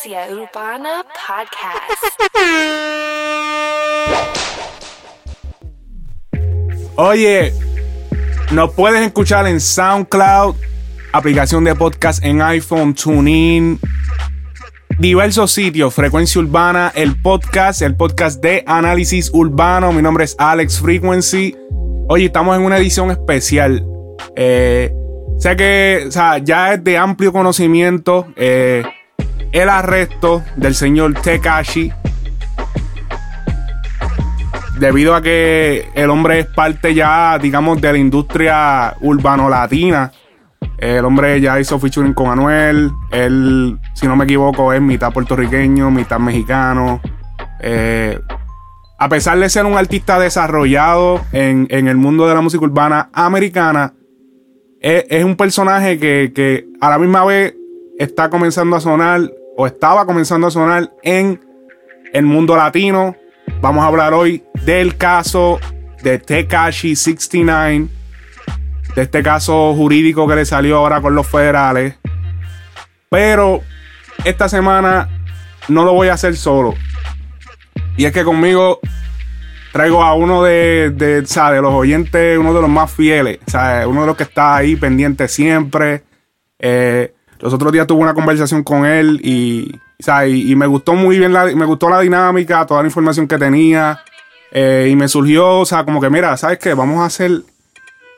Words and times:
Frecuencia 0.00 0.34
Urbana 0.34 1.04
Podcast. 1.26 2.04
Oye, 6.96 7.52
nos 8.52 8.72
puedes 8.72 9.02
escuchar 9.02 9.46
en 9.46 9.60
SoundCloud, 9.60 10.56
aplicación 11.12 11.64
de 11.64 11.74
podcast 11.74 12.24
en 12.24 12.40
iPhone, 12.40 12.94
TuneIn, 12.94 13.78
diversos 14.98 15.52
sitios, 15.52 15.92
Frecuencia 15.92 16.40
Urbana, 16.40 16.92
el 16.94 17.20
podcast, 17.20 17.82
el 17.82 17.94
podcast 17.96 18.40
de 18.42 18.64
análisis 18.66 19.30
urbano. 19.34 19.92
Mi 19.92 20.02
nombre 20.02 20.24
es 20.24 20.34
Alex 20.38 20.80
Frequency. 20.80 21.56
Oye, 22.08 22.26
estamos 22.26 22.56
en 22.56 22.62
una 22.62 22.78
edición 22.78 23.10
especial. 23.10 23.84
Eh, 24.36 24.94
que 25.56 26.04
o 26.06 26.10
sea, 26.10 26.38
ya 26.38 26.74
es 26.74 26.84
de 26.84 26.96
amplio 26.96 27.32
conocimiento 27.32 28.26
eh, 28.36 28.84
el 29.52 29.68
arresto 29.68 30.42
del 30.56 30.74
señor 30.74 31.14
Tekashi. 31.14 31.92
Debido 34.78 35.14
a 35.14 35.20
que 35.20 35.90
el 35.94 36.08
hombre 36.08 36.40
es 36.40 36.46
parte 36.46 36.94
ya, 36.94 37.38
digamos, 37.38 37.80
de 37.80 37.92
la 37.92 37.98
industria 37.98 38.96
urbano-latina. 39.00 40.10
El 40.78 41.04
hombre 41.04 41.38
ya 41.40 41.60
hizo 41.60 41.78
featuring 41.78 42.14
con 42.14 42.30
Anuel. 42.30 42.90
Él, 43.10 43.78
si 43.94 44.06
no 44.06 44.16
me 44.16 44.24
equivoco, 44.24 44.72
es 44.72 44.80
mitad 44.80 45.12
puertorriqueño, 45.12 45.90
mitad 45.90 46.18
mexicano. 46.18 47.02
Eh, 47.60 48.18
a 48.98 49.08
pesar 49.08 49.38
de 49.38 49.50
ser 49.50 49.66
un 49.66 49.76
artista 49.76 50.18
desarrollado 50.18 51.20
en, 51.32 51.66
en 51.70 51.88
el 51.88 51.96
mundo 51.96 52.26
de 52.26 52.34
la 52.34 52.40
música 52.40 52.64
urbana 52.64 53.10
americana, 53.12 53.92
es, 54.80 55.04
es 55.10 55.24
un 55.24 55.36
personaje 55.36 55.98
que, 55.98 56.32
que, 56.34 56.66
a 56.80 56.88
la 56.88 56.98
misma 56.98 57.24
vez 57.26 57.54
está 57.98 58.30
comenzando 58.30 58.76
a 58.76 58.80
sonar 58.80 59.30
estaba 59.66 60.06
comenzando 60.06 60.46
a 60.46 60.50
sonar 60.50 60.92
en 61.02 61.40
el 62.12 62.24
mundo 62.24 62.56
latino. 62.56 63.16
Vamos 63.60 63.84
a 63.84 63.88
hablar 63.88 64.14
hoy 64.14 64.44
del 64.64 64.96
caso 64.96 65.58
de 66.02 66.18
Tekashi 66.18 66.96
69, 66.96 67.88
de 68.94 69.02
este 69.02 69.22
caso 69.22 69.74
jurídico 69.74 70.26
que 70.26 70.36
le 70.36 70.44
salió 70.44 70.78
ahora 70.78 71.00
con 71.00 71.14
los 71.14 71.26
federales. 71.26 71.96
Pero 73.08 73.62
esta 74.24 74.48
semana 74.48 75.08
no 75.68 75.84
lo 75.84 75.92
voy 75.92 76.08
a 76.08 76.14
hacer 76.14 76.36
solo. 76.36 76.74
Y 77.96 78.04
es 78.04 78.12
que 78.12 78.24
conmigo 78.24 78.80
traigo 79.72 80.02
a 80.02 80.14
uno 80.14 80.42
de, 80.42 81.24
los 81.60 81.72
oyentes, 81.72 82.38
uno 82.38 82.54
de 82.54 82.60
los 82.60 82.70
más 82.70 82.90
fieles, 82.90 83.38
uno 83.86 84.00
de 84.02 84.06
los 84.06 84.16
que 84.16 84.24
está 84.24 84.56
ahí 84.56 84.76
pendiente 84.76 85.28
siempre. 85.28 86.02
Eh, 86.58 87.14
los 87.40 87.52
otros 87.54 87.72
días 87.72 87.86
tuve 87.86 88.02
una 88.02 88.14
conversación 88.14 88.62
con 88.62 88.84
él 88.84 89.20
y, 89.22 89.74
y, 89.98 90.52
y, 90.52 90.56
me 90.56 90.66
gustó 90.66 90.94
muy 90.94 91.18
bien, 91.18 91.32
la, 91.32 91.46
me 91.46 91.64
gustó 91.64 91.88
la 91.88 92.00
dinámica, 92.00 92.66
toda 92.66 92.82
la 92.82 92.88
información 92.88 93.26
que 93.26 93.38
tenía. 93.38 94.00
Eh, 94.52 94.88
y 94.90 94.96
me 94.96 95.08
surgió, 95.08 95.60
o 95.60 95.64
sea, 95.64 95.84
como 95.84 96.00
que 96.00 96.10
mira, 96.10 96.36
¿sabes 96.36 96.58
qué? 96.58 96.74
Vamos 96.74 96.98
a 96.98 97.04
hacer, 97.04 97.42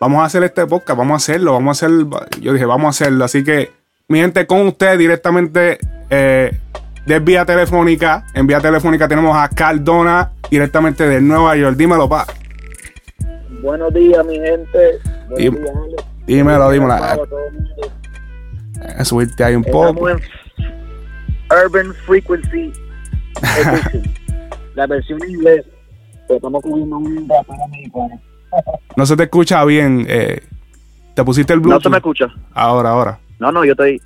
vamos 0.01 0.23
a 0.23 0.25
hacer 0.25 0.43
este 0.45 0.67
podcast, 0.67 0.99
vamos 0.99 1.15
a 1.15 1.17
hacerlo, 1.17 1.53
vamos 1.53 1.83
a 1.83 1.87
hacer, 1.87 2.07
yo 2.41 2.53
dije, 2.53 2.65
vamos 2.65 2.87
a 2.87 2.91
hacerlo. 2.91 3.25
Así 3.25 3.45
que, 3.45 3.71
mi 4.09 4.21
gente, 4.21 4.47
con 4.47 4.67
usted 4.67 4.99
directamente 4.99 5.79
eh, 6.09 6.57
de 7.07 7.19
vía 7.21 7.45
telefónica, 7.45 8.27
en 8.35 8.47
vía 8.47 8.61
telefónica 8.61 9.09
tenemos 9.09 9.37
a 9.37 9.49
Cardona 9.49 10.33
directamente 10.51 11.07
de 11.07 11.21
Nueva 11.21 11.55
York. 11.57 11.77
Dímelo, 11.77 12.09
pa. 12.09 12.27
Buenos 13.63 13.93
días, 13.93 14.25
mi 14.25 14.35
gente. 14.35 14.99
Buenos 15.29 15.39
días, 15.39 16.07
dímelo, 16.27 16.71
dímelo. 16.71 16.97
A 18.99 19.05
subirte 19.05 19.45
ahí 19.45 19.55
un 19.55 19.65
Estamos 19.65 19.93
poco. 19.93 20.09
en 20.11 20.21
Urban 21.65 21.95
Frequency 22.07 22.73
Edition. 23.43 24.03
la 24.75 24.87
versión 24.87 25.19
inglés. 25.29 25.65
Pero 26.29 26.37
estamos 26.37 26.63
cubriendo 26.63 26.97
un 26.99 27.29
rapero 27.29 27.65
americano. 27.65 28.21
No 28.97 29.07
se 29.07 29.17
te 29.17 29.23
escucha 29.23 29.65
bien. 29.65 30.05
Eh, 30.09 30.43
¿Te 31.15 31.25
pusiste 31.25 31.55
el 31.55 31.61
No 31.61 31.69
Bluetooth? 31.69 31.85
se 31.85 31.89
me 31.89 31.97
escucha. 31.97 32.27
Ahora, 32.53 32.91
ahora. 32.91 33.19
No, 33.39 33.51
no, 33.51 33.65
yo 33.65 33.73
estoy. 33.73 33.99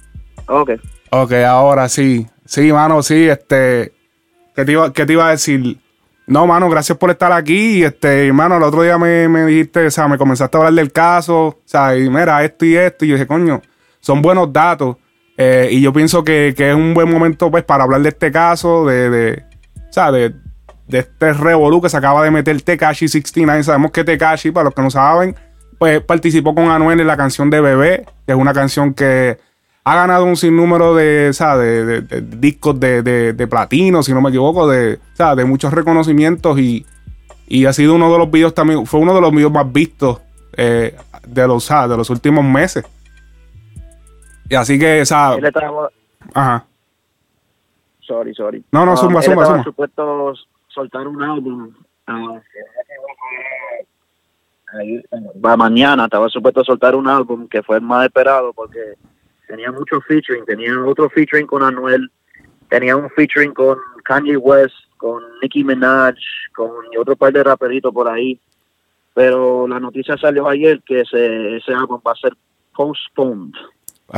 Ok. 0.46 0.70
Ok, 1.10 1.32
ahora 1.48 1.88
sí. 1.88 2.26
Sí, 2.44 2.72
mano, 2.72 3.02
sí, 3.02 3.28
este. 3.28 3.92
¿Qué 4.54 4.64
te 4.64 4.70
iba, 4.72 4.92
qué 4.92 5.04
te 5.04 5.14
iba 5.14 5.26
a 5.26 5.30
decir? 5.32 5.78
No, 6.28 6.46
mano, 6.46 6.70
gracias 6.70 6.96
por 6.96 7.10
estar 7.10 7.32
aquí. 7.32 7.82
Este, 7.82 8.32
mano, 8.32 8.56
el 8.56 8.62
otro 8.62 8.82
día 8.82 8.98
me, 8.98 9.28
me 9.28 9.44
dijiste, 9.46 9.84
o 9.86 9.90
sea, 9.90 10.06
me 10.06 10.16
comenzaste 10.16 10.56
a 10.56 10.60
hablar 10.60 10.74
del 10.74 10.92
caso, 10.92 11.46
o 11.46 11.58
sea, 11.64 11.96
y 11.96 12.08
mira, 12.08 12.44
esto 12.44 12.64
y 12.64 12.76
esto. 12.76 13.04
Y 13.04 13.08
yo 13.08 13.14
dije, 13.16 13.26
coño, 13.26 13.60
son 14.06 14.22
buenos 14.22 14.52
datos. 14.52 14.96
Eh, 15.36 15.68
y 15.72 15.80
yo 15.80 15.92
pienso 15.92 16.22
que, 16.22 16.54
que, 16.56 16.70
es 16.70 16.76
un 16.76 16.94
buen 16.94 17.10
momento, 17.10 17.50
pues, 17.50 17.64
para 17.64 17.82
hablar 17.82 18.00
de 18.02 18.10
este 18.10 18.30
caso, 18.30 18.86
de, 18.86 19.10
de 19.10 19.44
o 19.76 19.92
sea, 19.92 20.12
de, 20.12 20.32
de 20.86 20.98
este 21.00 21.32
revolú 21.32 21.82
que 21.82 21.88
se 21.88 21.96
acaba 21.96 22.22
de 22.22 22.30
meter 22.30 22.62
Tekashi 22.62 23.08
69. 23.08 23.64
Sabemos 23.64 23.90
que 23.90 24.04
Tekashi, 24.04 24.52
para 24.52 24.64
los 24.64 24.74
que 24.74 24.82
no 24.82 24.90
saben, 24.90 25.34
pues 25.76 26.00
participó 26.00 26.54
con 26.54 26.70
Anuel 26.70 27.00
en 27.00 27.06
la 27.08 27.16
canción 27.16 27.50
de 27.50 27.60
Bebé, 27.60 28.06
que 28.24 28.32
es 28.32 28.38
una 28.38 28.54
canción 28.54 28.94
que 28.94 29.38
ha 29.82 29.94
ganado 29.96 30.24
un 30.24 30.36
sinnúmero 30.36 30.94
de, 30.94 31.28
o 31.30 31.32
sea, 31.32 31.56
de, 31.56 31.84
de, 31.84 32.00
de 32.02 32.20
discos 32.20 32.78
de, 32.78 33.46
platino, 33.50 34.04
si 34.04 34.14
no 34.14 34.20
me 34.20 34.28
equivoco, 34.28 34.68
de, 34.68 34.94
o 34.94 35.16
sea, 35.16 35.34
de 35.34 35.44
muchos 35.44 35.72
reconocimientos 35.72 36.58
y, 36.60 36.86
y 37.48 37.66
ha 37.66 37.72
sido 37.72 37.94
uno 37.94 38.10
de 38.12 38.18
los 38.18 38.30
videos 38.30 38.54
también, 38.54 38.86
fue 38.86 39.00
uno 39.00 39.14
de 39.14 39.20
los 39.20 39.32
videos 39.32 39.52
más 39.52 39.70
vistos 39.70 40.20
eh, 40.56 40.96
de, 41.26 41.46
los, 41.48 41.68
de 41.68 41.96
los 41.96 42.08
últimos 42.08 42.44
meses. 42.44 42.84
Y 44.48 44.54
así 44.54 44.78
que, 44.78 44.96
Él 44.96 45.00
estaba. 45.02 45.90
ajá. 46.34 46.64
Sorry, 48.00 48.34
sorry. 48.34 48.64
No, 48.70 48.84
no, 48.86 48.92
Ah, 48.92 48.94
él 48.94 49.00
zumba, 49.00 49.20
estaba 49.20 49.46
zumba. 49.46 49.64
supuesto 49.64 50.34
soltar 50.68 51.08
un 51.08 51.22
álbum. 51.22 51.72
ah, 52.06 52.40
va 55.44 55.56
mañana 55.56 56.04
estaba 56.04 56.28
supuesto 56.28 56.62
soltar 56.64 56.94
un 56.94 57.08
álbum 57.08 57.48
que 57.48 57.62
fue 57.62 57.76
el 57.76 57.82
más 57.82 58.04
esperado 58.06 58.52
porque 58.52 58.94
tenía 59.48 59.70
mucho 59.72 60.00
featuring, 60.02 60.44
tenía 60.44 60.72
otro 60.84 61.08
featuring 61.10 61.46
con 61.46 61.62
Anuel, 61.62 62.10
tenía 62.68 62.96
un 62.96 63.08
featuring 63.10 63.52
con 63.54 63.78
Kanye 64.04 64.36
West, 64.36 64.74
con 64.98 65.22
Nicki 65.42 65.64
Minaj, 65.64 66.14
con 66.54 66.70
otro 66.98 67.16
par 67.16 67.32
de 67.32 67.42
raperitos 67.44 67.92
por 67.92 68.08
ahí. 68.08 68.38
Pero 69.14 69.66
la 69.66 69.80
noticia 69.80 70.16
salió 70.18 70.46
ayer 70.48 70.82
que 70.82 71.00
ese, 71.00 71.56
ese 71.56 71.72
álbum 71.72 72.00
va 72.06 72.12
a 72.12 72.16
ser 72.16 72.34
postponed. 72.74 73.54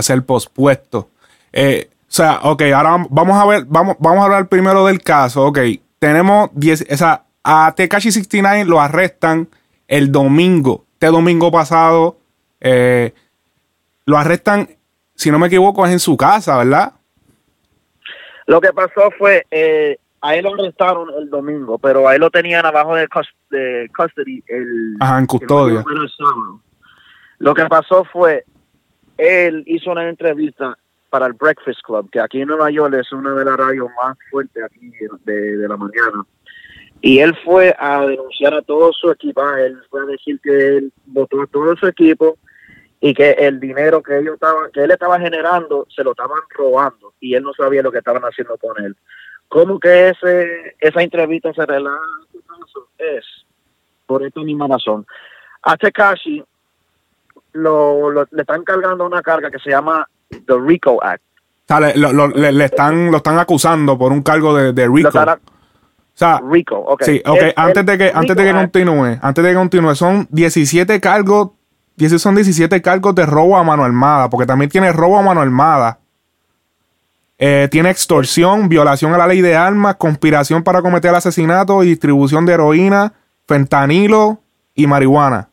Ser 0.01 0.25
pospuesto. 0.25 1.09
Eh, 1.53 1.89
o 2.03 2.11
sea, 2.11 2.41
ok, 2.43 2.63
ahora 2.75 3.05
vamos 3.11 3.37
a 3.37 3.47
ver, 3.47 3.65
vamos, 3.67 3.97
vamos 3.99 4.21
a 4.21 4.25
hablar 4.25 4.49
primero 4.49 4.87
del 4.87 5.01
caso. 5.03 5.45
Ok, 5.47 5.59
tenemos 5.99 6.51
10, 6.55 6.87
o 6.91 6.97
sea, 6.97 7.25
a 7.45 7.75
Tekashi 7.75 8.11
69 8.13 8.65
lo 8.65 8.81
arrestan 8.81 9.49
el 9.89 10.13
domingo, 10.13 10.85
este 10.95 11.07
domingo 11.07 11.51
pasado, 11.51 12.19
eh, 12.61 13.15
lo 14.05 14.17
arrestan, 14.19 14.69
si 15.15 15.31
no 15.31 15.39
me 15.39 15.47
equivoco, 15.49 15.85
es 15.87 15.93
en 15.93 15.99
su 16.01 16.17
casa, 16.17 16.57
¿verdad? 16.59 16.93
Lo 18.47 18.61
que 18.61 18.73
pasó 18.73 19.11
fue, 19.19 19.45
eh, 19.51 19.99
a 20.23 20.35
él 20.35 20.45
lo 20.45 20.55
arrestaron 20.55 21.09
el 21.19 21.29
domingo, 21.31 21.79
pero 21.79 22.09
a 22.09 22.15
él 22.15 22.21
lo 22.21 22.31
tenían 22.31 22.65
abajo 22.65 22.95
de, 22.95 23.07
cus- 23.09 23.35
de 23.51 23.91
custody 23.97 24.43
el, 24.49 24.97
Ajá, 25.01 25.19
en 25.19 25.27
custodia. 25.27 25.81
el-. 25.81 26.61
Lo 27.39 27.55
que 27.55 27.67
pasó 27.67 28.05
fue, 28.13 28.45
él 29.19 29.65
hizo 29.67 29.91
una 29.91 30.09
entrevista 30.09 30.79
para 31.11 31.27
el 31.27 31.33
Breakfast 31.33 31.81
Club, 31.83 32.09
que 32.11 32.21
aquí 32.21 32.41
en 32.41 32.49
Nueva 32.49 32.71
York 32.71 32.95
es 32.95 33.13
una 33.13 33.35
de 33.35 33.45
las 33.45 33.57
radios 33.57 33.89
más 34.01 34.17
fuertes 34.31 34.63
aquí 34.63 34.91
de, 35.25 35.69
la 35.69 35.77
mañana. 35.77 36.25
Y 37.01 37.19
él 37.19 37.37
fue 37.45 37.75
a 37.79 38.07
denunciar 38.07 38.55
a 38.55 38.63
todo 38.63 38.93
su 38.93 39.11
equipaje, 39.11 39.67
él 39.67 39.79
fue 39.91 40.03
a 40.03 40.07
decir 40.07 40.41
que 40.43 40.77
él 40.77 40.93
votó 41.07 41.43
a 41.43 41.47
todo 41.47 41.77
su 41.77 41.87
equipo 41.87 42.39
y 43.01 43.15
que 43.15 43.31
el 43.31 43.61
dinero 43.61 44.03
que 44.03 44.19
ellos 44.19 44.35
estaban, 44.35 44.71
que 44.73 44.83
él 44.83 44.91
estaba 44.91 45.19
generando, 45.21 45.87
se 45.95 46.03
lo 46.03 46.11
estaban 46.11 46.41
robando 46.51 47.15
y 47.21 47.35
él 47.35 47.43
no 47.43 47.53
sabía 47.55 47.83
lo 47.83 47.93
que 47.93 47.99
estaban 47.99 48.23
haciendo 48.23 48.57
con 48.59 48.85
él. 48.85 48.97
¿Cómo 49.49 49.79
que 49.79 50.11
ese, 50.11 50.77
esa 50.81 51.03
entrevista 51.03 51.53
se 51.55 51.65
relaja? 51.65 51.99
Es 52.99 53.25
por 54.07 54.25
esta 54.25 54.41
misma 54.41 54.67
razón. 54.67 55.07
A 55.63 55.77
Tekashi 55.77 56.45
lo, 57.53 58.11
lo- 58.11 58.27
le 58.31 58.41
están 58.43 58.63
cargando 58.65 59.07
una 59.07 59.23
carga 59.23 59.51
que 59.51 59.59
se 59.59 59.71
llama 59.71 60.07
The 60.31 60.55
RICO 60.61 61.03
Act. 61.03 61.23
O 61.23 61.67
sea, 61.69 61.81
le, 61.81 61.97
lo, 61.97 62.29
le- 62.29 62.53
le 62.53 62.65
están, 62.65 63.11
lo 63.11 63.19
están 63.19 63.39
acusando 63.39 63.99
por 63.99 64.13
un 64.13 64.23
cargo 64.23 64.55
de, 64.57 64.73
de 64.73 64.87
RICO. 64.89 65.09
están- 65.09 65.29
O 65.39 65.41
sea, 66.15 66.41
RICO, 66.51 66.77
ok. 66.79 67.03
Sí, 67.05 67.23
ok, 67.27 67.37
Es- 67.43 67.55
antes 67.57 67.77
el 67.79 67.87
de 67.87 67.99
que, 67.99 68.13
antes 68.15 68.37
de 68.37 68.45
que 68.45 68.53
continúe, 68.53 69.19
antes 69.23 69.45
de 69.45 69.51
que 69.51 69.57
continúe, 69.57 69.95
son 69.95 70.27
17 70.31 71.01
cargos, 71.01 71.51
10 71.97 72.21
son 72.21 72.35
17 72.37 72.81
cargos 72.83 73.15
de 73.15 73.27
robo 73.27 73.57
a 73.57 73.63
mano 73.65 73.85
armada, 73.85 74.29
porque 74.31 74.47
también 74.47 74.71
tiene 74.71 74.93
robo 74.93 75.19
a 75.19 75.23
mano 75.23 75.41
armada. 75.41 75.99
Eh, 77.41 77.69
tiene 77.71 77.91
extorsión, 77.91 78.69
violación 78.69 79.15
a 79.15 79.19
la 79.19 79.27
ley 79.29 79.41
de 79.41 79.55
armas, 79.55 79.95
conspiración 79.97 80.65
para 80.65 80.83
cometer 80.83 81.15
asesinato 81.15 81.85
y 81.85 81.89
distribución 81.89 82.45
de 82.47 82.55
heroína, 82.55 83.13
fentanilo 83.47 84.41
y 84.75 84.87
marihuana. 84.89 85.49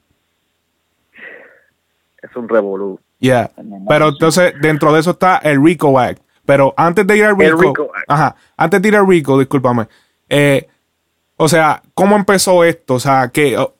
Es 2.30 2.36
un 2.36 2.50
revolú. 2.50 3.00
Yeah. 3.20 3.52
Pero 3.88 4.10
entonces, 4.10 4.54
dentro 4.62 4.94
de 4.94 5.00
eso 5.00 5.12
está 5.12 5.38
el 5.38 5.64
RICO 5.64 6.00
Act. 6.00 6.22
Pero 6.46 6.74
antes 6.78 7.08
de 7.08 7.18
ir 7.18 7.26
al 7.26 7.38
Rico, 7.38 7.62
Rico 7.62 7.92
Act. 7.96 8.06
ajá, 8.08 8.36
antes 8.58 8.82
de 8.82 8.88
ir 8.88 8.96
al 8.96 9.08
Rico, 9.08 9.40
discúlpame. 9.40 9.88
eh, 10.30 10.68
o 11.38 11.50
sea, 11.50 11.82
¿cómo 11.94 12.16
empezó 12.16 12.64
esto? 12.64 12.94
O 12.96 13.00
sea, 13.00 13.30
que 13.30 13.58
o 13.58 13.74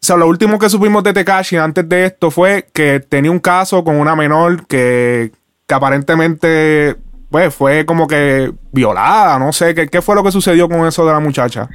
sea, 0.00 0.16
lo 0.16 0.28
último 0.28 0.58
que 0.58 0.70
supimos 0.70 1.02
de 1.02 1.12
Tekashi 1.12 1.56
antes 1.56 1.86
de 1.88 2.06
esto 2.06 2.30
fue 2.30 2.66
que 2.72 3.00
tenía 3.00 3.30
un 3.30 3.40
caso 3.40 3.84
con 3.84 3.96
una 3.96 4.16
menor 4.16 4.66
que, 4.66 5.32
que 5.66 5.74
aparentemente 5.74 6.96
pues 7.30 7.54
fue 7.54 7.84
como 7.84 8.08
que 8.08 8.52
violada, 8.72 9.38
no 9.38 9.52
sé, 9.52 9.74
¿qué, 9.74 9.88
qué 9.88 10.00
fue 10.00 10.14
lo 10.14 10.22
que 10.22 10.32
sucedió 10.32 10.68
con 10.68 10.86
eso 10.86 11.04
de 11.04 11.12
la 11.12 11.20
muchacha? 11.20 11.68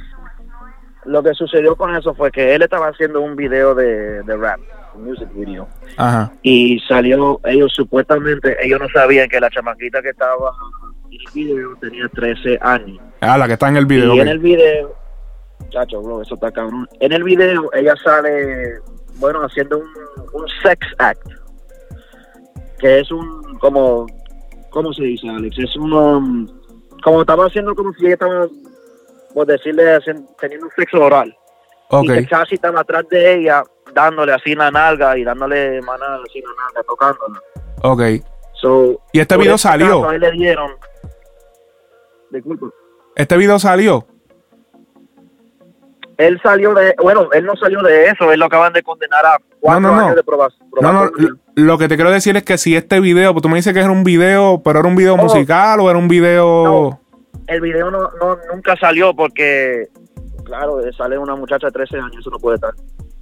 Lo 1.04 1.22
que 1.22 1.34
sucedió 1.34 1.76
con 1.76 1.94
eso 1.94 2.14
fue 2.14 2.32
que 2.32 2.54
él 2.54 2.62
estaba 2.62 2.88
haciendo 2.88 3.20
un 3.20 3.36
video 3.36 3.74
de, 3.74 4.22
de 4.22 4.36
rap, 4.36 4.58
music 4.98 5.28
video, 5.34 5.68
Ajá. 5.96 6.32
y 6.42 6.78
salió, 6.80 7.40
ellos 7.44 7.72
supuestamente, 7.74 8.56
ellos 8.62 8.80
no 8.80 8.88
sabían 8.88 9.28
que 9.28 9.40
la 9.40 9.50
chamaquita 9.50 10.02
que 10.02 10.10
estaba 10.10 10.52
en 11.10 11.20
el 11.20 11.32
video 11.32 11.76
tenía 11.80 12.08
13 12.08 12.58
años. 12.60 12.98
Ah, 13.20 13.38
la 13.38 13.46
que 13.46 13.54
está 13.54 13.68
en 13.68 13.76
el 13.76 13.86
video. 13.86 14.14
y 14.14 14.20
en 14.20 14.28
el 14.28 14.38
video, 14.38 14.94
chacho, 15.70 16.02
bro, 16.02 16.22
eso 16.22 16.34
está 16.34 16.50
cabrón. 16.50 16.88
En 17.00 17.12
el 17.12 17.24
video 17.24 17.70
ella 17.72 17.94
sale, 18.02 18.80
bueno, 19.16 19.40
haciendo 19.40 19.78
un, 19.78 19.86
un 20.32 20.46
sex 20.62 20.86
act, 20.98 21.26
que 22.78 23.00
es 23.00 23.10
un, 23.10 23.58
como, 23.58 24.06
¿cómo 24.70 24.92
se 24.92 25.04
dice, 25.04 25.28
Alex? 25.28 25.58
Es 25.58 25.76
uno, 25.76 26.18
um, 26.18 26.46
como 27.02 27.20
estaba 27.22 27.46
haciendo 27.46 27.74
como 27.74 27.92
si 27.94 28.04
ella 28.04 28.14
estaba, 28.14 28.46
por 29.34 29.46
decirle, 29.46 29.98
teniendo 30.40 30.66
un 30.66 30.72
sexo 30.76 31.00
oral. 31.00 31.34
Ok. 31.88 32.04
Y 32.04 32.08
que 32.08 32.26
casi 32.26 32.54
estaba 32.56 32.80
atrás 32.80 33.08
de 33.08 33.34
ella, 33.36 33.62
dándole 33.96 34.32
así 34.34 34.54
la 34.54 34.70
nalga 34.70 35.16
y 35.16 35.24
dándole 35.24 35.80
manada 35.82 36.20
así 36.28 36.40
la 36.42 36.50
nalga, 36.64 36.82
tocándola. 36.86 37.40
Ok. 37.82 38.02
So, 38.60 39.00
¿Y 39.12 39.20
este 39.20 39.36
video 39.38 39.56
salió? 39.58 39.86
caso, 40.02 40.08
a 40.10 40.14
él 40.14 40.20
le 40.20 40.30
dieron, 40.32 40.70
disculpa. 42.30 42.66
Este 43.16 43.36
video 43.36 43.58
salió. 43.58 44.06
él 46.18 46.40
salió 46.42 46.72
de, 46.74 46.94
bueno, 47.02 47.28
él 47.32 47.44
no 47.44 47.54
salió 47.56 47.80
de 47.82 48.06
eso, 48.06 48.32
él 48.32 48.40
lo 48.40 48.46
acaban 48.46 48.72
de 48.72 48.82
condenar 48.82 49.24
a 49.26 49.36
cuatro 49.60 49.80
No, 49.82 49.88
no, 49.90 49.96
no. 49.96 50.02
años 50.06 50.16
de 50.16 50.24
proba- 50.24 50.50
No, 50.80 50.92
no, 50.92 51.10
lo- 51.56 51.76
que 51.78 51.88
te 51.88 51.96
quiero 51.96 52.10
decir 52.10 52.36
es 52.38 52.42
que 52.42 52.56
si 52.56 52.74
este 52.74 53.00
video, 53.00 53.32
pues 53.34 53.42
tú 53.42 53.48
me 53.50 53.56
dices 53.56 53.74
que 53.74 53.80
era 53.80 53.90
un 53.90 54.02
video, 54.04 54.62
pero 54.64 54.78
era 54.80 54.88
un 54.88 54.96
video 54.96 55.16
No. 55.16 55.24
musical 55.24 55.80
o 55.80 55.90
era 55.90 55.98
un 55.98 56.08
video... 56.08 56.64
No. 56.64 57.00
El 57.48 57.60
video 57.60 57.90
no, 57.90 58.10
no 58.20 58.38
nunca 58.52 58.74
salió 58.76 59.14
porque, 59.14 59.88
claro, 60.44 60.78
sale 60.96 61.18
una 61.18 61.36
muchacha 61.36 61.66
de 61.66 61.72
13 61.72 61.98
años, 61.98 62.16
eso 62.18 62.30
no 62.30 62.38
puede 62.38 62.54
estar. 62.56 62.72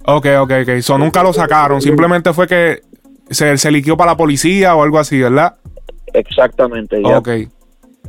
Ok, 0.07 0.25
ok, 0.39 0.51
ok. 0.61 0.67
Eso 0.69 0.97
nunca 0.97 1.23
lo 1.23 1.33
sacaron. 1.33 1.81
Simplemente 1.81 2.33
fue 2.33 2.47
que 2.47 2.81
se, 3.29 3.57
se 3.57 3.71
liquió 3.71 3.97
para 3.97 4.11
la 4.11 4.17
policía 4.17 4.75
o 4.75 4.83
algo 4.83 4.99
así, 4.99 5.19
¿verdad? 5.19 5.55
Exactamente. 6.13 7.01
ya. 7.01 7.17
Ok. 7.17 7.29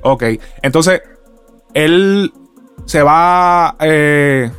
Ok. 0.02 0.24
Entonces, 0.62 1.02
él 1.74 2.32
se 2.84 3.02
va, 3.02 3.76
eh, 3.80 4.50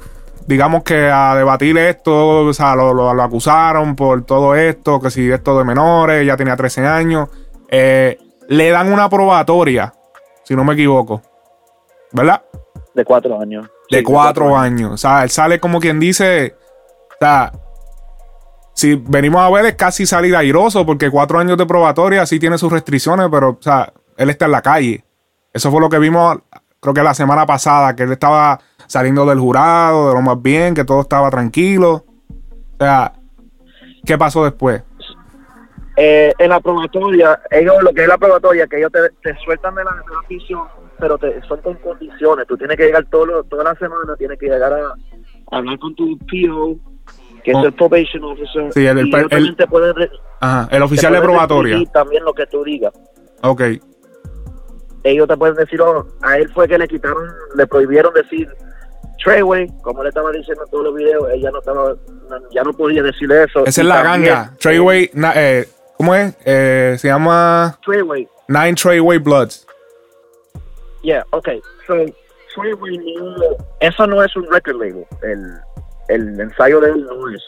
digamos 0.47 0.83
que 0.83 1.09
a 1.09 1.35
debatir 1.35 1.77
esto. 1.77 2.39
O 2.47 2.53
sea, 2.53 2.75
lo, 2.75 2.93
lo- 2.93 3.13
lo 3.13 3.23
acusaron 3.23 3.95
por 3.95 4.23
todo 4.25 4.55
esto, 4.55 4.99
que 4.99 5.11
si 5.11 5.29
esto 5.31 5.57
de 5.57 5.63
menores, 5.63 6.25
ya 6.25 6.35
tenía 6.37 6.55
13 6.55 6.85
años. 6.85 7.29
Eh, 7.69 8.17
le 8.49 8.69
dan 8.71 8.91
una 8.91 9.09
probatoria, 9.09 9.93
si 10.43 10.55
no 10.55 10.63
me 10.63 10.73
equivoco. 10.73 11.21
¿Verdad? 12.13 12.41
De 12.95 13.03
cuatro 13.05 13.39
años. 13.39 13.67
de 13.91 13.97
Sí, 13.99 14.03
cuatro 14.03 14.57
años. 14.57 14.91
O 14.93 14.97
sea, 14.97 15.23
él 15.23 15.29
sale 15.29 15.59
como 15.59 15.79
quien 15.79 15.99
dice. 15.99 16.55
O 17.19 17.25
sea, 17.25 17.51
si 18.73 18.95
venimos 18.95 19.41
a 19.41 19.49
ver, 19.49 19.65
es 19.65 19.75
casi 19.75 20.05
salir 20.05 20.35
airoso, 20.35 20.85
porque 20.85 21.09
cuatro 21.09 21.39
años 21.39 21.57
de 21.57 21.65
probatoria 21.65 22.25
sí 22.25 22.39
tiene 22.39 22.57
sus 22.57 22.71
restricciones, 22.71 23.27
pero, 23.31 23.49
o 23.49 23.57
sea, 23.59 23.91
él 24.17 24.29
está 24.29 24.45
en 24.45 24.51
la 24.51 24.61
calle. 24.61 25.03
Eso 25.53 25.71
fue 25.71 25.81
lo 25.81 25.89
que 25.89 25.99
vimos, 25.99 26.37
creo 26.79 26.93
que 26.93 27.03
la 27.03 27.13
semana 27.13 27.45
pasada, 27.45 27.95
que 27.95 28.03
él 28.03 28.11
estaba 28.11 28.59
saliendo 28.85 29.25
del 29.25 29.39
jurado, 29.39 30.09
de 30.09 30.13
lo 30.13 30.21
más 30.21 30.41
bien, 30.41 30.75
que 30.75 30.85
todo 30.85 31.01
estaba 31.01 31.29
tranquilo. 31.31 32.05
O 32.79 32.83
sea, 32.83 33.13
¿qué 34.05 34.17
pasó 34.17 34.43
después? 34.43 34.83
Eh, 35.99 36.31
en 36.37 36.49
la 36.49 36.59
probatoria, 36.59 37.41
ellos, 37.49 37.75
lo 37.81 37.91
que 37.91 38.03
es 38.03 38.07
la 38.07 38.19
probatoria, 38.19 38.67
que 38.67 38.77
ellos 38.77 38.91
te, 38.91 39.35
sueltan 39.43 39.73
de 39.73 39.83
la, 39.83 39.91
de 39.91 40.57
pero 40.99 41.17
te 41.17 41.41
con 41.63 41.73
condiciones. 41.75 42.45
Tú 42.47 42.55
tienes 42.55 42.77
que 42.77 42.85
llegar 42.85 43.05
todo 43.05 43.43
toda 43.43 43.63
la 43.63 43.75
semana, 43.75 44.15
tienes 44.15 44.37
que 44.37 44.45
llegar 44.45 44.73
a, 44.73 44.93
hablar 45.51 45.79
con 45.79 45.95
tu 45.95 46.17
PO, 46.19 46.77
que 47.43 47.53
Oh. 47.53 47.59
es 47.59 47.65
el 47.65 47.73
probation 47.73 48.23
officer. 48.23 48.71
Sí, 48.73 48.85
el- 48.85 49.07
y 49.07 49.11
te 49.11 49.17
Ajá, 50.39 50.67
el 50.71 50.77
te 50.79 50.81
oficial 50.83 51.13
de 51.13 51.21
probatoria. 51.21 51.63
restringir 51.77 51.93
también 51.93 52.23
lo 52.23 52.33
que 52.33 52.45
tú 52.47 52.63
digas. 52.63 52.93
Ok, 53.43 53.61
ellos 55.03 55.27
te 55.27 55.37
pueden 55.37 55.55
decir, 55.55 55.81
oh, 55.81 56.05
a 56.21 56.37
él 56.37 56.49
fue 56.53 56.67
que 56.67 56.77
le 56.77 56.87
quitaron, 56.87 57.27
le 57.55 57.65
prohibieron 57.67 58.13
decir 58.13 58.49
Treyway, 59.23 59.67
como 59.81 60.03
le 60.03 60.09
estaba 60.09 60.31
diciendo 60.31 60.63
en 60.65 60.69
todos 60.71 60.83
los 60.85 60.95
videos, 60.95 61.27
ella 61.33 61.49
no 61.51 61.59
estaba, 61.59 61.95
ya 62.51 62.63
no 62.63 62.71
podía 62.73 63.01
decir 63.01 63.31
eso. 63.31 63.65
esa 63.65 63.81
Y 63.81 63.83
es 63.83 63.87
la 63.87 64.03
también, 64.03 64.33
ganga. 64.33 64.53
Treyway, 64.59 65.09
na- 65.13 65.33
eh, 65.35 65.67
¿cómo 65.97 66.13
es? 66.13 66.35
Eh, 66.45 66.95
se 66.99 67.07
llama 67.07 67.79
Treyway, 67.83 68.27
Nine 68.47 68.75
Treyway 68.75 69.17
Bloods. 69.17 69.65
yeah, 71.01 71.23
okay. 71.31 71.61
So, 71.87 71.95
Treyway 72.55 72.99
eso 73.79 74.05
no 74.07 74.23
es 74.23 74.35
un 74.35 74.45
record 74.51 74.75
label, 74.79 75.05
el, 75.23 75.53
el 76.09 76.39
ensayo 76.39 76.79
de 76.81 76.91
él 76.91 77.05
no 77.05 77.29
es. 77.29 77.41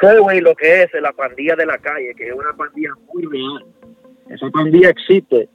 Treyway 0.00 0.40
lo 0.40 0.54
que 0.54 0.82
es 0.82 0.94
es 0.94 1.02
la 1.02 1.12
pandilla 1.12 1.54
de 1.56 1.66
la 1.66 1.78
calle, 1.78 2.14
que 2.16 2.28
es 2.28 2.34
una 2.34 2.52
pandilla 2.56 2.90
muy 3.12 3.24
real. 3.26 3.64
Esa 4.30 4.48
pandilla 4.50 4.88
existe. 4.90 5.48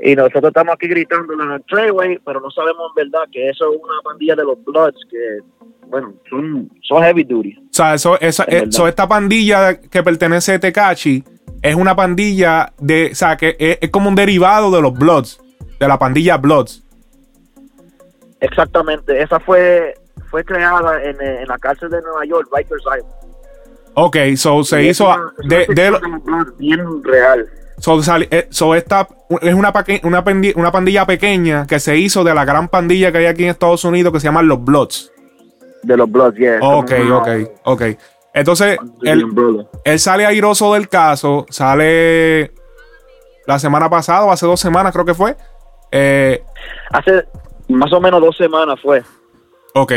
Y 0.00 0.14
nosotros 0.14 0.48
estamos 0.48 0.74
aquí 0.74 0.88
gritando 0.88 1.34
la 1.34 1.58
Treyway, 1.68 2.18
pero 2.24 2.40
no 2.40 2.50
sabemos 2.50 2.90
en 2.96 3.10
verdad 3.10 3.26
que 3.32 3.48
eso 3.48 3.72
es 3.72 3.78
una 3.82 4.00
pandilla 4.04 4.36
de 4.36 4.44
los 4.44 4.62
Bloods 4.64 4.98
que, 5.10 5.38
bueno, 5.88 6.14
son, 6.28 6.70
son 6.82 7.02
heavy 7.02 7.24
duty. 7.24 7.56
O 7.58 7.62
sea, 7.72 7.94
eso, 7.94 8.20
esa, 8.20 8.44
Es 8.44 8.64
eso- 8.68 8.86
esta 8.86 9.08
pandilla 9.08 9.80
que 9.80 10.02
pertenece 10.02 10.54
a 10.54 10.60
Tekachi 10.60 11.24
es 11.62 11.74
una 11.74 11.96
pandilla 11.96 12.72
de. 12.78 13.08
O 13.12 13.14
sea, 13.14 13.36
que 13.36 13.56
es, 13.58 13.78
es 13.80 13.90
como 13.90 14.10
un 14.10 14.14
derivado 14.14 14.70
de 14.70 14.82
los 14.82 14.92
Bloods, 14.92 15.40
de 15.80 15.88
la 15.88 15.98
pandilla 15.98 16.36
Bloods. 16.36 16.84
Exactamente, 18.40 19.22
esa 19.22 19.40
fue 19.40 19.94
fue 20.30 20.44
creada 20.44 21.02
en, 21.02 21.20
eh, 21.20 21.42
en 21.42 21.48
la 21.48 21.58
cárcel 21.58 21.90
de 21.90 22.00
Nueva 22.02 22.24
York, 22.24 22.48
Rikers 22.54 22.82
Island. 22.82 23.14
Ok, 23.94 24.16
so 24.36 24.62
se 24.64 24.82
Y 24.82 24.88
hizo. 24.90 25.06
una- 25.06 25.32
de, 25.44 25.66
de- 25.68 25.98
bien 26.58 27.02
real. 27.04 27.46
so, 27.78 27.98
eh, 28.30 28.46
so 28.50 28.74
esta 28.74 29.08
es 29.40 29.54
una, 29.54 29.72
una, 30.02 30.22
una 30.56 30.72
pandilla 30.72 31.06
pequeña 31.06 31.66
que 31.66 31.80
se 31.80 31.96
hizo 31.96 32.22
de 32.24 32.34
la 32.34 32.44
gran 32.44 32.68
pandilla 32.68 33.10
que 33.12 33.18
hay 33.18 33.26
aquí 33.26 33.44
en 33.44 33.50
Estados 33.50 33.84
Unidos 33.84 34.12
que 34.12 34.20
se 34.20 34.26
llaman 34.26 34.48
los 34.48 34.62
Bloods. 34.62 35.12
De 35.82 35.96
los 35.96 36.10
Bloods, 36.10 36.36
yeah. 36.36 36.58
Ok, 36.60 36.92
ok, 37.12 37.28
ok. 37.64 37.82
Entonces, 38.34 38.76
él, 39.02 39.24
él 39.84 39.98
sale 39.98 40.26
airoso 40.26 40.74
del 40.74 40.88
caso, 40.90 41.46
sale 41.48 42.52
la 43.46 43.58
semana 43.58 43.88
pasada 43.88 44.24
o 44.24 44.30
hace 44.32 44.44
dos 44.44 44.60
semanas 44.60 44.92
creo 44.92 45.04
que 45.06 45.14
fue. 45.14 45.36
Eh, 45.90 46.42
Hace 46.92 47.24
más 47.68 47.90
o 47.94 48.00
menos 48.00 48.20
dos 48.20 48.36
semanas 48.36 48.78
fue. 48.82 49.02
Ok. 49.78 49.92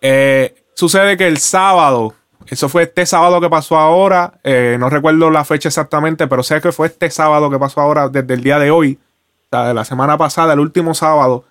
Eh, 0.00 0.54
sucede 0.74 1.16
que 1.16 1.26
el 1.26 1.38
sábado, 1.38 2.14
eso 2.46 2.68
fue 2.68 2.84
este 2.84 3.04
sábado 3.04 3.40
que 3.40 3.50
pasó 3.50 3.76
ahora, 3.76 4.34
eh, 4.44 4.76
no 4.78 4.88
recuerdo 4.88 5.28
la 5.28 5.44
fecha 5.44 5.68
exactamente, 5.68 6.28
pero 6.28 6.44
sé 6.44 6.60
que 6.60 6.70
fue 6.70 6.86
este 6.86 7.10
sábado 7.10 7.50
que 7.50 7.58
pasó 7.58 7.80
ahora, 7.80 8.08
desde 8.08 8.32
el 8.34 8.44
día 8.44 8.60
de 8.60 8.70
hoy, 8.70 8.96
o 8.96 9.48
sea, 9.50 9.66
de 9.66 9.74
la 9.74 9.84
semana 9.84 10.16
pasada, 10.16 10.52
el 10.52 10.60
último 10.60 10.94
sábado, 10.94 11.44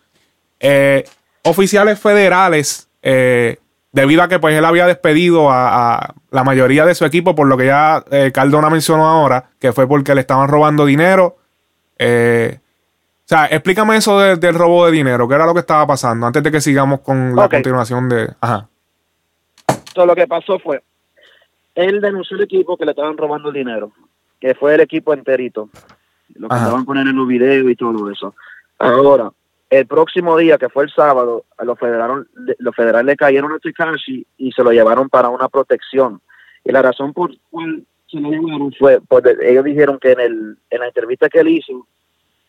eh, 0.61 1.03
oficiales 1.43 1.99
federales, 1.99 2.87
eh, 3.01 3.57
debido 3.91 4.23
a 4.23 4.29
que 4.29 4.39
pues 4.39 4.55
él 4.55 4.63
había 4.63 4.85
despedido 4.85 5.51
a, 5.51 5.95
a 5.95 6.13
la 6.31 6.43
mayoría 6.45 6.85
de 6.85 6.95
su 6.95 7.03
equipo, 7.03 7.35
por 7.35 7.47
lo 7.47 7.57
que 7.57 7.65
ya 7.65 8.01
Cardona 8.33 8.69
mencionó 8.69 9.07
ahora, 9.07 9.49
que 9.59 9.73
fue 9.73 9.87
porque 9.89 10.15
le 10.15 10.21
estaban 10.21 10.47
robando 10.47 10.85
dinero. 10.85 11.35
eh, 11.99 12.59
o 13.27 13.29
sea, 13.29 13.45
explícame 13.47 13.97
eso 13.97 14.17
de- 14.19 14.37
del 14.37 14.55
robo 14.55 14.85
de 14.85 14.93
dinero, 14.93 15.27
qué 15.27 15.35
era 15.35 15.45
lo 15.45 15.53
que 15.53 15.59
estaba 15.59 15.85
pasando, 15.85 16.25
antes 16.27 16.41
de 16.41 16.49
que 16.49 16.61
sigamos 16.61 17.01
con 17.01 17.35
la 17.35 17.49
continuación 17.49 18.07
de... 18.07 18.29
Ajá. 18.39 18.69
Entonces 19.67 20.05
lo 20.05 20.15
que 20.15 20.27
pasó 20.27 20.57
fue, 20.59 20.81
él 21.75 21.99
denunció 21.99 22.37
el 22.37 22.43
equipo 22.43 22.77
que 22.77 22.85
le 22.85 22.91
estaban 22.91 23.17
robando 23.17 23.49
el 23.49 23.55
dinero, 23.55 23.91
que 24.39 24.55
fue 24.55 24.75
el 24.75 24.79
equipo 24.81 25.13
enterito, 25.13 25.69
lo 26.35 26.47
que 26.47 26.55
Ajá. 26.55 26.63
estaban 26.65 26.85
poniendo 26.85 27.11
en 27.11 27.17
los 27.17 27.27
videos 27.27 27.69
y 27.69 27.75
todo 27.75 28.09
eso. 28.09 28.33
Ahora, 28.79 29.31
el 29.69 29.85
próximo 29.87 30.37
día, 30.37 30.57
que 30.57 30.69
fue 30.69 30.85
el 30.85 30.91
sábado, 30.91 31.43
a 31.57 31.65
los 31.65 31.77
federales, 31.77 32.27
los 32.59 32.73
federales 32.75 33.05
le 33.07 33.17
cayeron 33.17 33.51
a 33.51 33.59
Tekashi 33.59 34.25
y 34.37 34.51
se 34.53 34.63
lo 34.63 34.71
llevaron 34.71 35.09
para 35.09 35.27
una 35.27 35.49
protección. 35.49 36.21
Y 36.63 36.71
la 36.71 36.81
razón 36.81 37.11
por 37.11 37.31
cual 37.49 37.83
se 38.09 38.19
lo 38.21 38.29
llevaron 38.29 38.71
fue, 38.79 39.01
porque 39.05 39.35
ellos 39.41 39.65
dijeron 39.65 39.99
que 39.99 40.13
en, 40.13 40.19
el, 40.21 40.57
en 40.69 40.79
la 40.79 40.87
entrevista 40.87 41.27
que 41.27 41.39
él 41.39 41.49
hizo, 41.49 41.85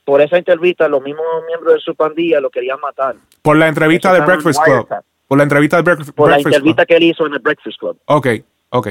por 0.09 0.23
esa 0.23 0.39
entrevista, 0.39 0.89
los 0.89 1.03
mismos 1.03 1.23
miembros 1.47 1.75
de 1.75 1.81
su 1.81 1.95
pandilla 1.95 2.41
lo 2.41 2.49
querían 2.49 2.81
matar. 2.81 3.15
Por 3.43 3.59
la 3.59 3.69
entrevista 3.69 4.17
en 4.17 4.25
Breakfast 4.25 4.59
Club. 4.65 4.89
Por 5.29 5.37
la 5.37 5.45
entrevista 5.45 5.77
del 5.77 5.85
Breakfast, 5.85 6.11
Por 6.13 6.31
la 6.31 6.39
entrevista 6.39 6.87
Club. 6.87 6.87
que 6.87 6.97
él 6.97 7.03
hizo 7.03 7.27
en 7.27 7.35
el 7.35 7.39
Breakfast 7.41 7.79
Club. 7.79 7.99
Ok, 8.07 8.27
ok. 8.71 8.89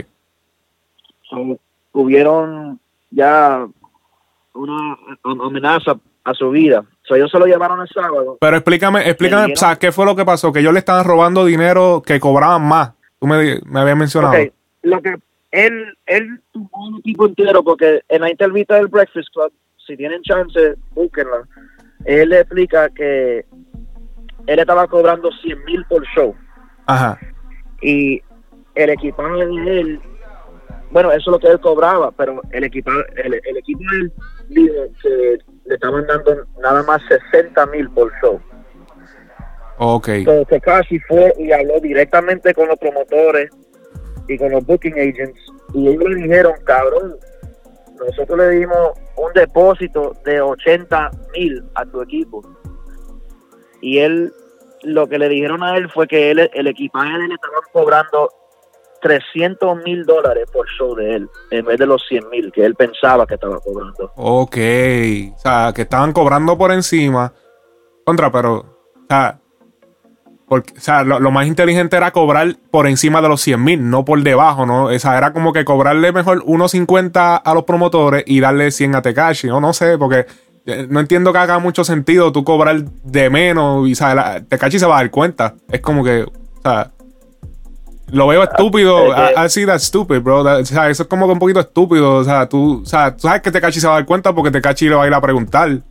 So, 1.27 1.57
hubieron 1.93 2.79
ya 3.09 3.65
una 4.53 4.97
am- 5.23 5.41
amenaza 5.41 5.97
a 6.23 6.33
su 6.35 6.51
vida. 6.51 6.85
So, 7.01 7.15
ellos 7.15 7.31
se 7.31 7.39
lo 7.39 7.47
llevaron 7.47 7.81
el 7.81 7.87
sábado. 7.87 8.37
Pero 8.39 8.57
explícame, 8.57 9.09
explícame, 9.09 9.53
o 9.53 9.55
sea, 9.55 9.75
¿qué 9.75 9.91
fue 9.91 10.05
lo 10.05 10.15
que 10.15 10.23
pasó? 10.23 10.53
Que 10.53 10.59
ellos 10.59 10.73
le 10.73 10.79
estaban 10.79 11.03
robando 11.03 11.45
dinero 11.45 12.03
que 12.05 12.19
cobraban 12.19 12.61
más. 12.67 12.91
Tú 13.19 13.25
me, 13.25 13.59
me 13.65 13.79
habías 13.79 13.97
mencionado. 13.97 14.35
Ok, 14.35 14.53
lo 14.83 15.01
que 15.01 15.15
él, 15.49 15.97
él 16.05 16.41
tuvo 16.51 16.69
un 16.73 16.99
equipo 16.99 17.25
entero 17.25 17.63
porque 17.63 18.01
en 18.07 18.21
la 18.21 18.29
entrevista 18.29 18.75
del 18.75 18.85
Breakfast 18.85 19.29
Club, 19.33 19.51
si 19.87 19.97
tienen 19.97 20.21
chance, 20.21 20.75
búsquenla. 20.91 21.47
Él 22.05 22.29
le 22.29 22.41
explica 22.41 22.89
que 22.89 23.45
él 24.45 24.59
estaba 24.59 24.87
cobrando 24.87 25.31
100 25.31 25.65
mil 25.65 25.83
por 25.85 26.05
show 26.15 26.35
Ajá. 26.85 27.19
y 27.81 28.21
el 28.75 28.89
equipaje 28.91 29.45
de 29.45 29.79
él, 29.79 30.01
bueno, 30.91 31.11
eso 31.11 31.19
es 31.19 31.27
lo 31.27 31.39
que 31.39 31.47
él 31.47 31.59
cobraba, 31.59 32.11
pero 32.11 32.41
el 32.51 32.63
equipo, 32.63 32.91
el, 33.15 33.33
el 33.33 33.57
equipo 33.57 33.81
de 33.91 33.97
él 33.97 34.13
dijo 34.49 34.73
que 35.01 35.39
le 35.65 35.75
estaban 35.75 36.05
dando 36.05 36.45
nada 36.61 36.83
más 36.83 37.01
60 37.31 37.65
mil 37.67 37.89
por 37.89 38.11
show. 38.21 38.39
Ok. 39.79 40.07
Entonces 40.09 40.47
Tekashi 40.47 40.99
fue 41.01 41.33
y 41.37 41.51
habló 41.51 41.79
directamente 41.79 42.53
con 42.53 42.67
los 42.67 42.77
promotores 42.79 43.49
y 44.27 44.37
con 44.37 44.51
los 44.51 44.65
booking 44.65 44.93
agents 44.93 45.39
y 45.73 45.87
ellos 45.89 46.03
le 46.09 46.15
dijeron, 46.15 46.53
cabrón, 46.63 47.15
nosotros 47.99 48.37
le 48.37 48.49
dimos 48.51 48.91
un 49.17 49.33
depósito 49.33 50.13
de 50.23 50.41
80 50.41 51.11
mil 51.33 51.63
a 51.75 51.85
tu 51.85 52.01
equipo. 52.01 52.41
Y 53.81 53.99
él, 53.99 54.33
lo 54.83 55.07
que 55.07 55.19
le 55.19 55.29
dijeron 55.29 55.63
a 55.63 55.75
él 55.75 55.89
fue 55.89 56.07
que 56.07 56.31
él, 56.31 56.49
el 56.53 56.67
equipaje 56.67 57.17
de 57.17 57.25
él 57.25 57.31
estaban 57.31 57.61
cobrando 57.73 58.29
300 59.01 59.83
mil 59.83 60.05
dólares 60.05 60.49
por 60.51 60.67
show 60.69 60.95
de 60.95 61.15
él, 61.15 61.29
en 61.51 61.65
vez 61.65 61.77
de 61.77 61.85
los 61.85 62.03
100 62.07 62.29
mil 62.29 62.51
que 62.51 62.65
él 62.65 62.75
pensaba 62.75 63.25
que 63.25 63.35
estaba 63.35 63.59
cobrando. 63.59 64.11
Ok. 64.15 64.57
O 65.35 65.37
sea, 65.37 65.71
que 65.75 65.83
estaban 65.83 66.13
cobrando 66.13 66.57
por 66.57 66.71
encima. 66.71 67.33
Contra, 68.05 68.31
pero. 68.31 68.55
O 68.55 69.05
sea, 69.09 69.39
porque, 70.47 70.73
o 70.77 70.81
sea 70.81 71.03
lo, 71.03 71.19
lo 71.19 71.29
más 71.31 71.45
inteligente 71.45 71.97
era 71.97 72.11
cobrar 72.11 72.55
por 72.71 72.87
encima 72.87 73.21
de 73.21 73.27
los 73.29 73.41
100 73.41 73.63
mil, 73.63 73.89
no 73.89 74.05
por 74.05 74.21
debajo, 74.23 74.65
¿no? 74.65 74.85
O 74.85 74.99
sea, 74.99 75.17
era 75.17 75.33
como 75.33 75.51
que 75.53 75.65
cobrarle 75.65 76.11
mejor 76.13 76.43
1.50 76.45 77.41
a 77.43 77.53
los 77.53 77.63
promotores 77.63 78.23
y 78.25 78.39
darle 78.39 78.71
100 78.71 78.95
a 78.95 79.01
Tekashi, 79.01 79.47
¿no? 79.47 79.59
No 79.59 79.73
sé, 79.73 79.97
porque 79.97 80.25
eh, 80.65 80.87
no 80.89 80.99
entiendo 80.99 81.31
que 81.33 81.39
haga 81.39 81.59
mucho 81.59 81.83
sentido 81.83 82.31
tú 82.31 82.43
cobrar 82.43 82.83
de 83.03 83.29
menos 83.29 83.87
y, 83.87 83.95
¿sabes? 83.95 84.15
La- 84.15 84.41
Tekashi 84.41 84.79
se 84.79 84.85
va 84.85 84.95
a 84.95 85.01
dar 85.01 85.11
cuenta. 85.11 85.55
Es 85.71 85.81
como 85.81 86.03
que, 86.03 86.23
o 86.23 86.31
sea, 86.61 86.91
lo 88.11 88.27
veo 88.27 88.43
estúpido. 88.43 89.13
es 89.13 89.15
que- 89.35 89.41
I, 89.41 89.45
I 89.45 89.49
see 89.49 89.65
that 89.65 89.79
stupid, 89.79 90.21
bro. 90.21 90.43
That- 90.43 90.61
o 90.61 90.65
sea, 90.65 90.89
eso 90.89 91.03
es 91.03 91.09
como 91.09 91.25
que 91.25 91.33
un 91.33 91.39
poquito 91.39 91.59
estúpido. 91.59 92.15
O 92.15 92.23
sea, 92.23 92.47
tú, 92.47 92.81
o 92.83 92.85
sea, 92.85 93.15
tú 93.15 93.27
sabes 93.27 93.41
que 93.41 93.51
Tekashi 93.51 93.79
se 93.81 93.87
va 93.87 93.93
a 93.93 93.97
dar 93.97 94.05
cuenta 94.05 94.33
porque 94.33 94.51
Tekashi 94.51 94.87
le 94.89 94.95
va 94.95 95.03
a 95.03 95.07
ir 95.07 95.13
a 95.13 95.19
preguntar. 95.21 95.81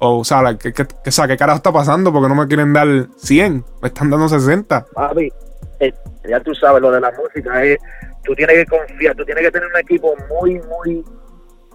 O, 0.00 0.18
o 0.20 0.24
sea, 0.24 0.42
¿qué, 0.58 0.72
qué, 0.72 0.86
qué- 0.86 1.08
o 1.10 1.12
sea, 1.12 1.28
¿qué 1.28 1.36
carajo 1.36 1.58
está 1.58 1.72
pasando? 1.72 2.12
Porque 2.12 2.28
no 2.28 2.34
me 2.34 2.46
quieren 2.48 2.72
dar 2.72 2.86
100, 3.16 3.64
me 3.82 3.88
están 3.88 4.08
dando 4.10 4.28
60. 4.28 4.86
Papi, 4.94 5.30
eh, 5.78 5.92
ya 6.28 6.40
tú 6.40 6.54
sabes, 6.54 6.80
lo 6.80 6.90
de 6.90 7.00
la 7.00 7.10
música 7.12 7.62
es, 7.64 7.78
tú 8.24 8.34
tienes 8.34 8.56
que 8.56 8.66
confiar, 8.66 9.14
tú 9.14 9.24
tienes 9.24 9.44
que 9.44 9.50
tener 9.50 9.68
un 9.68 9.78
equipo 9.78 10.14
muy, 10.30 10.58
muy 10.60 11.04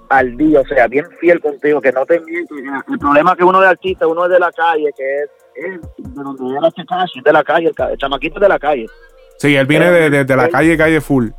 al 0.10 0.36
día, 0.38 0.62
o 0.62 0.66
sea, 0.66 0.88
bien 0.88 1.06
fiel 1.20 1.40
contigo, 1.40 1.80
que 1.82 1.92
no 1.92 2.06
te 2.06 2.20
mientes. 2.22 2.58
El 2.92 3.00
problema 3.00 3.32
es 3.32 3.38
que 3.38 3.44
uno 3.44 3.60
de 3.62 3.68
artista, 3.68 4.08
uno 4.08 4.26
es 4.26 4.32
de 4.32 4.40
la 4.40 4.52
calle, 4.52 4.92
que 4.98 5.18
es, 5.24 5.30
es 5.56 5.80
de 6.16 6.24
donde 6.24 6.58
era 6.58 6.72
Tekashi, 6.72 7.22
de 7.22 7.34
la 7.34 7.44
calle, 7.44 7.68
el, 7.76 7.90
el 7.92 7.98
chamaquito 7.98 8.36
es 8.36 8.42
de 8.42 8.50
la 8.50 8.60
calle. 8.60 8.86
Sí, 9.38 9.56
él 9.56 9.66
viene 9.68 9.92
de, 9.92 10.10
de- 10.10 10.26
de 10.26 10.36
la 10.36 10.50
calle, 10.50 10.78
calle 10.78 11.02
full. 11.02 11.30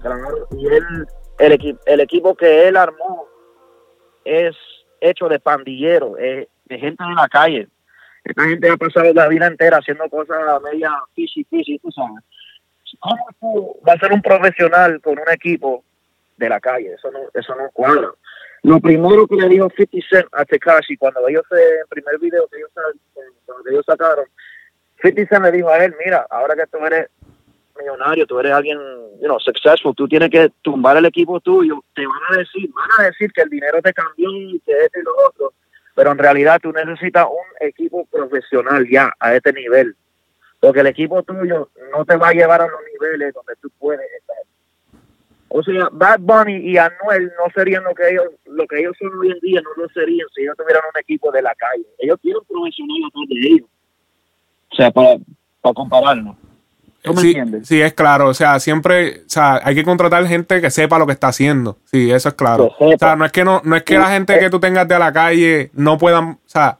Claro, 0.00 0.46
y 0.52 0.66
él, 0.68 1.06
el, 1.38 1.52
equi- 1.52 1.78
el 1.86 2.00
equipo 2.00 2.34
que 2.34 2.68
él 2.68 2.76
armó 2.76 3.26
es 4.24 4.54
hecho 5.00 5.28
de 5.28 5.38
pandilleros, 5.38 6.18
eh, 6.18 6.48
de 6.64 6.78
gente 6.78 7.04
de 7.04 7.14
la 7.14 7.28
calle. 7.28 7.68
Esta 8.24 8.42
gente 8.44 8.68
ha 8.68 8.76
pasado 8.76 9.12
la 9.14 9.28
vida 9.28 9.46
entera 9.46 9.78
haciendo 9.78 10.08
cosas 10.08 10.38
media 10.62 10.90
fishy, 11.14 11.44
fishy, 11.44 11.78
tú 11.78 11.92
sabes. 11.92 12.24
¿Cómo 12.98 13.26
tú 13.40 13.76
vas 13.82 13.96
a 13.96 14.00
ser 14.00 14.12
un 14.12 14.22
profesional 14.22 15.00
con 15.00 15.18
un 15.18 15.28
equipo 15.30 15.84
de 16.36 16.48
la 16.48 16.60
calle? 16.60 16.94
Eso 16.94 17.10
no, 17.10 17.20
eso 17.34 17.54
no 17.54 17.70
cuadra. 17.72 18.08
Lo 18.62 18.80
primero 18.80 19.26
que 19.28 19.36
le 19.36 19.48
dijo 19.48 19.70
50 19.76 20.06
Cent 20.10 20.26
a 20.32 20.44
Tekashi 20.44 20.96
cuando 20.96 21.26
ellos, 21.28 21.44
se, 21.48 21.56
el 21.56 21.86
primer 21.88 22.18
video 22.18 22.48
que 22.48 22.56
ellos, 22.56 22.70
ellos 23.70 23.84
sacaron, 23.86 24.24
50 25.02 25.28
Cent 25.28 25.44
le 25.44 25.52
dijo 25.52 25.68
a 25.68 25.84
él, 25.84 25.94
mira, 26.04 26.26
ahora 26.30 26.56
que 26.56 26.66
tú 26.66 26.84
eres 26.84 27.08
millonario, 27.78 28.26
tú 28.26 28.38
eres 28.38 28.52
alguien, 28.52 28.78
you 29.20 29.26
know, 29.26 29.38
successful, 29.40 29.94
tú 29.94 30.08
tienes 30.08 30.30
que 30.30 30.50
tumbar 30.62 30.96
el 30.96 31.06
equipo 31.06 31.40
tuyo, 31.40 31.82
te 31.94 32.06
van 32.06 32.20
a 32.30 32.38
decir, 32.38 32.70
van 32.72 32.88
a 32.98 33.08
decir 33.08 33.32
que 33.32 33.42
el 33.42 33.50
dinero 33.50 33.80
te 33.82 33.92
cambió 33.92 34.30
y 34.30 34.60
que 34.60 34.72
esto 34.72 35.00
y 35.00 35.02
lo 35.02 35.12
otro, 35.28 35.52
pero 35.94 36.12
en 36.12 36.18
realidad 36.18 36.60
tú 36.62 36.72
necesitas 36.72 37.26
un 37.26 37.66
equipo 37.68 38.04
profesional 38.06 38.86
ya 38.88 39.12
a 39.18 39.34
este 39.34 39.52
nivel, 39.52 39.96
porque 40.60 40.80
el 40.80 40.86
equipo 40.86 41.22
tuyo 41.22 41.70
no 41.92 42.04
te 42.04 42.16
va 42.16 42.28
a 42.28 42.32
llevar 42.32 42.60
a 42.60 42.68
los 42.68 42.80
niveles 42.92 43.34
donde 43.34 43.54
tú 43.60 43.70
puedes 43.78 44.06
estar. 44.18 44.36
O 45.48 45.62
sea, 45.62 45.88
Bad 45.90 46.20
Bunny 46.20 46.56
y 46.56 46.76
Anuel 46.76 47.32
no 47.38 47.50
serían 47.54 47.84
lo 47.84 47.94
que 47.94 48.10
ellos, 48.10 48.26
lo 48.46 48.66
que 48.66 48.80
ellos 48.80 48.96
son 48.98 49.16
hoy 49.18 49.30
en 49.30 49.40
día, 49.40 49.62
no 49.62 49.82
lo 49.82 49.88
serían 49.90 50.26
si 50.34 50.42
ellos 50.42 50.56
tuvieran 50.56 50.82
un 50.92 51.00
equipo 51.00 51.30
de 51.30 51.40
la 51.40 51.54
calle. 51.54 51.86
Ellos 51.98 52.20
tienen 52.20 52.40
un 52.40 52.46
profesional 52.46 52.96
atrás 53.08 53.24
de 53.28 53.48
ellos. 53.48 53.68
O 54.72 54.74
sea, 54.74 54.90
para, 54.90 55.16
para 55.62 55.74
compararnos. 55.74 56.36
¿Tú 57.06 57.14
me 57.14 57.20
sí, 57.22 57.28
entiendes? 57.28 57.66
sí, 57.68 57.80
es 57.80 57.92
claro. 57.94 58.28
O 58.28 58.34
sea, 58.34 58.60
siempre, 58.60 59.20
o 59.26 59.28
sea, 59.30 59.60
hay 59.64 59.74
que 59.74 59.84
contratar 59.84 60.26
gente 60.26 60.60
que 60.60 60.70
sepa 60.70 60.98
lo 60.98 61.06
que 61.06 61.12
está 61.12 61.28
haciendo. 61.28 61.78
Sí, 61.90 62.10
eso 62.10 62.28
es 62.28 62.34
claro. 62.34 62.70
O 62.78 62.98
sea, 62.98 63.16
no 63.16 63.24
es 63.24 63.32
que 63.32 63.44
no, 63.44 63.60
no 63.64 63.76
es 63.76 63.82
que 63.82 63.98
la 63.98 64.08
gente 64.10 64.38
que 64.38 64.50
tú 64.50 64.60
tengas 64.60 64.86
de 64.88 64.98
la 64.98 65.12
calle 65.12 65.70
no 65.74 65.96
puedan, 65.98 66.24
o 66.24 66.38
sea, 66.46 66.78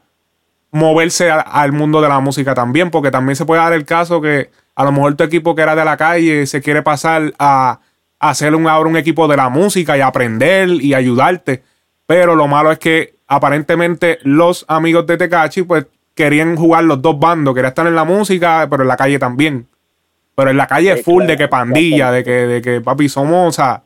moverse 0.71 1.31
a- 1.31 1.39
al 1.39 1.71
mundo 1.71 2.01
de 2.01 2.09
la 2.09 2.19
música 2.19 2.53
también, 2.53 2.91
porque 2.91 3.11
también 3.11 3.35
se 3.35 3.45
puede 3.45 3.61
dar 3.61 3.73
el 3.73 3.85
caso 3.85 4.21
que 4.21 4.49
a 4.75 4.83
lo 4.83 4.91
mejor 4.91 5.15
tu 5.15 5.23
equipo 5.23 5.55
que 5.55 5.61
era 5.61 5.75
de 5.75 5.85
la 5.85 5.97
calle 5.97 6.45
se 6.45 6.61
quiere 6.61 6.83
pasar 6.83 7.33
a, 7.39 7.79
a 8.19 8.29
hacer 8.29 8.53
un, 8.53 8.67
ahora 8.67 8.89
un 8.89 8.97
equipo 8.97 9.27
de 9.27 9.37
la 9.37 9.49
música 9.49 9.97
y 9.97 10.01
aprender 10.01 10.69
y 10.69 10.93
ayudarte. 10.93 11.63
Pero 12.05 12.35
lo 12.35 12.47
malo 12.47 12.71
es 12.71 12.79
que 12.79 13.15
aparentemente 13.27 14.19
los 14.23 14.65
amigos 14.67 15.07
de 15.07 15.17
Tecachi 15.17 15.63
pues 15.63 15.85
querían 16.15 16.55
jugar 16.55 16.83
los 16.83 17.01
dos 17.01 17.19
bandos, 17.19 17.53
querían 17.53 17.69
estar 17.69 17.87
en 17.87 17.95
la 17.95 18.03
música, 18.03 18.67
pero 18.69 18.83
en 18.83 18.87
la 18.89 18.97
calle 18.97 19.19
también. 19.19 19.67
Pero 20.37 20.51
en 20.51 20.57
la 20.57 20.67
calle 20.67 20.91
es 20.91 21.03
full 21.03 21.23
claro, 21.23 21.31
de 21.31 21.37
que 21.37 21.47
pandilla, 21.47 22.11
de 22.11 22.23
que, 22.23 22.29
de 22.31 22.61
que 22.61 22.79
papi 22.79 23.09
somos, 23.09 23.47
o 23.47 23.51
sea, 23.51 23.81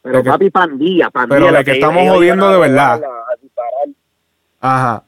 Pero 0.00 0.22
que- 0.22 0.30
papi 0.30 0.50
pandilla, 0.50 1.10
pandilla. 1.10 1.40
pero 1.46 1.52
de 1.58 1.64
que 1.64 1.72
estamos 1.72 2.08
jodiendo 2.08 2.48
de 2.52 2.58
verdad. 2.60 3.02
ajá. 4.60 5.02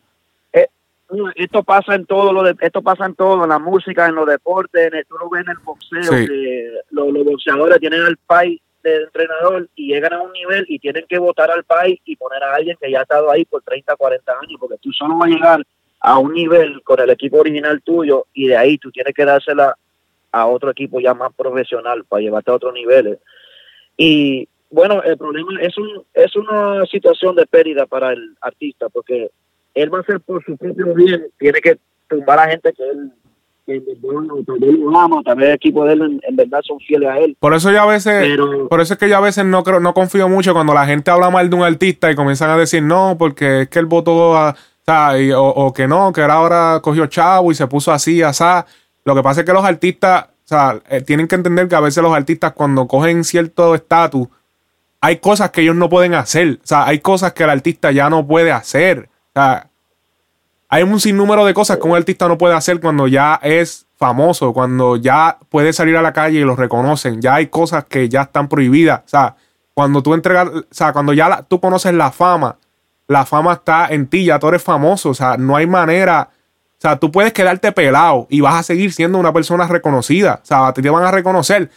Mira, 1.11 1.33
Esto 1.37 1.63
pasa 1.63 1.95
en 1.95 2.07
todo 2.07 2.33
lo 2.33 2.43
de, 2.43 2.57
esto 2.63 2.83
pasa 2.83 3.07
en 3.07 3.15
todo, 3.15 3.45
en 3.45 3.51
la 3.51 3.61
música, 3.61 4.07
en 4.07 4.17
los 4.17 4.27
deportes, 4.27 4.89
en 4.89 4.95
el, 4.99 5.07
tú 5.07 5.17
lo 5.19 5.29
ves 5.31 5.45
en 5.45 5.51
el 5.53 5.59
boxeo, 5.59 6.03
Sí. 6.03 6.27
que 6.27 6.71
los, 6.91 7.13
los 7.13 7.25
boxeadores 7.25 7.79
tienen 7.79 8.03
al 8.03 8.17
país 8.17 8.61
de 8.83 9.03
entrenador 9.05 9.69
y 9.77 9.93
llegan 9.95 10.15
a 10.15 10.23
un 10.23 10.33
nivel 10.33 10.65
y 10.69 10.81
tienen 10.81 11.05
que 11.09 11.19
votar 11.19 11.49
al 11.53 11.63
país 11.63 12.01
y 12.07 12.17
poner 12.17 12.43
a 12.43 12.57
alguien 12.57 12.77
que 12.81 12.91
ya 12.91 12.99
ha 12.99 13.03
estado 13.03 13.31
ahí 13.31 13.45
por 13.45 13.63
30, 13.63 13.95
40 13.95 14.33
años, 14.33 14.59
porque 14.59 14.79
tú 14.81 14.91
solo 14.93 15.17
vas 15.17 15.29
a 15.31 15.33
llegar 15.33 15.63
a 16.01 16.19
un 16.19 16.33
nivel 16.33 16.83
con 16.83 16.99
el 16.99 17.11
equipo 17.11 17.39
original 17.39 17.81
tuyo 17.83 18.27
y 18.35 18.49
de 18.49 18.57
ahí 18.57 18.77
tú 18.79 18.91
tienes 18.91 19.15
que 19.15 19.25
dársela 19.25 19.77
a 20.35 20.47
otro 20.47 20.71
equipo 20.71 21.01
ya 21.01 21.15
más 21.15 21.33
profesional 21.35 22.05
para 22.09 22.23
llevarte 22.23 22.51
a 22.51 22.55
otros 22.55 22.75
niveles. 22.75 23.19
Y 23.97 24.49
bueno, 24.71 25.03
el 25.05 25.17
problema 25.17 25.61
es, 25.61 25.79
un, 25.79 26.03
es 26.13 26.35
una 26.35 26.85
situación 26.87 27.37
de 27.37 27.47
pérdida 27.47 27.87
para 27.87 28.13
el 28.13 28.35
artista, 28.41 28.89
porque 28.89 29.31
él 29.75 29.95
va 29.95 30.01
a 30.01 30.05
ser 30.05 30.21
por 30.21 30.45
su 30.45 30.57
propio 30.57 30.93
bien, 30.95 31.27
tiene 31.39 31.61
que 31.61 31.79
tumbar 32.09 32.41
a 32.41 32.49
gente 32.51 32.73
que 32.73 32.83
él, 32.83 33.13
que 33.67 33.81
bueno, 34.01 34.35
vez 34.47 34.79
lo 34.79 34.99
ama, 34.99 35.23
vez 35.37 35.49
el 35.49 35.55
equipo 35.55 35.85
de 35.85 35.93
él 35.93 36.03
en, 36.03 36.21
en 36.29 36.37
verdad 36.37 36.61
son 36.63 36.81
fieles 36.81 37.09
a 37.09 37.19
él. 37.19 37.37
Por 37.39 37.55
eso 37.55 37.71
yo 37.71 37.81
a 37.81 37.87
veces, 37.87 38.15
Pero- 38.21 38.69
por 38.69 38.81
eso 38.81 38.95
es 38.95 38.99
que 38.99 39.09
yo 39.09 39.17
a 39.17 39.21
veces 39.21 39.45
no 39.45 39.63
creo, 39.63 39.79
no 39.79 39.95
confío 39.95 40.29
mucho 40.29 40.53
cuando 40.53 40.75
la 40.75 40.87
gente 40.87 41.11
habla 41.13 41.31
mal 41.31 41.49
de 41.49 41.57
un 41.57 41.63
artista 41.63 42.11
y 42.11 42.17
comienzan 42.17 42.51
a 42.51 42.57
decir 42.57 42.83
no, 42.83 43.17
porque 43.17 43.63
es 43.63 43.69
que 43.69 43.79
él 43.79 43.87
votó 43.87 44.37
a, 44.37 44.57
o, 45.37 45.73
que 45.73 45.87
no, 45.87 46.13
que 46.13 46.23
él 46.23 46.31
ahora 46.31 46.81
cogió 46.83 47.07
chavo 47.07 47.53
y 47.53 47.55
se 47.55 47.67
puso 47.69 47.93
así, 47.93 48.21
asá. 48.23 48.67
Lo 49.05 49.15
que 49.15 49.23
pasa 49.23 49.41
es 49.41 49.47
que 49.47 49.53
los 49.53 49.65
artistas, 49.65 50.25
o 50.25 50.29
sea, 50.49 50.81
eh, 50.89 51.01
tienen 51.03 51.29
que 51.29 51.35
entender 51.35 51.69
que 51.69 51.75
a 51.75 51.81
veces 51.81 52.03
los 52.03 52.15
artistas 52.15 52.53
cuando 52.53 52.87
cogen 52.87 53.25
cierto 53.25 53.75
estatus, 53.75 54.29
hay 55.01 55.19
cosas 55.19 55.51
que 55.51 55.61
ellos 55.61 55.77
no 55.77 55.89
pueden 55.89 56.15
hacer. 56.15 56.61
O 56.63 56.67
sea, 56.67 56.87
hay 56.87 57.01
cosas 57.01 57.33
que 57.35 57.45
el 57.45 57.51
artista 57.51 57.93
ya 57.93 58.09
no 58.09 58.27
puede 58.27 58.51
hacer. 58.53 59.11
O 59.29 59.33
sea, 59.41 59.69
hay 60.69 60.83
un 60.83 60.99
sinnúmero 60.99 61.45
de 61.45 61.53
cosas 61.55 61.77
que 61.79 61.87
un 61.87 61.95
artista 61.95 62.27
no 62.27 62.39
puede 62.39 62.55
hacer 62.55 62.81
cuando 62.81 63.07
ya 63.07 63.39
es 63.43 63.87
famoso, 63.97 64.53
cuando 64.55 64.97
ya 64.97 65.39
puede 65.51 65.73
salir 65.73 65.97
a 65.97 66.03
la 66.03 66.13
calle 66.13 66.39
y 66.41 66.45
lo 66.45 66.57
reconocen. 66.57 67.21
Ya 67.21 67.35
hay 67.35 67.49
cosas 67.49 67.85
que 67.85 68.09
ya 68.09 68.23
están 68.23 68.49
prohibidas. 68.49 69.01
O 69.05 69.09
sea, 69.09 69.37
cuando 69.75 70.03
tú 70.03 70.15
entregas, 70.15 70.49
o 70.49 70.65
sea, 70.71 70.93
cuando 70.93 71.13
ya 71.13 71.29
la- 71.29 71.43
tú 71.43 71.61
conoces 71.61 71.93
la 71.93 72.11
fama, 72.11 72.57
la 73.07 73.27
fama 73.27 73.53
está 73.53 73.89
en 73.89 74.07
ti, 74.07 74.25
ya 74.25 74.39
tú 74.39 74.49
eres 74.49 74.63
famoso. 74.63 75.11
O 75.11 75.15
sea, 75.15 75.37
no 75.37 75.55
hay 75.57 75.67
manera. 75.67 76.31
O 76.85 76.87
sea, 76.87 76.99
tú 76.99 77.11
puedes 77.11 77.33
quedarte 77.33 77.73
pelado 77.73 78.27
y 78.29 78.43
vas 78.43 78.57
a 78.57 78.63
seguir 78.63 78.93
siendo 78.93 79.17
una 79.17 79.33
persona 79.33 79.67
reconocida. 79.67 80.41
O 80.43 80.47
sea, 80.47 80.71
te, 80.75 80.91
van 80.91 81.03
a 81.03 81.11
reconocer. 81.11 81.71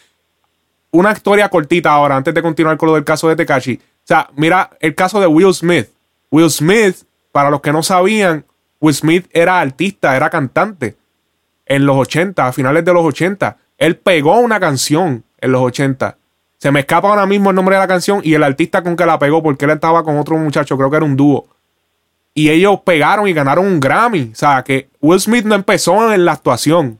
Una 0.91 1.13
historia 1.13 1.47
cortita 1.47 1.93
ahora, 1.93 2.17
antes 2.17 2.33
de 2.33 2.41
continuar 2.41 2.75
con 2.75 2.87
lo 2.87 2.95
del 2.95 3.05
caso 3.05 3.29
de 3.29 3.37
Tekashi. 3.37 3.75
O 3.75 3.79
sea, 4.03 4.29
mira 4.35 4.71
el 4.81 4.95
caso 4.95 5.21
de 5.21 5.27
Will 5.27 5.53
Smith. 5.53 5.87
Will 6.29 6.51
Smith, 6.51 6.97
para 7.31 7.49
los 7.49 7.61
que 7.61 7.71
no 7.71 7.83
sabían, 7.83 8.43
Will 8.81 8.93
Smith 8.93 9.29
era 9.31 9.61
artista, 9.61 10.13
era 10.13 10.29
cantante 10.29 10.97
en 11.65 11.85
los 11.85 11.95
80, 11.95 12.45
a 12.45 12.51
finales 12.51 12.83
de 12.83 12.93
los 12.93 13.05
80. 13.05 13.55
Él 13.77 13.95
pegó 13.95 14.37
una 14.39 14.59
canción 14.59 15.23
en 15.39 15.53
los 15.53 15.61
80. 15.61 16.17
Se 16.57 16.69
me 16.69 16.81
escapa 16.81 17.07
ahora 17.07 17.25
mismo 17.25 17.51
el 17.51 17.55
nombre 17.55 17.77
de 17.77 17.81
la 17.81 17.87
canción 17.87 18.19
y 18.25 18.33
el 18.33 18.43
artista 18.43 18.83
con 18.83 18.97
que 18.97 19.05
la 19.05 19.17
pegó, 19.17 19.41
porque 19.41 19.63
él 19.63 19.71
estaba 19.71 20.03
con 20.03 20.17
otro 20.17 20.35
muchacho, 20.37 20.75
creo 20.75 20.89
que 20.89 20.97
era 20.97 21.05
un 21.05 21.15
dúo. 21.15 21.47
Y 22.37 22.51
ellos 22.51 22.81
pegaron 22.85 23.27
y 23.27 23.33
ganaron 23.33 23.65
un 23.65 23.79
Grammy. 23.79 24.29
O 24.31 24.35
sea, 24.35 24.63
que 24.63 24.89
Will 25.01 25.19
Smith 25.19 25.43
no 25.43 25.55
empezó 25.55 26.13
en 26.13 26.23
la 26.23 26.33
actuación. 26.33 26.99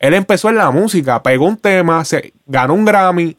Él 0.00 0.12
empezó 0.12 0.48
en 0.48 0.56
la 0.56 0.72
música, 0.72 1.22
pegó 1.22 1.46
un 1.46 1.56
tema, 1.56 2.04
se 2.04 2.32
ganó 2.46 2.74
un 2.74 2.84
Grammy 2.84 3.36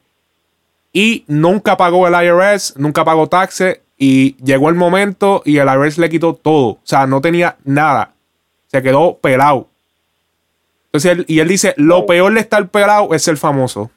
y 0.94 1.26
nunca 1.28 1.76
pagó 1.76 2.08
el 2.08 2.14
IRS, 2.14 2.76
nunca 2.78 3.04
pagó 3.04 3.28
taxes 3.28 3.82
y 3.98 4.38
llegó 4.42 4.70
el 4.70 4.76
momento 4.76 5.42
y 5.44 5.58
el 5.58 5.68
IRS 5.68 5.98
le 5.98 6.10
quitó 6.10 6.34
todo. 6.34 6.68
O 6.68 6.80
sea, 6.86 7.06
no 7.08 7.20
tenía 7.20 7.58
nada. 7.66 8.14
Se 8.68 8.82
quedó 8.82 9.18
pelado. 9.18 9.68
Entonces, 10.94 11.26
y 11.28 11.40
él 11.40 11.50
dice, 11.50 11.74
lo 11.76 12.06
peor 12.06 12.34
de 12.36 12.40
estar 12.40 12.66
pelado 12.70 13.14
es 13.14 13.22
ser 13.22 13.36
famoso. 13.36 13.82
O 13.82 13.92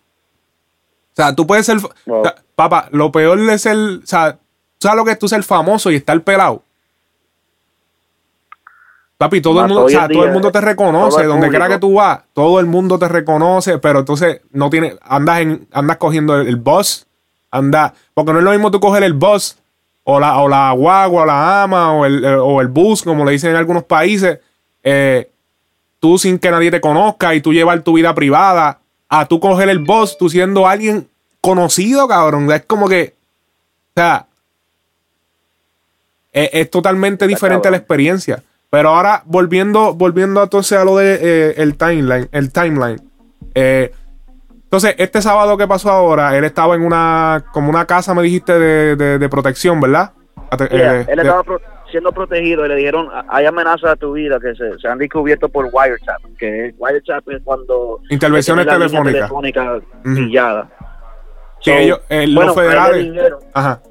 sea, 1.14 1.32
tú 1.36 1.46
puedes 1.46 1.64
ser... 1.64 1.78
papá, 2.56 2.88
lo 2.90 3.12
peor 3.12 3.40
de 3.40 3.56
ser... 3.56 3.76
O 3.76 4.06
sea, 4.06 4.36
¿sabes 4.80 4.96
lo 4.96 5.04
que 5.04 5.12
es 5.12 5.18
tú 5.20 5.28
ser 5.28 5.44
famoso 5.44 5.92
y 5.92 5.94
estar 5.94 6.20
pelado? 6.22 6.64
Papi, 9.20 9.42
todo, 9.42 9.60
el 9.60 9.68
mundo, 9.68 9.84
o 9.84 9.88
sea, 9.90 10.08
todo 10.08 10.24
el 10.24 10.32
mundo 10.32 10.50
te 10.50 10.62
reconoce, 10.62 11.24
donde 11.24 11.50
quiera 11.50 11.68
que 11.68 11.78
tú 11.78 11.92
vas, 11.92 12.20
todo 12.32 12.58
el 12.58 12.64
mundo 12.64 12.98
te 12.98 13.06
reconoce, 13.06 13.76
pero 13.76 13.98
entonces 13.98 14.40
no 14.50 14.70
tiene, 14.70 14.96
andas 15.02 15.40
en, 15.40 15.68
andas 15.72 15.98
cogiendo 15.98 16.40
el, 16.40 16.56
bus, 16.56 17.06
anda, 17.50 17.92
porque 18.14 18.32
no 18.32 18.38
es 18.38 18.44
lo 18.46 18.52
mismo 18.52 18.70
tú 18.70 18.80
coger 18.80 19.02
el 19.02 19.12
bus, 19.12 19.58
o 20.04 20.18
la, 20.18 20.38
o 20.38 20.48
la 20.48 20.72
guagua, 20.72 21.24
o 21.24 21.26
la 21.26 21.62
ama, 21.62 21.92
o 21.92 22.06
el, 22.06 22.24
o 22.24 22.62
el 22.62 22.68
bus, 22.68 23.02
como 23.02 23.26
le 23.26 23.32
dicen 23.32 23.50
en 23.50 23.56
algunos 23.56 23.84
países, 23.84 24.38
eh, 24.82 25.30
tú 25.98 26.16
sin 26.16 26.38
que 26.38 26.50
nadie 26.50 26.70
te 26.70 26.80
conozca 26.80 27.34
y 27.34 27.42
tú 27.42 27.52
llevar 27.52 27.82
tu 27.82 27.92
vida 27.92 28.14
privada, 28.14 28.78
a 29.10 29.26
tú 29.26 29.38
coger 29.38 29.68
el 29.68 29.80
bus, 29.80 30.16
tú 30.16 30.30
siendo 30.30 30.66
alguien 30.66 31.10
conocido, 31.42 32.08
cabrón. 32.08 32.50
Es 32.50 32.64
como 32.64 32.88
que, 32.88 33.14
o 33.94 34.00
sea, 34.00 34.26
es, 36.32 36.70
totalmente 36.70 37.26
diferente 37.26 37.70
la 37.70 37.76
experiencia. 37.76 38.42
Pero 38.70 38.90
ahora, 38.90 39.22
volviendo, 39.26 39.94
volviendo 39.94 40.42
entonces 40.44 40.78
a 40.78 40.84
lo 40.84 40.96
de 40.96 41.18
eh, 41.20 41.54
el 41.56 41.76
timeline, 41.76 42.28
el 42.30 42.52
timeline. 42.52 43.00
Eh, 43.52 43.92
entonces, 44.62 44.94
este 44.98 45.20
sábado 45.20 45.56
que 45.56 45.66
pasó 45.66 45.90
ahora, 45.90 46.36
él 46.38 46.44
estaba 46.44 46.76
en 46.76 46.82
una, 46.82 47.46
como 47.52 47.68
una 47.68 47.86
casa, 47.86 48.14
me 48.14 48.22
dijiste, 48.22 48.56
de, 48.56 49.18
de, 49.18 49.28
protección, 49.28 49.80
¿verdad? 49.80 50.12
Eh, 50.70 51.04
él 51.08 51.18
estaba 51.18 51.42
siendo 51.90 52.12
protegido 52.12 52.64
y 52.64 52.68
le 52.68 52.76
dijeron, 52.76 53.08
hay 53.28 53.46
amenazas 53.46 53.90
a 53.90 53.96
tu 53.96 54.12
vida 54.12 54.38
que 54.38 54.54
se, 54.54 54.86
han 54.86 54.98
descubierto 54.98 55.48
por 55.48 55.68
wiretap, 55.72 56.22
que 56.38 56.72
wiretap 56.78 57.28
es 57.28 57.42
cuando... 57.42 57.98
Intervenciones 58.08 58.68
telefónicas. 58.68 59.22
Telefónica 59.22 59.80
pilladas. 60.04 60.68
ellos, 61.66 62.00
los 62.08 62.54
federales... 62.54 63.32
ajá. 63.52 63.82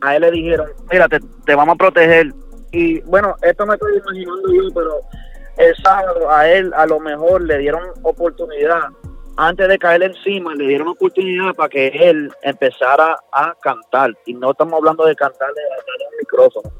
A 0.00 0.14
él 0.14 0.22
le 0.22 0.30
dijeron, 0.30 0.68
mira, 0.90 1.08
te, 1.08 1.18
te 1.44 1.54
vamos 1.54 1.74
a 1.74 1.76
proteger 1.76 2.32
y 2.72 3.00
bueno, 3.02 3.34
esto 3.42 3.66
me 3.66 3.74
estoy 3.74 3.96
imaginando 3.96 4.52
yo, 4.52 4.62
pero 4.74 5.00
el 5.56 5.74
sábado 5.76 6.30
a 6.30 6.48
él 6.48 6.72
a 6.74 6.86
lo 6.86 7.00
mejor 7.00 7.42
le 7.42 7.58
dieron 7.58 7.82
oportunidad, 8.02 8.88
antes 9.36 9.68
de 9.68 9.78
caer 9.78 10.02
encima, 10.02 10.54
le 10.54 10.66
dieron 10.66 10.88
oportunidad 10.88 11.54
para 11.54 11.68
que 11.68 11.88
él 11.88 12.30
empezara 12.42 13.18
a 13.32 13.54
cantar. 13.62 14.12
Y 14.26 14.34
no 14.34 14.50
estamos 14.50 14.74
hablando 14.74 15.04
de 15.04 15.14
cantar 15.14 15.48
de, 15.54 15.60
un 15.62 16.16
micrófono. 16.18 16.72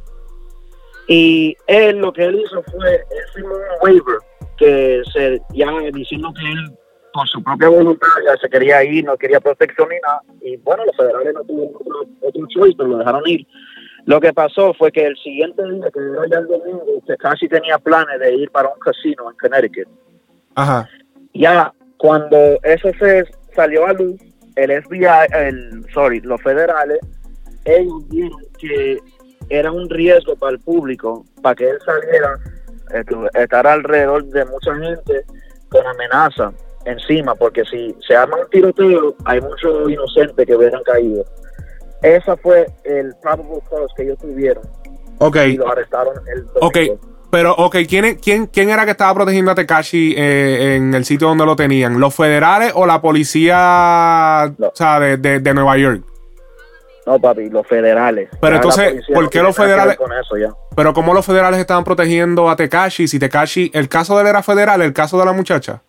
Y 1.06 1.56
él 1.66 1.98
lo 1.98 2.12
que 2.12 2.24
él 2.24 2.42
hizo 2.44 2.62
fue, 2.64 2.94
él 2.96 3.24
firmó 3.32 3.54
un 3.54 3.62
waiver 3.82 4.18
que 4.56 5.02
se 5.12 5.40
ya 5.54 5.70
diciendo 5.92 6.32
que 6.34 6.50
él 6.50 6.78
por 7.12 7.28
su 7.28 7.42
propia 7.42 7.68
voluntad 7.68 8.08
ya 8.24 8.36
se 8.36 8.48
quería 8.48 8.84
ir, 8.84 9.04
no 9.04 9.16
quería 9.16 9.40
protección 9.40 9.88
ni 9.88 9.96
nada. 10.00 10.22
Y 10.40 10.56
bueno, 10.58 10.84
los 10.84 10.96
federales 10.96 11.34
no 11.34 11.44
tuvieron 11.44 11.74
otro, 11.74 12.10
otro 12.20 12.46
choice, 12.48 12.76
pero 12.76 12.90
lo 12.90 12.98
dejaron 12.98 13.22
ir. 13.26 13.46
Lo 14.08 14.22
que 14.22 14.32
pasó 14.32 14.72
fue 14.72 14.90
que 14.90 15.04
el 15.04 15.14
siguiente 15.18 15.62
día, 15.70 15.90
que 15.92 16.00
era 16.00 16.26
ya 16.30 16.38
el 16.38 16.46
domingo, 16.46 16.82
casi 17.18 17.46
tenía 17.46 17.76
planes 17.76 18.18
de 18.18 18.36
ir 18.36 18.50
para 18.50 18.70
un 18.70 18.80
casino 18.80 19.30
en 19.30 19.36
Connecticut. 19.36 19.86
Ajá. 20.54 20.88
Ya 21.34 21.70
cuando 21.98 22.38
eso 22.62 22.88
se 22.98 23.26
salió 23.54 23.86
a 23.86 23.92
luz, 23.92 24.18
el 24.56 24.82
FBI, 24.82 25.04
el, 25.34 25.84
sorry, 25.92 26.20
los 26.22 26.40
federales, 26.40 27.00
ellos 27.66 28.08
vieron 28.08 28.40
que 28.58 28.98
era 29.50 29.70
un 29.70 29.90
riesgo 29.90 30.34
para 30.36 30.52
el 30.52 30.60
público, 30.60 31.26
para 31.42 31.56
que 31.56 31.68
él 31.68 31.78
saliera, 31.84 32.34
estar 33.34 33.66
alrededor 33.66 34.24
de 34.24 34.42
mucha 34.46 34.74
gente 34.74 35.22
con 35.68 35.86
amenaza 35.86 36.50
encima, 36.86 37.34
porque 37.34 37.62
si 37.66 37.94
se 38.06 38.16
arma 38.16 38.38
un 38.38 38.48
tiroteo, 38.48 39.14
hay 39.26 39.42
muchos 39.42 39.90
inocentes 39.90 40.46
que 40.46 40.56
hubieran 40.56 40.82
caído. 40.84 41.26
Esa 42.02 42.36
fue 42.36 42.66
el 42.84 43.14
probable 43.22 43.60
cause 43.68 43.92
que 43.96 44.02
ellos 44.04 44.18
tuvieron. 44.18 44.64
Ok. 45.18 45.36
Y 45.36 45.56
lo 45.56 45.70
arrestaron 45.70 46.14
el 46.28 46.46
domingo. 46.46 46.66
Ok. 46.66 46.78
Pero, 47.30 47.54
ok, 47.56 47.76
¿quién, 47.86 48.16
quién, 48.16 48.46
quién 48.46 48.70
era 48.70 48.86
que 48.86 48.92
estaba 48.92 49.12
protegiendo 49.12 49.50
a 49.50 49.54
Tekashi 49.54 50.14
eh, 50.16 50.76
en 50.76 50.94
el 50.94 51.04
sitio 51.04 51.28
donde 51.28 51.44
lo 51.44 51.56
tenían? 51.56 52.00
¿Los 52.00 52.14
federales 52.14 52.72
o 52.74 52.86
la 52.86 53.02
policía 53.02 54.50
o 54.58 54.72
sea, 54.74 54.98
de, 54.98 55.40
de, 55.40 55.54
Nueva 55.54 55.76
York? 55.76 56.02
No, 57.04 57.18
papi, 57.18 57.50
los 57.50 57.66
federales. 57.66 58.30
Pero 58.40 58.56
entonces, 58.56 59.04
¿por 59.12 59.28
qué 59.28 59.42
los 59.42 59.54
federales? 59.54 59.98
Pero 60.74 60.94
¿cómo 60.94 61.12
los 61.12 61.26
federales 61.26 61.60
estaban 61.60 61.84
protegiendo 61.84 62.48
a 62.48 62.56
Tekashi? 62.56 63.06
Si 63.06 63.18
Tekashi, 63.18 63.70
¿el 63.74 63.90
caso 63.90 64.16
de 64.16 64.22
él 64.22 64.28
era 64.28 64.42
federal, 64.42 64.80
el 64.80 64.94
caso 64.94 65.18
de 65.18 65.26
la 65.26 65.32
muchacha? 65.32 65.82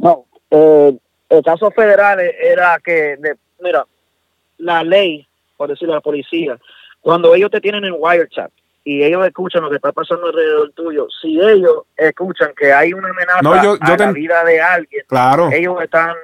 No, 0.00 0.24
eh, 0.50 0.96
el 1.28 1.42
caso 1.42 1.70
federal 1.70 2.18
era 2.20 2.78
que, 2.82 3.16
de, 3.18 3.36
mira, 3.60 3.84
la 4.62 4.82
ley, 4.84 5.26
por 5.56 5.68
decirlo, 5.68 5.94
la 5.94 6.00
policía, 6.00 6.58
cuando 7.00 7.34
ellos 7.34 7.50
te 7.50 7.60
tienen 7.60 7.84
en 7.84 7.94
wiretap 7.98 8.50
y 8.84 9.02
ellos 9.02 9.26
escuchan 9.26 9.62
lo 9.62 9.70
que 9.70 9.76
está 9.76 9.92
pasando 9.92 10.26
alrededor 10.26 10.72
tuyo, 10.72 11.06
si 11.20 11.40
ellos 11.40 11.84
escuchan 11.96 12.52
que 12.56 12.72
hay 12.72 12.92
una 12.92 13.10
amenaza 13.10 13.78
a 13.80 13.96
la 13.96 14.12
vida 14.12 14.44
de 14.44 14.60
alguien, 14.60 15.04
claro. 15.08 15.50
ellos 15.52 15.80
están 15.82 16.14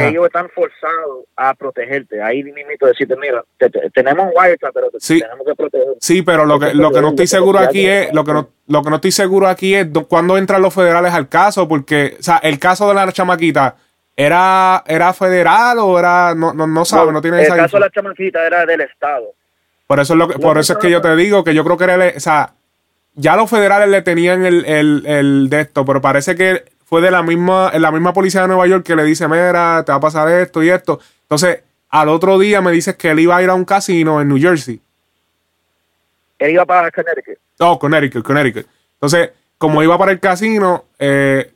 ellos 0.00 0.26
están 0.26 0.48
forzados 0.50 1.24
a 1.36 1.54
protegerte. 1.54 2.20
Ahí 2.20 2.42
mismo 2.42 2.58
decirte, 2.80 3.14
mira, 3.16 3.44
tenemos 3.92 4.28
wiretap, 4.34 4.74
pero 4.74 4.88
tenemos 4.90 5.46
que 5.46 5.54
proteger. 5.54 5.94
Sí, 6.00 6.22
pero 6.22 6.44
lo 6.44 6.58
que, 6.58 6.74
lo 6.74 6.90
que 6.90 7.00
no 7.00 7.10
estoy 7.10 7.28
seguro 7.28 7.60
aquí 7.60 7.86
es, 7.86 8.12
lo 8.12 8.24
que 8.24 8.32
no, 8.32 8.48
lo 8.66 8.82
que 8.82 8.90
no 8.90 8.96
estoy 8.96 9.12
seguro 9.12 9.46
aquí 9.46 9.74
es 9.74 9.86
cuándo 10.08 10.36
entran 10.36 10.62
los 10.62 10.74
federales 10.74 11.12
al 11.12 11.28
caso, 11.28 11.68
porque, 11.68 12.16
o 12.18 12.22
sea, 12.22 12.38
el 12.38 12.58
caso 12.58 12.88
de 12.88 12.94
la 12.94 13.12
chamaquita, 13.12 13.76
¿Era, 14.16 14.82
era 14.86 15.12
federal 15.12 15.78
o 15.80 15.98
era.? 15.98 16.34
No, 16.34 16.52
no, 16.52 16.66
no 16.66 16.84
sabe, 16.84 17.12
no, 17.12 17.20
tiene 17.20 17.42
esa. 17.42 17.54
El 17.54 17.62
caso 17.62 17.76
de 17.76 17.80
la 17.80 17.90
chamaquita 17.90 18.46
era 18.46 18.64
del 18.64 18.82
Estado. 18.82 19.32
Por 19.86 20.00
eso 20.00 20.14
es, 20.14 20.18
lo 20.18 20.28
que, 20.28 20.38
por 20.38 20.56
eso 20.58 20.74
es 20.74 20.78
que 20.78 20.90
yo 20.90 21.00
te 21.00 21.14
digo 21.16 21.44
que 21.44 21.54
yo 21.54 21.64
creo 21.64 21.76
que 21.76 21.84
era. 21.84 22.12
o 22.16 22.20
sea, 22.20 22.54
ya 23.14 23.36
los 23.36 23.50
federales 23.50 23.88
le 23.88 24.02
tenían 24.02 24.44
el, 24.44 24.64
el, 24.64 25.04
el 25.06 25.48
de 25.50 25.60
esto, 25.60 25.84
pero 25.84 26.00
parece 26.00 26.34
que 26.34 26.64
fue 26.84 27.00
de 27.00 27.10
la 27.10 27.22
misma, 27.22 27.72
la 27.78 27.90
misma 27.90 28.12
policía 28.12 28.42
de 28.42 28.48
Nueva 28.48 28.66
York 28.66 28.84
que 28.84 28.96
le 28.96 29.04
dice: 29.04 29.26
Mira, 29.28 29.82
te 29.84 29.92
va 29.92 29.98
a 29.98 30.00
pasar 30.00 30.28
esto 30.28 30.62
y 30.62 30.70
esto. 30.70 31.00
Entonces, 31.22 31.62
al 31.90 32.08
otro 32.08 32.38
día 32.38 32.60
me 32.60 32.72
dices 32.72 32.96
que 32.96 33.10
él 33.10 33.20
iba 33.20 33.36
a 33.36 33.42
ir 33.42 33.50
a 33.50 33.54
un 33.54 33.64
casino 33.64 34.20
en 34.20 34.28
New 34.28 34.40
Jersey. 34.40 34.80
Él 36.38 36.50
iba 36.52 36.64
para 36.64 36.90
Connecticut. 36.90 37.38
No, 37.58 37.78
Connecticut, 37.78 38.24
Connecticut. 38.24 38.66
Entonces, 38.94 39.30
como 39.58 39.82
iba 39.82 39.96
para 39.96 40.12
el 40.12 40.20
casino, 40.20 40.86
eh, 40.98 41.53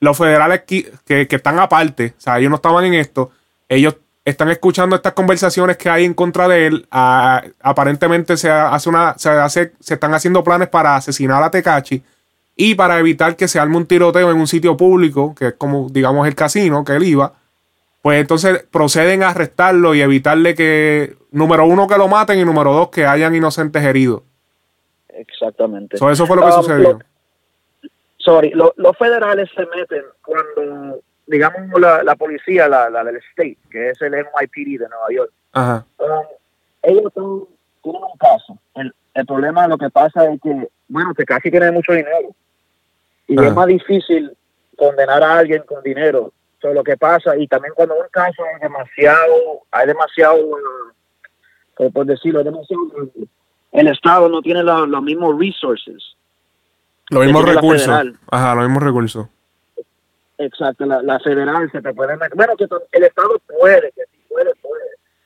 los 0.00 0.16
federales 0.16 0.62
que, 0.62 0.92
están 1.06 1.58
aparte, 1.58 2.14
o 2.16 2.20
sea, 2.20 2.38
ellos 2.38 2.50
no 2.50 2.56
estaban 2.56 2.84
en 2.84 2.94
esto, 2.94 3.30
ellos 3.68 3.96
están 4.24 4.48
escuchando 4.50 4.96
estas 4.96 5.12
conversaciones 5.12 5.76
que 5.76 5.90
hay 5.90 6.04
en 6.04 6.14
contra 6.14 6.48
de 6.48 6.66
él. 6.66 6.86
aparentemente 6.90 8.36
se 8.36 8.50
hace 8.50 8.88
una, 8.88 9.14
se 9.18 9.28
hace, 9.30 9.72
se 9.80 9.94
están 9.94 10.14
haciendo 10.14 10.42
planes 10.42 10.68
para 10.68 10.96
asesinar 10.96 11.42
a 11.42 11.50
Tecachi 11.50 12.02
y 12.56 12.74
para 12.74 12.98
evitar 12.98 13.36
que 13.36 13.48
se 13.48 13.58
arme 13.58 13.76
un 13.76 13.86
tiroteo 13.86 14.30
en 14.30 14.38
un 14.38 14.46
sitio 14.46 14.76
público, 14.76 15.34
que 15.34 15.48
es 15.48 15.54
como, 15.54 15.88
digamos, 15.90 16.26
el 16.26 16.34
casino 16.34 16.84
que 16.84 16.92
él 16.92 17.04
iba. 17.04 17.34
Pues 18.00 18.20
entonces 18.20 18.64
proceden 18.70 19.22
a 19.22 19.30
arrestarlo 19.30 19.94
y 19.94 20.02
evitarle 20.02 20.54
que, 20.54 21.16
número 21.30 21.66
uno, 21.66 21.86
que 21.86 21.96
lo 21.96 22.06
maten 22.08 22.38
y 22.38 22.44
número 22.44 22.72
dos, 22.72 22.88
que 22.88 23.06
hayan 23.06 23.34
inocentes 23.34 23.82
heridos. 23.82 24.22
Exactamente. 25.08 25.96
eso 25.96 26.26
fue 26.26 26.36
lo 26.36 26.42
que 26.42 26.48
um, 26.48 26.62
sucedió 26.62 26.98
sorry, 28.24 28.50
los 28.52 28.96
federales 28.98 29.50
se 29.54 29.66
meten 29.66 30.02
cuando, 30.24 31.00
digamos, 31.26 31.80
la, 31.80 32.16
policía, 32.16 32.68
la, 32.68 32.88
la, 32.90 33.04
del 33.04 33.16
state, 33.16 33.58
que 33.70 33.90
es 33.90 34.00
el 34.02 34.12
NYPD 34.12 34.80
de 34.80 34.88
Nueva 34.88 35.08
York, 35.10 35.32
Ajá. 35.52 35.84
Um, 35.98 36.26
ellos 36.82 37.12
tienen 37.14 38.02
un 38.02 38.18
caso. 38.18 38.58
El, 38.74 38.92
el, 39.14 39.26
problema, 39.26 39.68
lo 39.68 39.78
que 39.78 39.88
pasa 39.88 40.24
es 40.30 40.40
que, 40.40 40.68
bueno, 40.88 41.14
que 41.14 41.24
casi 41.24 41.50
tiene 41.50 41.70
mucho 41.70 41.92
dinero. 41.92 42.30
Y 43.28 43.42
es 43.42 43.54
más 43.54 43.66
difícil 43.66 44.36
condenar 44.76 45.22
a 45.22 45.38
alguien 45.38 45.62
con 45.62 45.82
dinero. 45.82 46.32
Eso 46.58 46.72
lo 46.74 46.82
que 46.82 46.96
pasa. 46.96 47.36
Y 47.36 47.46
también 47.46 47.72
cuando 47.74 47.94
un 47.94 48.08
caso 48.10 48.42
es 48.54 48.60
demasiado, 48.60 49.62
hay 49.70 49.86
demasiado 49.86 50.36
por, 51.76 51.92
por 51.92 52.06
decirlo, 52.06 52.40
es 52.40 52.44
demasiado 52.46 52.86
grande. 52.88 53.28
El 53.72 53.88
Estado 53.88 54.28
no 54.28 54.42
tiene 54.42 54.62
la- 54.62 54.86
los 54.86 55.02
mismos 55.02 55.38
resources. 55.38 56.16
Los 57.10 57.24
mismos 57.24 57.44
recursos. 57.54 58.04
Ajá, 58.30 58.54
los 58.54 58.64
mismos 58.64 58.82
recursos. 58.82 59.26
Exacto, 60.38 60.84
la, 60.84 61.00
la 61.02 61.20
federal 61.20 61.70
se 61.70 61.80
te 61.80 61.92
puede 61.94 62.16
meter. 62.16 62.34
Bueno, 62.34 62.56
que 62.56 62.66
el 62.92 63.04
Estado 63.04 63.38
puede, 63.60 63.92
que 63.92 64.02
sí 64.10 64.18
puede, 64.28 64.52
puede. 64.56 64.82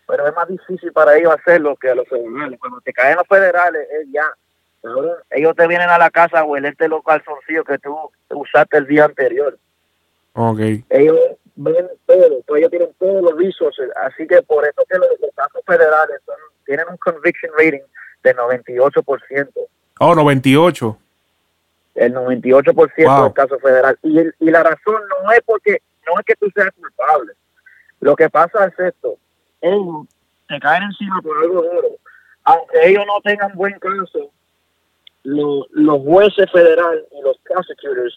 Pero 0.07 0.27
es 0.29 0.35
más 0.35 0.49
difícil 0.49 0.93
para 0.93 1.17
ellos 1.17 1.35
hacerlo 1.35 1.77
que 1.77 1.91
a 1.91 1.95
los 1.95 2.07
federales. 2.09 2.59
Cuando 2.61 2.81
te 2.81 2.93
caen 2.93 3.17
los 3.17 3.27
federales, 3.27 3.87
es 4.01 4.09
ya. 4.13 4.25
Cabrón, 4.83 5.17
ellos 5.31 5.57
te 5.57 5.67
vienen 5.67 5.89
a 5.91 5.99
la 5.99 6.11
casa 6.11 6.41
a 6.41 6.45
huelerte 6.45 6.89
los 6.89 7.03
calzoncillos 7.03 7.65
que 7.65 7.79
tú 7.79 7.97
usaste 8.31 8.79
el 8.79 8.87
día 8.87 9.05
anterior. 9.07 9.59
Ok. 10.35 10.61
ellos 10.91 11.19
ven 11.57 11.89
todo, 12.07 12.41
pues 12.47 12.61
ellos 12.61 12.71
tienen 12.71 12.91
todos 13.01 13.23
los 13.23 13.37
resources, 13.37 13.89
así 13.97 14.25
que 14.29 14.41
por 14.43 14.65
eso 14.65 14.81
que 14.89 14.97
los, 14.97 15.09
los 15.21 15.31
casos 15.35 15.61
federales 15.67 16.21
son- 16.25 16.37
tienen 16.65 16.87
un 16.89 16.97
conviction 16.99 17.51
rating 17.59 17.81
de 18.23 18.37
98%, 18.37 19.49
Oh, 19.99 20.15
98. 20.15 20.97
El 21.95 22.13
98% 22.15 23.05
Wow. 23.07 23.25
del 23.25 23.33
caso 23.33 23.59
federal, 23.59 23.99
y, 24.03 24.19
el- 24.19 24.35
y 24.41 24.51
la 24.51 24.63
razón 24.63 25.03
no 25.23 25.33
es 25.33 25.41
porque, 25.45 25.83
no 26.07 26.19
es 26.19 26.25
que 26.27 26.35
tú 26.37 26.51
seas 26.55 26.71
culpable, 26.73 27.33
lo 28.01 28.15
que 28.17 28.29
pasa 28.31 28.67
es 28.67 28.79
esto, 28.79 29.17
ellos 29.61 30.07
te 30.49 30.59
caen 30.61 30.85
encima 30.85 31.21
por 31.23 31.37
algo 31.39 31.63
duro, 31.63 31.89
aunque 32.45 32.79
ellos 32.89 33.05
no 33.07 33.21
tengan 33.23 33.53
buen 33.55 33.79
caso, 33.79 34.31
lo- 35.25 35.67
los 35.73 35.99
jueces 36.03 36.51
federales 36.53 37.05
y 37.13 37.21
los 37.23 37.37
prosecutors, 37.39 38.17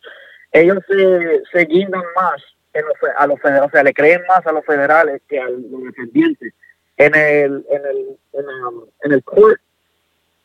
ellos 0.51 0.77
se, 0.88 1.41
se 1.51 1.65
guindan 1.65 2.03
más 2.15 2.41
en 2.73 2.86
los 2.86 2.93
a 3.17 3.27
los 3.27 3.39
federales, 3.41 3.67
o 3.67 3.71
sea, 3.71 3.84
le 3.84 3.93
creen 3.93 4.21
más 4.27 4.45
a 4.45 4.51
los 4.51 4.65
federales 4.65 5.21
que 5.27 5.39
a 5.39 5.49
los 5.49 5.84
dependientes. 5.84 6.53
En 6.97 7.15
el, 7.15 7.65
en 7.69 7.86
el, 7.86 7.97
en 8.34 8.45
el, 8.45 8.89
en 9.03 9.12
el 9.13 9.23
court 9.23 9.60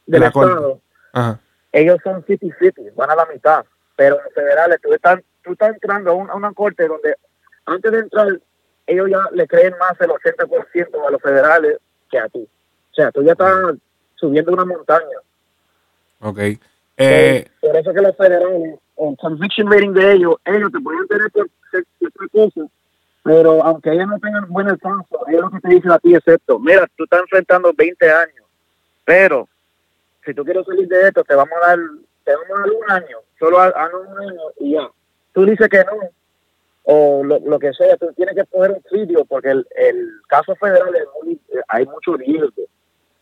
del 0.06 0.20
La. 0.22 0.26
Estado, 0.28 0.80
Ajá. 1.12 1.38
Ellos 1.80 1.98
son 2.02 2.24
50-50, 2.24 2.94
van 2.94 3.10
a 3.10 3.16
la 3.16 3.26
mitad. 3.26 3.64
Pero 3.96 4.16
en 4.18 4.24
los 4.24 4.34
federales, 4.34 4.78
tú 4.82 4.92
estás, 4.92 5.20
tú 5.42 5.52
estás 5.52 5.70
entrando 5.74 6.10
a, 6.10 6.14
un- 6.14 6.30
a 6.30 6.34
una 6.34 6.52
corte 6.52 6.86
donde 6.86 7.16
antes 7.66 7.92
de 7.92 7.98
entrar, 7.98 8.28
ellos 8.86 9.08
ya 9.10 9.20
le 9.32 9.46
creen 9.46 9.74
más 9.78 10.00
el 10.00 10.10
80% 10.10 11.06
a 11.06 11.10
los 11.10 11.20
federales 11.20 11.78
que 12.10 12.18
a 12.18 12.28
ti. 12.28 12.46
O 12.92 12.94
sea, 12.94 13.10
tú 13.10 13.22
ya 13.22 13.32
estás 13.32 13.74
subiendo 14.14 14.52
una 14.52 14.64
montaña. 14.64 15.18
Ok. 16.20 16.38
Eh, 16.98 17.46
por 17.60 17.76
eso 17.76 17.92
que 17.92 18.00
los 18.00 18.16
federales, 18.16 18.78
el 18.96 19.16
conviction 19.18 19.70
rating 19.70 19.92
de 19.92 20.12
ellos, 20.12 20.36
ellos 20.44 20.72
te 20.72 20.80
pueden 20.80 21.06
tener 21.08 21.30
por 21.30 21.48
ciertas 21.70 22.28
cosas, 22.32 22.70
pero 23.22 23.62
aunque 23.64 23.92
ellos 23.92 24.06
no 24.06 24.18
tengan 24.18 24.48
buen 24.48 24.68
alcance, 24.68 25.14
ellos 25.28 25.42
lo 25.42 25.50
que 25.50 25.60
te 25.60 25.68
dicen 25.74 25.90
a 25.90 25.98
ti 25.98 26.14
es 26.14 26.26
esto, 26.26 26.58
mira, 26.58 26.86
tú 26.96 27.04
estás 27.04 27.20
enfrentando 27.20 27.72
20 27.76 28.10
años, 28.10 28.46
pero 29.04 29.46
si 30.26 30.34
tú 30.34 30.44
quieres 30.44 30.66
salir 30.66 30.86
de 30.88 31.08
esto, 31.08 31.24
te 31.24 31.34
vamos 31.34 31.54
a 31.62 31.68
dar, 31.68 31.78
te 32.24 32.32
vamos 32.34 32.50
a 32.50 32.60
dar 32.60 32.70
un 32.70 32.90
año, 33.04 33.16
solo 33.38 33.58
a, 33.60 33.68
a 33.68 33.88
un 33.96 34.18
año 34.28 34.40
y 34.60 34.72
ya. 34.72 34.88
Tú 35.32 35.46
dices 35.46 35.68
que 35.70 35.78
no, 35.78 35.92
o 36.84 37.22
lo, 37.24 37.38
lo 37.40 37.58
que 37.58 37.72
sea, 37.72 37.96
tú 37.96 38.12
tienes 38.14 38.34
que 38.34 38.44
poner 38.44 38.72
un 38.72 38.82
sitio 38.90 39.24
porque 39.24 39.50
el, 39.50 39.66
el 39.76 40.08
caso 40.28 40.54
federal 40.56 40.94
es 40.94 41.04
muy, 41.22 41.40
hay 41.68 41.84
mucho 41.86 42.14
riesgo. 42.16 42.62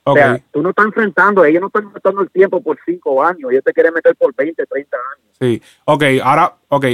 O 0.07 0.13
sea, 0.15 0.39
tú 0.53 0.61
no 0.63 0.69
estás 0.71 0.85
enfrentando, 0.85 1.45
ellos 1.47 1.63
no 1.63 1.69
están 1.69 1.85
enfrentando 1.85 2.21
el 2.21 2.31
tiempo 2.31 2.61
por 2.61 2.79
cinco 2.85 3.25
años, 3.25 3.51
ellos 3.51 3.65
te 3.65 3.73
quieren 3.73 3.95
meter 3.95 4.15
por 4.17 4.35
20, 4.35 4.67
30 4.67 4.97
años. 4.97 5.37
Sí. 5.41 5.63
Ok, 5.87 6.03
ahora, 6.23 6.55
ok. 6.69 6.85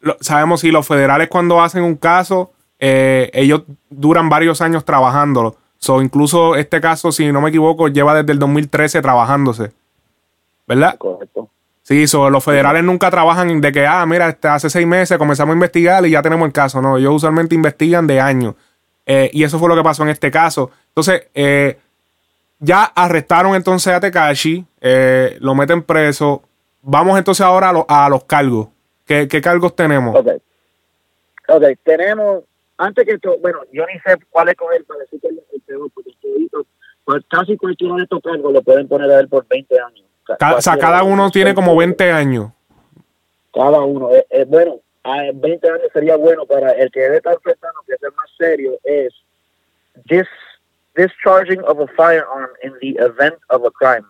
Lo- 0.00 0.16
sabemos 0.20 0.60
si 0.60 0.72
los 0.72 0.84
federales 0.86 1.28
cuando 1.28 1.60
hacen 1.60 1.84
un 1.84 1.94
caso, 1.96 2.50
eh, 2.80 3.30
ellos 3.34 3.62
duran 3.88 4.28
varios 4.28 4.60
años 4.62 4.84
trabajándolo. 4.84 5.54
So, 5.80 6.02
incluso 6.02 6.56
este 6.56 6.80
caso, 6.80 7.10
si 7.10 7.32
no 7.32 7.40
me 7.40 7.48
equivoco, 7.48 7.88
lleva 7.88 8.14
desde 8.14 8.32
el 8.32 8.38
2013 8.38 9.00
trabajándose. 9.00 9.72
¿Verdad? 10.68 10.96
Correcto. 10.98 11.48
Sí, 11.82 12.06
so, 12.06 12.28
los 12.30 12.44
federales 12.44 12.84
nunca 12.84 13.10
trabajan 13.10 13.60
de 13.62 13.72
que, 13.72 13.86
ah, 13.86 14.04
mira, 14.06 14.28
este, 14.28 14.46
hace 14.46 14.68
seis 14.70 14.86
meses 14.86 15.16
comenzamos 15.18 15.52
a 15.52 15.56
investigar 15.56 16.06
y 16.06 16.10
ya 16.10 16.22
tenemos 16.22 16.46
el 16.46 16.52
caso. 16.52 16.80
No, 16.82 16.98
ellos 16.98 17.14
usualmente 17.14 17.54
investigan 17.54 18.06
de 18.06 18.20
años. 18.20 18.54
Eh, 19.06 19.30
y 19.32 19.42
eso 19.42 19.58
fue 19.58 19.68
lo 19.70 19.74
que 19.74 19.82
pasó 19.82 20.02
en 20.02 20.10
este 20.10 20.30
caso. 20.30 20.70
Entonces, 20.88 21.28
eh, 21.34 21.78
ya 22.58 22.84
arrestaron 22.84 23.54
entonces 23.56 23.92
a 23.92 23.98
Tekashi, 24.00 24.64
eh, 24.82 25.38
lo 25.40 25.54
meten 25.54 25.82
preso. 25.82 26.42
Vamos 26.82 27.18
entonces 27.18 27.44
ahora 27.44 27.70
a, 27.70 27.72
lo- 27.72 27.86
a 27.88 28.08
los 28.10 28.22
cargos. 28.24 28.68
¿Qué, 29.06 29.26
qué 29.26 29.40
cargos 29.40 29.74
tenemos? 29.74 30.14
Ok. 30.14 30.28
Ok, 31.48 31.64
tenemos, 31.82 32.44
antes 32.80 33.04
que 33.06 33.18
todo, 33.18 33.38
bueno, 33.38 33.58
yo 33.72 33.84
ni 33.86 33.98
sé 34.00 34.16
cuál 34.30 34.48
es 34.48 34.54
coger 34.56 34.84
para 34.84 35.00
decir 35.00 35.20
que 35.20 35.28
es 35.28 35.34
el 35.52 35.60
peor, 35.62 35.90
porque 35.94 36.10
pues 37.04 37.24
casi 37.28 37.56
cualquiera 37.56 37.94
de 37.96 38.02
estos 38.04 38.20
cargos 38.22 38.52
lo 38.52 38.62
pueden 38.62 38.86
poner 38.88 39.10
a 39.10 39.20
él 39.20 39.28
por 39.28 39.46
20 39.48 39.80
años. 39.80 40.06
Ca- 40.24 40.36
Ca- 40.36 40.54
o 40.56 40.60
sea, 40.60 40.76
cada 40.78 41.02
uno 41.02 41.30
tiene 41.30 41.54
como 41.54 41.74
20 41.76 42.10
años. 42.12 42.52
Cada 43.52 43.80
uno. 43.80 44.10
Eh, 44.14 44.24
eh, 44.30 44.44
bueno, 44.46 44.76
a 45.02 45.16
20 45.34 45.68
años 45.68 45.82
sería 45.92 46.16
bueno 46.16 46.46
para 46.46 46.70
el 46.72 46.90
que 46.92 47.00
debe 47.00 47.16
estar 47.16 47.34
enfrentando, 47.34 47.80
que 47.86 47.94
es 47.94 48.02
el 48.02 48.12
más 48.12 48.30
serio, 48.38 48.72
es 48.84 49.12
dis, 50.04 50.26
discharging 50.94 51.60
of 51.64 51.80
a 51.80 51.86
firearm 51.96 52.50
in 52.62 52.72
the 52.80 53.02
event 53.02 53.34
of 53.48 53.64
a 53.66 53.70
crime. 53.72 54.06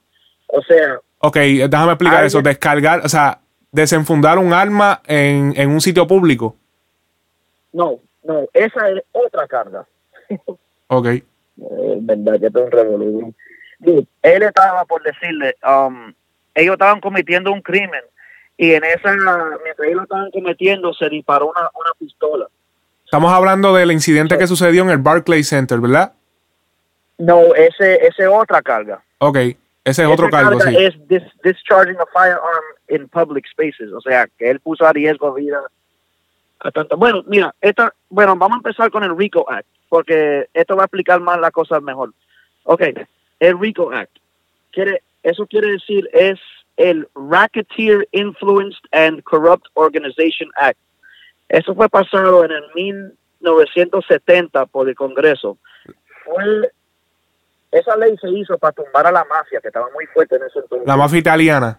O 0.49 0.61
sea, 0.63 0.99
Ok, 1.21 1.37
déjame 1.37 1.93
explicar 1.93 2.25
eso. 2.25 2.43
Descargar, 2.43 3.01
o 3.05 3.09
sea, 3.09 3.41
desenfundar 3.73 4.39
un 4.39 4.53
arma 4.53 5.01
en, 5.07 5.55
en 5.57 5.71
un 5.71 5.81
sitio 5.81 6.07
público. 6.07 6.57
no, 7.73 7.99
no, 8.31 8.47
esa 8.53 8.91
es 8.91 9.03
otra 9.13 9.47
carga. 9.49 9.87
Ok. 10.87 11.07
Eh, 11.07 11.25
verdad 12.01 12.39
que 12.41 12.47
es 12.47 12.55
un 12.55 12.71
revolución. 12.71 13.37
Él 14.23 14.43
estaba 14.43 14.85
por 14.85 15.03
decirle, 15.03 15.57
um, 15.67 16.13
ellos 16.55 16.75
estaban 16.75 17.01
cometiendo 17.01 17.53
un 17.53 17.63
crimen 17.63 18.03
y 18.57 18.73
en 18.73 18.85
esa, 18.85 19.15
mientras 19.65 19.87
ellos 19.87 19.97
lo 19.97 20.03
estaban 20.03 20.31
cometiendo, 20.31 20.93
se 20.95 21.09
disparó 21.09 21.49
una, 21.49 21.63
una 21.75 21.91
pistola. 21.99 22.47
Estamos 23.05 23.33
hablando 23.33 23.75
del 23.75 23.91
incidente 23.91 24.39
que 24.39 24.47
sucedió 24.47 24.83
en 24.83 24.91
el 24.91 24.99
Barclays 24.99 25.49
Center, 25.49 25.81
¿verdad? 25.81 26.13
No, 27.19 27.55
ese 27.55 28.07
ese 28.07 28.27
otra 28.27 28.63
carga. 28.63 29.03
Ok, 29.19 29.37
ese 29.85 30.03
es 30.03 30.09
otro 30.09 30.31
cargo, 30.31 30.59
carga 30.59 30.71
sí. 30.71 30.85
es 30.85 30.95
dis- 31.09 31.33
discharging 31.43 31.97
a 31.99 32.07
firearm 32.13 32.65
in 32.89 33.09
public 33.09 33.47
spaces, 33.51 33.93
o 33.93 34.01
sea, 34.01 34.29
que 34.39 34.51
él 34.51 34.61
puso 34.61 34.87
a 34.87 34.93
riesgo 34.93 35.35
vida. 35.35 35.61
Bueno, 36.97 37.23
mira, 37.27 37.55
esta, 37.61 37.95
bueno, 38.09 38.37
vamos 38.37 38.57
a 38.57 38.59
empezar 38.59 38.91
con 38.91 39.03
el 39.05 39.17
RICO 39.17 39.51
Act, 39.51 39.67
porque 39.89 40.49
esto 40.53 40.77
va 40.77 40.83
a 40.83 40.87
explicar 40.87 41.21
más 41.21 41.41
las 41.41 41.53
cosas 41.53 41.83
mejor. 41.83 42.13
Ok, 42.65 42.83
el 43.41 43.59
RICO 43.59 43.93
Act, 43.93 44.17
quiere, 44.71 45.03
eso 45.23 45.47
quiere 45.47 45.73
decir 45.73 46.09
es 46.13 46.39
el 46.77 47.09
Racketeer 47.15 48.07
Influenced 48.13 48.83
and 48.93 49.23
Corrupt 49.23 49.67
Organization 49.75 50.51
Act. 50.57 50.79
Eso 51.49 51.75
fue 51.75 51.89
pasado 51.89 52.45
en 52.45 52.53
el 52.53 52.65
1970 52.75 54.67
por 54.67 54.89
el 54.89 54.95
Congreso. 54.95 55.59
Fue, 56.25 56.71
esa 57.73 57.97
ley 57.97 58.17
se 58.19 58.31
hizo 58.31 58.57
para 58.59 58.73
tumbar 58.73 59.07
a 59.07 59.13
la 59.13 59.25
mafia, 59.25 59.61
que 59.61 59.69
estaba 59.69 59.89
muy 59.93 60.07
fuerte 60.07 60.37
en 60.37 60.45
ese 60.45 60.61
entonces. 60.61 60.87
La 60.87 60.97
mafia 60.97 61.19
italiana. 61.19 61.79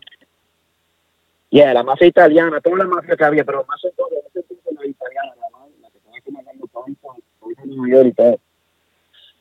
Yeah, 1.49 1.73
la 1.73 1.83
mafia 1.83 2.07
italiana, 2.07 2.61
toda 2.61 2.77
la 2.77 2.85
mafia 2.85 3.15
que 3.15 3.25
había, 3.25 3.43
pero 3.43 3.65
más 3.67 3.83
en 3.83 3.91
todo, 3.95 4.09
en 4.11 4.41
ese 4.41 4.43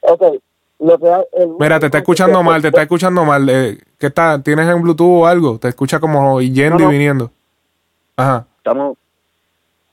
Ok, 0.03 0.23
lo 0.81 0.99
que 0.99 1.09
ha- 1.09 1.25
el- 1.35 1.49
Mira, 1.59 1.79
te 1.79 1.87
está 1.87 1.99
escuchando 1.99 2.43
mal, 2.43 2.63
te 2.63 2.69
está 2.69 2.83
escuchando 2.83 3.25
mal. 3.25 3.49
Eh, 3.49 3.79
¿Qué 3.99 4.07
está? 4.07 4.43
¿Tienes 4.43 4.69
en 4.69 4.81
Bluetooth 4.83 5.23
o 5.23 5.27
algo? 5.27 5.59
Te 5.59 5.69
escucha 5.69 6.01
como 6.01 6.41
yendo 6.41 6.79
No, 6.79 6.85
no. 6.87 6.91
y 6.91 6.95
viniendo. 6.95 7.31
Ajá. 8.17 8.47
Estamos... 8.59 8.97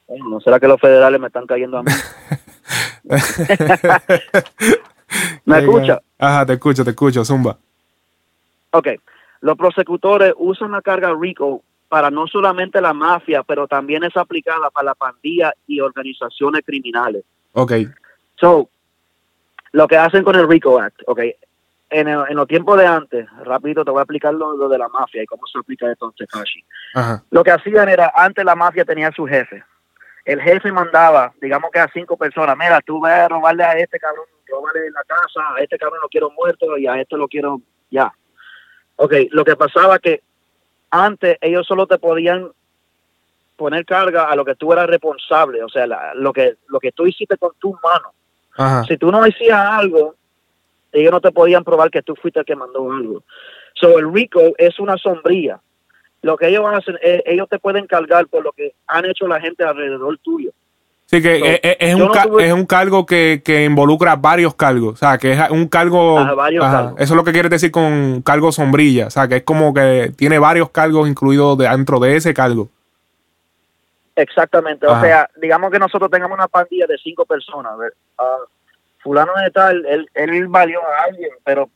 ¿No 0.10 0.40
será 0.40 0.58
que 0.60 0.68
los 0.70 0.80
federales 0.80 1.20
me 1.20 1.28
están 1.28 1.46
cayendo 1.46 1.80
a 1.80 1.84
mí? 1.84 1.92
¿Me 5.46 5.60
escucha? 5.60 6.02
Ajá, 6.18 6.46
te 6.46 6.54
escucho, 6.54 6.84
te 6.86 6.92
escucho, 6.92 7.26
Zumba. 7.26 7.58
Ok, 8.72 8.88
los 9.42 9.58
prosecutores 9.58 10.34
usan 10.38 10.72
la 10.72 10.82
carga 10.82 11.14
RICO 11.20 11.62
para 11.90 12.10
no 12.12 12.28
solamente 12.28 12.82
la 12.82 12.94
mafia, 12.94 13.44
pero 13.44 13.68
también 13.68 14.04
es 14.04 14.16
aplicada 14.18 14.70
para 14.70 14.86
la 14.86 14.96
pandilla 14.96 15.54
y 15.68 15.80
organizaciones 15.80 16.62
criminales. 16.66 17.24
Ok, 17.54 17.72
So, 18.40 18.70
lo 19.72 19.88
que 19.88 19.98
hacen 19.98 20.24
con 20.24 20.36
el 20.36 20.48
RICO 20.48 20.80
Act, 20.80 21.02
ok, 21.08 21.20
en, 21.90 22.08
el- 22.08 22.26
en 22.30 22.36
los 22.36 22.48
tiempos 22.48 22.78
de 22.78 22.86
antes, 22.86 23.28
rapidito 23.44 23.84
te 23.86 23.92
voy 23.92 24.00
a 24.00 24.04
explicar 24.04 24.34
lo, 24.34 24.56
lo 24.56 24.68
de 24.70 24.78
la 24.78 24.88
mafia 24.90 25.24
y 25.24 25.26
cómo 25.26 25.48
se 25.48 25.58
aplica 25.58 25.92
esto 25.92 26.06
en 26.08 26.12
Tekashi. 26.14 26.64
ajá. 26.94 27.24
Lo 27.32 27.44
que 27.44 27.52
hacían 27.52 27.90
era, 27.90 28.12
antes 28.16 28.44
la 28.46 28.56
mafia 28.56 28.86
tenía 28.86 29.12
su 29.12 29.26
jefe. 29.26 29.64
El 30.26 30.42
jefe 30.42 30.72
mandaba, 30.72 31.34
digamos 31.42 31.72
que 31.72 31.80
a 31.80 31.90
cinco 31.94 32.18
personas, 32.18 32.56
mira, 32.58 32.82
tú 32.82 33.00
vas 33.00 33.14
a 33.14 33.28
robarle 33.30 33.64
a 33.64 33.74
este 33.78 33.98
cabrón, 33.98 34.26
robarle 34.48 34.92
la 34.92 35.04
casa, 35.06 35.42
a 35.56 35.62
este 35.62 35.78
cabrón 35.78 36.00
lo 36.02 36.10
quiero 36.10 36.30
muerto 36.32 36.78
y 36.78 36.86
a 36.86 37.00
este 37.00 37.16
lo 37.18 37.28
quiero 37.30 37.62
ya. 37.90 38.12
Ok, 38.98 39.14
lo 39.32 39.46
que 39.46 39.56
pasaba 39.56 39.98
que 40.00 40.22
antes 40.92 41.38
ellos 41.42 41.66
solo 41.68 41.88
te 41.88 41.98
podían 41.98 42.52
poner 43.56 43.86
carga 43.86 44.26
a 44.26 44.36
lo 44.36 44.46
que 44.46 44.56
tú 44.56 44.72
eras 44.72 44.88
responsable, 44.88 45.64
o 45.64 45.70
sea, 45.70 45.88
la- 45.88 46.14
lo 46.14 46.32
que 46.32 46.56
lo 46.68 46.80
que 46.80 46.92
tú 46.92 47.08
hiciste 47.08 47.38
con 47.38 47.52
tus 47.60 47.74
manos 47.84 48.12
Ajá. 48.56 48.84
si 48.86 48.98
tú 48.98 49.12
no 49.12 49.24
hacías 49.24 49.60
algo, 49.60 50.16
ellos 50.92 51.12
no 51.12 51.22
te 51.22 51.32
podían 51.32 51.64
probar 51.64 51.90
que 51.92 52.02
tú 52.02 52.16
fuiste 52.16 52.40
el 52.40 52.46
que 52.46 52.56
mandó 52.56 52.92
algo. 52.92 53.24
So, 53.74 54.00
el 54.00 54.12
RICO 54.12 54.54
es 54.58 54.80
una 54.80 54.98
sombría. 54.98 55.60
Lo 56.24 56.36
que 56.38 56.48
ellos 56.48 56.64
van 56.64 56.74
a 56.76 56.78
hacer, 56.80 57.00
eh, 57.04 57.22
ellos 57.28 57.48
te 57.48 57.60
pueden 57.60 57.86
cargar 57.86 58.26
por 58.28 58.44
lo 58.44 58.52
que 58.52 58.74
han 58.88 59.06
hecho 59.06 59.28
la 59.28 59.40
gente 59.40 59.64
alrededor 59.64 60.18
tuyo. 60.20 60.52
Sí, 61.10 61.22
que 61.22 61.40
So, 61.40 61.46
es, 61.46 61.60
es- 61.80 61.96
un, 61.96 62.02
no 62.02 62.12
tuve- 62.12 62.44
es 62.48 62.52
un 62.54 62.66
cargo 62.66 63.06
que, 63.06 63.42
que 63.44 63.64
involucra 63.64 64.18
varios 64.18 64.56
cargos. 64.56 64.94
O 64.94 64.98
sea, 64.98 65.18
que 65.18 65.32
es 65.32 65.50
un 65.50 65.68
cargo. 65.70 66.20
Ajá, 66.20 66.34
varios 66.34 66.66
cargos. 66.66 66.94
Eso 67.00 67.14
es 67.14 67.18
lo 67.18 67.24
que 67.24 67.32
quiere 67.32 67.48
decir 67.50 67.72
con 67.72 68.22
cargo 68.24 68.52
sombrilla. 68.52 69.08
O 69.08 69.10
sea, 69.10 69.28
que 69.28 69.38
es 69.38 69.44
como 69.44 69.74
que 69.74 70.12
tiene 70.18 70.38
varios 70.38 70.70
cargos 70.70 71.08
incluidos 71.08 71.58
dentro 71.58 72.00
de 72.00 72.18
ese 72.18 72.34
cargo. 72.34 72.68
Exactamente. 74.16 74.86
Ajá. 74.88 74.98
O 74.98 75.02
sea, 75.02 75.30
digamos 75.42 75.72
que 75.72 75.80
nosotros 75.80 76.10
tengamos 76.10 76.38
una 76.38 76.48
pandilla 76.48 76.88
de 76.88 76.98
cinco 76.98 77.26
personas. 77.26 77.72
a 77.74 77.76
ver, 77.78 77.94
ah, 78.18 78.38
fulano 79.00 79.32
de 79.44 79.52
tal, 79.52 79.86
él, 79.86 80.10
él 80.14 80.48
valió 80.48 80.80
a 80.82 81.04
alguien, 81.06 81.30
pero 81.46 81.70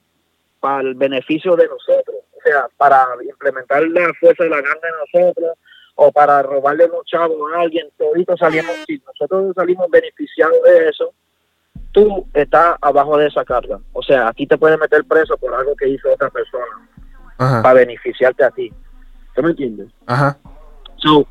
para 0.59 0.81
el 0.81 0.95
beneficio 0.95 1.55
de 1.55 1.67
nosotros. 1.67 2.17
O 2.37 2.41
sea, 2.43 2.65
para 2.77 3.05
implementar 3.29 3.83
la 3.83 4.11
fuerza 4.19 4.43
de 4.43 4.49
la 4.49 4.57
gana 4.57 4.75
de 4.81 5.19
nosotros 5.19 5.57
o 5.95 6.11
para 6.11 6.41
robarle 6.41 6.87
los 6.87 7.05
chavos 7.05 7.37
a 7.55 7.61
alguien. 7.61 7.87
Toditos 7.97 8.39
salimos, 8.39 8.71
si 8.87 9.01
nosotros 9.05 9.53
salimos 9.55 9.89
beneficiados 9.89 10.55
de 10.63 10.89
eso, 10.89 11.13
tú 11.91 12.25
estás 12.33 12.75
abajo 12.81 13.17
de 13.17 13.27
esa 13.27 13.43
carga. 13.45 13.79
O 13.93 14.01
sea, 14.01 14.27
aquí 14.29 14.47
te 14.47 14.57
pueden 14.57 14.79
meter 14.79 15.03
preso 15.05 15.37
por 15.37 15.53
algo 15.53 15.75
que 15.75 15.89
hizo 15.89 16.11
otra 16.13 16.29
persona 16.29 16.65
Ajá. 17.37 17.61
para 17.61 17.75
beneficiarte 17.75 18.43
a 18.43 18.51
ti. 18.51 18.71
¿Tú 19.35 19.43
me 19.43 19.49
entiendes? 19.51 19.87
Ajá. 20.07 20.37
So, 20.97 21.27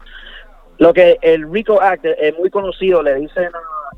lo 0.79 0.93
que 0.93 1.19
el 1.23 1.51
RICO 1.51 1.81
Act 1.81 2.05
es 2.05 2.37
muy 2.39 2.51
conocido, 2.51 3.03
le 3.03 3.15
dicen 3.17 3.51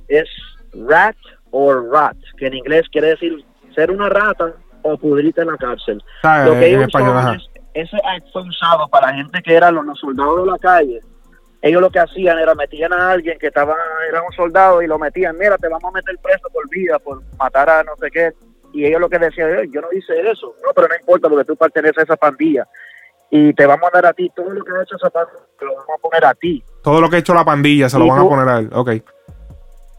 es 0.09 0.29
rat 0.75 1.16
o 1.51 1.72
rat, 1.75 2.16
que 2.38 2.46
en 2.46 2.55
inglés 2.55 2.88
quiere 2.90 3.09
decir 3.09 3.44
ser 3.75 3.90
una 3.90 4.09
rata 4.09 4.53
o 4.83 4.96
pudrirte 4.98 5.42
en 5.42 5.46
la 5.48 5.57
cárcel. 5.57 6.03
Ah, 6.22 6.44
Lo 6.46 6.53
que 6.53 6.59
en 6.59 6.64
ellos 6.64 6.83
español, 6.85 7.37
es- 7.37 7.48
ese 7.74 7.96
act 8.04 8.26
fue 8.32 8.42
usado 8.42 8.88
para 8.88 9.08
la 9.08 9.14
gente 9.14 9.42
que 9.42 9.54
eran 9.54 9.74
los, 9.74 9.85
los 9.85 9.98
soldados 9.98 10.44
de 10.44 10.50
la 10.50 10.58
calle. 10.58 11.00
Ellos 11.61 11.80
lo 11.80 11.90
que 11.90 12.00
hacían 12.00 12.38
era 12.38 12.54
metían 12.54 12.92
a 12.92 13.12
alguien 13.12 13.38
que 13.38 13.46
estaba 13.46 13.76
era 14.08 14.20
un 14.22 14.32
soldado 14.32 14.82
y 14.82 14.87
lo 14.88 14.98
metían, 14.98 15.38
mira, 15.38 15.56
te 15.58 15.68
vamos 15.68 15.85
a 15.92 15.96
meter 15.96 16.16
preso 16.18 16.48
por 16.52 16.68
vida, 16.68 16.98
por 16.98 17.22
matar 17.38 17.70
a 17.70 17.85
no 17.85 17.94
sé 17.96 18.11
qué. 18.11 18.32
Y 18.72 18.85
ellos 18.85 19.00
lo 19.00 19.08
que 19.08 19.18
decían, 19.18 19.50
"Eh, 19.50 19.68
yo 19.70 19.80
no 19.80 19.88
hice 19.92 20.18
eso. 20.28 20.54
No, 20.64 20.72
pero 20.74 20.88
no 20.88 20.94
importa 20.96 21.28
porque 21.28 21.44
tú 21.44 21.54
perteneces 21.56 21.98
a 21.98 22.02
esa 22.02 22.16
pandilla. 22.16 22.66
Y 23.30 23.54
te 23.54 23.64
vamos 23.64 23.88
a 23.88 23.96
dar 23.96 24.06
a 24.06 24.12
ti 24.12 24.30
todo 24.35 24.50
lo 24.50 24.64
que 24.64 24.72
ha 24.72 24.82
hecho 24.82 24.96
esa 24.96 25.08
pandilla, 25.11 25.38
te 25.58 25.64
lo 25.64 25.74
vamos 25.74 25.96
a 25.96 26.02
poner 26.02 26.24
a 26.24 26.35
ti. 26.35 26.64
Todo 26.82 27.00
lo 27.00 27.08
que 27.08 27.16
ha 27.16 27.18
hecho 27.20 27.35
la 27.35 27.44
pandilla 27.44 27.88
se 27.88 27.98
lo 27.98 28.08
van 28.08 28.18
a 28.18 28.28
poner 28.28 28.48
a 28.48 28.58
él. 28.58 28.70
Ok. 28.72 28.90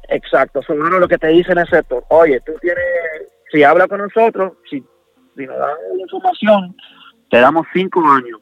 Exacto, 0.09 0.61
son 0.61 0.81
uno 0.81 0.99
lo 0.99 1.07
que 1.07 1.17
te 1.17 1.27
dicen 1.27 1.57
es 1.57 1.71
esto, 1.71 2.03
oye, 2.09 2.39
tú 2.45 2.53
tienes, 2.61 2.83
si 3.51 3.63
hablas 3.63 3.87
con 3.87 3.99
nosotros, 3.99 4.53
si, 4.69 4.83
si 5.35 5.47
nos 5.47 5.57
dan 5.57 5.71
información, 5.97 6.75
te 7.33 7.39
damos 7.39 7.65
cinco 7.73 7.99
años. 8.05 8.39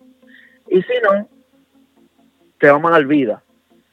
Y 0.67 0.81
si 0.81 0.93
no, 1.01 1.25
te 2.59 2.69
vamos 2.69 2.91
a 2.91 2.95
dar 2.95 3.05
vida. 3.05 3.41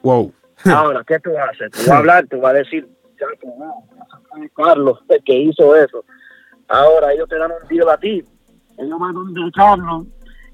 Wow. 0.01 0.33
Ahora, 0.65 1.05
¿qué 1.07 1.17
tú 1.19 1.31
haces? 1.37 1.71
Tú 1.71 1.79
vas 1.79 1.89
a 1.89 1.97
hablar, 1.99 2.27
tú 2.27 2.41
vas 2.41 2.53
a 2.53 2.57
decir, 2.57 2.85
ya 3.17 3.27
que 3.39 3.47
no, 3.47 3.87
fue 4.29 4.49
Carlos 4.49 4.99
el 5.07 5.23
que 5.23 5.37
hizo 5.37 5.73
eso. 5.73 6.03
Ahora 6.67 7.13
ellos 7.13 7.29
te 7.29 7.37
dan 7.37 7.49
un 7.49 7.65
deal 7.69 7.87
a 7.87 7.97
ti. 7.97 8.21
Ellos 8.77 8.99
van 8.99 9.13
donde 9.13 9.49
Carlos 9.55 10.05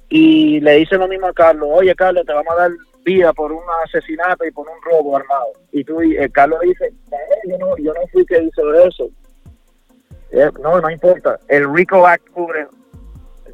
y 0.10 0.60
le 0.60 0.73
dicen 0.75 0.99
lo 0.99 1.08
mismo 1.08 1.25
a 1.25 1.34
Carlos, 1.34 1.67
oye 1.71 1.95
Carlos, 1.95 2.23
te 2.27 2.34
vamos 2.34 2.53
a 2.53 2.62
dar 2.62 2.71
vida 3.03 3.34
por 3.34 3.51
un 3.51 3.63
asesinato 3.84 4.45
y 4.45 4.51
por 4.51 4.67
un 4.67 4.79
robo 4.84 5.17
armado. 5.17 5.53
Y 5.71 5.84
tú, 5.84 6.03
y 6.03 6.17
el 6.17 6.31
Carlos 6.31 6.60
dice, 6.62 6.86
"Eh, 6.86 7.49
yo 7.49 7.58
no, 7.58 7.75
yo 7.77 7.91
no 7.95 8.01
fui 8.12 8.23
que 8.27 8.43
hizo 8.43 8.73
eso. 8.75 9.10
Eh, 10.29 10.51
no, 10.62 10.79
no 10.79 10.89
importa. 10.91 11.39
El 11.47 11.73
RICO 11.73 12.05
Act 12.05 12.29
cubre, 12.29 12.67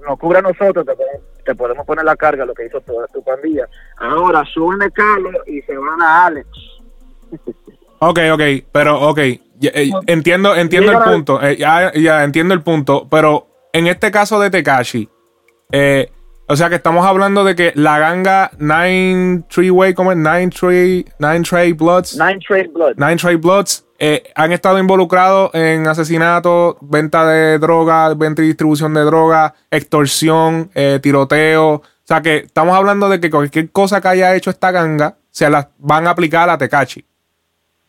nos 0.07 0.19
cubre 0.19 0.39
a 0.39 0.41
nosotros, 0.41 0.85
te 0.85 0.95
podemos, 0.95 1.21
te 1.45 1.55
podemos 1.55 1.85
poner 1.85 2.05
la 2.05 2.15
carga 2.15 2.45
lo 2.45 2.53
que 2.53 2.65
hizo 2.65 2.81
toda 2.81 3.07
tu 3.07 3.23
pandilla. 3.23 3.67
Ahora 3.97 4.43
suben 4.45 4.89
Carlos 4.91 5.35
y 5.47 5.61
se 5.61 5.77
van 5.77 6.01
a 6.01 6.25
Alex. 6.25 6.47
Ok, 8.03 8.17
ok, 8.33 8.41
pero 8.71 8.99
ok. 8.99 9.19
Eh, 9.19 9.91
entiendo, 10.07 10.55
entiendo 10.55 10.91
el 10.91 10.97
punto. 11.03 11.39
eh, 11.39 11.55
ya, 11.55 11.93
ya 11.93 12.23
entiendo 12.23 12.55
el 12.55 12.63
punto. 12.63 13.07
Pero 13.11 13.45
en 13.73 13.85
este 13.85 14.09
caso 14.09 14.39
de 14.39 14.49
Tekashi, 14.49 15.07
eh, 15.71 16.09
o 16.47 16.55
sea 16.55 16.67
que 16.69 16.75
estamos 16.75 17.05
hablando 17.05 17.43
de 17.43 17.53
que 17.53 17.73
la 17.75 17.99
ganga 17.99 18.49
Nine 18.57 19.43
Tree 19.49 19.69
Way, 19.69 19.93
¿cómo 19.93 20.11
es? 20.11 20.17
Nine 20.17 20.49
Nine 21.19 21.41
Trey 21.47 21.73
Bloods. 21.73 22.17
Nine 22.17 22.39
Trade 22.39 22.69
Blood. 22.73 22.95
Nine 22.97 23.17
Trey 23.17 23.35
Bloods 23.35 23.85
eh, 24.03 24.31
han 24.33 24.51
estado 24.51 24.79
involucrados 24.79 25.53
en 25.53 25.87
asesinatos, 25.87 26.75
venta 26.81 27.23
de 27.27 27.59
droga, 27.59 28.11
venta 28.15 28.41
y 28.41 28.47
distribución 28.47 28.95
de 28.95 29.01
droga, 29.01 29.53
extorsión, 29.69 30.71
eh, 30.73 30.97
tiroteo. 30.99 31.73
O 31.73 31.83
sea 32.03 32.19
que 32.23 32.37
estamos 32.37 32.75
hablando 32.75 33.09
de 33.09 33.19
que 33.19 33.29
cualquier 33.29 33.69
cosa 33.69 34.01
que 34.01 34.07
haya 34.07 34.35
hecho 34.35 34.49
esta 34.49 34.71
ganga 34.71 35.17
se 35.29 35.47
las 35.51 35.67
van 35.77 36.07
a 36.07 36.09
aplicar 36.09 36.49
a 36.49 36.57
Tekashi. 36.57 37.05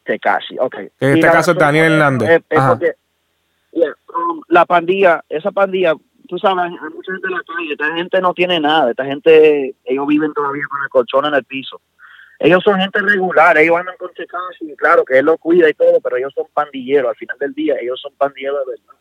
Tekashi, 0.05 0.59
ok. 0.59 0.75
En 1.01 1.15
este 1.15 1.27
la 1.27 1.33
caso 1.33 1.53
es 1.53 1.57
Daniel 1.57 1.93
Hernández. 1.93 2.43
Es, 2.51 2.61
porque 2.61 2.93
yeah, 3.73 3.89
um, 4.15 4.43
la 4.49 4.67
pandilla, 4.67 5.25
esa 5.31 5.51
pandilla, 5.51 5.95
tú 6.29 6.37
sabes, 6.39 6.65
hay 6.65 6.95
mucha 6.95 7.11
gente 7.11 7.27
en 7.27 7.33
la 7.33 7.43
calle, 7.43 7.73
esta 7.73 7.97
gente 7.97 8.21
no 8.21 8.35
tiene 8.35 8.61
nada, 8.61 8.91
esta 8.91 9.07
gente, 9.07 9.75
ellos 9.83 10.07
viven 10.07 10.35
todavía 10.35 10.65
con 10.69 10.83
el 10.83 10.91
colchón 10.91 11.25
en 11.25 11.33
el 11.33 11.45
piso. 11.45 11.81
Ellos 12.45 12.65
son 12.65 12.81
gente 12.81 13.01
regular, 13.01 13.57
ellos 13.57 13.77
andan 13.79 13.97
con 13.97 14.13
Tekashi, 14.15 14.75
claro 14.77 15.05
que 15.05 15.17
él 15.17 15.27
lo 15.27 15.39
cuida 15.39 15.71
y 15.71 15.75
todo, 15.75 16.01
pero 16.01 16.17
ellos 16.17 16.33
son 16.35 16.49
pandilleros, 16.53 17.11
al 17.11 17.17
final 17.17 17.39
del 17.39 17.55
día, 17.55 17.77
ellos 17.81 18.01
son 18.01 18.13
pandilleros 18.15 18.67
de 18.67 18.73
verdad. 18.73 18.95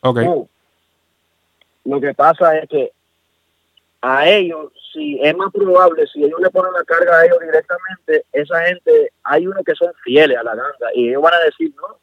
Ok. 0.00 0.18
No. 0.22 0.48
Lo 1.84 2.00
que 2.00 2.12
pasa 2.12 2.58
es 2.58 2.68
que 2.68 2.90
a 4.00 4.28
ellos, 4.28 4.72
si 4.92 5.20
es 5.22 5.36
más 5.36 5.52
probable, 5.52 6.08
si 6.08 6.24
ellos 6.24 6.40
le 6.40 6.50
ponen 6.50 6.72
la 6.72 6.82
carga 6.82 7.20
a 7.20 7.26
ellos 7.26 7.38
directamente, 7.38 8.24
esa 8.32 8.60
gente, 8.62 9.12
hay 9.22 9.46
unos 9.46 9.64
que 9.64 9.76
son 9.76 9.92
fieles 10.02 10.36
a 10.36 10.42
la 10.42 10.56
ganga 10.56 10.92
y 10.92 11.10
ellos 11.10 11.22
van 11.22 11.34
a 11.34 11.44
decir, 11.44 11.72
no, 11.76 12.00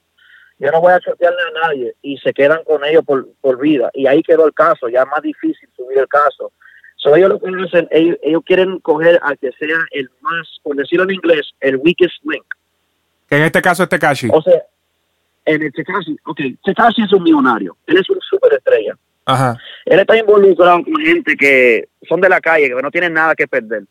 yo 0.59 0.71
no 0.71 0.79
voy 0.79 0.93
a 0.93 0.99
chotearle 1.01 1.41
a 1.41 1.67
nadie 1.67 1.93
y 2.01 2.17
se 2.19 2.33
quedan 2.33 2.63
con 2.63 2.85
ellos 2.85 3.03
por, 3.03 3.27
por 3.41 3.59
vida. 3.59 3.91
Y 3.93 4.07
ahí 4.07 4.23
quedó 4.23 4.45
el 4.45 4.53
caso, 4.53 4.87
ya 4.87 5.01
es 5.01 5.07
más 5.07 5.21
difícil 5.21 5.67
subir 5.75 5.97
el 5.97 6.07
caso. 6.07 6.53
So, 7.03 7.13
ellos 7.17 7.29
lo 7.31 7.39
que 7.39 7.47
hacen, 7.65 7.87
ellos, 7.91 8.17
ellos 8.23 8.41
quieren 8.45 8.79
coger 8.79 9.19
al 9.23 9.37
que 9.37 9.51
sea 9.59 9.75
el 9.91 10.09
más, 10.21 10.47
por 10.63 10.75
decirlo 10.77 11.03
en 11.03 11.11
inglés, 11.11 11.51
el 11.59 11.75
weakest 11.75 12.15
link. 12.23 12.45
Que 13.29 13.35
en 13.35 13.43
este 13.43 13.61
caso 13.61 13.83
es 13.83 13.89
Tekashi. 13.89 14.29
O 14.31 14.41
sea, 14.41 14.61
en 15.45 15.63
el 15.63 15.73
Tekashi, 15.73 16.15
ok, 16.25 16.39
Tekashi 16.63 17.03
es 17.03 17.11
un 17.11 17.23
millonario, 17.23 17.75
él 17.87 17.97
es 17.97 18.09
una 18.09 18.21
superestrella. 18.29 18.95
Ajá. 19.25 19.57
Él 19.85 19.99
está 19.99 20.17
involucrado 20.17 20.81
con 20.83 20.95
gente 20.95 21.35
que 21.35 21.89
son 22.07 22.21
de 22.21 22.29
la 22.29 22.39
calle, 22.39 22.69
que 22.69 22.81
no 22.81 22.89
tienen 22.91 23.13
nada 23.13 23.35
que 23.35 23.47
perder. 23.47 23.83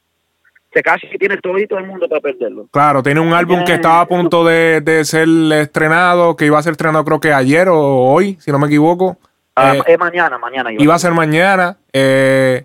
Casi 0.82 1.06
tiene 1.18 1.36
todo 1.36 1.58
y 1.58 1.66
todo 1.66 1.80
el 1.80 1.86
mundo 1.86 2.08
para 2.08 2.22
perderlo. 2.22 2.66
Claro, 2.70 3.02
tiene 3.02 3.20
un 3.20 3.34
álbum 3.34 3.62
que 3.64 3.74
estaba 3.74 4.00
a 4.00 4.06
punto 4.08 4.42
de, 4.42 4.80
de 4.80 5.04
ser 5.04 5.28
estrenado, 5.52 6.34
que 6.34 6.46
iba 6.46 6.58
a 6.58 6.62
ser 6.62 6.72
estrenado 6.72 7.04
creo 7.04 7.20
que 7.20 7.30
ayer 7.30 7.68
o 7.68 7.78
hoy, 7.78 8.38
si 8.40 8.50
no 8.50 8.58
me 8.58 8.68
equivoco. 8.68 9.18
Ah, 9.54 9.74
Eh, 9.76 9.82
es 9.86 9.98
mañana, 9.98 10.38
mañana. 10.38 10.72
yo- 10.72 10.78
iba 10.80 10.94
a 10.94 10.98
ser 10.98 11.12
mañana. 11.12 11.76
eh, 11.92 12.64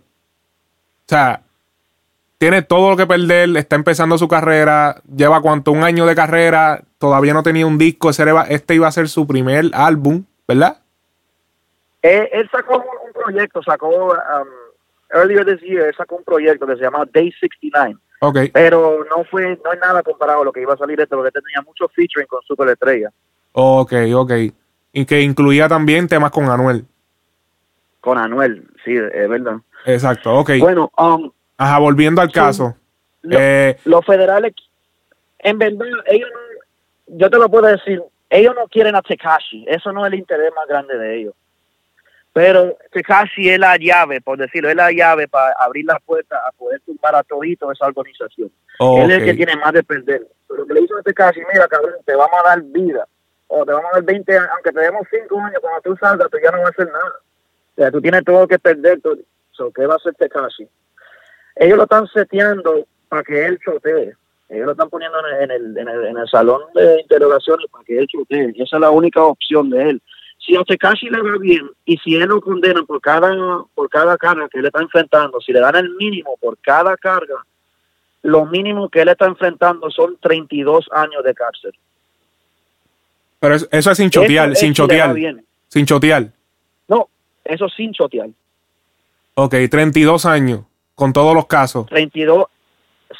sea, 1.07 1.41
tiene 2.37 2.61
todo 2.61 2.91
lo 2.91 2.97
que 2.97 3.07
perder, 3.07 3.55
está 3.57 3.75
empezando 3.75 4.17
su 4.17 4.27
carrera, 4.27 5.01
lleva 5.15 5.41
cuánto, 5.41 5.71
un 5.71 5.83
año 5.83 6.05
de 6.05 6.15
carrera, 6.15 6.81
todavía 6.97 7.33
no 7.33 7.43
tenía 7.43 7.65
un 7.65 7.77
disco, 7.77 8.09
este 8.09 8.75
iba 8.75 8.87
a 8.87 8.91
ser 8.91 9.07
su 9.09 9.25
primer 9.25 9.65
álbum, 9.73 10.23
¿verdad? 10.47 10.77
Él, 12.01 12.29
él 12.31 12.49
sacó 12.51 12.77
un, 12.77 13.13
proyecto, 13.13 13.63
sacó, 13.63 13.89
um, 13.89 14.47
earlier 15.11 15.45
this 15.45 15.61
year, 15.61 15.87
él 15.87 15.95
sacó 15.97 16.17
un 16.17 16.23
proyecto 16.23 16.67
que 16.67 16.75
se 16.75 16.83
llamaba 16.83 17.05
Day 17.11 17.31
69. 17.39 17.99
Ok, 18.19 18.37
Pero 18.53 19.05
no 19.09 19.23
fue, 19.25 19.59
no 19.63 19.73
es 19.73 19.79
nada 19.79 20.01
comparado 20.01 20.41
a 20.41 20.45
lo 20.45 20.51
que 20.51 20.61
iba 20.61 20.73
a 20.73 20.77
salir 20.77 20.99
esto, 20.99 21.15
porque 21.15 21.31
tenía 21.31 21.61
mucho 21.61 21.87
featuring 21.89 22.27
con 22.27 22.41
Superestrella, 22.43 23.11
ok, 23.51 23.93
ok. 24.13 24.31
Y 24.93 25.05
que 25.05 25.21
incluía 25.21 25.67
también 25.67 26.07
temas 26.07 26.31
con 26.31 26.49
Anuel. 26.49 26.85
con 27.99 28.17
Anuel, 28.17 28.67
sí, 28.85 28.95
es 28.95 29.29
verdad. 29.29 29.57
Exacto, 29.87 30.33
ok. 30.35 30.51
Bueno, 30.59 30.91
um, 30.97 31.31
Ajá, 31.57 31.79
volviendo 31.79 32.21
al 32.21 32.27
sí. 32.27 32.33
caso. 32.33 32.75
Lo- 33.21 33.39
Eh, 33.39 33.77
los 33.85 34.05
federales, 34.05 34.53
en 35.39 35.57
verdad, 35.57 35.87
ellos 36.07 36.29
no, 36.31 37.17
yo 37.17 37.29
te 37.29 37.37
lo 37.37 37.49
puedo 37.49 37.67
decir, 37.67 38.03
ellos 38.29 38.53
no 38.55 38.67
quieren 38.67 38.95
a 38.95 39.01
Tekashi, 39.01 39.65
eso 39.67 39.91
no 39.93 40.05
es 40.05 40.11
el 40.11 40.19
interés 40.19 40.51
más 40.53 40.67
grande 40.67 40.97
de 40.97 41.19
ellos. 41.19 41.33
Pero 42.33 42.77
Tekashi 42.91 43.49
es 43.49 43.57
la 43.59 43.77
llave, 43.77 44.21
por 44.21 44.37
decirlo, 44.37 44.69
es 44.69 44.75
la 44.75 44.91
llave 44.91 45.27
para 45.27 45.53
abrir 45.59 45.85
la 45.85 45.97
puerta 45.99 46.37
a 46.47 46.51
poder 46.51 46.79
tumbar 46.81 47.15
a 47.15 47.23
todito 47.23 47.71
esa 47.71 47.87
organización. 47.87 48.51
Él 48.79 49.09
es 49.11 49.17
el 49.19 49.25
que 49.25 49.33
tiene 49.33 49.55
más 49.55 49.73
de 49.73 49.81
perder. 49.83 50.27
Pero 50.47 50.59
lo 50.61 50.67
que 50.67 50.73
le 50.75 50.81
hizo 50.81 50.97
a 50.97 51.01
Tekashi, 51.01 51.39
mira, 51.51 51.67
cabrón, 51.67 51.95
te 52.05 52.13
vamos 52.13 52.39
a 52.43 52.49
dar 52.49 52.61
vida, 52.61 53.07
o 53.47 53.65
te 53.65 53.71
vamos 53.71 53.89
a 53.91 53.95
dar 53.95 54.03
20 54.03 54.37
años, 54.37 54.49
aunque 54.53 54.71
te 54.71 54.79
demos 54.81 55.07
5 55.09 55.39
años, 55.39 55.59
cuando 55.61 55.81
tú 55.81 55.97
salgas, 55.97 56.29
tú 56.29 56.37
ya 56.43 56.51
no 56.51 56.57
vas 56.59 56.67
a 56.67 56.69
hacer 56.69 56.87
nada. 56.87 57.13
O 57.75 57.75
sea, 57.81 57.91
tú 57.91 58.01
tienes 58.01 58.23
todo 58.23 58.47
que 58.47 58.59
perder. 58.59 59.01
todo. 59.01 59.17
So, 59.57 59.71
¿Qué 59.71 59.87
va 59.87 59.95
a 59.95 59.97
hacer 59.97 60.13
Tekashi? 60.13 60.67
Ellos 61.55 61.77
lo 61.77 61.83
están 61.83 62.07
seteando 62.07 62.85
para 63.09 63.23
que 63.23 63.45
él 63.45 63.59
chotee. 63.65 64.13
Ellos 64.49 64.65
lo 64.65 64.71
están 64.71 64.89
poniendo 64.89 65.17
en 65.19 65.25
el, 65.25 65.41
en 65.41 65.51
el, 65.51 65.77
en 65.77 65.87
el, 65.89 66.05
en 66.05 66.17
el 66.17 66.29
salón 66.29 66.61
de 66.75 67.01
interrogaciones 67.01 67.65
para 67.71 67.83
que 67.83 67.97
él 67.97 68.07
chotee. 68.07 68.53
Esa 68.55 68.77
es 68.77 68.81
la 68.81 68.91
única 68.91 69.23
opción 69.23 69.71
de 69.71 69.89
él. 69.89 70.01
si 70.37 70.55
a 70.55 70.63
Tekashi 70.63 71.09
le 71.09 71.21
va 71.21 71.37
bien 71.39 71.69
y 71.85 71.97
si 71.97 72.15
él 72.15 72.29
lo 72.29 72.39
condena 72.39 72.83
por 72.83 73.01
cada, 73.01 73.35
por 73.73 73.89
cada 73.89 74.17
carga 74.17 74.47
que 74.47 74.59
él 74.59 74.67
está 74.67 74.81
enfrentando, 74.81 75.41
si 75.41 75.51
le 75.51 75.59
dan 75.59 75.75
el 75.75 75.89
mínimo 75.95 76.37
por 76.39 76.57
cada 76.59 76.95
carga, 76.95 77.43
lo 78.21 78.45
mínimo 78.45 78.89
que 78.89 79.01
él 79.01 79.09
está 79.09 79.25
enfrentando 79.25 79.89
son 79.89 80.17
32 80.21 80.87
años 80.91 81.23
de 81.23 81.33
cárcel. 81.33 81.73
Pero 83.39 83.55
eso, 83.55 83.67
eso 83.71 83.91
es 83.91 83.97
sin 83.97 84.09
chotear, 84.09 84.55
sin 84.55 84.71
es 84.71 84.77
chotear. 84.77 85.15
Sin 85.67 85.85
chotear. 85.85 86.27
No, 86.87 87.09
eso 87.43 87.67
sin 87.69 87.91
chotear. 87.91 88.29
Ok, 89.39 89.53
32 89.69 90.25
años, 90.25 90.61
con 90.95 91.13
todos 91.13 91.35
los 91.35 91.45
casos. 91.45 91.85
32, 91.85 92.47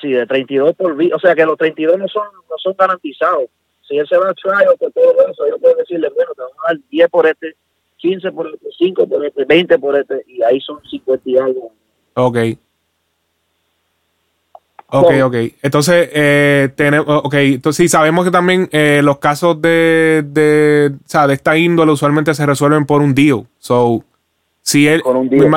sí, 0.02 0.10
de 0.10 0.26
32 0.26 0.76
por 0.76 0.96
vida. 0.96 1.16
O 1.16 1.20
sea 1.20 1.36
que 1.36 1.46
los 1.46 1.56
32 1.60 2.00
no 2.00 2.08
son, 2.08 2.24
no 2.50 2.58
son 2.58 2.76
garantizados. 2.76 3.44
Si 3.88 4.00
él 4.00 4.08
se 4.08 4.18
va 4.18 4.32
a 4.32 4.34
trial 4.34 4.76
por 4.80 4.92
todo 4.94 5.14
eso, 5.30 5.48
yo 5.48 5.60
puedo 5.60 5.76
decirle, 5.76 6.10
bueno, 6.16 6.32
te 6.34 6.42
vamos 6.42 6.58
a 6.66 6.74
dar 6.74 6.78
10 6.90 7.10
por 7.10 7.28
este, 7.28 7.56
15 7.98 8.32
por 8.32 8.48
este, 8.48 8.68
5 8.80 9.08
por 9.08 9.26
este, 9.28 9.46
20 9.46 9.78
por 9.78 9.96
este, 9.96 10.24
y 10.26 10.42
ahí 10.42 10.60
son 10.60 10.82
50 10.90 11.30
y 11.30 11.38
algo. 11.38 11.72
Ok. 12.16 12.38
Ok, 14.90 15.12
ok. 15.24 15.36
Entonces, 15.62 16.10
eh, 16.14 16.70
tenemos, 16.76 17.06
ok, 17.08 17.34
entonces 17.36 17.78
sí, 17.78 17.90
sabemos 17.90 18.26
que 18.26 18.32
también 18.32 18.68
eh, 18.72 19.02
los 19.04 19.20
casos 19.20 19.62
de, 19.62 20.24
de, 20.26 20.94
o 20.96 21.08
sea, 21.08 21.28
de 21.28 21.36
esta 21.36 21.56
índole 21.56 21.92
usualmente 21.92 22.34
se 22.34 22.44
resuelven 22.44 22.88
por 22.88 23.02
un 23.02 23.14
deal. 23.14 23.46
So, 23.60 24.04
si 24.68 24.86
él, 24.86 25.02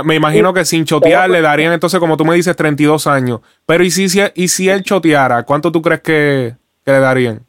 me, 0.04 0.14
imagino 0.14 0.54
que 0.54 0.64
sin 0.64 0.84
chotear 0.84 1.28
le 1.28 1.40
darían 1.40 1.72
entonces, 1.72 1.98
como 1.98 2.16
tú 2.16 2.24
me 2.24 2.36
dices, 2.36 2.54
32 2.54 3.08
años. 3.08 3.40
Pero 3.66 3.82
¿y 3.82 3.90
si, 3.90 4.08
si, 4.08 4.20
y 4.36 4.46
si 4.46 4.68
él 4.68 4.84
choteara? 4.84 5.42
¿Cuánto 5.42 5.72
tú 5.72 5.82
crees 5.82 6.00
que, 6.00 6.54
que 6.84 6.92
le 6.92 7.00
darían? 7.00 7.40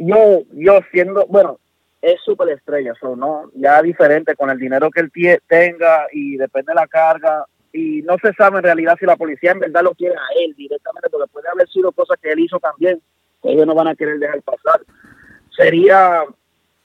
Yo, 0.00 0.42
yo 0.54 0.80
siendo, 0.90 1.26
bueno, 1.28 1.60
es 2.02 2.16
súper 2.24 2.48
estrella, 2.48 2.92
so, 3.00 3.14
¿no? 3.14 3.52
Ya 3.54 3.80
diferente 3.82 4.34
con 4.34 4.50
el 4.50 4.58
dinero 4.58 4.90
que 4.90 5.00
él 5.00 5.12
tie- 5.12 5.40
tenga 5.46 6.08
y 6.10 6.36
depende 6.36 6.72
de 6.72 6.74
la 6.74 6.88
carga. 6.88 7.44
Y 7.72 8.02
no 8.02 8.16
se 8.20 8.32
sabe 8.32 8.58
en 8.58 8.64
realidad 8.64 8.96
si 8.98 9.06
la 9.06 9.14
policía 9.14 9.52
en 9.52 9.60
verdad 9.60 9.84
lo 9.84 9.94
quiere 9.94 10.16
a 10.16 10.42
él 10.44 10.56
directamente, 10.56 11.08
porque 11.08 11.30
puede 11.32 11.46
haber 11.52 11.68
sido 11.68 11.92
cosas 11.92 12.18
que 12.20 12.32
él 12.32 12.40
hizo 12.40 12.58
también, 12.58 13.00
que 13.44 13.52
ellos 13.52 13.64
no 13.64 13.76
van 13.76 13.86
a 13.86 13.94
querer 13.94 14.18
dejar 14.18 14.42
pasar. 14.42 14.80
Sería 15.56 16.24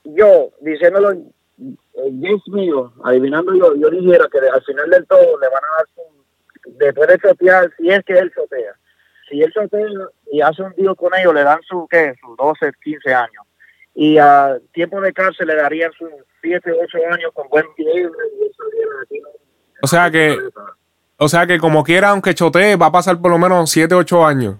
yo 0.03 0.51
diciéndolo, 0.61 1.13
eh, 1.95 2.09
Dios 2.11 2.41
mío, 2.47 2.91
adivinando 3.03 3.53
yo, 3.55 3.75
yo 3.75 3.89
dijera 3.89 4.27
que 4.31 4.39
al 4.39 4.63
final 4.63 4.89
del 4.89 5.05
todo 5.07 5.39
le 5.39 5.47
van 5.49 5.63
a 5.63 5.77
dar 5.77 5.87
su, 5.95 6.71
después 6.77 7.07
de 7.07 7.17
chotear, 7.19 7.71
si 7.77 7.89
es 7.89 8.03
que 8.05 8.13
él 8.13 8.31
chotea, 8.33 8.73
si 9.29 9.41
él 9.41 9.51
chotea 9.53 9.87
y 10.31 10.41
hace 10.41 10.61
un 10.63 10.73
deal 10.75 10.95
con 10.95 11.13
ellos, 11.15 11.33
le 11.33 11.43
dan 11.43 11.59
su, 11.63 11.87
¿qué? 11.89 12.13
Sus 12.21 12.35
12, 12.37 12.71
15 12.83 13.13
años. 13.13 13.43
Y 13.95 14.17
a 14.17 14.57
tiempo 14.71 14.99
de 15.01 15.13
cárcel 15.13 15.47
le 15.47 15.55
darían 15.55 15.91
sus 15.93 16.09
7, 16.41 16.71
8 16.71 16.97
años 17.11 17.31
con 17.33 17.47
buen 17.49 17.65
eso 17.77 18.09
¿no? 18.09 19.29
O 19.83 19.87
sea 19.87 20.09
que, 20.09 20.37
o 21.17 21.27
sea 21.27 21.45
que 21.45 21.59
como 21.59 21.83
quiera, 21.83 22.09
aunque 22.09 22.33
chotee, 22.33 22.75
va 22.75 22.87
a 22.87 22.91
pasar 22.91 23.19
por 23.21 23.29
lo 23.31 23.37
menos 23.37 23.69
7, 23.69 23.93
8 23.93 24.25
años 24.25 24.55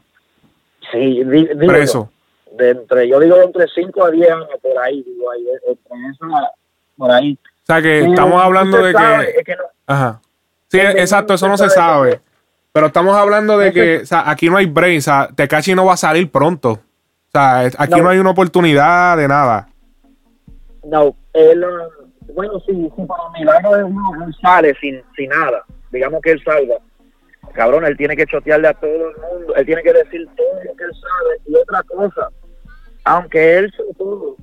Sí, 0.92 1.24
di- 1.24 1.48
digo 1.56 1.68
preso. 1.68 2.10
yo, 2.52 2.58
de 2.58 2.70
entre, 2.70 3.08
yo 3.08 3.20
digo 3.20 3.38
entre 3.42 3.66
5 3.74 4.06
a 4.06 4.12
10 4.12 4.30
años 4.32 4.50
por 4.62 4.78
ahí, 4.78 5.02
digo 5.02 5.32
ahí, 5.32 5.48
entre 5.68 5.96
esa, 6.12 6.52
por 6.98 7.12
ahí. 7.12 7.38
O 7.44 7.66
sea 7.66 7.82
que 7.82 8.00
Pero 8.02 8.12
estamos 8.14 8.44
hablando 8.44 8.78
de 8.84 8.92
sabe, 8.94 9.26
que... 9.34 9.40
es 9.40 9.46
que 9.46 9.56
no- 9.56 9.64
Ajá. 9.88 10.22
Sí, 10.70 10.80
Es 10.80 10.96
exacto, 10.96 11.34
eso 11.36 11.48
no 11.48 11.56
se 11.58 11.70
sabe 11.70 12.20
Pero 12.72 12.88
estamos 12.88 13.16
hablando 13.16 13.58
de 13.60 13.72
que, 13.72 13.98
o 14.00 14.06
sea, 14.06 14.30
aquí 14.30 14.50
no 14.50 14.58
hay 14.58 14.66
brain, 14.66 14.98
o 14.98 15.02
sea, 15.02 15.30
Tekashi 15.36 15.76
no 15.76 15.86
va 15.86 15.94
a 15.94 15.98
salir 15.98 16.30
pronto. 16.32 16.72
O 16.72 16.80
sea, 17.32 17.66
es- 17.66 17.76
aquí 17.80 17.98
no, 17.98 18.04
No. 18.04 18.10
hay 18.10 18.18
una 18.20 18.32
oportunidad 18.32 19.18
de 19.18 19.28
nada. 19.28 19.68
No, 20.84 21.16
él, 21.34 21.64
bueno, 22.34 22.60
sí, 22.66 22.92
sí, 22.96 23.06
para 23.06 23.30
milagro 23.38 23.76
de 23.78 23.84
uno, 23.84 24.26
él 24.26 24.36
sale 24.42 24.74
sin, 24.82 25.02
sin 25.16 25.30
nada. 25.30 25.64
Digamos 25.92 26.22
que 26.22 26.32
él 26.32 26.42
salga. 26.44 26.76
Cabrón, 27.54 27.86
él 27.86 27.96
tiene 27.98 28.16
que 28.16 28.26
chotearle 28.26 28.68
a 28.70 28.74
todo 28.74 28.90
el 29.10 29.16
mundo. 29.18 29.56
Él 29.56 29.66
tiene 29.66 29.84
que 29.84 29.94
decir 29.94 30.28
todo 30.36 30.64
lo 30.66 30.76
que 30.76 30.84
él 30.84 30.92
sabe. 30.94 31.42
Y 31.46 31.56
otra 31.56 31.84
cosa, 31.84 32.30
aunque 33.04 33.58
él 33.58 33.74
todo, 33.98 34.36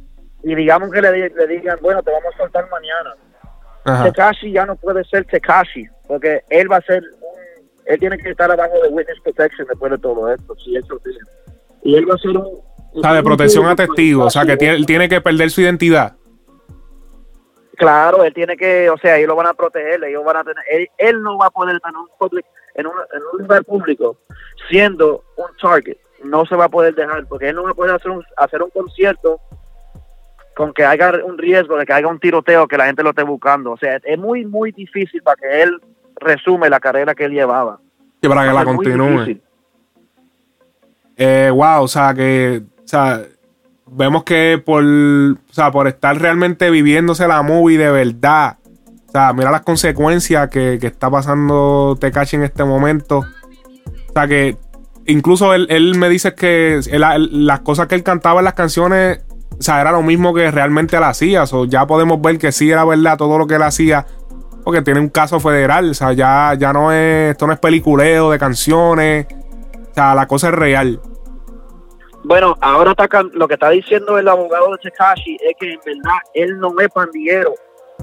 y 0.43 0.55
digamos 0.55 0.91
que 0.91 1.03
le, 1.03 1.13
di- 1.13 1.35
le 1.35 1.47
digan, 1.47 1.79
bueno, 1.81 2.03
te 2.03 2.11
vamos 2.11 2.35
a 2.35 2.39
soltar 2.39 2.69
mañana. 2.71 3.15
Ajá. 3.85 4.05
Tekashi 4.05 4.53
ya 4.53 4.67
no 4.67 4.77
puede 4.77 5.05
ser 5.05 5.25
Tekashi, 5.25 5.87
porque 6.07 6.43
él 6.51 6.71
va 6.71 6.77
a 6.77 6.83
ser 6.83 7.03
un, 7.03 7.31
él 7.87 7.99
tiene 7.99 8.19
que 8.19 8.31
estar 8.31 8.51
abajo 8.51 8.75
de 8.83 8.89
witness 8.89 9.21
protection 9.21 9.67
después 9.67 9.91
de 9.93 9.99
todo 9.99 10.33
esto, 10.33 10.55
si 10.57 10.77
él 10.77 10.85
chotea. 10.85 11.13
Y 11.83 11.97
él 11.97 12.09
va 12.09 12.15
a 12.15 12.19
ser 12.19 12.31
un... 12.31 12.61
O 12.93 13.01
sea, 13.01 13.15
de 13.15 13.23
protección 13.23 13.67
a 13.67 13.77
testigos. 13.77 14.27
O 14.27 14.31
sea, 14.31 14.45
que 14.45 14.57
tiene, 14.57 14.75
él 14.75 14.85
tiene 14.85 15.09
que 15.09 15.21
perder 15.21 15.51
su 15.51 15.61
identidad. 15.61 16.17
Claro, 17.77 18.25
él 18.25 18.35
tiene 18.35 18.57
que, 18.57 18.91
o 18.91 18.99
sea, 18.99 19.17
ellos 19.17 19.29
lo 19.29 19.37
van 19.37 19.47
a 19.47 19.55
proteger, 19.55 20.05
ellos 20.05 20.23
van 20.23 20.37
a 20.37 20.45
tener, 20.45 20.63
él, 20.71 20.89
él 20.99 21.23
no 21.23 21.39
va 21.39 21.47
a 21.47 21.51
poder 21.51 21.77
estar 21.77 21.91
en 21.91 21.97
un, 21.97 22.09
public, 22.19 22.45
en, 22.75 22.87
un, 22.87 22.93
en 23.15 23.23
un 23.33 23.43
lugar 23.43 23.65
público 23.65 24.19
siendo 24.69 25.25
un 25.37 25.47
target, 25.63 25.97
no 26.23 26.45
se 26.45 26.57
va 26.57 26.67
a 26.67 26.69
poder 26.69 26.95
dejar, 26.95 27.27
porque 27.27 27.49
él 27.49 27.57
no 27.57 27.63
va 27.63 27.71
a 27.71 27.75
poder 27.75 27.95
hacer 27.95 28.11
un, 28.11 28.23
hacer 28.37 28.63
un 28.63 28.69
concierto 28.69 29.41
con 30.61 30.75
que 30.75 30.85
haya 30.85 31.11
un 31.25 31.39
riesgo 31.39 31.79
de 31.79 31.87
que 31.87 31.93
haya 31.95 32.07
un 32.07 32.21
tiroteo, 32.21 32.69
que 32.69 32.77
la 32.77 32.85
gente 32.85 33.03
lo 33.03 33.11
esté 33.11 33.23
buscando, 33.23 33.73
o 33.73 33.79
sea, 33.79 33.99
es 34.05 34.19
muy, 34.19 34.45
muy 34.45 34.73
difícil 34.73 35.23
para 35.23 35.37
que 35.37 35.63
él 35.63 35.81
resume 36.17 36.69
la 36.69 36.79
carrera 36.79 37.15
que 37.15 37.25
él 37.25 37.33
llevaba. 37.33 37.81
Que 38.21 38.29
para 38.29 38.47
que 38.47 38.53
la 38.53 38.65
continúe. 38.67 39.41
Eh, 41.17 41.51
wow, 41.51 41.83
o 41.83 41.89
sea, 41.89 42.13
que, 42.13 42.61
o 42.85 42.87
sea, 42.87 43.23
vemos 43.87 44.23
que 44.25 44.63
por, 44.63 44.85
o 44.85 45.53
sea, 45.53 45.71
por 45.73 45.89
estar 45.89 46.21
realmente 46.21 46.69
viviéndose 46.69 47.27
la 47.27 47.41
movie 47.41 47.79
de 47.79 47.91
verdad, 47.91 48.59
o 49.09 49.11
sea, 49.13 49.33
mira 49.33 49.51
las 49.51 49.63
consecuencias 49.63 50.51
que, 50.51 50.77
que 50.79 50.89
está 50.89 51.11
pasando 51.11 51.97
Tekashi 51.99 52.37
en 52.37 52.43
este 52.43 52.65
momento. 52.65 53.21
O 53.21 54.13
sea, 54.13 54.29
que 54.29 54.59
incluso 55.07 55.55
él, 55.55 55.67
él 55.71 55.97
me 55.97 56.11
dice 56.11 56.35
que 56.35 56.75
él- 56.75 57.03
él- 57.03 57.47
las 57.47 57.61
cosas 57.61 57.87
que 57.87 57.95
él 57.95 58.03
cantaba 58.03 58.41
en 58.41 58.45
las 58.45 58.55
canciones, 58.55 59.25
o 59.59 59.63
sea, 59.63 59.81
era 59.81 59.93
lo 59.93 60.03
mismo 60.03 60.33
que 60.33 60.51
realmente 60.51 60.97
él 60.97 61.03
hacía. 61.03 61.45
Ya 61.69 61.87
podemos 61.87 62.21
ver 62.21 62.39
que 62.39 62.53
sí 62.53 62.71
era 62.71 62.85
verdad 62.85 63.19
todo 63.19 63.39
lo 63.39 63.47
que 63.47 63.57
él 63.57 63.63
hacía. 63.63 64.07
Porque 64.65 64.83
tiene 64.83 65.01
un 65.01 65.09
caso 65.09 65.41
federal. 65.41 65.91
O 65.91 65.95
sea, 65.95 66.13
ya, 66.13 66.55
ya 66.59 66.73
no 66.73 66.93
es. 66.93 67.33
Esto 67.33 67.47
no 67.47 67.53
es 67.53 67.59
peliculeo 67.59 68.31
de 68.31 68.39
canciones. 68.39 69.27
O 69.91 69.95
sea, 69.95 70.15
la 70.15 70.27
cosa 70.27 70.49
es 70.49 70.55
real. 70.55 71.01
Bueno, 72.25 72.55
ahora 72.61 72.91
está 72.93 73.09
lo 73.33 73.49
que 73.49 73.55
está 73.55 73.71
diciendo 73.71 74.19
el 74.19 74.29
abogado 74.29 74.71
de 74.73 74.79
Tekashi 74.79 75.37
es 75.41 75.55
que 75.59 75.73
en 75.73 75.81
verdad 75.85 76.19
él 76.35 76.59
no 76.59 76.75
es 76.79 76.89
pandillero. 76.89 77.55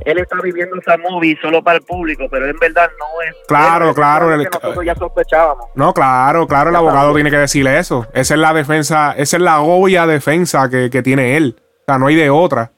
Él 0.05 0.17
está 0.19 0.37
viviendo 0.41 0.75
esa 0.77 0.97
movie 0.97 1.37
solo 1.41 1.63
para 1.63 1.77
el 1.79 1.83
público, 1.83 2.25
pero 2.29 2.47
en 2.47 2.57
verdad 2.57 2.89
no 2.99 3.21
es. 3.21 3.35
Claro, 3.47 3.93
claro, 3.93 4.33
el- 4.33 4.43
que 4.43 4.49
nosotros 4.61 4.85
ya 4.85 4.95
sospechábamos. 4.95 5.65
No, 5.75 5.93
claro, 5.93 6.47
claro, 6.47 6.69
el 6.69 6.73
Ya 6.73 6.79
abogado 6.79 7.13
tiene 7.13 7.29
que 7.29 7.37
decirle 7.37 7.77
eso. 7.79 8.07
Esa 8.13 8.33
es 8.35 8.39
la 8.39 8.53
defensa, 8.53 9.13
esa 9.17 9.37
es 9.37 9.43
la 9.43 9.61
obvia 9.61 10.05
defensa 10.07 10.69
que, 10.69 10.89
que 10.89 11.01
tiene 11.03 11.37
él. 11.37 11.55
O 11.59 11.83
sea, 11.85 11.97
no 11.97 12.07
hay 12.07 12.15
de 12.15 12.29
otra. 12.29 12.71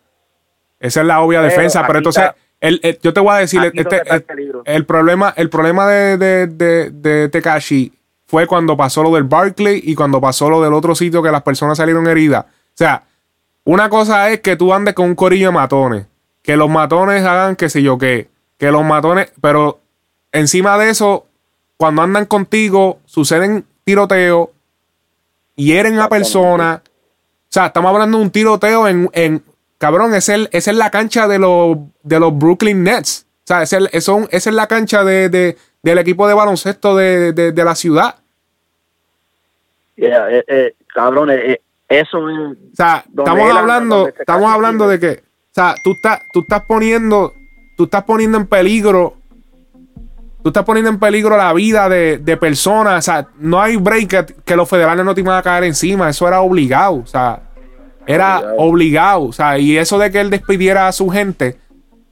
Esa 0.79 1.01
es 1.01 1.08
la 1.08 1.21
obvia 1.21 1.39
Pero 1.41 1.49
defensa. 1.51 1.86
Pero 1.86 1.99
entonces, 1.99 2.23
está- 2.23 2.36
el- 2.62 2.79
el- 2.84 2.99
yo 3.01 3.13
te 3.13 3.19
voy 3.19 3.34
a 3.34 3.38
decir, 3.38 3.62
este, 3.73 4.01
el 4.65 4.86
problema, 4.86 5.34
el 5.36 5.49
problema 5.49 5.88
de, 5.88 6.17
de, 6.17 6.47
de, 6.47 6.89
de 6.91 7.29
Tekashi 7.29 7.93
fue 8.27 8.47
cuando 8.47 8.77
pasó 8.77 9.01
lo 9.03 9.12
del 9.15 9.23
Barclay 9.23 9.82
y 9.84 9.95
cuando 9.95 10.21
pasó 10.21 10.49
lo 10.49 10.62
del 10.62 10.73
otro 10.73 10.93
sitio 10.95 11.21
que 11.23 11.32
las 11.32 11.41
personas 11.41 11.77
salieron 11.77 12.05
heridas. 12.08 12.45
O 12.45 12.75
sea, 12.75 13.03
una 13.65 13.89
cosa 13.89 14.29
es 14.29 14.39
que 14.41 14.55
tú 14.55 14.73
andes 14.73 14.93
con 14.93 15.05
un 15.05 15.15
corillo 15.15 15.47
de 15.47 15.53
matones. 15.53 16.05
Que 16.42 16.56
los 16.58 16.70
matones 16.70 17.24
hagan 17.26 17.56
qué 17.56 17.70
sé 17.70 17.82
yo 17.82 17.98
qué. 17.98 18.30
Que 18.58 18.72
los 18.72 18.84
matones. 18.84 19.32
Pero 19.42 19.80
encima 20.32 20.78
de 20.78 20.90
eso, 20.90 21.26
cuando 21.78 22.02
andan 22.02 22.26
contigo, 22.26 23.00
suceden 23.06 23.66
tiroteos, 23.84 24.50
hieren 25.56 26.00
a 26.00 26.10
personas. 26.10 26.80
O 26.80 27.52
sea, 27.52 27.68
estamos 27.68 27.92
hablando 27.92 28.18
de 28.18 28.24
un 28.24 28.32
tiroteo 28.32 28.88
en. 28.88 29.10
en 29.14 29.44
cabrón, 29.78 30.14
es 30.14 30.28
el, 30.30 30.50
esa 30.52 30.72
es 30.72 30.78
la 30.78 30.92
cancha 30.92 31.28
de 31.28 31.40
los, 31.40 31.78
de 32.04 32.20
los 32.20 32.38
Brooklyn 32.38 32.84
Nets. 32.84 33.26
O 33.44 33.48
sea, 33.48 33.64
es 33.64 33.74
el- 33.74 33.90
es 33.94 34.08
esa 34.08 34.50
es 34.50 34.56
la 34.56 34.68
cancha 34.68 35.04
de, 35.04 35.30
de- 35.30 35.58
del 35.82 35.98
equipo 35.98 36.28
de 36.28 36.34
baloncesto 36.34 36.96
de, 36.98 37.32
de- 37.34 37.64
la 37.64 37.76
ciudad. 37.76 38.16
Yeah, 39.96 40.30
eh, 40.32 40.44
eh, 40.48 40.76
cabrón, 40.94 41.30
eh, 41.32 41.62
eso 41.88 42.30
es. 42.30 42.38
O 42.38 42.76
sea, 42.76 43.04
estamos 43.08 43.52
hablando, 43.52 44.08
estamos 44.08 44.52
hablando 44.54 44.88
de 44.88 45.00
que, 45.00 45.24
sea, 45.62 45.76
tú 45.84 45.93
estás, 45.93 46.22
tú 46.32 46.41
estás 46.41 46.64
poniendo, 46.64 47.34
tú 47.76 47.86
estás 47.86 48.03
poniendo 48.03 48.38
en 48.38 48.45
peligro, 48.47 49.16
tú 50.41 50.49
estás 50.49 50.64
poniendo 50.64 50.89
en 50.89 50.99
peligro 50.99 51.36
la 51.38 51.51
vida 51.53 51.89
de, 51.89 52.18
de 52.18 52.38
personas. 52.38 52.99
O 52.99 53.01
sea, 53.01 53.28
no 53.39 53.62
hay 53.62 53.76
break 53.78 54.07
que, 54.07 54.26
que 54.45 54.55
los 54.55 54.70
federales 54.70 55.03
no 55.05 55.14
te 55.14 55.22
iban 55.22 55.38
a 55.38 55.41
caer 55.43 55.64
encima. 55.66 56.10
Eso 56.10 56.28
era 56.28 56.41
obligado. 56.41 56.95
O 56.95 57.05
sea, 57.05 57.41
era 58.05 58.38
Obligado. 58.39 58.55
obligado. 58.57 59.24
O 59.24 59.34
sea, 59.34 59.57
y 59.60 59.78
eso 59.78 59.97
de 59.99 60.12
que 60.12 60.20
él 60.20 60.30
despidiera 60.30 60.88
a 60.88 60.91
su 60.91 61.10
gente, 61.10 61.57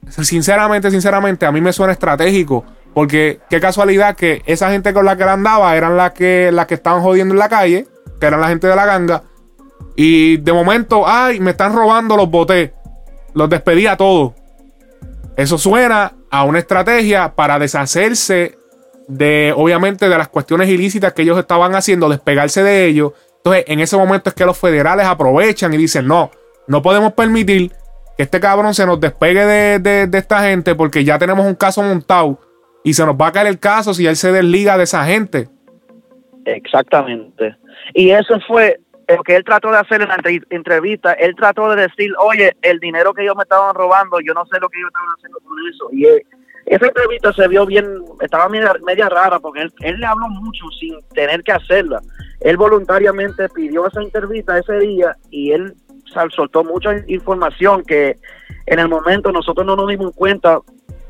sinceramente, 0.08 0.90
sinceramente, 0.90 1.46
a 1.46 1.52
mí 1.52 1.60
me 1.60 1.72
suena 1.72 1.92
estratégico. 1.92 2.64
Porque 2.94 3.40
qué 3.50 3.60
casualidad 3.60 4.16
que 4.16 4.42
esa 4.46 4.70
gente 4.70 4.92
con 4.92 5.04
la 5.04 5.16
que 5.16 5.22
él 5.22 5.28
andaba 5.28 5.76
eran 5.76 5.96
las 5.96 6.12
que, 6.12 6.50
las 6.52 6.66
que 6.66 6.74
estaban 6.74 7.02
jodiendo 7.02 7.34
en 7.34 7.38
la 7.38 7.48
calle, 7.48 7.86
que 8.20 8.26
eran 8.26 8.40
la 8.40 8.48
gente 8.48 8.66
de 8.66 8.74
la 8.76 8.86
ganga. 8.86 9.22
Y 9.94 10.36
de 10.38 10.52
momento, 10.52 11.04
ay, 11.06 11.40
me 11.40 11.50
están 11.52 11.74
robando 11.74 12.16
los 12.16 12.30
botés. 12.30 12.70
Los 13.34 13.48
despedía 13.48 13.92
a 13.92 13.96
todos. 13.96 14.32
Eso 15.36 15.58
suena 15.58 16.14
a 16.30 16.44
una 16.44 16.58
estrategia 16.58 17.34
para 17.34 17.58
deshacerse 17.58 18.58
de, 19.06 19.54
obviamente, 19.56 20.08
de 20.08 20.18
las 20.18 20.28
cuestiones 20.28 20.68
ilícitas 20.68 21.12
que 21.12 21.22
ellos 21.22 21.38
estaban 21.38 21.74
haciendo, 21.74 22.08
despegarse 22.08 22.62
de 22.62 22.86
ellos. 22.86 23.12
Entonces, 23.36 23.64
en 23.68 23.80
ese 23.80 23.96
momento 23.96 24.28
es 24.30 24.34
que 24.34 24.44
los 24.44 24.58
federales 24.58 25.06
aprovechan 25.06 25.72
y 25.72 25.76
dicen, 25.76 26.06
no, 26.06 26.30
no 26.66 26.82
podemos 26.82 27.12
permitir 27.14 27.72
que 28.16 28.24
este 28.24 28.40
cabrón 28.40 28.74
se 28.74 28.84
nos 28.84 29.00
despegue 29.00 29.78
de, 29.78 30.08
esta 30.12 30.40
gente 30.40 30.74
porque 30.74 31.04
ya 31.04 31.18
tenemos 31.18 31.46
un 31.46 31.54
caso 31.54 31.82
montado 31.82 32.38
y 32.84 32.92
se 32.94 33.06
nos 33.06 33.14
va 33.14 33.28
a 33.28 33.32
caer 33.32 33.46
el 33.46 33.58
caso 33.58 33.94
si 33.94 34.06
él 34.06 34.16
se 34.16 34.32
desliga 34.32 34.76
de 34.76 34.84
esa 34.84 35.04
gente. 35.04 35.48
Exactamente. 36.44 37.56
Y 37.94 38.10
eso 38.10 38.38
fue 38.46 38.80
lo 39.08 39.22
que 39.22 39.36
él 39.36 39.44
trató 39.44 39.70
de 39.70 39.78
hacer 39.78 40.02
en 40.02 40.08
la 40.08 40.18
entrevista. 40.50 41.12
Él 41.14 41.34
trató 41.34 41.70
de 41.70 41.82
decir, 41.82 42.12
oye, 42.18 42.56
el 42.62 42.78
dinero 42.78 43.14
que 43.14 43.22
ellos 43.22 43.36
me 43.36 43.42
estaban 43.42 43.74
robando, 43.74 44.20
yo 44.20 44.34
no 44.34 44.44
sé 44.46 44.60
lo 44.60 44.68
que 44.68 44.78
ellos 44.78 44.88
estaban 44.88 45.14
haciendo 45.16 45.38
con 45.40 45.56
eso. 45.68 45.88
Y 45.92 46.06
esa 46.66 46.86
entrevista 46.86 47.32
se 47.32 47.48
vio 47.48 47.64
bien, 47.64 47.86
estaba 48.20 48.48
media, 48.48 49.08
rara 49.08 49.38
porque 49.40 49.62
él, 49.62 49.72
él, 49.80 49.98
le 49.98 50.06
habló 50.06 50.28
mucho 50.28 50.64
sin 50.78 50.94
tener 51.14 51.42
que 51.42 51.52
hacerla. 51.52 52.00
Él 52.40 52.56
voluntariamente 52.56 53.48
pidió 53.48 53.86
esa 53.86 54.02
entrevista 54.02 54.58
ese 54.58 54.78
día 54.78 55.16
y 55.30 55.52
él 55.52 55.74
soltó 56.34 56.64
mucha 56.64 56.90
información 57.06 57.82
que 57.84 58.16
en 58.66 58.78
el 58.78 58.88
momento 58.88 59.32
nosotros 59.32 59.66
no 59.66 59.76
nos 59.76 59.88
dimos 59.88 60.14
cuenta 60.14 60.58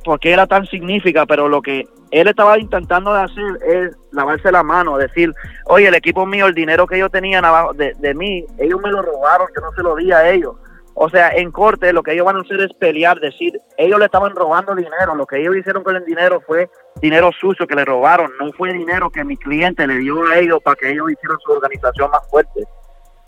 porque 0.08 0.32
era 0.32 0.46
tan 0.46 0.64
significa, 0.64 1.26
pero 1.26 1.50
lo 1.50 1.60
que 1.60 1.86
él 2.12 2.28
estaba 2.28 2.58
intentando 2.58 3.12
de 3.12 3.20
hacer 3.20 3.44
es 3.62 3.94
lavarse 4.10 4.50
la 4.50 4.62
mano, 4.62 4.96
decir, 4.96 5.34
oye, 5.66 5.86
el 5.86 5.94
equipo 5.94 6.24
mío, 6.24 6.46
el 6.46 6.54
dinero 6.54 6.86
que 6.86 6.96
ellos 6.96 7.10
tenían 7.10 7.44
abajo 7.44 7.74
de, 7.74 7.92
de 7.98 8.14
mí, 8.14 8.42
ellos 8.56 8.80
me 8.82 8.90
lo 8.90 9.02
robaron, 9.02 9.46
yo 9.54 9.60
no 9.60 9.70
se 9.72 9.82
lo 9.82 9.96
di 9.96 10.10
a 10.10 10.30
ellos. 10.30 10.54
O 10.94 11.10
sea, 11.10 11.28
en 11.32 11.50
corte 11.50 11.92
lo 11.92 12.02
que 12.02 12.14
ellos 12.14 12.24
van 12.24 12.36
a 12.36 12.40
hacer 12.40 12.58
es 12.58 12.72
pelear, 12.80 13.20
decir, 13.20 13.52
ellos 13.76 13.98
le 13.98 14.06
estaban 14.06 14.34
robando 14.34 14.74
dinero, 14.74 15.14
lo 15.14 15.26
que 15.26 15.42
ellos 15.42 15.54
hicieron 15.58 15.84
con 15.84 15.94
el 15.94 16.06
dinero 16.06 16.40
fue 16.46 16.70
dinero 17.02 17.30
sucio 17.38 17.66
que 17.66 17.74
le 17.74 17.84
robaron, 17.84 18.30
no 18.40 18.50
fue 18.54 18.72
dinero 18.72 19.10
que 19.10 19.22
mi 19.24 19.36
cliente 19.36 19.86
le 19.86 19.96
dio 19.98 20.26
a 20.26 20.38
ellos 20.38 20.60
para 20.64 20.76
que 20.76 20.90
ellos 20.90 21.10
hicieran 21.10 21.36
su 21.44 21.52
organización 21.52 22.10
más 22.10 22.26
fuerte. 22.30 22.64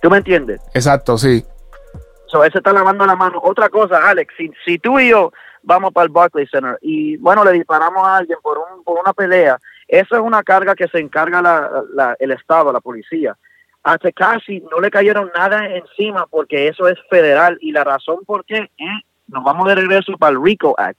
¿Tú 0.00 0.08
me 0.08 0.16
entiendes? 0.16 0.62
Exacto, 0.72 1.18
sí. 1.18 1.44
So, 2.28 2.42
ese 2.42 2.56
está 2.56 2.72
lavando 2.72 3.04
la 3.04 3.16
mano. 3.16 3.38
Otra 3.42 3.68
cosa, 3.68 4.08
Alex, 4.08 4.32
si, 4.38 4.50
si 4.64 4.78
tú 4.78 4.98
y 4.98 5.10
yo 5.10 5.30
vamos 5.62 5.92
para 5.92 6.06
el 6.06 6.12
Barclays 6.12 6.50
Center 6.50 6.78
y, 6.82 7.16
bueno, 7.16 7.44
le 7.44 7.52
disparamos 7.52 8.06
a 8.06 8.18
alguien 8.18 8.38
por, 8.42 8.58
un, 8.58 8.82
por 8.84 8.98
una 8.98 9.12
pelea, 9.12 9.58
eso 9.88 10.14
es 10.14 10.20
una 10.20 10.42
carga 10.42 10.74
que 10.74 10.88
se 10.88 10.98
encarga 10.98 11.42
la, 11.42 12.16
el 12.18 12.30
Estado, 12.30 12.72
la 12.72 12.80
policía. 12.80 13.36
A 13.82 13.96
casi 14.14 14.60
no 14.70 14.78
le 14.78 14.90
cayeron 14.90 15.30
nada 15.34 15.66
encima 15.66 16.26
porque 16.26 16.68
eso 16.68 16.86
es 16.86 16.98
federal 17.08 17.56
y 17.60 17.72
la 17.72 17.82
razón 17.82 18.18
por 18.26 18.44
qué 18.44 18.58
eh, 18.58 19.00
nos 19.26 19.42
vamos 19.42 19.66
de 19.68 19.74
regreso 19.74 20.18
para 20.18 20.32
el 20.32 20.42
RICO 20.42 20.74
Act. 20.78 20.98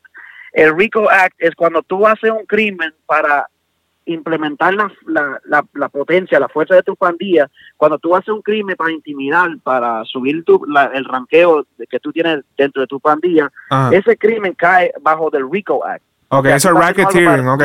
El 0.51 0.75
RICO 0.75 1.09
Act 1.09 1.35
es 1.37 1.55
cuando 1.55 1.83
tú 1.83 2.07
haces 2.07 2.31
un 2.31 2.45
crimen 2.45 2.93
para 3.05 3.47
implementar 4.05 4.73
la, 4.73 4.91
la, 5.05 5.65
la, 5.73 5.89
potencia, 5.89 6.39
la 6.39 6.49
fuerza 6.49 6.75
de 6.75 6.83
tu 6.83 6.95
pandilla, 6.95 7.49
cuando 7.77 7.99
tú 7.99 8.15
haces 8.15 8.29
un 8.29 8.41
crimen 8.41 8.75
para 8.75 8.91
intimidar, 8.91 9.49
para 9.63 10.03
subir 10.05 10.43
tu, 10.43 10.65
el 10.93 11.05
ranqueo 11.05 11.65
que 11.89 11.99
tú 11.99 12.11
tienes 12.11 12.43
dentro 12.57 12.81
de 12.81 12.87
tu 12.87 12.99
pandilla, 12.99 13.51
ese 13.91 14.17
crimen 14.17 14.53
cae 14.53 14.91
bajo 15.01 15.29
del 15.29 15.49
RICO 15.49 15.85
Act. 15.85 16.03
Ok, 16.29 16.45
eso 16.45 16.69
es 16.69 16.75
racketeering, 16.75 17.47
ok. 17.47 17.63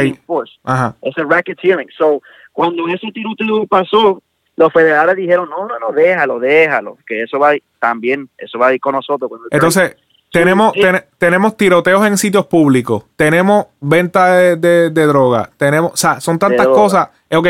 Ajá. 0.64 0.94
Es 1.00 1.14
racketeering. 1.16 1.88
So, 1.96 2.20
cuando 2.52 2.88
ese 2.88 3.12
tiroteo 3.12 3.64
pasó, 3.66 4.20
los 4.56 4.72
federales 4.72 5.14
dijeron, 5.16 5.48
no, 5.48 5.68
no, 5.68 5.78
no, 5.78 5.92
déjalo, 5.92 6.40
déjalo, 6.40 6.98
que 7.06 7.22
eso 7.22 7.38
va 7.38 7.52
también, 7.78 8.28
eso 8.38 8.58
va 8.58 8.68
a 8.68 8.74
ir 8.74 8.80
con 8.80 8.94
nosotros. 8.94 9.30
Entonces, 9.50 9.96
tenemos, 10.32 10.72
tenemos 11.18 11.56
tiroteos 11.56 12.06
en 12.06 12.18
sitios 12.18 12.46
públicos, 12.46 13.04
tenemos 13.16 13.66
venta 13.80 14.36
de, 14.36 14.90
droga, 14.90 15.50
tenemos, 15.56 15.92
o 15.92 15.96
sea, 15.96 16.20
son 16.20 16.38
tantas 16.38 16.66
cosas. 16.68 17.08
Ok, 17.30 17.46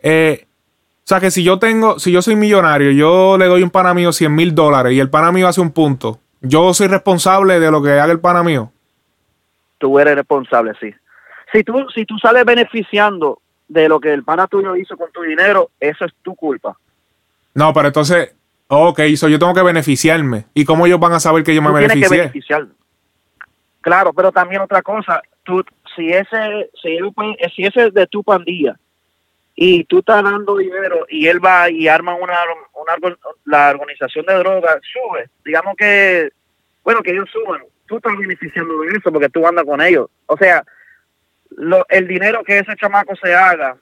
eh, 0.00 0.46
o 0.46 1.08
sea 1.08 1.20
que 1.20 1.30
si 1.30 1.42
yo 1.42 1.58
tengo, 1.58 1.98
si 1.98 2.12
yo 2.12 2.22
soy 2.22 2.36
millonario, 2.36 2.90
yo 2.90 3.38
le 3.38 3.46
doy 3.46 3.62
un 3.62 3.70
pana 3.70 3.94
mío 3.94 4.12
100 4.12 4.34
mil 4.34 4.54
dólares 4.54 4.92
y 4.92 5.00
el 5.00 5.10
pana 5.10 5.32
mío 5.32 5.48
hace 5.48 5.60
un 5.60 5.70
punto, 5.70 6.18
yo 6.40 6.72
soy 6.74 6.88
responsable 6.88 7.60
de 7.60 7.70
lo 7.70 7.82
que 7.82 7.92
haga 7.92 8.12
el 8.12 8.20
pana 8.20 8.42
mío. 8.42 8.70
Tú 9.78 9.98
eres 9.98 10.16
responsable, 10.16 10.72
sí. 10.80 10.94
Si 11.52 11.64
tú, 11.64 11.86
si 11.94 12.04
tú 12.04 12.18
sales 12.18 12.44
beneficiando 12.44 13.40
de 13.68 13.88
lo 13.88 14.00
que 14.00 14.12
el 14.12 14.24
pana 14.24 14.46
tuyo 14.46 14.76
hizo 14.76 14.96
con 14.96 15.10
tu 15.12 15.22
dinero, 15.22 15.70
eso 15.80 16.04
es 16.04 16.12
tu 16.22 16.34
culpa. 16.34 16.76
No, 17.54 17.72
pero 17.72 17.88
entonces, 17.88 18.34
Ok, 18.68 19.00
so 19.16 19.28
yo 19.28 19.38
tengo 19.38 19.54
que 19.54 19.62
beneficiarme. 19.62 20.44
¿Y 20.52 20.64
cómo 20.64 20.86
ellos 20.86 21.00
van 21.00 21.12
a 21.12 21.20
saber 21.20 21.42
que 21.42 21.54
yo 21.54 21.62
me 21.62 21.72
beneficié? 21.72 22.08
Que 22.08 22.16
beneficiar. 22.16 22.66
Claro, 23.80 24.12
pero 24.12 24.30
también 24.30 24.60
otra 24.60 24.82
cosa, 24.82 25.22
tú, 25.42 25.64
si 25.96 26.10
ese, 26.10 26.70
si, 26.82 26.98
si 27.56 27.64
ese 27.64 27.86
es 27.86 27.94
de 27.94 28.06
tu 28.06 28.22
pandilla 28.22 28.76
y 29.54 29.84
tú 29.84 30.00
estás 30.00 30.22
dando 30.22 30.58
dinero 30.58 31.06
y 31.08 31.26
él 31.26 31.42
va 31.42 31.70
y 31.70 31.88
arma 31.88 32.14
una, 32.14 32.36
una 32.74 33.16
la 33.46 33.70
organización 33.70 34.26
de 34.26 34.34
drogas, 34.34 34.76
sube, 34.92 35.30
digamos 35.44 35.74
que, 35.76 36.30
bueno, 36.84 37.02
que 37.02 37.12
ellos 37.12 37.30
suban, 37.32 37.62
tú 37.86 37.96
estás 37.96 38.16
beneficiando 38.18 38.80
de 38.80 38.96
eso 38.96 39.10
porque 39.10 39.30
tú 39.30 39.46
andas 39.46 39.64
con 39.64 39.80
ellos. 39.80 40.10
O 40.26 40.36
sea, 40.36 40.62
lo, 41.56 41.86
el 41.88 42.06
dinero 42.06 42.44
que 42.44 42.58
ese 42.58 42.76
chamaco 42.76 43.16
se 43.16 43.34
haga 43.34 43.76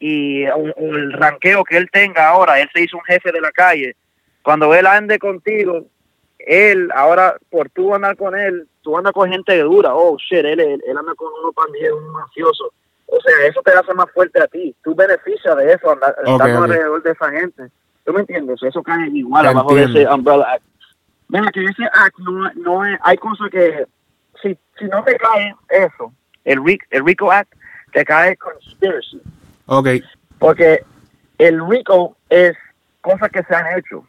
y 0.00 0.44
el 0.44 1.12
ranqueo 1.12 1.62
que 1.64 1.76
él 1.76 1.90
tenga 1.92 2.28
ahora, 2.28 2.58
él 2.58 2.70
se 2.72 2.82
hizo 2.82 2.96
un 2.96 3.04
jefe 3.04 3.30
de 3.30 3.40
la 3.40 3.52
calle, 3.52 3.94
cuando 4.44 4.74
él 4.74 4.86
ande 4.86 5.18
contigo, 5.18 5.86
él, 6.38 6.90
ahora, 6.94 7.36
por 7.50 7.70
tú 7.70 7.94
andar 7.94 8.14
con 8.16 8.38
él, 8.38 8.68
tú 8.82 8.96
andas 8.96 9.14
con 9.14 9.30
gente 9.30 9.58
dura, 9.62 9.94
oh, 9.94 10.18
shit, 10.18 10.44
él, 10.44 10.60
él, 10.60 10.80
anda 10.86 11.14
con 11.16 11.32
unos 11.40 11.54
pandilleros, 11.54 12.02
un 12.02 12.12
mafioso. 12.12 12.72
O 13.06 13.20
sea, 13.22 13.46
eso 13.46 13.62
te 13.62 13.72
hace 13.72 13.94
más 13.94 14.10
fuerte 14.12 14.42
a 14.42 14.46
ti. 14.46 14.74
Tú 14.84 14.94
beneficias 14.94 15.56
de 15.56 15.72
eso, 15.72 15.90
andar, 15.90 16.14
alrededor 16.26 17.02
de 17.02 17.12
esa 17.12 17.30
gente. 17.30 17.64
¿Tú 18.04 18.12
me 18.12 18.20
entiendes? 18.20 18.62
Eso 18.62 18.82
cae 18.82 19.08
igual 19.08 19.46
abajo 19.46 19.74
de 19.74 19.84
ese 19.84 20.06
Umbrella 20.12 20.52
Act. 20.52 20.64
Venga, 21.28 21.50
que 21.50 21.64
ese 21.64 21.84
act 21.84 22.18
no, 22.18 22.52
no 22.54 22.84
es, 22.84 22.98
hay 23.02 23.16
cosas 23.16 23.48
que, 23.50 23.86
si, 24.42 24.58
si 24.78 24.84
no 24.84 25.02
te 25.04 25.16
cae 25.16 25.54
eso, 25.70 26.12
el, 26.44 26.60
el 26.90 27.04
RICO 27.04 27.32
Act, 27.32 27.54
te 27.92 28.04
cae 28.04 28.36
conspiracy. 28.36 29.22
Ok. 29.66 29.88
Porque 30.38 30.84
el 31.38 31.66
RICO 31.66 32.16
es 32.28 32.54
cosas 33.00 33.30
que 33.30 33.42
se 33.42 33.54
han 33.54 33.78
hecho. 33.78 34.06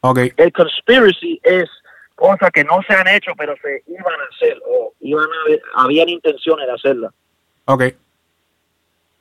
Okay. 0.00 0.32
El 0.36 0.52
conspiracy 0.52 1.40
es 1.42 1.68
cosas 2.14 2.50
que 2.52 2.64
no 2.64 2.80
se 2.86 2.94
han 2.94 3.08
hecho, 3.08 3.32
pero 3.36 3.54
se 3.62 3.82
iban 3.86 4.20
a 4.20 4.34
hacer 4.34 4.60
o 4.66 4.92
iban 5.00 5.24
a, 5.24 5.82
habían 5.82 6.08
intenciones 6.08 6.66
de 6.66 6.72
hacerla. 6.72 7.12
Ok. 7.66 7.84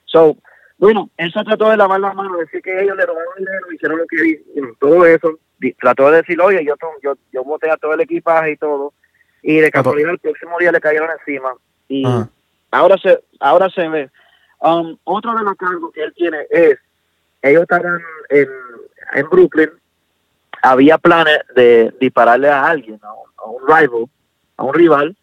So, 0.05 0.37
bueno, 0.77 1.09
él 1.17 1.31
se 1.31 1.43
trató 1.43 1.69
de 1.69 1.77
lavar 1.77 1.99
las 1.99 2.15
manos, 2.15 2.39
decir 2.39 2.61
que 2.61 2.81
ellos 2.81 2.95
le 2.95 3.05
robaron 3.05 3.33
dinero, 3.37 3.71
hicieron 3.71 3.97
lo 3.99 4.05
que 4.07 4.41
todo 4.79 5.05
eso. 5.05 5.39
Trató 5.79 6.11
de 6.11 6.17
decir, 6.17 6.39
oye, 6.39 6.63
yo, 6.63 6.75
yo, 7.01 7.15
yo 7.31 7.43
boté 7.43 7.69
a 7.69 7.77
todo 7.77 7.93
el 7.93 8.01
equipaje 8.01 8.51
y 8.51 8.57
todo. 8.57 8.93
Y 9.41 9.57
de 9.57 9.71
casualidad 9.71 10.11
el 10.11 10.19
próximo 10.19 10.57
día 10.59 10.71
le 10.71 10.79
cayeron 10.79 11.09
encima. 11.19 11.53
Y 11.87 12.03
ahora 12.71 12.97
se 12.97 13.19
ahora 13.39 13.69
se 13.69 13.87
ve. 13.87 14.09
Um, 14.59 14.97
otro 15.03 15.35
de 15.35 15.43
los 15.43 15.55
cargos 15.55 15.91
que 15.93 16.03
él 16.03 16.13
tiene 16.15 16.45
es, 16.49 16.77
ellos 17.41 17.63
estaban 17.63 17.99
en, 18.29 18.47
en 19.13 19.29
Brooklyn 19.29 19.71
había 20.61 20.97
planes 20.97 21.39
de 21.55 21.93
dispararle 21.99 22.49
a 22.49 22.65
alguien, 22.65 22.99
a 23.03 23.13
un, 23.49 23.67
rival, 23.67 24.09
a 24.57 24.63
un 24.63 24.73
rival, 24.73 25.15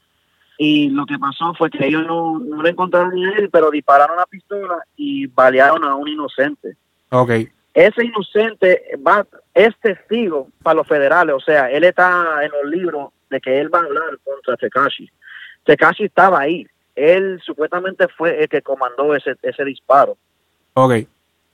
y 0.58 0.88
lo 0.90 1.04
que 1.06 1.18
pasó 1.18 1.52
fue 1.54 1.70
que 1.70 1.86
ellos 1.86 2.06
no, 2.06 2.38
no 2.38 2.62
le 2.62 2.70
encontraron 2.70 3.14
ni 3.14 3.24
a 3.24 3.32
él, 3.32 3.50
pero 3.50 3.70
dispararon 3.70 4.16
la 4.16 4.26
pistola 4.26 4.78
y 4.96 5.26
balearon 5.26 5.84
a 5.84 5.96
un 5.96 6.08
inocente. 6.08 6.76
Ok. 7.10 7.30
Ese 7.74 8.04
inocente 8.04 8.82
va, 9.04 9.26
es 9.52 9.76
testigo 9.80 10.48
para 10.62 10.76
los 10.76 10.86
federales, 10.86 11.34
o 11.34 11.40
sea, 11.40 11.70
él 11.70 11.82
está 11.84 12.44
en 12.44 12.52
los 12.52 12.70
libros 12.70 13.10
de 13.30 13.40
que 13.40 13.58
él 13.58 13.74
va 13.74 13.80
a 13.80 13.84
hablar 13.84 14.18
contra 14.22 14.56
Tekashi. 14.56 15.10
Tekashi 15.64 16.04
estaba 16.04 16.40
ahí, 16.40 16.66
él 16.94 17.40
supuestamente 17.44 18.06
fue 18.08 18.42
el 18.42 18.48
que 18.48 18.62
comandó 18.62 19.14
ese, 19.16 19.34
ese 19.42 19.64
disparo. 19.64 20.16
Ok. 20.74 20.92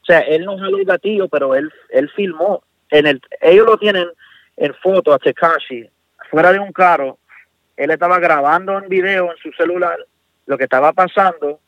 O 0.02 0.04
sea, 0.04 0.20
él 0.20 0.44
no 0.44 0.58
jaló 0.58 0.76
el 0.76 0.84
gatillo, 0.84 1.28
pero 1.28 1.54
él, 1.54 1.70
él 1.90 2.10
filmó 2.10 2.62
en 2.90 3.06
el, 3.06 3.20
ellos 3.40 3.66
lo 3.66 3.78
tienen 3.78 4.08
en 4.56 4.74
foto 4.74 5.12
a 5.12 5.18
Tekashi 5.18 5.88
fuera 6.30 6.52
de 6.52 6.58
un 6.58 6.72
carro. 6.72 7.18
Él 7.76 7.90
estaba 7.90 8.18
grabando 8.18 8.78
en 8.78 8.88
video 8.88 9.30
en 9.30 9.38
su 9.38 9.50
celular 9.52 9.98
lo 10.46 10.58
que 10.58 10.64
estaba 10.64 10.92
pasando 10.92 11.60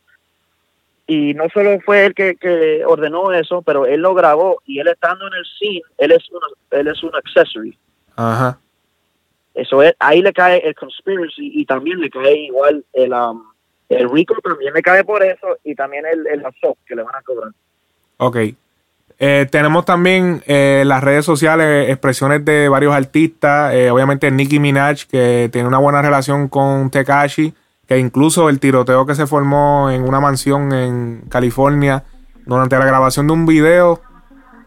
y 1.06 1.34
no 1.34 1.48
solo 1.52 1.80
fue 1.80 2.06
él 2.06 2.14
que, 2.14 2.82
ordenó 2.86 3.32
eso, 3.32 3.62
pero 3.62 3.86
él 3.86 4.00
lo 4.00 4.14
grabó 4.14 4.60
y 4.64 4.78
él 4.78 4.88
estando 4.88 5.26
en 5.26 5.34
el 5.34 5.44
scene, 5.44 5.82
él 5.98 6.12
es 6.12 6.30
un, 6.30 6.40
él 6.70 6.88
es 6.88 7.02
un 7.02 7.14
accessory. 7.14 7.76
Ajá. 8.16 8.58
Eso 9.54 9.82
es, 9.82 9.94
ahí 9.98 10.22
le 10.22 10.32
cae 10.32 10.66
el 10.66 10.74
conspiracy 10.74 11.60
y 11.60 11.66
también 11.66 12.00
le 12.00 12.08
cae 12.08 12.34
igual 12.44 12.84
el, 12.92 13.12
um, 13.12 13.44
el 13.88 14.08
RICO 14.10 14.36
también 14.42 14.72
le 14.72 14.82
cae 14.82 15.04
por 15.04 15.22
eso 15.22 15.58
y 15.64 15.74
también 15.74 16.06
el, 16.06 16.26
el 16.26 16.46
assault 16.46 16.78
que 16.86 16.96
le 16.96 17.02
van 17.02 17.16
a 17.16 17.22
cobrar. 17.22 17.52
Ok. 18.16 18.36
Eh, 19.24 19.46
tenemos 19.48 19.84
también 19.84 20.42
eh, 20.48 20.82
las 20.84 21.00
redes 21.00 21.24
sociales 21.24 21.88
expresiones 21.88 22.44
de 22.44 22.68
varios 22.68 22.92
artistas. 22.92 23.72
Eh, 23.72 23.88
obviamente 23.88 24.28
Nicki 24.32 24.58
Minaj, 24.58 25.06
que 25.08 25.48
tiene 25.52 25.68
una 25.68 25.78
buena 25.78 26.02
relación 26.02 26.48
con 26.48 26.90
Tekashi, 26.90 27.54
que 27.86 27.98
incluso 27.98 28.48
el 28.48 28.58
tiroteo 28.58 29.06
que 29.06 29.14
se 29.14 29.28
formó 29.28 29.92
en 29.92 30.02
una 30.02 30.18
mansión 30.18 30.72
en 30.72 31.20
California 31.28 32.02
durante 32.46 32.76
la 32.76 32.84
grabación 32.84 33.28
de 33.28 33.32
un 33.32 33.46
video. 33.46 34.00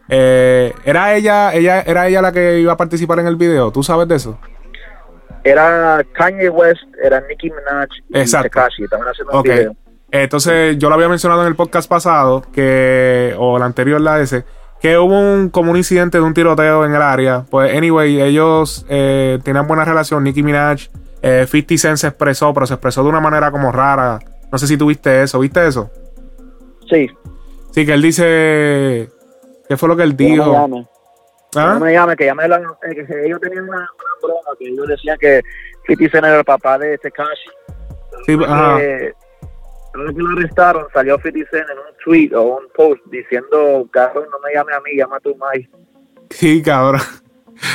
¿Era 0.08 1.14
ella, 1.14 1.52
ella, 1.52 1.82
era 1.82 2.08
ella 2.08 2.22
la 2.22 2.32
que 2.32 2.58
iba 2.58 2.72
a 2.72 2.76
participar 2.78 3.18
en 3.18 3.26
el 3.26 3.36
video? 3.36 3.70
¿Tú 3.70 3.82
sabes 3.82 4.08
de 4.08 4.14
eso? 4.14 4.38
Era 5.44 6.02
Kanye 6.14 6.48
West, 6.48 6.80
era 7.04 7.20
Nicki 7.28 7.50
Minaj 7.50 7.88
y 8.08 8.24
Tekashi. 8.24 8.84
Estaban 8.84 9.06
haciendo 9.06 9.36
un 9.36 9.42
video. 9.42 9.76
Entonces, 10.10 10.78
yo 10.78 10.88
lo 10.88 10.94
había 10.94 11.08
mencionado 11.08 11.42
en 11.42 11.48
el 11.48 11.56
podcast 11.56 11.88
pasado, 11.88 12.42
que, 12.52 13.34
o 13.38 13.56
el 13.56 13.62
anterior, 13.62 14.00
la 14.00 14.20
ese, 14.20 14.44
que 14.80 14.96
hubo 14.98 15.18
un, 15.18 15.50
como 15.50 15.72
un 15.72 15.76
incidente 15.76 16.18
de 16.18 16.24
un 16.24 16.34
tiroteo 16.34 16.84
en 16.84 16.94
el 16.94 17.02
área. 17.02 17.44
Pues, 17.50 17.76
anyway, 17.76 18.20
ellos 18.20 18.86
eh, 18.88 19.38
tenían 19.42 19.66
buena 19.66 19.84
relación. 19.84 20.22
Nicki 20.22 20.42
Minaj, 20.42 20.88
eh, 21.22 21.46
50 21.48 21.78
Cent 21.78 21.96
se 21.96 22.08
expresó, 22.08 22.54
pero 22.54 22.66
se 22.66 22.74
expresó 22.74 23.02
de 23.02 23.08
una 23.08 23.20
manera 23.20 23.50
como 23.50 23.72
rara. 23.72 24.20
No 24.52 24.58
sé 24.58 24.66
si 24.66 24.76
tuviste 24.76 25.22
eso, 25.22 25.40
¿viste 25.40 25.66
eso? 25.66 25.90
Sí. 26.88 27.10
Sí, 27.72 27.84
que 27.84 27.92
él 27.92 28.02
dice. 28.02 29.08
¿Qué 29.68 29.76
fue 29.76 29.88
lo 29.88 29.96
que 29.96 30.04
él 30.04 30.16
dijo? 30.16 30.44
No 30.44 30.52
me 30.52 30.58
llame. 30.58 30.86
¿Ah? 31.56 31.74
No 31.74 31.80
me 31.80 31.92
llame, 31.92 32.16
que, 32.16 32.26
llame 32.26 32.46
la, 32.46 32.58
eh, 32.58 32.94
que 32.94 33.26
ellos 33.26 33.40
tenían 33.40 33.64
una, 33.64 33.88
broma, 34.22 34.40
que 34.58 34.68
ellos 34.68 34.86
decían 34.86 35.18
que 35.18 35.42
50 35.88 36.12
Cent 36.12 36.26
era 36.26 36.38
el 36.38 36.44
papá 36.44 36.78
de 36.78 36.96
Tekashi. 36.98 37.50
Sí, 38.24 38.38
ajá 38.46 38.78
que 40.14 40.22
lo 40.22 40.30
arrestaron, 40.30 40.86
salió 40.92 41.18
50 41.20 41.58
en 41.58 41.78
un 41.78 41.96
tweet 42.04 42.34
o 42.34 42.58
un 42.58 42.68
post 42.74 43.02
diciendo, 43.10 43.88
cabrón, 43.90 44.26
no 44.30 44.38
me 44.40 44.54
llame 44.54 44.72
a 44.72 44.80
mí, 44.80 44.96
llama 44.96 45.16
a 45.16 45.20
tu 45.20 45.34
mai. 45.36 45.68
Sí, 46.30 46.62
cabrón. 46.62 47.00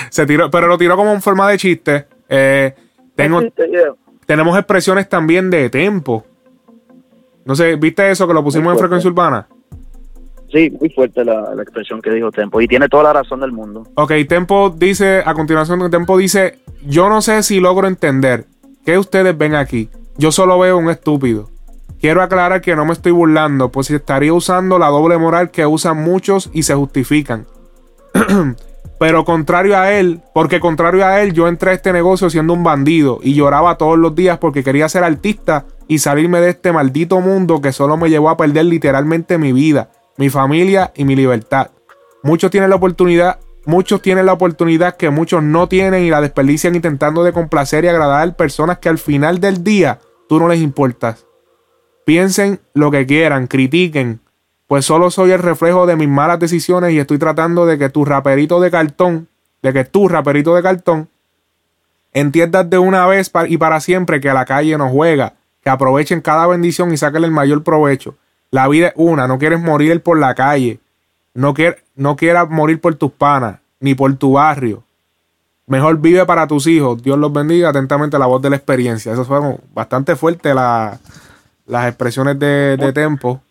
Se 0.09 0.26
tiró, 0.26 0.49
pero 0.49 0.67
lo 0.67 0.78
tiró 0.78 0.95
como 0.95 1.11
en 1.11 1.22
forma 1.22 1.49
de 1.49 1.57
chiste. 1.57 2.05
Eh, 2.30 2.74
tengo, 3.15 3.41
Tenemos 4.26 4.57
expresiones 4.57 5.09
también 5.09 5.49
de 5.49 5.69
tempo. 5.69 6.26
No 7.45 7.55
sé, 7.55 7.76
¿viste 7.76 8.09
eso 8.11 8.28
que 8.28 8.34
lo 8.34 8.43
pusimos 8.43 8.74
en 8.74 8.80
frecuencia 8.80 9.09
urbana? 9.09 9.47
Sí, 10.51 10.69
muy 10.69 10.89
fuerte 10.89 11.24
la, 11.24 11.55
la, 11.55 11.63
expresión 11.63 12.01
que 12.01 12.11
dijo 12.11 12.30
Tempo 12.30 12.59
y 12.59 12.67
tiene 12.67 12.89
toda 12.89 13.03
la 13.03 13.13
razón 13.13 13.39
del 13.39 13.53
mundo. 13.53 13.88
Ok, 13.95 14.11
Tempo 14.28 14.69
dice, 14.69 15.24
a 15.26 15.34
continuación, 15.34 15.89
Tempo 15.89 16.17
dice, 16.17 16.59
yo 16.86 17.07
no 17.07 17.22
sé 17.22 17.41
si 17.41 17.61
logro 17.61 17.88
entender 17.88 18.45
que 18.86 18.97
ustedes 18.97 19.38
ven 19.38 19.55
aquí. 19.55 19.89
Yo 20.17 20.32
solo 20.32 20.59
veo 20.59 20.78
un 20.78 20.89
estúpido. 20.89 21.49
Quiero 22.02 22.24
aclarar 22.24 22.62
que 22.62 22.76
no 22.76 22.84
me 22.84 22.93
estoy 22.93 23.12
burlando, 23.12 23.72
pues 23.72 23.91
estaría 23.91 24.34
usando 24.34 24.80
la 24.80 24.88
doble 24.88 25.20
moral 25.20 25.52
que 25.52 25.68
usan 25.68 26.02
muchos 26.02 26.49
y 26.52 26.64
se 26.64 26.74
justifican. 26.74 27.45
Pero 28.99 29.24
contrario 29.24 29.78
a 29.78 29.91
él, 29.91 30.20
porque 30.34 30.60
contrario 30.60 31.06
a 31.06 31.22
él, 31.22 31.34
yo 31.34 31.47
entré 31.47 31.72
a 31.72 31.74
este 31.76 31.93
negocio 31.93 32.32
siendo 32.32 32.54
un 32.54 32.64
bandido 32.64 33.20
y 33.22 33.36
lloraba 33.36 33.78
todos 33.78 33.99
los 33.99 34.16
días 34.16 34.39
porque 34.39 34.64
quería 34.64 34.89
ser 34.89 35.04
artista 35.04 35.66
y 35.88 35.99
salirme 35.99 36.41
de 36.41 36.49
este 36.49 36.72
maldito 36.72 37.22
mundo 37.22 37.62
que 37.62 37.72
solo 37.72 37.97
me 37.97 38.10
llevó 38.10 38.32
a 38.32 38.38
perder 38.38 38.66
literalmente 38.66 39.38
mi 39.38 39.54
vida, 39.54 39.91
mi 40.18 40.32
familia 40.32 40.91
y 40.95 41.06
mi 41.06 41.16
libertad. 41.16 41.70
Muchos 42.24 42.49
tienen 42.49 42.72
la 42.72 42.78
oportunidad, 42.78 43.39
muchos 43.68 44.02
tienen 44.02 44.26
la 44.26 44.34
oportunidad 44.34 44.97
que 44.97 45.12
muchos 45.12 45.43
no 45.43 45.68
tienen 45.68 46.04
y 46.04 46.10
la 46.10 46.22
desperdician 46.22 46.74
intentando 46.74 47.24
de 47.24 47.32
complacer 47.32 47.86
y 47.86 47.89
agradar 47.89 48.28
a 48.28 48.34
personas 48.34 48.80
que 48.80 48.89
al 48.89 48.97
final 48.97 49.39
del 49.39 49.64
día 49.64 49.99
tú 50.28 50.39
no 50.39 50.47
les 50.47 50.62
importas. 50.62 51.28
Piensen 52.06 52.60
lo 52.74 52.91
que 52.91 53.06
quieran, 53.06 53.47
critiquen, 53.47 54.20
pues 54.68 54.86
solo 54.86 55.12
soy 55.12 55.32
el 55.32 55.39
reflejo 55.39 55.86
de 55.86 55.95
mis 55.95 56.08
malas 56.08 56.39
decisiones 56.39 56.93
y 56.93 56.99
estoy 56.99 57.20
tratando 57.20 57.66
de 57.66 57.78
que 57.78 57.89
tu 57.89 58.06
raperito 58.06 58.60
de 58.60 58.72
cartón, 58.72 59.28
de 59.62 59.74
que 59.74 59.84
tu 59.84 60.08
raperito 60.08 60.56
de 60.56 60.64
cartón, 60.64 61.10
entiendas 62.14 62.70
de 62.70 62.78
una 62.78 63.06
vez 63.06 63.32
y 63.47 63.58
para 63.58 63.80
siempre 63.82 64.22
que 64.22 64.34
la 64.34 64.45
calle 64.45 64.78
no 64.78 64.89
juega, 64.89 65.34
que 65.62 65.70
aprovechen 65.70 66.22
cada 66.22 66.47
bendición 66.47 66.93
y 66.93 66.97
saquen 66.97 67.24
el 67.24 67.32
mayor 67.32 67.64
provecho. 67.64 68.16
La 68.49 68.68
vida 68.68 68.88
es 68.88 68.93
una, 68.95 69.28
no 69.28 69.38
quieres 69.38 69.60
morir 69.60 70.02
por 70.02 70.18
la 70.18 70.36
calle, 70.36 70.80
no, 71.34 71.54
no 71.95 72.16
quieras 72.16 72.49
morir 72.49 72.80
por 72.82 72.95
tus 72.95 73.12
panas, 73.12 73.60
ni 73.80 73.93
por 73.93 74.14
tu 74.16 74.34
barrio. 74.34 74.84
Mejor 75.68 75.99
vive 75.99 76.26
para 76.26 76.47
tus 76.47 76.68
hijos. 76.68 77.02
Dios 77.02 77.18
los 77.18 77.32
bendiga. 77.32 77.70
Atentamente 77.70 78.20
la 78.20 78.26
voz 78.26 78.41
de 78.41 78.49
la 78.49 78.58
experiencia. 78.58 79.14
Eso 79.14 79.24
fue 79.24 79.39
bastante 79.74 80.18
fuerte 80.18 80.54
la, 80.54 80.99
las 81.72 81.88
expresiones 81.88 82.38
de, 82.38 82.91
Tempo. 82.93 83.41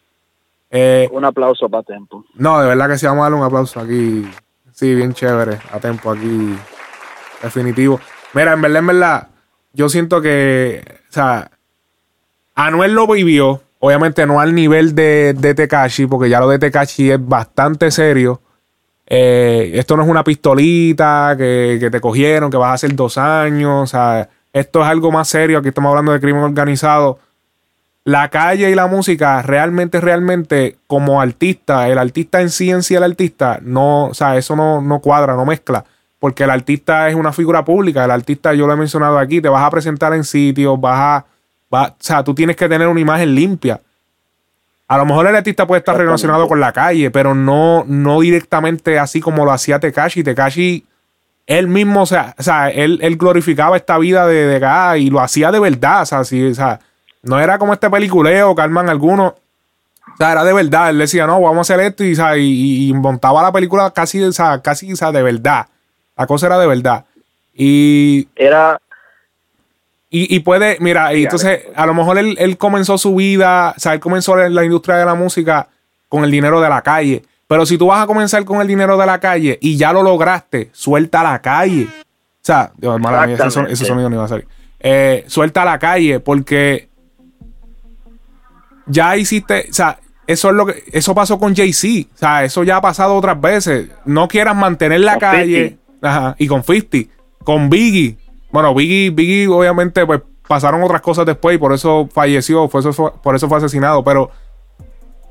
Eh, 0.70 1.08
un 1.10 1.24
aplauso 1.24 1.70
para 1.70 1.82
Tempo. 1.82 2.22
No, 2.34 2.60
de 2.60 2.68
verdad 2.68 2.88
que 2.90 2.98
sí, 2.98 3.06
vamos 3.06 3.22
a 3.22 3.24
darle 3.24 3.38
un 3.38 3.44
aplauso 3.44 3.80
aquí. 3.80 4.30
Sí, 4.72 4.94
bien 4.94 5.14
chévere 5.14 5.58
a 5.72 5.80
Tempo 5.80 6.10
aquí. 6.10 6.54
Definitivo. 7.42 7.98
Mira, 8.34 8.52
en 8.52 8.60
verdad, 8.60 8.78
en 8.80 8.86
verdad, 8.86 9.28
yo 9.72 9.88
siento 9.88 10.20
que, 10.20 10.84
o 11.08 11.12
sea, 11.12 11.50
Anuel 12.54 12.92
lo 12.92 13.06
vivió. 13.06 13.62
Obviamente 13.78 14.26
no 14.26 14.38
al 14.38 14.54
nivel 14.54 14.94
de, 14.94 15.34
de 15.34 15.54
Tekashi, 15.54 16.06
porque 16.06 16.28
ya 16.28 16.40
lo 16.40 16.48
de 16.50 16.58
Tekashi 16.58 17.12
es 17.12 17.26
bastante 17.26 17.90
serio. 17.90 18.42
Eh, 19.06 19.70
esto 19.76 19.96
no 19.96 20.02
es 20.02 20.08
una 20.10 20.22
pistolita 20.22 21.34
que, 21.38 21.78
que, 21.80 21.90
te 21.90 22.00
cogieron, 22.02 22.50
que 22.50 22.58
vas 22.58 22.68
a 22.68 22.74
hacer 22.74 22.94
dos 22.94 23.16
años. 23.16 23.84
O 23.84 23.86
sea, 23.86 24.28
esto 24.52 24.82
es 24.82 24.86
algo 24.86 25.10
más 25.10 25.26
serio. 25.26 25.58
Aquí 25.58 25.68
estamos 25.68 25.88
hablando 25.88 26.12
de 26.12 26.20
crimen 26.20 26.42
organizado 26.42 27.18
la 28.04 28.28
calle 28.28 28.70
y 28.70 28.74
la 28.74 28.86
música 28.86 29.42
realmente, 29.42 30.00
realmente, 30.00 30.76
como 30.86 31.20
artista, 31.20 31.88
el 31.88 31.98
artista 31.98 32.40
en 32.40 32.50
sí, 32.50 32.70
en 32.70 32.82
sí, 32.82 32.94
el 32.94 33.02
artista, 33.02 33.60
no, 33.62 34.06
o 34.06 34.14
sea, 34.14 34.36
eso 34.36 34.56
no, 34.56 34.80
no 34.80 35.00
cuadra, 35.00 35.34
no 35.34 35.44
mezcla. 35.44 35.84
Porque 36.18 36.44
el 36.44 36.50
artista 36.50 37.08
es 37.08 37.14
una 37.14 37.32
figura 37.32 37.64
pública. 37.64 38.04
El 38.04 38.10
artista, 38.10 38.52
yo 38.52 38.66
lo 38.66 38.74
he 38.74 38.76
mencionado 38.76 39.18
aquí, 39.18 39.40
te 39.40 39.48
vas 39.48 39.64
a 39.64 39.70
presentar 39.70 40.12
en 40.12 40.24
sitios, 40.24 40.78
vas 40.78 40.98
a. 40.98 41.24
o 41.70 41.96
sea, 41.98 42.22
tú 42.22 42.34
tienes 42.34 42.56
que 42.56 42.68
tener 42.68 42.88
una 42.88 43.00
imagen 43.00 43.34
limpia. 43.34 43.80
A 44.86 44.98
lo 44.98 45.06
mejor 45.06 45.26
el 45.26 45.36
artista 45.36 45.66
puede 45.66 45.78
estar 45.78 45.96
relacionado 45.96 46.46
con 46.46 46.60
la 46.60 46.72
calle, 46.72 47.10
pero 47.10 47.34
no, 47.34 47.84
no 47.86 48.20
directamente 48.20 48.98
así 48.98 49.20
como 49.20 49.46
lo 49.46 49.52
hacía 49.52 49.78
Tekashi. 49.78 50.22
Tekashi, 50.22 50.84
él 51.46 51.68
mismo, 51.68 52.02
o 52.02 52.06
sea, 52.06 52.34
o 52.36 52.42
sea 52.42 52.68
él, 52.68 52.98
él 53.00 53.16
glorificaba 53.16 53.76
esta 53.76 53.96
vida 53.96 54.26
de, 54.26 54.46
de 54.46 54.56
acá 54.56 54.98
y 54.98 55.08
lo 55.08 55.20
hacía 55.20 55.50
de 55.52 55.60
verdad. 55.60 56.02
O 56.02 56.06
sea, 56.06 56.24
sí, 56.24 56.44
o 56.44 56.54
sea 56.54 56.80
no 57.22 57.40
era 57.40 57.58
como 57.58 57.72
este 57.72 57.90
peliculeo 57.90 58.54
que 58.54 58.62
arman 58.62 58.88
algunos. 58.88 59.32
O 59.32 60.16
sea, 60.16 60.32
era 60.32 60.44
de 60.44 60.52
verdad. 60.52 60.90
Él 60.90 60.98
decía, 60.98 61.26
no, 61.26 61.40
vamos 61.40 61.58
a 61.58 61.74
hacer 61.74 61.84
esto 61.86 62.04
y, 62.04 62.92
montaba 62.94 63.42
la 63.42 63.52
película 63.52 63.90
casi, 63.90 64.22
o 64.22 64.32
sea, 64.32 64.60
casi 64.60 64.92
o 64.92 65.12
de 65.12 65.22
verdad. 65.22 65.66
La 66.16 66.26
cosa 66.26 66.46
era 66.46 66.58
de 66.58 66.66
verdad. 66.66 67.04
Y. 67.54 68.28
Era. 68.36 68.80
Y, 70.12 70.40
puede, 70.40 70.76
mira, 70.80 71.14
y 71.14 71.22
entonces 71.22 71.66
a 71.76 71.86
lo 71.86 71.94
mejor 71.94 72.18
él, 72.18 72.58
comenzó 72.58 72.98
su 72.98 73.14
vida, 73.14 73.74
o 73.76 73.78
sea, 73.78 73.94
él 73.94 74.00
comenzó 74.00 74.40
en 74.40 74.56
la 74.56 74.64
industria 74.64 74.96
de 74.96 75.04
la 75.04 75.14
música 75.14 75.68
con 76.08 76.24
el 76.24 76.32
dinero 76.32 76.60
de 76.60 76.68
la 76.68 76.82
calle. 76.82 77.22
Pero 77.46 77.64
si 77.64 77.78
tú 77.78 77.86
vas 77.86 78.02
a 78.02 78.06
comenzar 78.08 78.44
con 78.44 78.60
el 78.60 78.66
dinero 78.66 78.98
de 78.98 79.06
la 79.06 79.20
calle 79.20 79.56
y 79.62 79.76
ya 79.76 79.92
lo 79.92 80.02
lograste, 80.02 80.70
suelta 80.72 81.22
la 81.22 81.40
calle. 81.40 81.84
O 81.84 82.42
sea, 82.42 82.72
Dios, 82.76 82.96
hermano, 82.96 83.32
ese, 83.68 83.84
sonido 83.84 84.10
no 84.10 84.16
iba 84.16 84.24
a 84.24 84.28
salir. 84.28 84.48
Eh, 84.80 85.24
suelta 85.28 85.64
la 85.64 85.78
calle 85.78 86.18
porque 86.18 86.89
ya 88.86 89.16
hiciste, 89.16 89.66
o 89.70 89.72
sea, 89.72 89.98
eso 90.26 90.50
es 90.50 90.54
lo 90.54 90.66
que, 90.66 90.84
eso 90.92 91.14
pasó 91.14 91.38
con 91.38 91.54
Jay-Z, 91.54 92.08
o 92.14 92.18
sea, 92.18 92.44
eso 92.44 92.62
ya 92.62 92.76
ha 92.76 92.80
pasado 92.80 93.14
otras 93.16 93.40
veces. 93.40 93.88
No 94.04 94.28
quieras 94.28 94.56
mantener 94.56 95.00
la 95.00 95.18
calle, 95.18 95.78
ajá, 96.02 96.36
y 96.38 96.46
con 96.46 96.62
50, 96.62 97.10
con 97.44 97.68
Biggie. 97.68 98.16
Bueno, 98.52 98.74
Biggie, 98.74 99.10
Biggie 99.10 99.48
obviamente 99.48 100.04
pues 100.06 100.20
pasaron 100.46 100.82
otras 100.82 101.00
cosas 101.00 101.26
después 101.26 101.54
y 101.56 101.58
por 101.58 101.72
eso 101.72 102.08
falleció, 102.12 102.68
por 102.68 102.80
eso 102.80 103.14
por 103.22 103.36
eso 103.36 103.48
fue 103.48 103.58
asesinado, 103.58 104.02
pero 104.02 104.30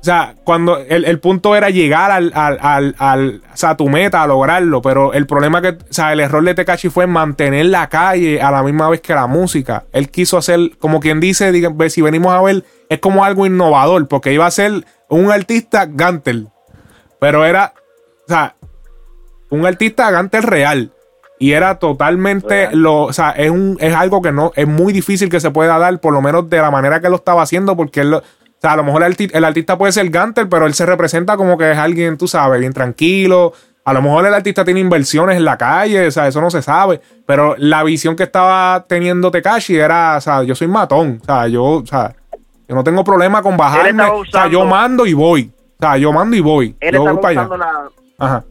o 0.00 0.02
sea, 0.02 0.34
cuando 0.44 0.78
el, 0.78 1.20
punto 1.20 1.54
era 1.54 1.68
llegar 1.68 2.10
al, 2.10 2.32
al, 2.34 2.94
al, 2.98 3.42
o 3.52 3.56
sea, 3.56 3.70
a 3.70 3.76
tu 3.76 3.90
meta, 3.90 4.22
a 4.22 4.26
lograrlo, 4.26 4.80
pero 4.80 5.12
el 5.12 5.26
problema 5.26 5.60
que, 5.60 5.68
o 5.68 5.76
sea, 5.90 6.14
el 6.14 6.20
error 6.20 6.42
de 6.42 6.54
Tekashi 6.54 6.88
fue 6.88 7.06
mantener 7.06 7.66
la 7.66 7.90
calle 7.90 8.40
a 8.40 8.50
la 8.50 8.62
misma 8.62 8.88
vez 8.88 9.02
que 9.02 9.12
la 9.14 9.26
música. 9.26 9.84
Él 9.92 10.08
quiso 10.10 10.38
hacer, 10.38 10.78
como 10.78 11.00
quien 11.00 11.20
dice, 11.20 11.52
si 11.90 12.00
venimos 12.00 12.32
a 12.32 12.40
ver, 12.40 12.64
es 12.88 12.98
como 12.98 13.26
algo 13.26 13.44
innovador, 13.44 14.08
porque 14.08 14.32
iba 14.32 14.46
a 14.46 14.50
ser 14.50 14.86
un 15.10 15.30
artista 15.30 15.84
Gantel, 15.86 16.48
pero 17.18 17.44
era, 17.44 17.74
o 18.26 18.28
sea, 18.28 18.54
un 19.50 19.66
artista 19.66 20.10
Gantel 20.10 20.44
real. 20.44 20.92
Y 21.38 21.52
era 21.52 21.78
totalmente 21.78 22.68
lo, 22.72 23.02
o 23.04 23.12
sea, 23.14 23.30
es 23.30 23.50
un, 23.50 23.76
es 23.80 23.94
algo 23.94 24.20
que 24.20 24.32
no, 24.32 24.52
es 24.56 24.66
muy 24.66 24.92
difícil 24.92 25.28
que 25.30 25.40
se 25.40 25.50
pueda 25.50 25.78
dar, 25.78 25.98
por 26.00 26.12
lo 26.12 26.20
menos 26.22 26.48
de 26.50 26.58
la 26.58 26.70
manera 26.70 27.00
que 27.00 27.08
lo 27.08 27.16
estaba 27.16 27.42
haciendo, 27.42 27.76
porque 27.76 28.00
él 28.00 28.20
o 28.60 28.62
sea, 28.62 28.72
a 28.72 28.76
lo 28.76 28.84
mejor 28.84 29.02
el, 29.02 29.44
artista 29.44 29.78
puede 29.78 29.90
ser 29.90 30.10
Gantel, 30.10 30.46
pero 30.46 30.66
él 30.66 30.74
se 30.74 30.84
representa 30.84 31.38
como 31.38 31.56
que 31.56 31.72
es 31.72 31.78
alguien, 31.78 32.18
tú 32.18 32.28
sabes, 32.28 32.60
bien 32.60 32.74
tranquilo. 32.74 33.54
A 33.86 33.94
lo 33.94 34.02
mejor 34.02 34.26
el 34.26 34.34
artista 34.34 34.66
tiene 34.66 34.80
inversiones 34.80 35.38
en 35.38 35.46
la 35.46 35.56
calle, 35.56 36.08
o 36.08 36.10
sea, 36.10 36.28
eso 36.28 36.42
no 36.42 36.50
se 36.50 36.60
sabe. 36.60 37.00
Pero 37.24 37.54
la 37.56 37.82
visión 37.84 38.16
que 38.16 38.24
estaba 38.24 38.84
teniendo 38.86 39.30
Tekashi 39.30 39.78
era, 39.78 40.18
o 40.18 40.20
sea, 40.20 40.42
yo 40.42 40.54
soy 40.54 40.68
matón. 40.68 41.20
O 41.22 41.24
sea, 41.24 41.48
yo, 41.48 41.64
o 41.64 41.86
sea, 41.86 42.14
yo 42.68 42.74
no 42.74 42.84
tengo 42.84 43.02
problema 43.02 43.40
con 43.40 43.56
bajarme. 43.56 44.02
O 44.02 44.26
sea, 44.26 44.46
yo 44.46 44.66
mando 44.66 45.06
y 45.06 45.14
voy. 45.14 45.50
O 45.78 45.80
sea, 45.80 45.96
yo 45.96 46.12
mando 46.12 46.36
y 46.36 46.40
voy. 46.40 46.76
Él 46.80 46.96
yo 46.96 47.02
voy 47.02 47.16
para 47.16 47.40
allá. 47.40 47.56
la... 47.56 47.88
Ajá. 48.18 48.44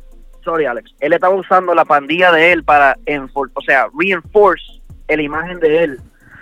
Sorry, 0.44 0.66
Alex. 0.66 0.90
Él 1.00 1.14
estaba 1.14 1.36
usando 1.36 1.76
la 1.76 1.86
pandilla 1.86 2.32
de 2.32 2.52
él 2.52 2.64
para, 2.64 2.96
enfor- 3.06 3.52
o 3.54 3.62
sea, 3.62 3.86
reinforce 3.96 4.82
la 5.08 5.22
imagen 5.22 5.60
de 5.60 5.84
él. 5.84 6.02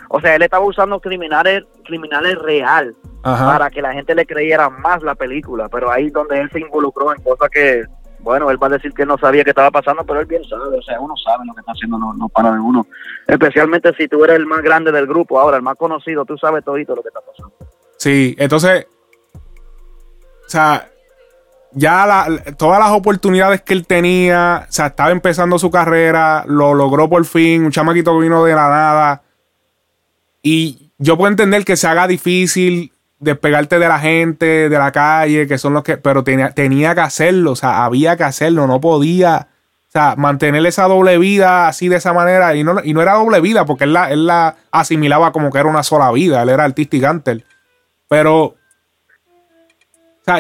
O 0.10 0.20
sea, 0.22 0.36
él 0.36 0.42
estaba 0.42 0.66
usando 0.66 1.00
criminales, 1.00 1.64
criminales 1.86 2.38
real 2.40 2.96
Ajá. 3.24 3.46
para 3.46 3.70
que 3.70 3.82
la 3.82 3.94
gente 3.94 4.16
le 4.16 4.26
creyera 4.26 4.70
más 4.70 5.04
la 5.04 5.16
película. 5.16 5.68
Pero 5.70 5.92
ahí 5.92 6.08
es 6.08 6.14
donde 6.14 6.40
él 6.40 6.50
se 6.52 6.60
involucró 6.60 7.14
en 7.14 7.22
cosas 7.22 7.50
que, 7.50 7.84
bueno, 8.20 8.50
él 8.50 8.62
va 8.62 8.68
a 8.68 8.72
decir 8.72 8.94
que 8.94 9.06
no 9.06 9.18
sabía 9.18 9.44
que 9.44 9.52
estaba 9.52 9.72
pasando, 9.72 10.06
pero 10.06 10.20
él 10.22 10.26
bien 10.26 10.44
sabe. 10.46 10.78
O 10.78 10.82
sea, 10.82 11.00
uno 11.00 11.14
sabe 11.18 11.46
lo 11.46 11.54
que 11.54 11.60
está 11.60 11.72
haciendo, 11.74 11.98
no, 11.98 12.14
no 12.14 12.30
para 12.30 12.52
de 12.54 12.60
uno. 12.60 12.86
Especialmente 13.28 13.94
si 13.98 14.08
tú 14.08 14.24
eres 14.24 14.38
el 14.38 14.46
más 14.46 14.62
grande 14.62 14.92
del 14.92 15.08
grupo 15.08 15.40
ahora, 15.40 15.58
el 15.58 15.64
más 15.64 15.76
conocido, 15.76 16.24
tú 16.26 16.38
sabes 16.38 16.64
todito 16.64 16.96
lo 16.96 17.02
que 17.02 17.10
está 17.10 17.20
pasando. 17.22 17.54
Sí, 17.98 18.36
entonces, 18.40 18.88
o 19.36 20.50
sea, 20.50 20.88
ya 21.74 22.06
la- 22.06 22.42
todas 22.58 22.80
las 22.80 22.92
oportunidades 22.92 23.62
que 23.62 23.74
él 23.74 23.86
tenía, 23.86 24.66
o 24.70 24.72
sea, 24.72 24.88
estaba 24.88 25.12
empezando 25.12 25.60
su 25.60 25.70
carrera, 25.70 26.44
lo 26.48 26.74
logró 26.74 27.10
por 27.10 27.26
fin, 27.26 27.66
un 27.66 27.72
chamaquito 27.72 28.18
vino 28.20 28.46
de 28.46 28.56
la 28.56 28.70
nada. 28.70 29.22
Y 30.42 30.92
yo 30.98 31.18
puedo 31.18 31.30
entender 31.30 31.66
que 31.66 31.76
se 31.76 31.88
haga 31.88 32.08
difícil 32.08 32.92
despegarte 33.20 33.80
de 33.80 33.88
la 33.88 34.00
gente, 34.00 34.70
de 34.70 34.78
la 34.78 34.92
calle, 34.92 35.48
que 35.48 35.58
son 35.58 35.74
los 35.74 35.84
que, 35.84 35.98
pero 35.98 36.24
tenía, 36.24 36.52
tenía 36.52 36.94
que 36.94 37.02
hacerlo, 37.02 37.52
o 37.52 37.56
sea, 37.56 37.84
había 37.84 38.16
que 38.16 38.24
hacerlo, 38.24 38.68
no 38.68 38.80
podía, 38.80 39.48
o 39.88 39.92
sea, 39.92 40.16
mantener 40.16 40.64
esa 40.68 40.84
doble 40.84 41.18
vida 41.18 41.68
así 41.68 41.88
de 41.88 41.96
esa 41.96 42.14
manera, 42.14 42.56
y 42.56 42.64
no, 42.64 42.76
y 42.84 42.94
no 42.94 43.02
era 43.02 43.14
doble 43.14 43.42
vida, 43.42 43.66
porque 43.66 43.86
él 43.86 43.94
la, 43.94 44.12
él 44.12 44.28
la 44.28 44.56
asimilaba 44.72 45.32
como 45.32 45.52
que 45.52 45.58
era 45.58 45.68
una 45.68 45.82
sola 45.82 46.12
vida, 46.12 46.44
él 46.44 46.50
era 46.50 46.64
artista 46.64 46.96
y 46.96 47.00
gánter. 47.00 47.44
Pero, 48.08 48.44
o 48.46 48.56
sea, 50.24 50.40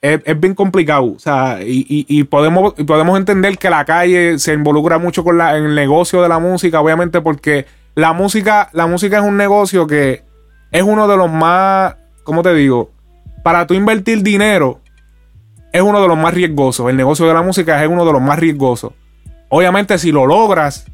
es, 0.00 0.20
es 0.24 0.40
bien 0.40 0.54
complicado. 0.54 1.12
O 1.14 1.18
sea, 1.18 1.58
y, 1.62 1.86
y- 1.88 2.06
y 2.08 2.24
podemos, 2.24 2.74
podemos 2.74 3.18
entender 3.18 3.58
que 3.58 3.70
la 3.70 3.84
calle 3.84 4.38
se 4.38 4.52
involucra 4.54 4.98
mucho 4.98 5.24
con 5.24 5.38
la, 5.38 5.56
en 5.56 5.64
el 5.66 5.74
negocio 5.74 6.22
de 6.22 6.28
la 6.28 6.38
música, 6.38 6.80
obviamente, 6.80 7.20
porque 7.20 7.66
la 7.98 8.12
música, 8.12 8.68
la 8.74 8.86
música 8.86 9.18
es 9.18 9.24
un 9.24 9.36
negocio 9.36 9.88
que 9.88 10.22
es 10.70 10.82
uno 10.84 11.08
de 11.08 11.16
los 11.16 11.28
más, 11.28 11.96
¿cómo 12.22 12.42
te 12.44 12.54
digo? 12.54 12.92
Para 13.42 13.66
tú 13.66 13.74
invertir 13.74 14.22
dinero, 14.22 14.80
es 15.72 15.82
uno 15.82 16.00
de 16.00 16.06
los 16.06 16.16
más 16.16 16.32
riesgosos. 16.32 16.88
El 16.90 16.96
negocio 16.96 17.26
de 17.26 17.34
la 17.34 17.42
música 17.42 17.82
es 17.82 17.88
uno 17.90 18.04
de 18.06 18.12
los 18.12 18.22
más 18.22 18.38
riesgosos. 18.38 18.92
Obviamente, 19.48 19.98
si 19.98 20.12
lo 20.12 20.26
logras, 20.26 20.86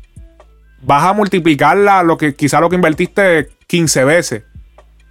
vas 0.80 1.04
a 1.04 1.12
multiplicarla 1.12 2.02
lo 2.02 2.16
que 2.16 2.34
quizá 2.34 2.58
lo 2.60 2.70
que 2.70 2.76
invertiste 2.76 3.50
15 3.66 4.04
veces. 4.04 4.44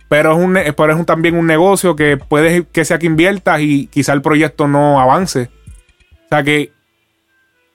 Pero 0.09 0.31
es, 0.31 0.37
un, 0.43 0.53
pero 0.75 0.93
es 0.93 0.97
un- 0.97 1.05
también 1.05 1.37
un 1.37 1.45
negocio 1.45 1.95
que 1.95 2.17
puede 2.17 2.65
que 2.71 2.85
sea 2.85 2.97
que 2.97 3.05
inviertas 3.05 3.61
y 3.61 3.85
quizá 3.85 4.13
el 4.13 4.23
proyecto 4.23 4.67
no 4.67 4.99
avance. 4.99 5.51
O 6.25 6.29
sea 6.29 6.41
que 6.43 6.71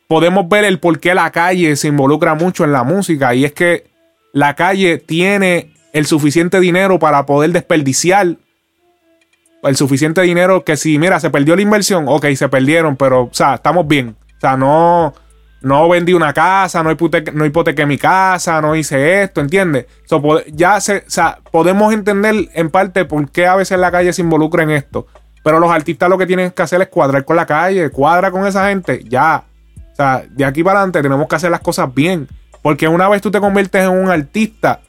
podemos 0.08 0.48
ver 0.48 0.64
el 0.64 0.80
por 0.80 0.98
qué 0.98 1.14
la 1.14 1.30
calle 1.30 1.76
se 1.76 1.86
involucra 1.86 2.34
mucho 2.34 2.64
en 2.64 2.72
la 2.72 2.82
música. 2.82 3.32
Y 3.34 3.44
es 3.44 3.52
que 3.52 3.87
la 4.32 4.54
calle 4.54 4.98
tiene 4.98 5.72
el 5.92 6.06
suficiente 6.06 6.60
dinero 6.60 6.98
para 6.98 7.26
poder 7.26 7.52
desperdiciar. 7.52 8.36
El 9.62 9.76
suficiente 9.76 10.22
dinero 10.22 10.64
que 10.64 10.76
si, 10.76 10.98
mira, 10.98 11.18
se 11.18 11.30
perdió 11.30 11.56
la 11.56 11.62
inversión, 11.62 12.04
ok, 12.06 12.26
se 12.36 12.48
perdieron, 12.48 12.96
pero, 12.96 13.24
o 13.24 13.30
sea, 13.32 13.54
estamos 13.54 13.88
bien. 13.88 14.16
O 14.36 14.40
sea, 14.40 14.56
no, 14.56 15.12
no 15.60 15.88
vendí 15.88 16.14
una 16.14 16.32
casa, 16.32 16.82
no 16.82 16.90
hipotequé, 16.90 17.32
no 17.32 17.44
hipotequé 17.44 17.84
mi 17.84 17.98
casa, 17.98 18.60
no 18.60 18.76
hice 18.76 19.22
esto, 19.22 19.40
¿entiendes? 19.40 19.86
Ya 20.52 20.80
se, 20.80 20.98
o 20.98 21.10
sea, 21.10 21.40
podemos 21.50 21.92
entender 21.92 22.48
en 22.54 22.70
parte 22.70 23.04
por 23.04 23.28
qué 23.30 23.46
a 23.46 23.56
veces 23.56 23.78
la 23.78 23.90
calle 23.90 24.12
se 24.12 24.22
involucra 24.22 24.62
en 24.62 24.70
esto. 24.70 25.06
Pero 25.42 25.58
los 25.58 25.70
artistas 25.70 26.08
lo 26.08 26.18
que 26.18 26.26
tienen 26.26 26.50
que 26.50 26.62
hacer 26.62 26.80
es 26.82 26.88
cuadrar 26.88 27.24
con 27.24 27.36
la 27.36 27.46
calle, 27.46 27.90
cuadra 27.90 28.30
con 28.30 28.46
esa 28.46 28.68
gente, 28.68 29.02
ya. 29.08 29.44
O 29.92 29.96
sea, 29.96 30.24
de 30.28 30.44
aquí 30.44 30.62
para 30.62 30.78
adelante 30.78 31.02
tenemos 31.02 31.26
que 31.26 31.36
hacer 31.36 31.50
las 31.50 31.60
cosas 31.60 31.92
bien. 31.92 32.28
Porque 32.68 32.86
una 32.86 33.08
vez 33.08 33.22
tú 33.22 33.30
te 33.30 33.40
conviertes 33.40 33.82
en 33.82 33.88
un 33.92 34.10
artista, 34.10 34.82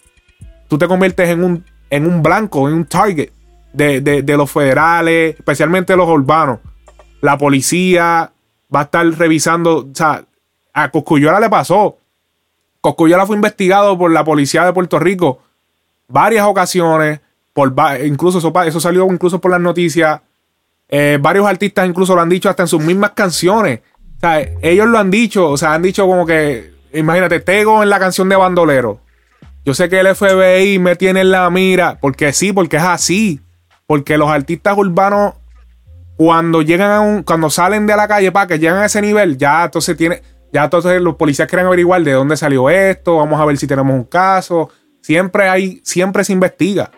tú 0.67 0.77
te 0.77 0.85
conviertes 0.85 1.29
en 1.29 1.41
un, 1.45 1.63
en 1.89 2.05
un 2.05 2.21
blanco, 2.21 2.67
en 2.67 2.73
un 2.75 2.83
target 2.85 3.29
de, 3.71 4.01
de- 4.01 4.21
de 4.21 4.35
los 4.35 4.51
federales, 4.51 5.35
especialmente 5.37 5.95
los 5.95 6.09
urbanos. 6.09 6.59
La 7.21 7.37
policía 7.37 8.33
va 8.75 8.79
a 8.81 8.83
estar 8.83 9.05
revisando, 9.05 9.77
o 9.77 9.95
sea, 9.95 10.25
a 10.73 10.91
Coscuyola 10.91 11.39
le 11.39 11.49
pasó. 11.49 11.97
Coscuyola 12.81 13.25
fue 13.25 13.37
investigado 13.37 13.97
por 13.97 14.11
la 14.11 14.25
policía 14.25 14.65
de 14.65 14.73
Puerto 14.73 14.99
Rico 14.99 15.39
varias 16.09 16.45
ocasiones, 16.47 17.21
por 17.53 17.73
incluso 18.03 18.39
eso 18.65 18.79
salió 18.81 19.07
incluso 19.09 19.39
por 19.39 19.51
las 19.51 19.61
noticias. 19.61 20.19
Eh, 20.89 21.17
varios 21.21 21.47
artistas 21.47 21.87
incluso 21.87 22.13
lo 22.13 22.19
han 22.19 22.27
dicho 22.27 22.49
hasta 22.49 22.63
en 22.63 22.67
sus 22.67 22.81
mismas 22.81 23.11
canciones. 23.11 23.79
O 24.17 24.19
sea, 24.19 24.41
ellos 24.61 24.87
lo 24.87 24.97
han 24.97 25.09
dicho, 25.09 25.49
o 25.49 25.55
sea, 25.55 25.73
han 25.75 25.81
dicho 25.81 26.05
como 26.05 26.25
que, 26.25 26.77
imagínate, 26.93 27.39
Tego 27.39 27.83
en 27.83 27.89
la 27.89 27.99
canción 27.99 28.29
de 28.29 28.35
Bandolero. 28.35 28.99
Yo 29.65 29.73
sé 29.73 29.89
que 29.89 29.99
el 29.99 30.15
FBI 30.15 30.79
me 30.79 30.95
tiene 30.95 31.21
en 31.21 31.31
la 31.31 31.49
mira, 31.49 31.97
porque 31.99 32.33
sí, 32.33 32.53
porque 32.53 32.77
es 32.77 32.83
así. 32.83 33.41
Porque 33.85 34.17
los 34.17 34.29
artistas 34.29 34.77
urbanos, 34.77 35.33
cuando 36.15 36.61
llegan 36.61 36.91
a 36.91 37.01
un, 37.01 37.23
cuando 37.23 37.49
salen 37.49 37.87
de 37.87 37.95
la 37.95 38.07
calle 38.07 38.31
para 38.31 38.47
que 38.47 38.59
llegan 38.59 38.77
a 38.77 38.85
ese 38.85 39.01
nivel, 39.01 39.37
ya 39.37 39.65
entonces 39.65 39.97
tiene, 39.97 40.21
ya 40.51 40.63
entonces 40.65 41.01
los 41.01 41.15
policías 41.15 41.47
quieren 41.47 41.67
averiguar 41.67 42.01
de 42.03 42.13
dónde 42.13 42.37
salió 42.37 42.69
esto, 42.69 43.17
vamos 43.17 43.39
a 43.39 43.45
ver 43.45 43.57
si 43.57 43.67
tenemos 43.67 43.93
un 43.93 44.05
caso. 44.05 44.69
Siempre 45.01 45.49
hay, 45.49 45.81
siempre 45.83 46.23
se 46.23 46.33
investiga. 46.33 46.91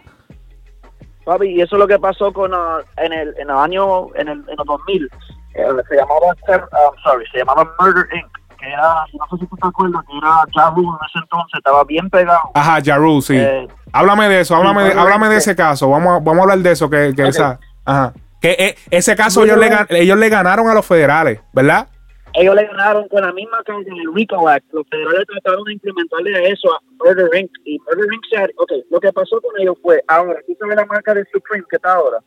Papi, 1.25 1.49
y 1.49 1.61
eso 1.61 1.75
es 1.75 1.79
lo 1.79 1.87
que 1.87 1.99
pasó 1.99 2.33
con 2.33 2.53
ah, 2.53 2.79
en 2.97 3.13
el 3.13 3.29
en 3.37 3.49
el 3.49 3.55
año 3.55 4.13
en 4.15 4.27
el 4.27 4.39
en 4.39 4.55
los 4.57 4.65
2000 4.65 5.09
eh, 5.53 5.65
se 5.87 5.95
llamaba 5.95 6.27
um, 6.27 7.03
sorry 7.03 7.25
se 7.31 7.37
llamaba 7.37 7.75
Murder 7.79 8.07
Inc 8.15 8.40
que 8.61 8.67
era 8.69 9.05
no 9.13 9.25
sé 9.37 9.43
si 9.43 9.47
tú 9.47 9.55
te 9.57 9.67
acuerdas 9.67 10.01
que 10.09 10.17
era 10.17 10.29
Ja 10.55 10.69
Rule 10.75 10.87
en 10.87 11.07
ese 11.09 11.19
entonces 11.19 11.53
estaba 11.57 11.83
bien 11.83 12.09
pegado 12.09 12.51
Ajá, 12.53 12.77
Jaru, 12.83 13.21
sí. 13.21 13.35
Eh, 13.37 13.67
háblame 13.91 14.29
de 14.29 14.41
eso, 14.41 14.55
háblame, 14.55 14.83
de, 14.83 14.93
háblame 14.93 15.27
de 15.29 15.37
ese 15.37 15.55
caso. 15.55 15.89
Vamos 15.89 16.09
a, 16.17 16.19
vamos 16.19 16.39
a 16.39 16.41
hablar 16.43 16.59
de 16.59 16.71
eso, 16.71 16.89
que, 16.89 17.13
que 17.15 17.27
esa. 17.27 17.59
Ajá. 17.83 18.13
Que 18.39 18.51
eh, 18.51 18.75
ese 18.91 19.15
caso 19.15 19.43
ellos 19.43 19.57
le, 19.57 19.69
gan- 19.69 19.87
ellos 19.89 20.17
le 20.17 20.29
ganaron 20.29 20.67
a 20.69 20.73
los 20.73 20.85
federales, 20.85 21.39
¿verdad? 21.53 21.87
ellos 22.33 22.55
le 22.55 22.65
ganaron 22.65 23.09
con 23.09 23.21
la 23.21 23.33
misma 23.33 23.57
en 23.67 23.97
el 23.97 24.13
RICO 24.15 24.47
Act 24.47 24.65
los 24.71 24.87
federales 24.89 25.27
trataron 25.27 25.65
de 25.65 25.73
implementarle 25.73 26.33
a 26.37 26.47
eso 26.47 26.69
a 26.73 26.79
Murder 27.03 27.27
Inc 27.37 27.51
y 27.65 27.77
Murder 27.79 28.05
Inc 28.13 28.23
se 28.31 28.53
ok 28.57 28.71
lo 28.89 29.01
que 29.01 29.11
pasó 29.11 29.41
con 29.41 29.51
ellos 29.59 29.75
fue 29.81 30.01
ahora 30.07 30.39
tú 30.47 30.55
sabes 30.57 30.77
la 30.77 30.85
marca 30.85 31.13
de 31.13 31.25
Supreme 31.29 31.65
que 31.69 31.75
está 31.75 31.93
ahora 31.93 32.19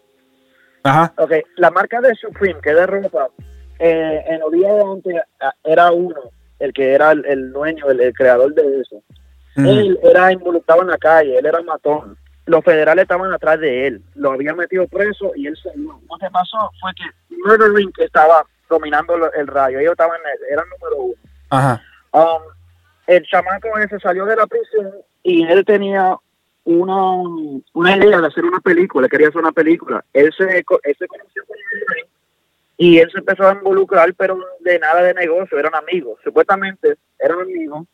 Ajá. 0.82 1.11
Ok, 1.16 1.32
la 1.57 1.70
marca 1.70 1.99
de 2.03 2.14
Supreme, 2.16 2.61
que 2.62 2.68
es 2.68 2.76
de 2.76 2.85
ropa, 2.87 3.28
eh, 3.79 4.25
en 4.27 4.61
de 4.61 4.81
antes 4.81 5.22
ah, 5.41 5.55
era 5.64 5.93
uno, 5.93 6.20
el 6.59 6.72
que 6.72 6.93
era 6.93 7.12
el, 7.12 7.25
el 7.27 7.53
dueño, 7.53 7.91
el, 7.91 8.01
el 8.01 8.12
creador 8.14 8.55
de 8.55 8.81
eso. 8.81 9.03
Él 9.57 9.99
era 10.03 10.33
involucrado 10.33 10.83
en 10.83 10.89
la 10.89 10.99
calle, 10.99 11.39
él 11.39 11.47
era 11.47 11.62
matón. 11.62 12.16
Los 12.47 12.64
federales 12.64 13.03
estaban 13.03 13.33
atrás 13.33 13.61
de 13.61 13.87
él, 13.87 14.03
lo 14.14 14.33
habían 14.33 14.57
metido 14.57 14.87
preso 14.89 15.33
y 15.37 15.47
él 15.47 15.57
salió. 15.57 16.01
Lo 16.09 16.18
que 16.18 16.31
pasó 16.31 16.70
fue 16.81 16.91
que 16.95 17.37
Murder 17.37 17.81
Inc. 17.81 17.99
estaba 18.01 18.45
dominando 18.68 19.33
el 19.33 19.47
rayo, 19.47 19.79
ellos 19.79 19.93
estaban, 19.93 20.18
eran 20.51 20.66
número 20.68 21.03
uno. 21.03 21.14
Ajá. 21.51 21.81
Um, 22.12 22.43
el 23.07 23.25
chamaco 23.27 23.79
ese 23.79 23.99
salió 24.01 24.25
de 24.27 24.37
la 24.37 24.47
prisión 24.47 24.93
y 25.22 25.47
él 25.47 25.64
tenía 25.64 26.16
una, 26.64 27.22
una 27.72 27.97
idea 27.97 28.20
de 28.20 28.27
hacer 28.27 28.45
una 28.45 28.61
película, 28.61 29.09
quería 29.09 29.29
hacer 29.29 29.41
una 29.41 29.53
película. 29.53 30.05
Él 30.12 30.33
se, 30.37 30.45
él 30.45 30.97
se 30.99 31.07
conoció 31.07 31.45
con 31.47 31.57
él 31.57 32.07
y 32.77 32.99
él 32.99 33.11
se 33.11 33.18
empezó 33.18 33.49
a 33.49 33.55
involucrar, 33.55 34.12
pero 34.14 34.39
de 34.61 34.79
nada 34.79 35.03
de 35.03 35.14
negocio, 35.14 35.59
eran 35.59 35.75
amigos, 35.75 36.18
supuestamente 36.25 36.95
eran 37.18 37.41
amigos. 37.41 37.87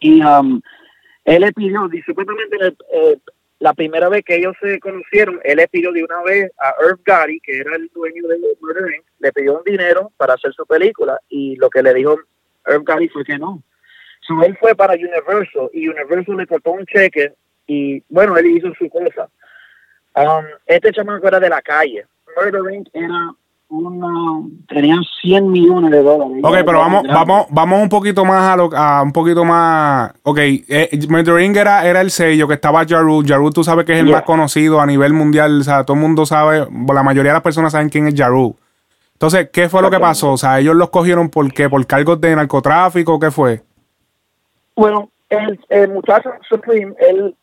Y 0.00 0.22
um, 0.24 0.60
él 1.24 1.42
le 1.42 1.52
pidió, 1.52 1.88
y 1.92 2.00
supuestamente 2.02 2.56
el- 2.60 2.76
eh, 2.92 3.18
la 3.58 3.74
primera 3.74 4.08
vez 4.08 4.24
que 4.24 4.36
ellos 4.36 4.56
se 4.60 4.80
conocieron, 4.80 5.38
él 5.44 5.58
le 5.58 5.68
pidió 5.68 5.92
de 5.92 6.02
una 6.02 6.22
vez 6.22 6.50
a 6.58 6.74
Irv 6.82 7.00
Gotti, 7.06 7.40
que 7.40 7.58
era 7.58 7.76
el 7.76 7.90
dueño 7.94 8.26
de 8.26 8.38
Murder 8.60 8.94
Inc., 8.94 9.04
le 9.18 9.32
pidió 9.32 9.58
un 9.58 9.64
dinero 9.64 10.10
para 10.16 10.32
hacer 10.34 10.54
su 10.54 10.64
película 10.64 11.20
y 11.28 11.56
lo 11.56 11.68
que 11.68 11.82
le 11.82 11.92
dijo 11.92 12.18
Irv 12.66 12.84
Gotti 12.84 13.08
fue 13.10 13.22
que 13.24 13.36
no. 13.36 13.62
So, 14.26 14.42
él 14.44 14.56
fue 14.58 14.74
para 14.74 14.94
Universal 14.94 15.68
y 15.74 15.88
Universal 15.88 16.36
le 16.38 16.46
cortó 16.46 16.70
un 16.72 16.86
cheque 16.86 17.34
y 17.66 18.02
bueno, 18.08 18.36
él 18.38 18.46
hizo 18.46 18.72
su 18.78 18.88
cosa. 18.88 19.28
Um, 20.14 20.44
este 20.66 20.90
chamaco 20.92 21.28
era 21.28 21.38
de 21.38 21.50
la 21.50 21.60
calle. 21.60 22.06
Murder 22.36 22.72
Inc. 22.74 22.88
era 22.94 23.34
una, 23.70 24.42
tenía 24.68 24.96
100 25.22 25.50
millones 25.50 25.90
de 25.90 26.02
dólares. 26.02 26.38
Ok, 26.42 26.54
pero 26.66 26.78
vamos, 26.78 27.04
vamos, 27.06 27.46
vamos 27.50 27.82
un 27.82 27.88
poquito 27.88 28.24
más 28.24 28.52
a 28.52 28.56
lo, 28.56 28.70
a 28.76 29.02
un 29.02 29.12
poquito 29.12 29.44
más. 29.44 30.12
Ok, 30.24 30.38
eh, 30.38 30.88
Inc. 30.92 31.56
era, 31.56 31.86
era 31.86 32.00
el 32.00 32.10
sello 32.10 32.48
que 32.48 32.54
estaba 32.54 32.84
Jaru. 32.86 33.22
Jaru, 33.26 33.50
tú 33.50 33.64
sabes 33.64 33.86
que 33.86 33.94
es 33.94 34.00
el 34.00 34.06
Yeah. 34.06 34.16
más 34.16 34.24
conocido 34.24 34.80
a 34.80 34.86
nivel 34.86 35.12
mundial. 35.12 35.60
O 35.60 35.64
sea, 35.64 35.84
todo 35.84 35.94
el 35.94 36.00
mundo 36.00 36.26
sabe, 36.26 36.66
la 36.92 37.02
mayoría 37.02 37.30
de 37.30 37.36
las 37.36 37.42
personas 37.42 37.72
saben 37.72 37.88
quién 37.88 38.08
es 38.08 38.14
Jaru. 38.14 38.56
Entonces, 39.12 39.50
¿qué 39.52 39.68
fue 39.68 39.82
lo 39.82 39.90
que 39.90 40.00
pasó? 40.00 40.32
O 40.32 40.36
sea, 40.38 40.58
ellos 40.58 40.74
los 40.74 40.90
cogieron 40.90 41.28
por 41.28 41.52
qué? 41.52 41.68
¿Por 41.68 41.86
cargos 41.86 42.20
de 42.20 42.34
narcotráfico? 42.34 43.20
¿Qué 43.20 43.30
fue? 43.30 43.62
Bueno, 44.74 45.10
el, 45.28 45.60
el 45.68 45.90
muchacho 45.92 46.30
Supreme, 46.48 46.94
él 46.98 47.36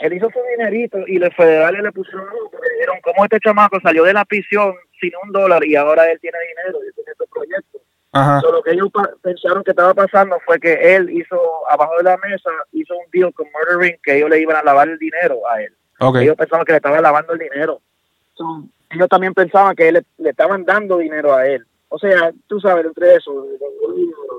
él 0.00 0.14
hizo 0.14 0.30
su 0.30 0.38
dinerito 0.56 0.98
y 1.06 1.18
los 1.18 1.34
federales 1.34 1.82
le 1.82 1.92
pusieron, 1.92 2.24
le 2.24 2.74
dijeron, 2.74 2.96
¿cómo 3.02 3.24
este 3.24 3.38
chamaco 3.40 3.78
salió 3.80 4.04
de 4.04 4.14
la 4.14 4.24
prisión 4.24 4.74
sin 4.98 5.12
un 5.22 5.32
dólar 5.32 5.64
y 5.64 5.76
ahora 5.76 6.10
él 6.10 6.18
tiene 6.20 6.38
dinero 6.48 6.78
y 6.88 6.92
tiene 6.94 7.12
estos 7.12 7.28
proyectos? 7.28 7.82
Ajá. 8.12 8.40
So, 8.40 8.50
lo 8.50 8.62
que 8.62 8.72
ellos 8.72 8.88
pensaron 9.22 9.62
que 9.62 9.70
estaba 9.70 9.94
pasando 9.94 10.38
fue 10.44 10.58
que 10.58 10.96
él 10.96 11.10
hizo, 11.10 11.38
abajo 11.68 11.96
de 11.98 12.04
la 12.04 12.16
mesa, 12.16 12.50
hizo 12.72 12.94
un 12.96 13.04
deal 13.12 13.32
con 13.32 13.46
Murder 13.52 13.88
Inc. 13.88 14.00
que 14.02 14.16
ellos 14.16 14.30
le 14.30 14.40
iban 14.40 14.56
a 14.56 14.62
lavar 14.62 14.88
el 14.88 14.98
dinero 14.98 15.48
a 15.48 15.62
él. 15.62 15.72
Ok. 16.00 16.16
Ellos 16.16 16.36
pensaban 16.36 16.64
que 16.64 16.72
le 16.72 16.76
estaban 16.78 17.02
lavando 17.02 17.34
el 17.34 17.38
dinero. 17.38 17.80
So, 18.34 18.64
ellos 18.90 19.08
también 19.08 19.34
pensaban 19.34 19.76
que 19.76 19.92
le, 19.92 20.02
le 20.18 20.30
estaban 20.30 20.64
dando 20.64 20.98
dinero 20.98 21.34
a 21.34 21.46
él. 21.46 21.64
O 21.88 21.98
sea, 21.98 22.32
tú 22.46 22.60
sabes, 22.60 22.86
entre 22.86 23.16
eso, 23.16 23.46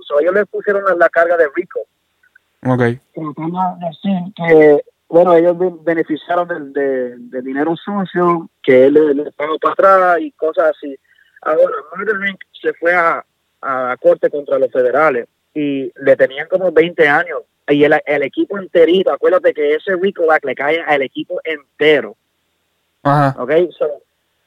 so, 0.07 0.19
ellos 0.19 0.33
le 0.33 0.45
pusieron 0.45 0.83
la, 0.85 0.95
la 0.95 1.09
carga 1.09 1.37
de 1.37 1.47
Rico. 1.55 1.81
Ok. 2.65 2.79
De 2.79 2.99
decir 3.79 4.33
que, 4.35 4.83
bueno, 5.11 5.35
ellos 5.35 5.57
be- 5.57 5.73
beneficiaron 5.83 6.47
del, 6.47 7.29
de- 7.29 7.41
dinero 7.41 7.75
sucio, 7.75 8.49
que 8.63 8.85
él 8.85 8.93
le, 8.93 9.13
le 9.13 9.31
pagó 9.33 9.59
para 9.59 9.73
atrás 9.73 10.21
y 10.21 10.31
cosas 10.31 10.71
así. 10.75 10.97
Ahora, 11.41 11.75
Murder 11.95 12.29
Inc. 12.29 12.39
se 12.61 12.73
fue 12.73 12.93
a, 12.93 13.23
a 13.61 13.83
la 13.89 13.97
corte 13.97 14.29
contra 14.29 14.57
los 14.57 14.71
federales 14.71 15.27
y 15.53 15.91
le 16.01 16.15
tenían 16.15 16.47
como 16.47 16.71
20 16.71 17.07
años. 17.07 17.41
Y 17.67 17.83
el, 17.83 17.93
el 18.05 18.23
equipo 18.23 18.57
enterito, 18.57 19.11
acuérdate 19.11 19.53
que 19.53 19.75
ese 19.75 19.95
Rico 19.95 20.31
Act 20.31 20.45
le 20.45 20.55
cae 20.55 20.81
al 20.81 21.01
equipo 21.01 21.39
entero. 21.43 22.15
Ajá. 23.03 23.35
¿ok? 23.41 23.51
So, 23.77 23.85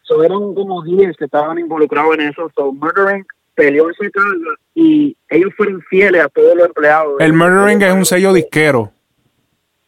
so 0.02 0.22
eran 0.22 0.54
como 0.54 0.82
10 0.82 1.16
que 1.16 1.24
estaban 1.26 1.58
involucrados 1.58 2.14
en 2.14 2.22
eso. 2.22 2.50
So 2.54 2.72
Murder 2.72 3.16
Inc. 3.16 3.26
peleó 3.54 3.90
esa 3.90 4.08
carga 4.10 4.54
y 4.74 5.16
ellos 5.28 5.52
fueron 5.56 5.82
fieles 5.82 6.24
a 6.24 6.28
todos 6.28 6.54
los 6.56 6.66
empleados. 6.66 7.20
El 7.20 7.32
Murdering 7.34 7.82
es 7.82 7.92
un 7.92 8.04
sello 8.04 8.32
disquero. 8.32 8.92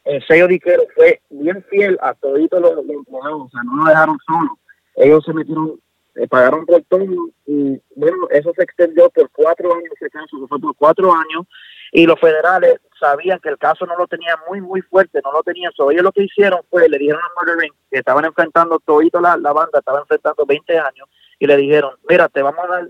El 0.06 0.24
sello 0.24 0.46
disquero 0.46 0.84
fue 0.94 1.20
bien 1.30 1.64
fiel 1.68 1.98
a 2.00 2.14
todos 2.14 2.38
los, 2.38 2.78
empleados, 2.88 3.42
o 3.42 3.48
sea, 3.50 3.62
no 3.64 3.76
lo 3.76 3.90
dejaron 3.90 4.16
solo. 4.24 4.56
Ellos 4.94 5.24
se 5.24 5.34
metieron, 5.34 5.80
eh, 6.14 6.28
pagaron 6.28 6.64
por 6.64 6.80
todo 6.84 7.04
y 7.44 7.80
bueno, 7.96 8.28
eso 8.30 8.52
se 8.54 8.62
extendió 8.62 9.10
por 9.10 9.28
cuatro 9.30 9.74
años, 9.74 9.90
ese 9.96 10.08
caso 10.08 10.46
fue 10.48 10.60
por 10.60 10.76
cuatro 10.76 11.12
años 11.12 11.46
y 11.90 12.06
los 12.06 12.20
federales 12.20 12.76
sabían 13.00 13.40
que 13.40 13.48
el 13.48 13.58
caso 13.58 13.84
no 13.84 13.96
lo 13.96 14.06
tenía 14.06 14.38
muy, 14.48 14.60
muy 14.60 14.80
fuerte, 14.82 15.20
no 15.24 15.32
lo 15.32 15.42
tenían. 15.42 15.72
So, 15.72 15.90
ellos 15.90 16.04
lo 16.04 16.12
que 16.12 16.22
hicieron 16.22 16.60
fue, 16.70 16.88
le 16.88 16.98
dijeron 16.98 17.20
a 17.20 17.40
Murder 17.40 17.68
que 17.90 17.98
estaban 17.98 18.24
enfrentando, 18.24 18.78
todito 18.78 19.20
la, 19.20 19.36
la 19.36 19.52
banda 19.52 19.80
estaba 19.80 19.98
enfrentando 19.98 20.46
20 20.46 20.78
años 20.78 21.08
y 21.40 21.48
le 21.48 21.56
dijeron, 21.56 21.94
mira, 22.08 22.28
te 22.28 22.42
vamos 22.42 22.64
a 22.64 22.68
dar, 22.68 22.88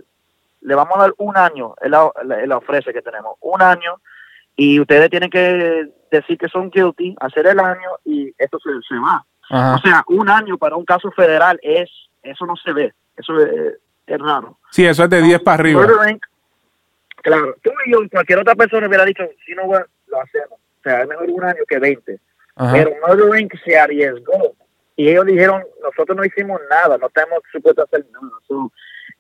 le 0.61 0.75
vamos 0.75 0.97
a 0.97 1.01
dar 1.01 1.15
un 1.17 1.35
año, 1.37 1.75
él 1.81 1.93
la, 1.93 2.13
él 2.43 2.49
la 2.51 2.59
ofrece 2.59 2.93
que 2.93 3.01
tenemos, 3.01 3.37
un 3.41 3.63
año 3.63 4.03
y 4.57 4.81
ustedes 4.81 5.11
tienen 5.11 5.31
que 5.31 5.91
decir 6.11 6.39
que 6.39 6.49
son 6.49 6.71
guilty, 6.71 7.15
hacer 7.21 7.47
el 7.47 7.61
año 7.61 7.91
y 8.05 8.35
esto 8.39 8.59
se, 8.59 8.71
se 8.89 8.99
va. 8.99 9.25
O 9.49 9.79
sea, 9.79 10.03
un 10.09 10.29
año 10.29 10.59
para 10.59 10.77
un 10.77 10.85
caso 10.85 11.11
federal 11.13 11.59
es, 11.63 11.89
eso 12.23 12.47
no 12.47 12.57
se 12.57 12.73
ve, 12.73 12.93
eso 13.17 13.39
es, 13.41 13.75
es 14.07 14.19
raro. 14.19 14.59
Sí, 14.71 14.85
eso 14.85 15.05
es 15.05 15.11
de 15.11 15.23
10 15.23 15.41
para 15.41 15.55
arriba. 15.55 15.87
Claro, 17.23 17.55
tú 17.63 17.71
y 17.85 17.93
yo, 17.93 17.99
cualquier 18.11 18.39
otra 18.39 18.55
persona 18.55 18.87
hubiera 18.87 19.05
dicho, 19.05 19.25
si 19.45 19.55
no, 19.55 19.65
bueno, 19.67 19.85
lo 20.07 20.21
hacemos. 20.21 20.53
O 20.53 20.83
sea, 20.83 21.03
es 21.03 21.09
mejor 21.09 21.29
un 21.29 21.45
año 21.45 21.63
que 21.69 21.79
20. 21.79 22.21
Ajá. 22.55 22.73
Pero 22.73 22.91
Murder 23.07 23.41
Inc. 23.41 23.53
se 23.65 23.79
arriesgó. 23.79 24.55
Y 24.95 25.11
ellos 25.11 25.27
dijeron, 25.27 25.63
nosotros 25.83 26.17
no 26.17 26.25
hicimos 26.25 26.61
nada, 26.71 26.97
no 26.97 27.09
estamos 27.09 27.41
supuestos 27.53 27.83
a 27.83 27.87
hacer 27.87 28.07
nada. 28.13 28.33
So, 28.47 28.73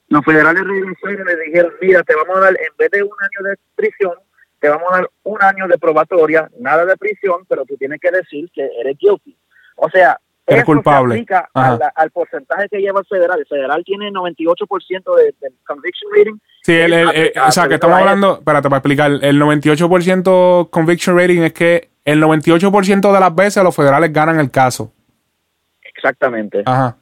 los 0.09 0.24
federales 0.24 0.62
regresaron 0.64 1.20
y 1.20 1.24
le 1.24 1.45
dijeron, 1.45 1.72
mira, 1.80 2.03
te 2.03 2.14
vamos 2.14 2.37
a 2.37 2.41
dar, 2.41 2.51
en 2.53 2.76
vez 2.78 2.91
de 2.93 3.03
un 3.03 3.11
año 3.11 3.51
de 3.51 3.57
prisión, 3.74 4.14
te 4.61 4.68
vamos 4.68 4.88
a 4.92 4.96
dar 4.96 5.11
un 5.24 5.42
año 5.42 5.68
de 5.68 5.78
probatoria, 5.78 6.50
nada 6.59 6.84
de 6.84 6.96
prisión, 6.96 7.44
pero 7.48 7.64
tú 7.64 7.76
tienes 7.76 8.00
que 8.00 8.11
decir 8.11 8.50
que 8.52 8.68
eres 8.80 8.96
guilty. 8.98 9.36
O 9.76 9.88
sea, 9.90 10.18
Eres 10.48 10.62
eso 10.62 10.66
se 10.72 10.74
culpable. 10.76 11.14
aplica 11.14 11.48
Ajá. 11.54 11.72
a 11.74 11.78
la- 11.78 11.92
al 11.96 12.11
porcentaje 12.12 12.68
que 12.70 12.78
lleva 12.78 13.00
el 13.00 13.07
federal. 13.07 13.38
El 13.40 13.46
federal 13.46 13.82
tiene 13.84 14.11
98% 14.12 15.16
de, 15.16 15.34
del 15.40 15.54
conviction 15.66 16.11
rating. 16.16 16.38
Sí, 16.62 16.72
el, 16.72 16.92
el- 16.92 17.11
el- 17.16 17.32
o 17.46 17.50
sea, 17.50 17.66
que 17.68 17.74
estamos 17.74 17.98
hablando, 17.98 18.34
espérate, 18.38 18.68
para 18.68 18.78
explicar, 18.78 19.11
el 19.11 19.38
98% 19.40 20.68
conviction 20.70 21.18
rating 21.18 21.40
es 21.42 21.52
que 21.52 21.90
el 22.04 22.20
98% 22.22 23.12
de 23.12 23.20
las 23.20 23.34
veces 23.34 23.62
los 23.64 23.74
federales 23.74 24.12
ganan 24.12 24.38
el 24.38 24.50
caso. 24.50 24.92
Exactamente. 25.82 26.62
Ajá. 26.64 26.96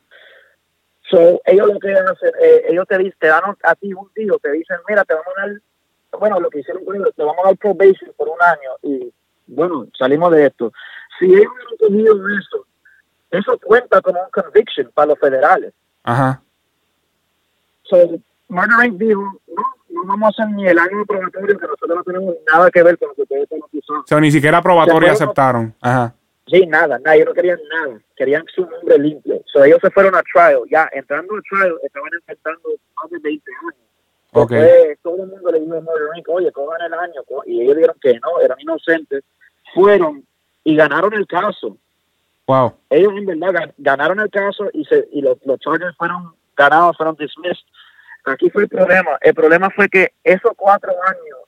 So, 1.11 1.41
ellos 1.45 1.69
lo 1.73 1.79
que 1.79 1.93
hacen, 1.93 2.31
eh, 2.43 2.65
ellos 2.71 2.87
te 2.89 2.97
dicen, 2.99 3.15
te 3.21 3.27
dan 3.29 3.43
a 3.63 3.75
ti 3.75 3.93
un 3.93 4.11
tío, 4.15 4.39
te 4.39 4.51
dicen, 4.53 4.79
mira, 4.89 5.05
te 5.05 5.15
vamos 5.15 5.29
a 5.37 5.41
dar, 5.47 5.51
bueno, 6.19 6.41
lo 6.41 6.51
que 6.51 6.61
hicieron 6.61 6.85
con 6.85 6.97
ellos, 6.97 7.11
te 7.17 7.23
vamos 7.23 7.45
a 7.45 7.49
dar 7.49 7.57
probation 7.57 8.13
por 8.17 8.29
un 8.29 8.41
año 8.43 8.71
y, 8.83 9.13
bueno, 9.47 9.87
salimos 9.99 10.31
de 10.33 10.47
esto. 10.47 10.73
Si 11.19 11.27
ellos 11.27 11.47
hubieran 11.81 12.15
cogido 12.15 12.29
eso, 12.39 12.67
eso 13.31 13.59
cuenta 13.63 14.01
como 14.01 14.21
un 14.21 14.31
conviction 14.31 14.91
para 14.95 15.09
los 15.09 15.19
federales. 15.19 15.73
Ajá. 16.03 16.41
So, 17.85 17.97
Murder 18.49 18.93
dijo, 18.93 19.21
no, 19.49 19.63
no 19.91 20.05
vamos 20.07 20.27
a 20.39 20.43
hacer 20.43 20.55
ni 20.55 20.67
el 20.67 20.79
año 20.79 21.05
probatorio, 21.07 21.59
que 21.59 21.67
nosotros 21.67 21.97
no 21.97 22.03
tenemos 22.05 22.35
nada 22.51 22.71
que 22.71 22.83
ver 22.83 22.99
con 22.99 23.09
lo 23.09 23.15
que 23.15 23.23
ustedes 23.23 23.43
están. 23.43 23.61
O 23.61 24.07
sea, 24.07 24.21
ni 24.21 24.31
siquiera 24.31 24.63
fueron- 24.63 25.05
aceptaron. 25.11 25.75
Ajá. 25.81 26.15
Sí, 26.47 26.67
nada, 26.67 26.99
nada, 26.99 27.17
ellos 27.17 27.29
no 27.29 27.35
querían 27.35 27.59
nada, 27.73 27.99
querían 28.17 28.45
su 28.55 28.67
nombre 28.67 28.99
limpio. 28.99 29.41
So, 29.47 29.65
ellos 29.65 29.79
se 29.83 29.91
fueron 29.91 30.15
a 30.15 30.23
trial, 30.23 30.61
ya 30.71 30.89
entrando 30.93 31.35
a 31.37 31.41
trial, 31.49 31.75
estaban 31.83 32.11
enfrentando 32.13 32.69
más 33.03 33.11
de 33.11 33.19
20 33.19 33.51
años. 33.63 33.75
Ok. 34.35 34.51
Después, 34.51 34.99
todo 35.03 35.23
el 35.23 35.29
mundo 35.29 35.51
le 35.53 35.61
dijo 35.61 35.77
a 35.77 35.81
Murder 35.81 36.09
oye, 36.29 36.53
cojan 36.53 36.81
el 36.83 36.95
año, 36.95 37.23
co-", 37.27 37.43
y 37.47 37.63
ellos 37.63 37.77
dijeron 37.77 37.97
que 38.01 38.21
no, 38.21 38.41
eran 38.41 38.61
inocentes. 38.61 39.23
Fueron 39.75 40.25
y 40.65 40.77
ganaron 40.77 41.15
el 41.15 41.27
caso. 41.27 41.77
Wow. 42.47 42.75
Ellos 42.91 43.13
en 43.17 43.27
verdad 43.27 43.53
gan- 43.53 43.75
ganaron 43.79 44.21
el 44.21 44.31
caso 44.31 44.69
y, 44.73 44.85
se, 44.85 45.09
y 45.13 45.23
los, 45.23 45.39
los 45.45 45.59
charges 45.61 45.97
fueron 45.97 46.35
ganados, 46.57 46.97
fueron 46.97 47.17
dismissed. 47.17 47.65
Aquí 48.25 48.51
fue 48.51 48.63
el 48.63 48.69
problema. 48.69 49.19
El 49.21 49.35
problema 49.35 49.71
fue 49.71 49.89
que 49.89 50.13
esos 50.25 50.53
cuatro 50.57 50.91
años, 51.07 51.39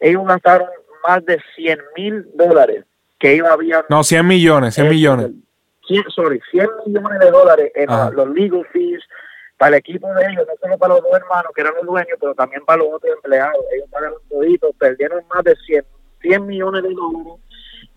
ellos 0.00 0.26
gastaron 0.26 0.68
más 1.06 1.24
de 1.24 1.40
100 1.56 1.78
mil 1.96 2.26
dólares 2.34 2.84
que 3.18 3.34
ellos 3.34 3.48
habían 3.48 3.84
No, 3.88 4.02
100 4.04 4.26
millones, 4.26 4.74
100 4.74 4.86
eh, 4.86 4.90
millones. 4.90 5.30
100, 5.86 6.04
sorry, 6.10 6.40
100 6.50 6.68
millones 6.86 7.18
de 7.20 7.30
dólares 7.30 7.72
en 7.74 7.90
Ajá. 7.90 8.10
los 8.10 8.28
legal 8.30 8.66
fees 8.72 9.02
para 9.56 9.76
el 9.76 9.80
equipo 9.80 10.12
de 10.14 10.26
ellos, 10.26 10.46
no 10.46 10.54
solo 10.60 10.78
para 10.78 10.94
los 10.94 11.02
dos 11.02 11.12
hermanos 11.14 11.52
que 11.54 11.60
eran 11.60 11.74
los 11.76 11.86
dueños, 11.86 12.18
pero 12.20 12.34
también 12.34 12.64
para 12.64 12.78
los 12.78 12.88
otros 12.94 13.14
empleados. 13.14 13.64
Ellos 13.74 13.88
pagaron 13.90 14.18
toditos, 14.28 14.74
perdieron 14.76 15.24
más 15.32 15.44
de 15.44 15.54
100, 15.56 15.84
100 16.20 16.46
millones 16.46 16.82
de 16.82 16.94
dólares 16.94 17.43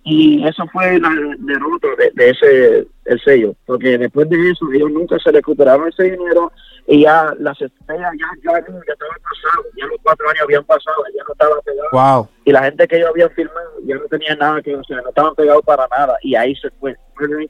y 0.09 0.47
eso 0.47 0.63
fue 0.71 0.99
la 0.99 1.09
derrota 1.39 1.87
de, 1.97 2.11
de 2.13 2.29
ese 2.29 2.87
el 3.05 3.19
sello, 3.21 3.53
porque 3.65 3.97
después 3.97 4.29
de 4.29 4.51
eso 4.51 4.65
ellos 4.73 4.91
nunca 4.91 5.17
se 5.19 5.31
recuperaron 5.31 5.87
ese 5.89 6.03
dinero 6.03 6.51
y 6.87 7.01
ya 7.03 7.33
las 7.39 7.59
estrellas 7.61 8.11
ya, 8.19 8.27
ya, 8.43 8.51
ya 8.53 8.57
estaban 8.93 9.17
pasadas, 9.21 9.65
ya 9.77 9.85
los 9.87 9.97
cuatro 10.03 10.29
años 10.29 10.41
habían 10.43 10.63
pasado, 10.63 10.95
ya 11.15 11.23
no 11.27 11.33
estaban 11.33 11.59
pegados 11.65 11.91
Wow. 11.91 12.29
y 12.45 12.51
la 12.51 12.63
gente 12.63 12.87
que 12.87 12.95
ellos 12.97 13.09
habían 13.09 13.29
filmado 13.31 13.69
ya 13.85 13.95
no 13.95 14.01
tenía 14.09 14.35
nada 14.35 14.61
que, 14.61 14.75
o 14.75 14.83
sea, 14.83 15.01
no 15.01 15.09
estaban 15.09 15.35
pegados 15.35 15.61
para 15.65 15.87
nada 15.97 16.17
y 16.21 16.35
ahí 16.35 16.55
se 16.55 16.69
fue. 16.79 16.95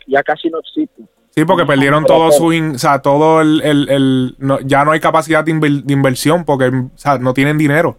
Ya 0.07 0.23
casi 0.23 0.49
no 0.49 0.59
existe. 0.59 1.03
Sí, 1.31 1.45
porque 1.45 1.65
perdieron 1.65 2.03
todo 2.05 2.31
su, 2.31 2.51
in- 2.53 2.75
o 2.75 2.79
sea, 2.79 2.99
todo 3.01 3.41
el, 3.41 3.61
el, 3.61 3.89
el- 3.89 4.35
no- 4.39 4.59
ya 4.61 4.83
no 4.85 4.91
hay 4.91 4.99
capacidad 4.99 5.43
de, 5.43 5.51
inver- 5.53 5.83
de 5.83 5.93
inversión 5.93 6.45
porque, 6.45 6.65
o 6.69 6.89
sea, 6.97 7.19
no 7.19 7.33
tienen 7.33 7.57
dinero. 7.59 7.97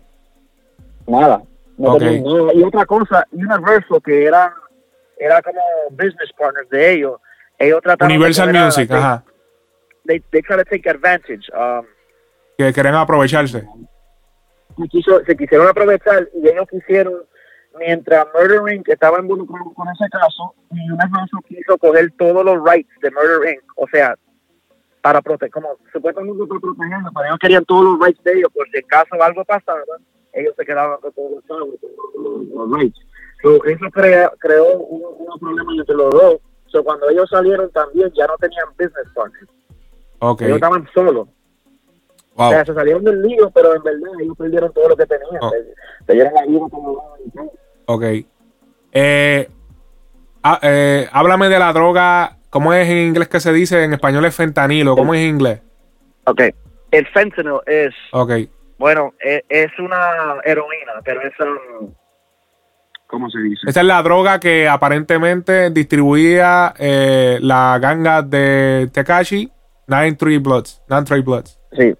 Nada. 1.07 1.43
No. 1.79 2.53
Y 2.53 2.63
otra 2.65 2.85
cosa, 2.87 3.25
Universal, 3.31 4.03
que 4.05 4.25
era, 4.27 4.53
era 5.17 5.41
como 5.43 5.61
business 5.91 6.33
partners 6.37 6.69
de 6.71 6.93
ellos, 6.93 7.21
ellos 7.59 7.81
trataron 7.83 8.13
Universal 8.17 8.53
de 8.53 8.59
Music, 8.59 8.91
ajá. 8.91 9.25
They, 10.07 10.21
they 10.31 10.43
try 10.43 10.57
to 10.57 10.65
take 10.65 10.89
advantage. 10.89 11.49
Um, 11.55 11.85
Que 12.57 12.73
quieren 12.73 12.95
aprovecharse. 12.95 13.61
se, 14.77 14.89
quiso- 14.89 15.25
se 15.25 15.37
quisieron 15.37 15.69
aprovechar 15.69 16.29
y 16.35 16.49
ellos 16.49 16.67
quisieron, 16.71 17.15
mientras 17.79 18.27
Murder 18.35 18.75
Inc. 18.75 18.89
estaba 18.89 19.21
involucrado 19.21 19.73
con 19.75 19.87
ese 19.89 20.09
caso, 20.11 20.55
y 20.73 20.81
Universal 20.91 21.41
quiso 21.47 21.79
coger 21.79 22.11
todos 22.19 22.45
los 22.45 22.57
rights 22.65 22.91
de 23.03 23.11
Murder 23.11 23.55
Inc. 23.55 23.63
O 23.77 23.87
sea, 23.93 24.17
para 25.03 25.21
proteger, 25.23 25.53
como 25.53 25.69
supuestamente 25.93 26.39
para 26.49 26.61
protegerlo, 26.61 27.11
pero 27.15 27.27
ellos 27.27 27.39
querían 27.41 27.65
todos 27.65 27.85
los 27.85 28.01
rights 28.07 28.23
de 28.25 28.33
ellos, 28.33 28.51
por 28.53 28.67
si 28.71 28.79
en 28.79 28.87
caso 28.87 29.23
algo 29.23 29.45
pasara, 29.45 29.83
ellos 30.41 30.55
se 30.57 30.65
quedaban 30.65 30.99
con 31.01 31.13
todos 31.13 31.31
los 31.33 31.45
chavos, 31.47 31.69
los. 32.15 32.93
So, 33.43 33.65
eso 33.65 33.85
crea- 33.93 34.33
creó 34.39 34.79
un, 34.79 35.03
un 35.19 35.39
problema 35.39 35.73
entre 35.79 35.95
los 35.95 36.11
dos. 36.11 36.37
So, 36.67 36.83
cuando 36.83 37.09
ellos 37.09 37.29
salieron 37.31 37.71
también 37.71 38.11
ya 38.17 38.27
no 38.27 38.37
tenían 38.39 38.67
business 38.79 39.07
partners. 39.15 39.49
Ok. 40.19 40.43
Ellos 40.43 40.57
estaban 40.57 40.89
solos. 40.93 41.29
O 42.35 42.43
Wow. 42.43 42.51
sea, 42.51 42.65
se 42.65 42.75
salieron 42.75 43.03
del 43.05 43.21
lío, 43.23 43.51
pero 43.51 43.75
en 43.75 43.83
verdad 43.83 44.11
ellos 44.21 44.37
perdieron 44.37 44.73
todo 44.73 44.89
lo 44.91 44.97
que 44.97 45.07
tenían. 45.07 45.39
Oh. 45.41 45.51
Se- 45.51 45.75
Perdieron 46.07 46.35
la 46.35 46.47
vida 46.47 46.61
como. 46.71 47.17
Ok. 47.87 48.03
Eh, 48.93 49.49
ah, 50.43 50.59
eh, 50.63 51.09
háblame 51.13 51.49
de 51.49 51.59
la 51.59 51.73
droga. 51.73 52.37
¿Cómo 52.51 52.73
es 52.73 52.89
en 52.89 52.99
inglés 52.99 53.29
que 53.29 53.41
se 53.41 53.53
dice? 53.53 53.83
En 53.85 53.93
español 53.93 54.25
es 54.25 54.35
fentanilo. 54.35 54.97
¿Cómo 54.97 55.15
es 55.15 55.21
en 55.21 55.29
inglés? 55.29 55.61
Ok. 56.25 56.43
El 56.91 57.07
fentanyl 57.09 57.61
es, 57.67 57.95
Ok. 58.13 58.31
Bueno, 58.79 59.15
e- 59.23 59.45
es, 59.49 59.71
una 59.79 60.41
heroína, 60.45 60.93
pero 61.05 61.21
es, 61.23 61.33
um, 61.41 61.93
¿cómo 63.07 63.29
se 63.31 63.39
dice? 63.41 63.69
Esa 63.69 63.81
es 63.81 63.87
la 63.87 64.03
droga 64.03 64.41
que 64.41 64.69
aparentemente 64.69 65.71
distribuía 65.71 66.75
eh, 66.79 67.39
la 67.43 67.79
ganga 67.81 68.23
de 68.23 68.89
Tekashi, 68.93 69.51
Nine 69.87 70.15
Three 70.15 70.39
Bloods. 70.39 70.83
Nine 70.89 71.05
Three 71.05 71.23
Bloods. 71.23 71.59
Sí. 71.73 71.95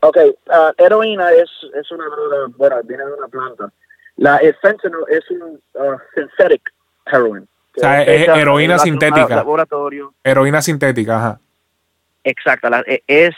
Ok, 0.00 0.18
ah, 0.50 0.72
heroína 0.76 1.32
es, 1.32 1.50
es 1.74 1.90
una 1.90 2.04
droga, 2.04 2.36
bueno, 2.56 2.76
viene 2.84 3.04
de 3.06 3.12
una 3.14 3.28
planta. 3.28 3.72
La, 4.16 4.36
el 4.36 4.54
fentanyl 4.56 5.04
es 5.08 5.28
un 5.30 5.60
uh, 5.74 5.96
synthetic 6.14 6.72
heroin. 7.06 7.48
O 7.76 7.80
sea, 7.80 8.02
es 8.02 8.28
heroína 8.28 8.78
sintética. 8.78 9.34
Laboratorio. 9.34 10.14
Heroína 10.22 10.62
sintética, 10.62 11.16
ajá. 11.16 11.40
Exacto, 12.22 12.68
la- 12.70 12.84
e- 12.86 13.02
es, 13.06 13.34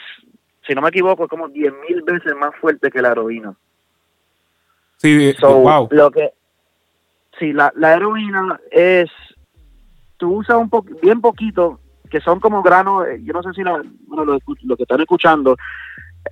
si 0.67 0.75
no 0.75 0.81
me 0.83 0.89
equivoco, 0.89 1.25
es 1.25 1.31
como 1.31 1.49
10 1.49 1.73
mil 1.89 2.03
veces 2.03 2.35
más 2.37 2.55
fuerte 2.61 2.91
que 2.91 3.01
la 3.03 3.12
heroína. 3.12 3.55
Sí, 4.99 5.33
So, 5.39 5.59
wow. 5.61 5.89
lo 5.91 6.11
que, 6.11 6.33
sí, 7.39 7.53
la, 7.53 7.73
la 7.77 7.95
heroína 7.95 8.59
es, 8.71 9.11
tú 10.17 10.37
usas 10.39 10.57
un 10.57 10.71
po, 10.71 10.83
bien 11.03 11.21
poquito, 11.21 11.81
que 12.11 12.21
son 12.21 12.41
como 12.41 12.62
granos, 12.62 13.07
eh, 13.07 13.19
yo 13.23 13.33
no 13.33 13.43
sé 13.43 13.51
si 13.53 13.62
la, 13.62 13.83
bueno, 14.07 14.25
lo, 14.25 14.39
lo 14.62 14.77
que 14.77 14.83
están 14.85 15.01
escuchando, 15.01 15.57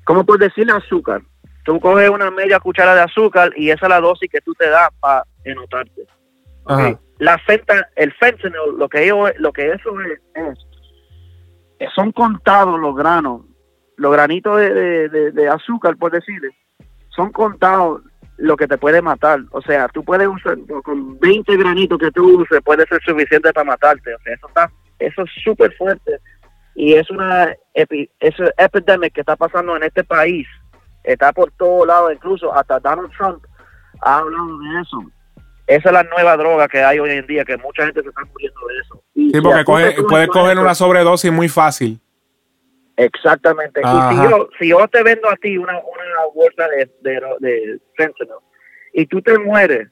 ¿cómo 0.05 0.25
puedes 0.25 0.49
decirle 0.49 0.73
azúcar? 0.73 1.23
Tú 1.65 1.79
coges 1.81 2.09
una 2.11 2.31
media 2.31 2.61
cuchara 2.61 2.95
de 2.95 3.01
azúcar 3.03 3.51
y 3.57 3.71
esa 3.71 3.87
es 3.87 3.91
la 3.91 4.01
dosis 4.01 4.31
que 4.31 4.41
tú 4.41 4.55
te 4.55 4.69
das 4.69 4.89
para 5.01 5.25
enotarte. 5.45 6.07
La 7.19 7.39
fenta, 7.39 7.89
el 7.97 8.13
fentanyl, 8.15 8.77
lo 8.77 8.89
que, 8.89 9.05
ello- 9.05 9.33
lo 9.39 9.53
que 9.53 9.71
eso 9.73 10.01
es, 10.01 10.21
es- 10.35 10.67
es- 11.79 11.93
son 11.95 12.13
contados 12.13 12.79
los 12.81 12.95
granos, 12.95 13.43
los 13.97 14.13
granitos 14.13 14.59
de, 14.59 14.73
de- 14.75 15.09
de- 15.09 15.31
de 15.33 15.49
azúcar, 15.49 15.97
por 15.97 16.13
decirle, 16.13 16.51
son 17.11 17.31
contados 17.33 18.03
lo 18.37 18.57
que 18.57 18.67
te 18.67 18.77
puede 18.79 19.01
matar. 19.01 19.41
O 19.53 19.63
sea, 19.63 19.89
tú 19.89 20.03
puedes 20.05 20.27
usar, 20.27 20.57
con 20.83 21.19
20 21.21 21.57
granitos 21.57 21.99
que 21.99 22.11
tú 22.11 22.41
uses, 22.41 22.61
puede 22.65 22.85
ser 22.87 23.01
suficiente 23.05 23.53
para 23.53 23.65
matarte. 23.65 24.13
O 24.15 24.19
sea, 24.25 24.35
eso 24.35 24.49
está, 24.49 24.71
eso 24.99 25.23
es 25.23 25.31
súper 25.43 25.73
fuerte. 25.77 26.19
Y 26.75 26.95
es 26.95 27.09
una 27.11 27.55
epi, 27.75 28.11
es 28.19 28.37
una 28.41 28.51
epidemic 28.59 29.13
que 29.13 29.21
está 29.21 29.37
pasando 29.37 29.77
en 29.77 29.85
este 29.85 30.03
país. 30.03 30.47
Está 31.05 31.33
por 31.33 31.53
todos 31.53 31.87
lados, 31.87 32.13
incluso 32.13 32.53
hasta 32.53 32.81
Donald 32.81 33.11
Trump 33.17 33.45
ha 34.03 34.19
hablado 34.19 34.59
de 34.59 34.81
eso. 34.83 34.99
Esa 35.67 35.89
es 35.89 35.93
la 35.93 36.03
nueva 36.03 36.37
droga 36.37 36.67
que 36.69 36.83
hay 36.83 36.99
hoy 36.99 37.11
en 37.11 37.27
día, 37.27 37.45
que 37.45 37.57
mucha 37.59 37.85
gente 37.87 38.03
se 38.03 38.09
está 38.09 38.23
muriendo 38.25 38.61
de 38.67 38.75
eso. 38.81 39.03
Y 39.15 39.31
Sí, 39.31 39.41
porque 39.41 39.65
coge, 39.65 39.95
puedes 40.09 40.29
coger 40.29 40.59
una 40.59 40.75
sobredosis 40.75 41.31
muy 41.33 41.49
fácil. 41.49 42.01
Exactamente. 42.97 43.81
Y 43.81 44.15
si 44.15 44.23
yo, 44.31 44.49
si 44.59 44.69
yo 44.69 44.87
te 44.89 45.03
vendo 45.03 45.29
a 45.29 45.37
ti 45.37 45.57
una, 45.59 45.73
una 45.79 46.25
bolsa 46.35 46.69
de, 46.69 46.89
de, 47.01 47.21
de 47.41 47.79
fentanyl 47.97 48.33
y 48.93 49.07
tú 49.07 49.21
te 49.21 49.39
mueres, 49.39 49.89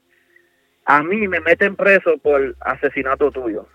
a 0.85 1.01
mí 1.03 1.27
me 1.27 1.39
meten 1.39 1.75
preso 1.75 2.17
por 2.21 2.55
asesinato 2.61 3.31
tuyo. 3.31 3.65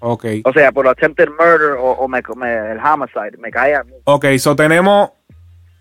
Ok. 0.00 0.24
O 0.44 0.52
sea, 0.52 0.70
por 0.72 0.86
attempted 0.88 1.28
murder 1.30 1.72
o, 1.72 1.84
o 1.92 2.08
me, 2.08 2.20
me- 2.36 2.72
el 2.72 2.78
homicide. 2.78 3.36
Me 3.38 3.50
cae 3.50 3.74
a 3.74 3.82
mí. 3.84 3.92
Ok, 4.04 4.26
so 4.38 4.54
tenemos 4.54 5.10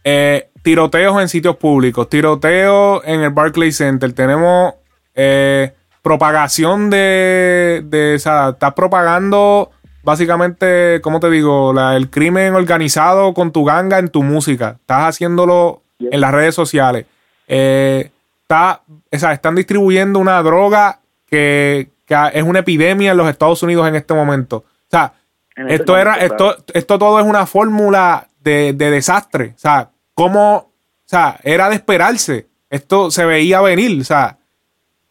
eh, 0.03 0.49
tiroteos 0.63 1.21
en 1.21 1.27
sitios 1.29 1.57
públicos, 1.57 2.09
tiroteos 2.09 3.01
en 3.05 3.21
el 3.21 3.29
Barclays 3.31 3.77
Center, 3.77 4.13
tenemos 4.13 4.73
eh, 5.15 5.73
propagación 6.01 6.89
de, 6.89 7.81
de, 7.85 8.15
o 8.15 8.19
sea, 8.19 8.49
estás 8.49 8.73
propagando 8.73 9.71
básicamente, 10.07 11.01
¿cómo 11.03 11.19
te 11.19 11.29
digo? 11.29 11.73
La- 11.73 11.97
el 11.97 12.09
crimen 12.09 12.55
organizado 12.55 13.33
con 13.33 13.51
tu 13.51 13.65
ganga 13.65 13.99
en 13.99 14.07
tu 14.07 14.23
música, 14.23 14.77
estás 14.79 15.09
haciéndolo 15.09 15.81
en 15.99 16.21
las 16.21 16.31
redes 16.31 16.55
sociales, 16.55 17.05
eh, 17.47 18.09
está, 18.41 18.81
o 19.11 19.17
sea, 19.19 19.33
están 19.33 19.55
distribuyendo 19.55 20.17
una 20.19 20.41
droga 20.41 20.99
que, 21.29 21.89
que 22.05 22.15
es 22.33 22.43
una 22.43 22.59
epidemia 22.59 23.11
en 23.11 23.17
los 23.17 23.29
Estados 23.29 23.61
Unidos 23.63 23.85
en 23.87 23.95
este 23.95 24.13
momento. 24.13 24.57
O 24.57 24.89
sea, 24.89 25.13
En 25.57 25.63
este 25.69 25.75
esto 25.83 25.97
era, 25.97 26.13
momento, 26.13 26.51
esto, 26.51 26.63
esto 26.73 26.97
todo 26.99 27.19
es 27.19 27.25
una 27.25 27.45
fórmula 27.45 28.27
de, 28.39 28.71
de 28.73 28.89
desastre. 28.91 29.53
O 29.55 29.59
sea, 29.59 29.89
cómo, 30.13 30.55
o 30.55 30.71
sea, 31.05 31.37
era 31.43 31.67
de 31.67 31.75
esperarse. 31.75 32.47
Esto 32.69 33.11
se 33.11 33.25
veía 33.25 33.59
venir. 33.59 33.99
O 33.99 34.05
sea, 34.05 34.36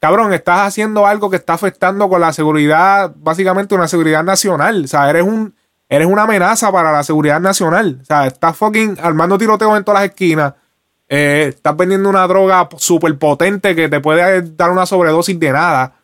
cabrón, 0.06 0.32
estás 0.32 0.68
haciendo 0.68 1.04
algo 1.04 1.28
que 1.28 1.36
está 1.36 1.54
afectando 1.54 2.08
con 2.08 2.20
la 2.20 2.32
seguridad, 2.32 3.12
básicamente 3.16 3.74
una 3.74 3.88
seguridad 3.88 4.22
nacional. 4.22 4.84
O 4.84 4.86
sea, 4.86 5.10
eres 5.10 5.24
un, 5.24 5.52
eres 5.88 6.06
una 6.06 6.22
amenaza 6.22 6.70
para 6.70 6.92
la 6.92 7.02
seguridad 7.02 7.40
nacional. 7.40 7.98
O 8.02 8.04
sea, 8.04 8.28
estás 8.28 8.56
fucking 8.56 8.98
armando 9.02 9.36
tiroteos 9.36 9.76
en 9.76 9.82
todas 9.82 10.02
las 10.02 10.10
esquinas. 10.10 10.54
Eh, 11.08 11.46
estás 11.48 11.76
vendiendo 11.76 12.08
una 12.08 12.24
droga 12.28 12.68
súper 12.76 13.18
potente 13.18 13.74
que 13.74 13.88
te 13.88 13.98
puede 13.98 14.42
dar 14.42 14.70
una 14.70 14.86
sobredosis 14.86 15.40
de 15.40 15.50
nada. 15.50 15.94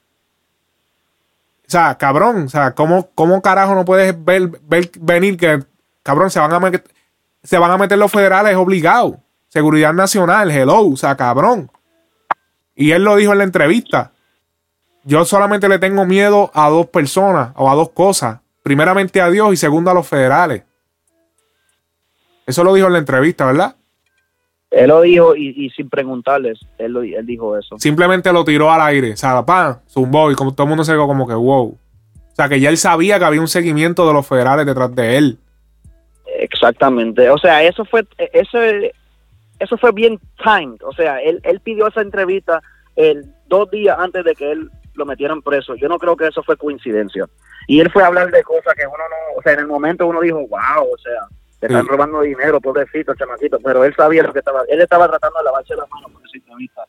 O 1.64 1.70
sea, 1.70 1.96
cabrón, 1.96 2.46
o 2.46 2.48
sea, 2.48 2.74
¿cómo, 2.74 3.08
cómo 3.14 3.40
carajo 3.40 3.76
no 3.76 3.84
puedes 3.84 4.16
ver, 4.24 4.50
venir 4.98 5.36
que, 5.36 5.62
cabrón, 6.02 6.28
se 6.28 6.40
van 6.40 6.52
a 6.52 6.82
se 7.44 7.56
van 7.56 7.70
a 7.70 7.78
meter 7.78 7.98
los 7.98 8.10
federales 8.10 8.56
obligados? 8.56 9.14
Seguridad 9.46 9.92
nacional, 9.92 10.50
hello, 10.50 10.88
o 10.88 10.96
sea, 10.96 11.16
cabrón. 11.16 11.70
Y 12.82 12.90
él 12.90 13.04
lo 13.04 13.14
dijo 13.14 13.30
en 13.30 13.38
la 13.38 13.44
entrevista. 13.44 14.10
Yo 15.04 15.24
solamente 15.24 15.68
le 15.68 15.78
tengo 15.78 16.04
miedo 16.04 16.50
a 16.52 16.68
dos 16.68 16.88
personas 16.88 17.52
o 17.54 17.70
a 17.70 17.76
dos 17.76 17.90
cosas. 17.90 18.40
Primeramente 18.64 19.20
a 19.20 19.30
Dios 19.30 19.52
y 19.52 19.56
segundo 19.56 19.92
a 19.92 19.94
los 19.94 20.08
federales. 20.08 20.64
Eso 22.44 22.64
lo 22.64 22.74
dijo 22.74 22.88
en 22.88 22.94
la 22.94 22.98
entrevista, 22.98 23.46
¿verdad? 23.46 23.76
Él 24.72 24.88
lo 24.88 25.00
dijo 25.02 25.36
y, 25.36 25.54
y 25.56 25.70
sin 25.70 25.88
preguntarles, 25.88 26.58
él, 26.78 26.92
lo, 26.92 27.02
él 27.02 27.24
dijo 27.24 27.56
eso. 27.56 27.78
Simplemente 27.78 28.32
lo 28.32 28.44
tiró 28.44 28.72
al 28.72 28.80
aire. 28.80 29.12
O 29.12 29.16
sea, 29.16 29.44
zumbó 29.88 30.32
y 30.32 30.34
como 30.34 30.52
todo 30.52 30.64
el 30.64 30.70
mundo 30.70 30.82
se 30.82 30.90
quedó 30.90 31.06
como 31.06 31.28
que 31.28 31.34
wow. 31.34 31.66
O 31.68 32.34
sea, 32.34 32.48
que 32.48 32.58
ya 32.58 32.68
él 32.68 32.78
sabía 32.78 33.20
que 33.20 33.24
había 33.24 33.40
un 33.40 33.46
seguimiento 33.46 34.08
de 34.08 34.12
los 34.12 34.26
federales 34.26 34.66
detrás 34.66 34.92
de 34.92 35.18
él. 35.18 35.38
Exactamente. 36.40 37.30
O 37.30 37.38
sea, 37.38 37.62
eso 37.62 37.84
fue 37.84 38.04
ese 38.18 38.92
eso 39.62 39.76
fue 39.78 39.92
bien 39.92 40.18
timed. 40.42 40.82
O 40.82 40.92
sea, 40.92 41.20
él, 41.20 41.40
él 41.44 41.60
pidió 41.60 41.86
esa 41.88 42.00
entrevista 42.02 42.60
el 42.96 43.24
dos 43.46 43.70
días 43.70 43.96
antes 43.98 44.24
de 44.24 44.34
que 44.34 44.50
él 44.52 44.70
lo 44.94 45.06
metieran 45.06 45.40
preso. 45.42 45.74
Yo 45.76 45.88
no 45.88 45.98
creo 45.98 46.16
que 46.16 46.26
eso 46.26 46.42
fue 46.42 46.56
coincidencia. 46.56 47.26
Y 47.66 47.80
él 47.80 47.90
fue 47.90 48.02
a 48.02 48.08
hablar 48.08 48.30
de 48.30 48.42
cosas 48.42 48.74
que 48.74 48.86
uno 48.86 48.96
no, 48.98 49.38
o 49.38 49.42
sea, 49.42 49.52
en 49.54 49.60
el 49.60 49.66
momento 49.66 50.06
uno 50.06 50.20
dijo, 50.20 50.38
wow, 50.38 50.84
o 50.92 50.98
sea, 50.98 51.28
te 51.60 51.66
están 51.68 51.82
Sí. 51.84 51.88
robando 51.88 52.20
dinero, 52.20 52.60
pobrecito, 52.60 53.14
chamaquito. 53.14 53.58
Pero 53.64 53.84
él 53.84 53.94
sabía 53.96 54.22
lo 54.24 54.32
que 54.32 54.40
estaba, 54.40 54.62
él 54.68 54.80
estaba 54.80 55.08
tratando 55.08 55.38
de 55.38 55.44
lavarse 55.44 55.74
las 55.76 55.88
manos 55.90 56.10
con 56.12 56.24
esa 56.26 56.36
entrevista. 56.36 56.84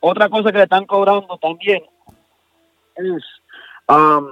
Otra 0.00 0.28
cosa 0.28 0.52
que 0.52 0.58
le 0.58 0.64
están 0.64 0.84
cobrando 0.86 1.36
también 1.38 1.82
es 2.96 3.22
um, 3.88 4.28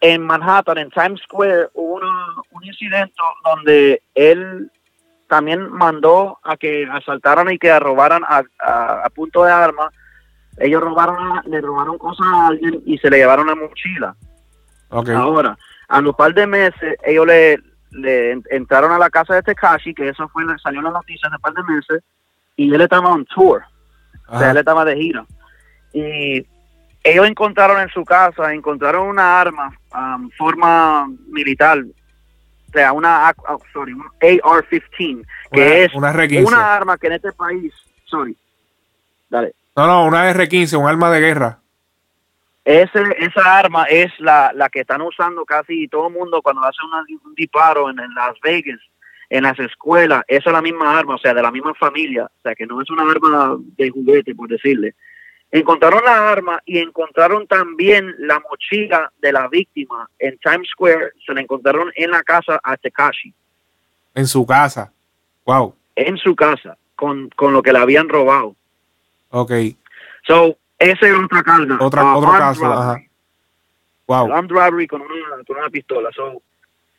en 0.00 0.22
Manhattan, 0.22 0.78
en 0.78 0.90
Times 0.90 1.20
Square, 1.22 1.68
hubo 1.74 1.94
una- 1.94 2.34
un 2.50 2.64
incidente 2.64 3.14
donde 3.44 4.02
él 4.14 4.70
también 5.28 5.70
mandó 5.70 6.38
a 6.42 6.56
que 6.56 6.86
asaltaran 6.90 7.50
y 7.52 7.58
que 7.58 7.78
robaran 7.78 8.22
a, 8.24 8.42
a- 8.60 9.02
a 9.04 9.10
punto 9.10 9.44
de 9.44 9.52
arma. 9.52 9.90
Ellos 10.58 10.82
robaron, 10.82 11.40
le 11.46 11.60
robaron 11.60 11.98
cosas 11.98 12.26
a 12.26 12.46
alguien 12.48 12.82
y 12.84 12.98
se 12.98 13.08
le 13.10 13.18
llevaron 13.18 13.46
la 13.46 13.54
mochila. 13.54 14.16
Ok. 14.88 15.10
Ahora, 15.10 15.56
a 15.88 16.00
los 16.00 16.16
par 16.16 16.34
de 16.34 16.46
meses, 16.46 16.96
ellos 17.04 17.26
le, 17.26 17.58
le 17.92 18.32
en- 18.32 18.44
entraron 18.50 18.90
a 18.90 18.98
la 18.98 19.10
casa 19.10 19.34
de 19.34 19.42
Tekashi, 19.42 19.94
que 19.94 20.08
eso 20.08 20.28
fue, 20.28 20.42
salió 20.62 20.80
en 20.80 20.84
las 20.84 20.94
noticias 20.94 21.30
hace 21.32 21.40
par 21.40 21.52
de 21.54 21.62
meses, 21.62 22.02
y 22.56 22.74
él 22.74 22.80
estaba 22.80 23.10
on 23.10 23.24
tour. 23.26 23.62
O 24.26 24.30
sea, 24.38 24.48
Ajá. 24.48 24.50
él 24.50 24.56
estaba 24.56 24.84
de 24.84 24.96
gira. 24.96 25.24
Y 25.92 26.44
ellos 27.04 27.26
encontraron 27.26 27.80
en 27.80 27.88
su 27.90 28.04
casa, 28.04 28.52
encontraron 28.52 29.06
una 29.08 29.40
arma, 29.40 29.70
um, 29.94 30.28
forma 30.36 31.06
militar, 31.28 31.84
o 32.68 32.72
sea, 32.72 32.92
una, 32.92 33.32
oh, 33.48 33.60
sorry, 33.72 33.92
un 33.92 34.04
AR-15, 34.20 35.24
que 35.50 35.60
Una- 35.60 35.74
es 35.76 35.94
una 35.94 36.12
R15. 36.12 36.46
una 36.46 36.74
arma 36.74 36.98
que 36.98 37.06
en 37.08 37.12
este 37.14 37.32
país, 37.32 37.72
sorry, 38.04 38.36
dale, 39.30 39.54
No, 39.76 39.86
no, 39.86 40.04
una 40.06 40.30
R15, 40.32 40.76
un 40.78 40.86
arma 40.88 41.10
de 41.10 41.20
guerra. 41.20 41.58
ese, 42.64 43.02
esa 43.18 43.58
arma 43.58 43.84
es 43.84 44.12
la, 44.18 44.52
la 44.54 44.68
que 44.68 44.80
están 44.80 45.00
usando 45.00 45.44
casi 45.44 45.88
todo 45.88 46.08
el 46.08 46.14
mundo 46.14 46.42
cuando 46.42 46.62
hace 46.64 46.78
una- 46.84 47.04
un 47.24 47.34
disparo 47.34 47.88
en, 47.90 47.98
en 47.98 48.12
Las 48.14 48.38
Vegas, 48.42 48.78
en 49.30 49.42
las 49.44 49.58
escuelas, 49.58 50.22
esa 50.28 50.50
es 50.50 50.52
la 50.54 50.62
misma 50.62 50.98
arma, 50.98 51.14
o 51.14 51.18
sea, 51.18 51.32
de 51.34 51.42
la 51.42 51.50
misma 51.50 51.72
familia, 51.74 52.24
o 52.24 52.40
sea, 52.42 52.54
que 52.54 52.66
no 52.66 52.80
es 52.82 52.90
una 52.90 53.10
arma 53.10 53.56
de 53.76 53.90
juguete, 53.90 54.34
por 54.34 54.48
decirle. 54.48 54.94
Encontraron 55.50 56.04
la 56.04 56.30
arma 56.30 56.60
y 56.66 56.78
encontraron 56.78 57.46
también 57.46 58.14
la 58.18 58.38
mochila 58.40 59.10
de 59.20 59.32
la 59.32 59.48
víctima 59.48 60.08
en 60.18 60.36
Times 60.38 60.68
Square, 60.70 61.12
se 61.24 61.32
la 61.32 61.40
encontraron 61.40 61.90
en 61.96 62.10
la 62.10 62.22
casa 62.22 62.60
a 62.62 62.76
Tekashi, 62.76 63.32
En 64.14 64.26
su 64.26 64.44
casa. 64.44 64.92
Wow. 65.46 65.74
en 65.96 66.16
su 66.18 66.36
casa, 66.36 66.76
con, 66.94 67.30
con 67.30 67.52
lo 67.54 67.62
que 67.62 67.72
le 67.72 67.78
habían 67.78 68.08
robado. 68.10 68.54
Ok. 69.30 69.52
So, 70.26 70.56
esa 70.78 71.06
era 71.06 71.24
otra 71.24 71.42
carga. 71.42 71.78
Otra, 71.80 72.02
Ah, 72.02 72.16
otro 72.16 72.30
caso. 72.32 72.60
robbery. 72.64 72.78
Ajá. 72.80 73.02
Wow. 74.06 74.32
armed 74.34 74.50
robbery 74.50 74.86
con 74.86 75.00
una, 75.02 75.12
con 75.46 75.56
una 75.56 75.70
pistola. 75.70 76.10
So, 76.14 76.42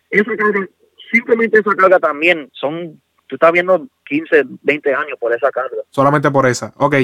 esa 0.09 0.35
carga, 0.35 0.67
simplemente 1.11 1.59
esa 1.59 1.75
carga 1.75 1.99
también 1.99 2.49
son, 2.53 2.99
tú 3.27 3.35
estás 3.35 3.51
viendo 3.51 3.87
15, 4.05 4.43
20 4.63 4.93
años 4.95 5.17
por 5.19 5.31
esa 5.35 5.51
carga. 5.51 5.77
Solamente 5.91 6.31
por 6.31 6.47
esa. 6.47 6.73
Ok. 6.77 6.95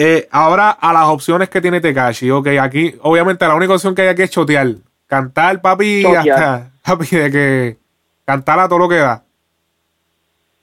Eh, 0.00 0.28
ahora 0.30 0.70
a 0.70 0.92
las 0.92 1.06
opciones 1.06 1.48
que 1.48 1.60
tiene 1.60 1.80
Tekashi. 1.80 2.30
Ok, 2.30 2.46
aquí, 2.60 2.94
obviamente, 3.02 3.46
la 3.46 3.56
única 3.56 3.74
opción 3.74 3.96
que 3.96 4.02
hay 4.02 4.08
aquí 4.08 4.22
es 4.22 4.30
chotear. 4.30 4.74
Cantar, 5.08 5.60
papi, 5.60 6.02
Chotear. 6.04 6.30
hasta, 6.30 6.70
papi, 6.84 7.16
de 7.16 7.30
que 7.32 7.76
cantar 8.24 8.60
a 8.60 8.68
todo 8.68 8.78
lo 8.78 8.88
que 8.88 8.96
da. 8.96 9.24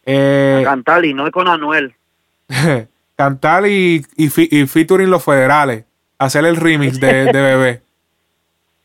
Eh, 0.06 0.62
Cantar 0.64 1.04
y 1.04 1.14
no 1.14 1.26
es 1.28 1.34
con 1.34 1.48
Anuel. 1.50 1.94
cantar 3.18 3.68
y, 3.68 4.06
y, 4.16 4.60
y 4.60 4.68
featuring 4.68 5.10
los 5.10 5.24
federales. 5.24 5.84
Hacer 6.18 6.46
el 6.46 6.56
remix 6.56 7.00
de, 7.00 7.26
de 7.26 7.32
bebé. 7.42 7.82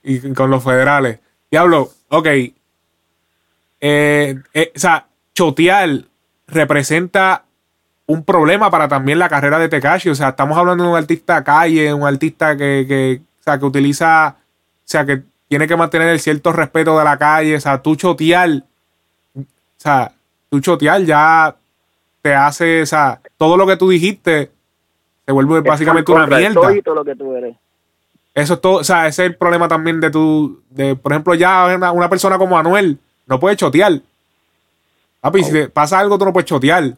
Y 0.02 0.32
con 0.34 0.50
los 0.50 0.64
federales. 0.64 1.20
Diablo, 1.50 1.90
ok. 2.08 2.26
Eh, 3.82 4.34
o 4.54 4.78
sea, 4.78 5.06
chotear 5.34 5.90
representa 6.48 7.44
un 8.10 8.24
problema 8.24 8.70
para 8.72 8.88
también 8.88 9.20
la 9.20 9.28
carrera 9.28 9.58
de 9.60 9.68
Tekashi. 9.68 10.08
O 10.10 10.14
sea, 10.16 10.30
estamos 10.30 10.58
hablando 10.58 10.82
de 10.82 10.90
un 10.90 10.96
artista 10.96 11.44
calle, 11.44 11.94
un 11.94 12.02
artista 12.02 12.56
que, 12.56 12.84
que, 12.88 13.20
o 13.40 13.42
sea, 13.44 13.56
que 13.56 13.64
utiliza, 13.64 14.36
o 14.36 14.82
sea, 14.84 15.06
que 15.06 15.22
tiene 15.46 15.68
que 15.68 15.76
mantener 15.76 16.08
el 16.08 16.18
cierto 16.18 16.52
respeto 16.52 16.98
de 16.98 17.04
la 17.04 17.16
calle. 17.16 17.54
O 17.54 17.60
sea, 17.60 17.80
tú 17.80 17.94
chotear, 17.94 18.64
o 19.36 19.44
sea, 19.76 20.10
tú 20.48 20.58
chotear 20.58 21.02
ya 21.04 21.54
te 22.20 22.34
hace, 22.34 22.82
o 22.82 22.86
sea, 22.86 23.20
todo 23.38 23.56
lo 23.56 23.64
que 23.64 23.76
tú 23.76 23.88
dijiste 23.88 24.50
se 25.24 25.32
vuelve 25.32 25.60
básicamente 25.60 26.10
una 26.10 26.26
mierda. 26.26 26.60
Todo 26.84 26.94
lo 26.96 27.04
que 27.04 27.14
tú 27.14 27.36
eres. 27.36 27.56
Eso 28.34 28.54
es 28.54 28.60
todo, 28.60 28.74
o 28.74 28.84
sea, 28.84 29.06
ese 29.06 29.24
es 29.24 29.30
el 29.30 29.36
problema 29.36 29.68
también 29.68 30.00
de 30.00 30.10
tu, 30.10 30.60
de, 30.70 30.96
por 30.96 31.12
ejemplo, 31.12 31.34
ya 31.34 31.66
una, 31.76 31.92
una 31.92 32.08
persona 32.08 32.38
como 32.38 32.58
Anuel 32.58 32.98
no 33.26 33.38
puede 33.38 33.54
chotear. 33.54 34.00
Papi, 35.20 35.44
si 35.44 35.52
te 35.52 35.68
pasa 35.68 36.00
algo, 36.00 36.18
tú 36.18 36.24
no 36.24 36.32
puedes 36.32 36.48
chotear. 36.48 36.96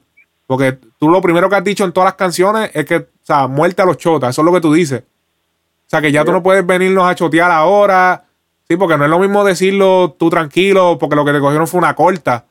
Porque 0.53 0.79
tú 0.99 1.09
lo 1.09 1.23
primero 1.23 1.49
que 1.49 1.57
has 1.57 1.65
dicho 1.65 1.83
en 1.83 1.93
todas 1.93 2.09
las 2.09 2.15
canciones 2.17 2.71
es 2.75 2.85
que, 2.85 2.97
o 2.97 3.07
sea, 3.23 3.47
muerte 3.47 3.81
a 3.81 3.87
los 3.87 3.97
chotas, 3.97 4.29
eso 4.29 4.43
es 4.43 4.45
lo 4.45 4.53
que 4.53 4.61
tú 4.61 4.71
dices. 4.71 5.01
O 5.01 5.89
sea, 5.89 6.03
que 6.03 6.13
ya 6.13 6.27
tú 6.27 6.31
no 6.31 6.43
puedes 6.43 6.67
venirnos 6.67 7.09
a 7.09 7.15
chotear 7.15 7.51
ahora. 7.51 8.25
Sí, 8.69 8.77
porque 8.77 8.99
no 8.99 9.05
es 9.05 9.11
lo 9.11 9.19
mismo 9.19 9.45
decirlo 9.45 10.15
tú 10.19 10.29
tranquilo, 10.29 10.99
porque 11.01 11.17
lo 11.17 11.25
que 11.25 11.33
te 11.33 11.41
cogieron 11.41 11.67
fue 11.67 11.79
una 11.79 11.95
corta. 11.95 12.45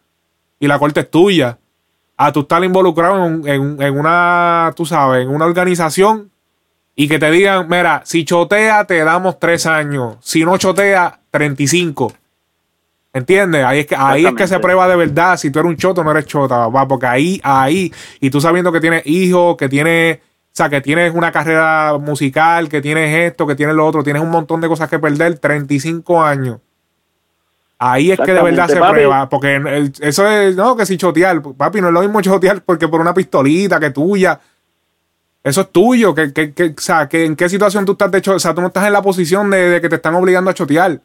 Y 0.60 0.66
la 0.66 0.80
corta 0.80 1.02
es 1.02 1.12
tuya. 1.12 1.60
A 2.18 2.32
tú 2.32 2.39
estar 2.39 2.64
involucrado 2.64 3.24
en, 3.24 3.80
en 3.80 3.99
una, 3.99 4.74
tú 4.76 4.84
sabes, 4.88 5.22
en 5.22 5.30
una 5.30 5.45
organización 5.45 6.32
y 6.95 7.08
que 7.08 7.20
te 7.20 7.30
digan, 7.30 7.70
mira, 7.70 8.02
si 8.04 8.26
chotea 8.26 8.86
te 8.86 8.97
damos 9.04 9.38
tres 9.38 9.68
años, 9.68 10.16
si 10.22 10.43
no 10.43 10.58
chotea, 10.58 11.20
35. 11.30 12.14
¿Entiendes? 13.14 13.66
Ahí 13.66 13.80
es 13.80 13.88
que 13.88 13.95
ahí 13.95 14.22
es 14.26 14.34
que 14.36 14.47
se 14.47 14.59
prueba 14.59 14.88
de 14.88 14.95
verdad 14.95 15.36
si 15.38 15.51
tú 15.51 15.59
eres 15.59 15.70
un 15.70 15.76
choto 15.78 15.99
o 16.01 16.03
no 16.03 16.12
eres 16.12 16.26
chota, 16.26 16.66
papá, 16.68 16.88
porque 16.88 17.07
ahí, 17.07 17.41
ahí, 17.43 17.91
y 18.22 18.30
tú 18.30 18.39
sabiendo 18.39 18.72
que 18.72 18.80
tienes 18.80 19.05
hijos, 19.05 19.57
que 19.57 19.68
tienes, 19.68 20.18
o 20.18 20.20
sea, 20.53 20.70
que 20.70 20.80
tienes 20.80 21.14
una 21.14 21.30
carrera 21.32 21.97
musical, 21.99 22.70
que 22.70 22.80
tienes 22.82 23.14
esto, 23.32 23.45
que 23.45 23.55
tienes 23.55 23.76
lo 23.76 23.86
otro, 23.86 24.01
tienes 24.01 24.22
un 24.22 24.30
montón 24.30 24.62
de 24.62 24.70
cosas 24.70 24.89
que 24.89 24.97
perder, 24.97 25.38
35 25.39 26.22
años. 26.24 26.59
Ahí 27.80 28.12
es 28.12 28.20
que 28.20 28.32
de 28.34 28.41
verdad 28.43 28.68
se 28.70 28.80
papi. 28.80 28.93
prueba, 28.93 29.28
porque 29.28 29.55
el- 29.55 29.91
eso 30.01 30.28
es, 30.30 30.55
no, 30.55 30.78
que 30.78 30.86
si 30.86 30.95
chotear, 30.97 31.41
papi, 31.41 31.82
no 31.82 31.88
es 31.88 31.93
lo 31.93 32.01
mismo 32.01 32.22
chotear 32.22 32.62
porque 32.62 32.88
por 32.88 33.01
una 33.01 33.14
pistolita 33.14 33.80
que 33.80 33.89
tuya. 33.89 34.39
Eso 35.43 35.62
es 35.62 35.72
tuyo, 35.72 36.14
que, 36.14 36.32
que, 36.32 36.53
que, 36.53 36.66
o 36.78 36.82
sea, 36.82 37.09
que 37.09 37.26
en 37.26 37.36
qué 37.36 37.49
situación 37.49 37.84
tú 37.84 37.93
estás 37.93 38.12
de 38.12 38.20
hecho, 38.20 38.36
o 38.36 38.39
sea, 38.39 38.53
tú 38.53 38.62
no 38.62 38.68
estás 38.68 38.86
en 38.86 38.93
la 38.93 39.01
posición 39.01 39.49
de, 39.49 39.57
de 39.72 39.82
que 39.82 39.89
te 39.89 39.95
están 39.95 40.14
obligando 40.16 40.51
a 40.51 40.53
chotear. 40.53 41.01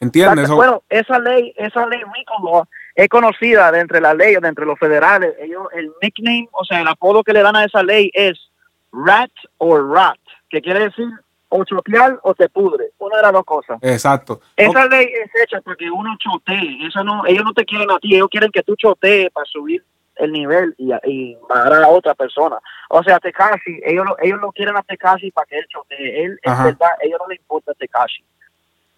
¿Entiendes? 0.00 0.48
Bueno, 0.48 0.82
esa 0.88 1.18
ley, 1.18 1.52
esa 1.56 1.86
ley 1.86 2.00
RICO 2.00 2.34
Law 2.42 2.64
es 2.94 3.08
conocida 3.08 3.70
de 3.70 3.80
entre 3.80 4.00
las 4.00 4.16
leyes, 4.16 4.40
de 4.40 4.48
entre 4.48 4.64
los 4.64 4.78
federales. 4.78 5.34
Ellos, 5.38 5.66
el 5.74 5.92
nickname, 6.02 6.48
o 6.52 6.64
sea, 6.64 6.80
el 6.80 6.88
apodo 6.88 7.22
que 7.22 7.34
le 7.34 7.42
dan 7.42 7.54
a 7.54 7.64
esa 7.64 7.82
ley 7.82 8.10
es 8.14 8.50
rat 8.92 9.30
o 9.58 9.78
rat, 9.78 10.18
que 10.48 10.60
quiere 10.60 10.80
decir 10.80 11.06
o 11.50 11.64
chotear 11.64 12.18
o 12.22 12.34
te 12.34 12.48
pudre. 12.48 12.90
Una 12.98 13.16
de 13.16 13.22
las 13.22 13.32
dos 13.32 13.44
cosas. 13.44 13.78
Exacto. 13.82 14.40
Esa 14.56 14.86
ley 14.86 15.06
es 15.06 15.30
hecha 15.42 15.60
para 15.60 15.76
que 15.76 15.90
uno 15.90 16.16
chotee. 16.18 16.86
Eso 16.86 17.04
no, 17.04 17.26
ellos 17.26 17.44
no 17.44 17.52
te 17.52 17.64
quieren 17.64 17.90
a 17.90 17.98
ti, 17.98 18.14
ellos 18.14 18.28
quieren 18.30 18.50
que 18.50 18.62
tú 18.62 18.74
chotees 18.76 19.30
para 19.32 19.44
subir 19.46 19.84
el 20.16 20.32
nivel 20.32 20.74
y, 20.78 20.92
y 21.04 21.36
bajar 21.48 21.82
a 21.82 21.88
otra 21.88 22.14
persona. 22.14 22.58
O 22.88 23.02
sea, 23.02 23.18
Tekashi, 23.18 23.80
ellos 23.84 24.06
lo, 24.06 24.16
ellos 24.20 24.40
lo 24.40 24.52
quieren 24.52 24.76
a 24.76 24.82
Tekashi 24.82 25.30
para 25.30 25.46
que 25.46 25.58
él 25.58 25.66
chotee. 25.68 26.24
Él, 26.24 26.38
en 26.42 26.52
Ajá. 26.52 26.64
verdad, 26.64 26.90
ellos 27.00 27.18
no 27.20 27.28
le 27.28 27.36
importa 27.36 27.72
a 27.72 27.74
Tekashi. 27.74 28.24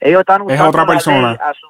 Ellos 0.04 0.20
están 0.20 0.42
Es 0.42 0.46
usando 0.54 0.68
otra 0.68 0.80
la 0.82 0.86
persona. 0.86 1.28
ley 1.30 1.38
a 1.40 1.54
su- 1.54 1.66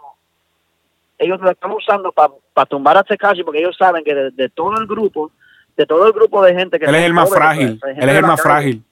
ellos 1.18 1.40
lo 1.40 1.50
están 1.50 1.70
usando 1.70 2.10
para 2.12 2.66
tumbar 2.66 2.96
a 2.96 3.04
Tekashi 3.04 3.44
porque 3.44 3.60
ellos 3.60 3.76
saben 3.78 4.02
que 4.02 4.14
de, 4.14 4.30
de 4.32 4.48
todo 4.48 4.76
el 4.80 4.86
grupo, 4.86 5.30
de 5.76 5.86
todo 5.86 6.06
el 6.06 6.12
grupo 6.12 6.42
de 6.42 6.54
gente 6.54 6.78
que 6.80 6.86
él 6.86 6.94
es 6.94 7.04
el 7.04 7.12
más 7.12 7.28
jóvenes, 7.28 7.38
frágil. 7.48 7.78
pues, 7.80 7.98
Él 7.98 8.08
es 8.08 8.16
el 8.16 8.22
más 8.22 8.42
calle, 8.42 8.52
frágil. 8.54 8.84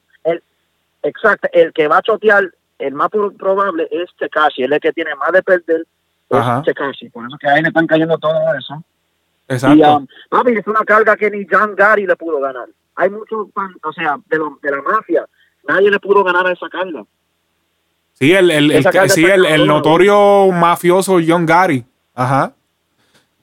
Exacto, 1.02 1.48
el 1.52 1.72
que 1.72 1.88
va 1.88 1.96
a 1.98 2.02
chotear, 2.02 2.50
el 2.78 2.92
más 2.94 3.08
pro- 3.08 3.32
probable 3.32 3.88
es 3.90 4.10
Tekashi, 4.18 4.62
él 4.64 4.72
es 4.72 4.76
el 4.76 4.80
que 4.80 4.92
tiene 4.92 5.14
más 5.14 5.32
de 5.32 5.42
perder, 5.42 5.86
es 6.28 6.64
Tekashi, 6.64 7.08
por 7.08 7.26
eso 7.26 7.36
que 7.40 7.48
a 7.48 7.56
él 7.56 7.62
le 7.62 7.68
están 7.68 7.86
cayendo 7.86 8.18
todo 8.18 8.38
eso. 8.54 8.84
Y, 9.48 9.54
Exacto. 9.54 9.96
um, 9.96 10.06
papi, 10.28 10.52
es 10.52 10.66
una 10.66 10.84
carga 10.84 11.16
que 11.16 11.30
ni 11.30 11.46
John 11.50 11.74
Gary 11.74 12.06
le 12.06 12.14
pudo 12.16 12.38
ganar. 12.38 12.68
Hay 12.96 13.08
muchos, 13.10 13.48
o 13.82 13.92
sea, 13.92 14.18
de, 14.26 14.36
lo- 14.38 14.58
de 14.62 14.70
la 14.70 14.82
mafia, 14.82 15.26
nadie 15.66 15.90
le 15.90 15.98
pudo 15.98 16.22
ganar 16.22 16.46
a 16.46 16.52
esa 16.52 16.68
carga. 16.68 17.02
Sí, 18.20 18.32
el, 18.32 18.50
el, 18.50 18.70
el, 18.70 19.10
sí, 19.10 19.24
el, 19.24 19.66
notorio 19.66 20.48
mafioso 20.52 21.18
John 21.26 21.46
Gary. 21.46 21.84
Ajá. 22.14 22.52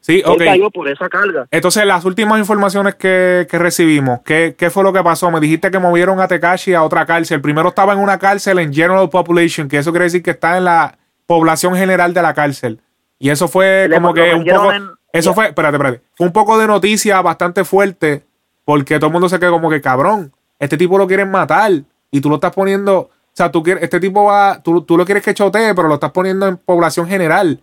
Sí, 0.01 0.21
ok. 0.23 0.39
Él 0.41 0.47
cayó 0.47 0.69
por 0.69 0.87
esa 0.87 1.09
carga. 1.09 1.47
Entonces, 1.49 1.83
las 1.85 2.05
últimas 2.05 2.39
informaciones 2.39 2.95
que, 2.95 3.47
que 3.49 3.57
recibimos, 3.57 4.19
¿qué, 4.23 4.55
¿qué 4.57 4.69
fue 4.69 4.83
lo 4.83 4.93
que 4.93 5.03
pasó? 5.03 5.31
Me 5.31 5.39
dijiste 5.39 5.71
que 5.71 5.79
movieron 5.79 6.19
a 6.21 6.27
Tekashi 6.27 6.75
a 6.75 6.83
otra 6.83 7.05
cárcel. 7.05 7.41
Primero 7.41 7.69
estaba 7.69 7.93
en 7.93 7.99
una 7.99 8.19
cárcel 8.19 8.59
en 8.59 8.71
General 8.73 9.09
Population, 9.09 9.67
que 9.67 9.79
eso 9.79 9.91
quiere 9.91 10.05
decir 10.05 10.21
que 10.23 10.31
está 10.31 10.57
en 10.57 10.65
la 10.65 10.97
población 11.25 11.75
general 11.75 12.13
de 12.13 12.21
la 12.21 12.33
cárcel. 12.33 12.79
Y 13.19 13.31
eso 13.31 13.47
fue 13.47 13.89
como 13.91 14.13
que 14.13 14.33
un 14.33 14.45
poco... 14.45 14.71
en- 14.71 14.91
Eso 15.11 15.33
fue, 15.33 15.47
espérate, 15.47 15.75
espérate. 15.75 16.01
Fue 16.15 16.27
un 16.27 16.33
poco 16.33 16.57
de 16.59 16.67
noticia 16.67 17.19
bastante 17.21 17.65
fuerte, 17.65 18.23
porque 18.63 18.99
todo 18.99 19.07
el 19.07 19.13
mundo 19.13 19.27
se 19.27 19.39
quedó 19.39 19.51
como 19.53 19.69
que, 19.71 19.81
cabrón, 19.81 20.31
este 20.59 20.77
tipo 20.77 20.97
lo 20.99 21.07
quieren 21.07 21.31
matar. 21.31 21.71
Y 22.11 22.21
tú 22.21 22.29
lo 22.29 22.35
estás 22.35 22.53
poniendo... 22.53 23.09
O 23.37 23.39
sea, 23.39 23.51
tú 23.51 23.61
quieres, 23.61 23.83
este 23.83 23.99
tipo 23.99 24.23
va... 24.23 24.63
Tú, 24.63 24.81
tú 24.81 24.97
lo 24.97 25.05
quieres 25.05 25.23
que 25.23 25.35
chotee, 25.35 25.75
pero 25.75 25.87
lo 25.87 25.93
estás 25.93 26.09
poniendo 26.09 26.47
en 26.47 26.57
población 26.57 27.07
general. 27.07 27.61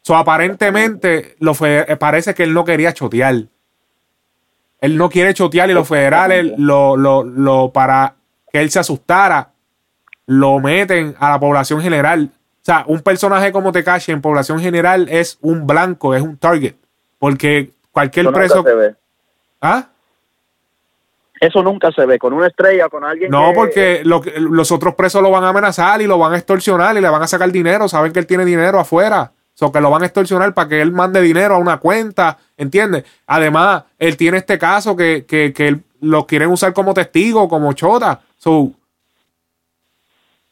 So, 0.00 0.16
aparentemente, 0.16 1.36
lo 1.38 1.54
eh, 1.60 1.96
parece 2.00 2.34
que 2.34 2.42
él 2.42 2.52
no 2.52 2.64
quería 2.64 2.92
chotear. 2.92 3.44
Él 4.80 4.96
no 4.96 5.08
quiere 5.08 5.34
chotear 5.34 5.70
y 5.70 5.72
los 5.72 5.86
federales 5.86 6.54
lo, 6.58 6.96
lo, 6.96 7.22
lo 7.22 7.72
para 7.72 8.16
que 8.52 8.60
él 8.60 8.72
se 8.72 8.80
asustara, 8.80 9.52
lo 10.26 10.58
meten 10.58 11.14
a 11.20 11.30
la 11.30 11.38
población 11.38 11.80
general. 11.80 12.32
O 12.34 12.64
sea, 12.64 12.82
un 12.88 13.02
personaje 13.02 13.52
como 13.52 13.70
Tekashi 13.70 14.10
en 14.10 14.20
población 14.20 14.58
general 14.58 15.06
es 15.08 15.38
un 15.42 15.64
blanco, 15.64 16.12
es 16.16 16.22
un 16.22 16.36
target. 16.36 16.74
Porque 17.20 17.70
cualquier 17.92 18.26
Eso 18.26 18.32
preso. 18.32 18.62
se 18.64 18.74
ve. 18.74 18.96
¿Ah? 19.60 19.90
Eso 21.42 21.60
nunca 21.60 21.90
se 21.90 22.06
ve, 22.06 22.20
con 22.20 22.32
una 22.32 22.46
estrella, 22.46 22.88
con 22.88 23.02
alguien 23.02 23.28
No, 23.28 23.48
que- 23.48 23.54
porque 23.56 24.00
lo 24.04 24.20
que- 24.20 24.38
los 24.38 24.70
otros 24.70 24.94
presos 24.94 25.20
lo 25.20 25.30
van 25.32 25.42
a 25.42 25.48
amenazar 25.48 26.00
y 26.00 26.06
lo 26.06 26.16
van 26.16 26.34
a 26.34 26.36
extorsionar 26.36 26.96
y 26.96 27.00
le 27.00 27.08
van 27.08 27.20
a 27.20 27.26
sacar 27.26 27.50
dinero. 27.50 27.88
Saben 27.88 28.12
que 28.12 28.20
él 28.20 28.28
tiene 28.28 28.44
dinero 28.44 28.78
afuera. 28.78 29.32
O 29.60 29.70
que 29.72 29.80
lo 29.80 29.90
van 29.90 30.02
a 30.02 30.06
extorsionar 30.06 30.54
para 30.54 30.68
que 30.68 30.80
él 30.80 30.92
mande 30.92 31.20
dinero 31.20 31.56
a 31.56 31.58
una 31.58 31.78
cuenta. 31.78 32.38
¿Entiendes? 32.56 33.04
Además, 33.26 33.82
él 33.98 34.16
tiene 34.16 34.38
este 34.38 34.56
caso 34.56 34.94
que, 34.96 35.24
que, 35.26 35.52
que 35.52 35.66
él- 35.68 35.82
lo 36.00 36.26
quieren 36.28 36.48
usar 36.50 36.72
como 36.72 36.94
testigo, 36.94 37.48
como 37.48 37.72
chota. 37.72 38.20
So, 38.38 38.70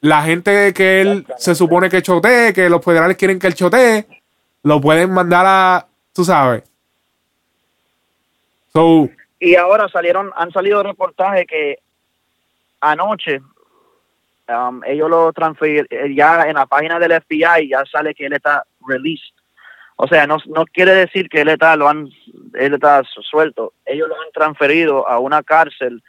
la 0.00 0.22
gente 0.22 0.72
que 0.74 1.00
él 1.02 1.26
se 1.38 1.54
supone 1.54 1.88
que 1.88 2.02
chotee, 2.02 2.52
que 2.52 2.68
los 2.68 2.84
federales 2.84 3.16
quieren 3.16 3.38
que 3.38 3.46
él 3.46 3.54
chotee, 3.54 4.06
lo 4.64 4.80
pueden 4.80 5.12
mandar 5.12 5.44
a. 5.46 5.86
Tú 6.12 6.24
sabes. 6.24 6.62
So, 8.72 9.08
Y 9.40 9.56
ahora 9.56 9.88
salieron, 9.88 10.30
han 10.36 10.52
salido 10.52 10.82
reportajes 10.82 11.46
que 11.46 11.78
anoche 12.80 13.40
um, 14.48 14.82
ellos 14.84 15.08
lo 15.10 15.32
transfirieron, 15.32 15.86
ya 16.14 16.42
en 16.42 16.54
la 16.54 16.66
página 16.66 16.98
del 16.98 17.20
FBI 17.22 17.68
ya 17.70 17.84
sale 17.90 18.14
que 18.14 18.26
él 18.26 18.34
está 18.34 18.64
released. 18.86 19.34
O 19.96 20.06
sea, 20.06 20.26
no, 20.26 20.38
no 20.46 20.64
quiere 20.66 20.94
decir 20.94 21.28
que 21.28 21.42
él 21.42 21.48
está, 21.48 21.76
lo 21.76 21.88
han, 21.88 22.08
él 22.54 22.74
está 22.74 23.02
su- 23.04 23.22
suelto. 23.22 23.72
Ellos 23.84 24.08
lo 24.08 24.14
han 24.14 24.30
transferido 24.32 25.06
a 25.08 25.18
una 25.18 25.42
cárcel 25.42 26.02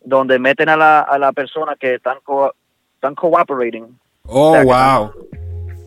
donde 0.00 0.38
meten 0.38 0.68
a 0.68 0.76
la, 0.76 1.00
a 1.00 1.18
la 1.18 1.32
persona 1.32 1.76
que 1.78 1.94
están, 1.94 2.18
co- 2.24 2.54
están 2.94 3.14
cooperating, 3.14 3.98
oh, 4.26 4.50
O 4.50 4.52
sea, 4.52 4.60
que 4.62 4.66
wow. 4.66 5.12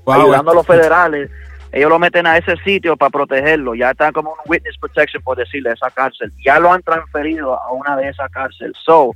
Wow, 0.05 0.21
ayudando 0.21 0.51
a 0.51 0.55
los 0.55 0.65
federales. 0.65 1.29
Ellos 1.71 1.89
lo 1.89 1.99
meten 1.99 2.25
a 2.25 2.37
ese 2.37 2.55
sitio 2.63 2.97
para 2.97 3.09
protegerlo. 3.11 3.75
Ya 3.75 3.91
está 3.91 4.11
como 4.11 4.31
un 4.31 4.37
witness 4.47 4.77
protection, 4.79 5.21
por 5.23 5.37
decirle, 5.37 5.71
esa 5.71 5.91
cárcel. 5.91 6.31
Ya 6.43 6.59
lo 6.59 6.71
han 6.71 6.81
transferido 6.81 7.53
a 7.61 7.71
una 7.71 7.95
de 7.97 8.09
esas 8.09 8.29
cárceles. 8.31 8.73
So, 8.83 9.11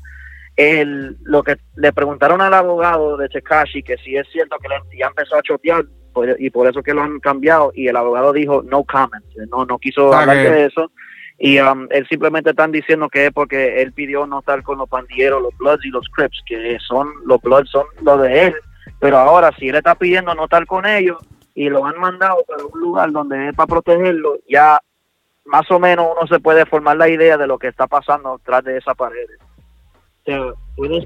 el, 0.55 1.17
lo 1.23 1.41
que 1.43 1.57
le 1.77 1.91
preguntaron 1.93 2.41
al 2.41 2.53
abogado 2.53 3.17
de 3.17 3.27
Tekashi 3.29 3.81
que 3.81 3.97
si 3.97 4.15
es 4.15 4.27
cierto 4.31 4.57
que 4.59 4.67
le- 4.69 4.97
ya 4.99 5.07
empezó 5.07 5.35
a 5.35 5.41
chotear 5.41 5.83
por- 6.13 6.35
y 6.39 6.49
por 6.51 6.69
eso 6.69 6.83
que 6.83 6.93
lo 6.93 7.01
han 7.01 7.19
cambiado 7.19 7.71
y 7.73 7.87
el 7.87 7.95
abogado 7.95 8.31
dijo 8.33 8.61
no 8.61 8.83
comment, 8.83 9.25
no 9.49 9.65
no 9.65 9.79
quiso 9.79 10.13
hablar 10.13 10.37
de 10.51 10.65
eso 10.67 10.91
Y 11.39 11.59
um, 11.59 11.87
él 11.89 12.05
simplemente 12.07 12.51
están 12.51 12.71
diciendo 12.71 13.09
que 13.09 13.25
es 13.25 13.31
porque 13.33 13.81
él 13.81 13.91
pidió 13.93 14.27
no 14.27 14.39
estar 14.39 14.61
con 14.61 14.77
los 14.77 14.87
pandilleros, 14.87 15.41
los 15.41 15.57
Bloods 15.57 15.83
y 15.85 15.89
los 15.89 16.07
Crips, 16.09 16.39
que 16.45 16.77
son 16.87 17.07
los 17.25 17.41
Bloods 17.41 17.71
son 17.71 17.85
los 18.03 18.21
de 18.21 18.45
él. 18.47 18.53
Pero 18.99 19.17
ahora, 19.17 19.51
si 19.57 19.69
él 19.69 19.75
está 19.75 19.95
pidiendo 19.95 20.35
no 20.35 20.43
estar 20.43 20.65
con 20.67 20.85
ellos 20.85 21.17
y 21.55 21.69
lo 21.69 21.85
han 21.85 21.99
mandado 21.99 22.43
para 22.47 22.65
un 22.65 22.79
lugar 22.79 23.11
donde 23.11 23.49
es 23.49 23.55
para 23.55 23.67
protegerlo, 23.67 24.37
ya 24.47 24.79
más 25.45 25.69
o 25.71 25.79
menos 25.79 26.07
uno 26.17 26.27
se 26.27 26.39
puede 26.39 26.65
formar 26.65 26.97
la 26.97 27.09
idea 27.09 27.37
de 27.37 27.47
lo 27.47 27.57
que 27.57 27.67
está 27.67 27.87
pasando 27.87 28.39
tras 28.43 28.63
de 28.63 28.77
esa 28.77 28.95
pared. 28.95 29.27
O 30.21 30.25
sea, 30.25 30.53
puede, 30.75 31.05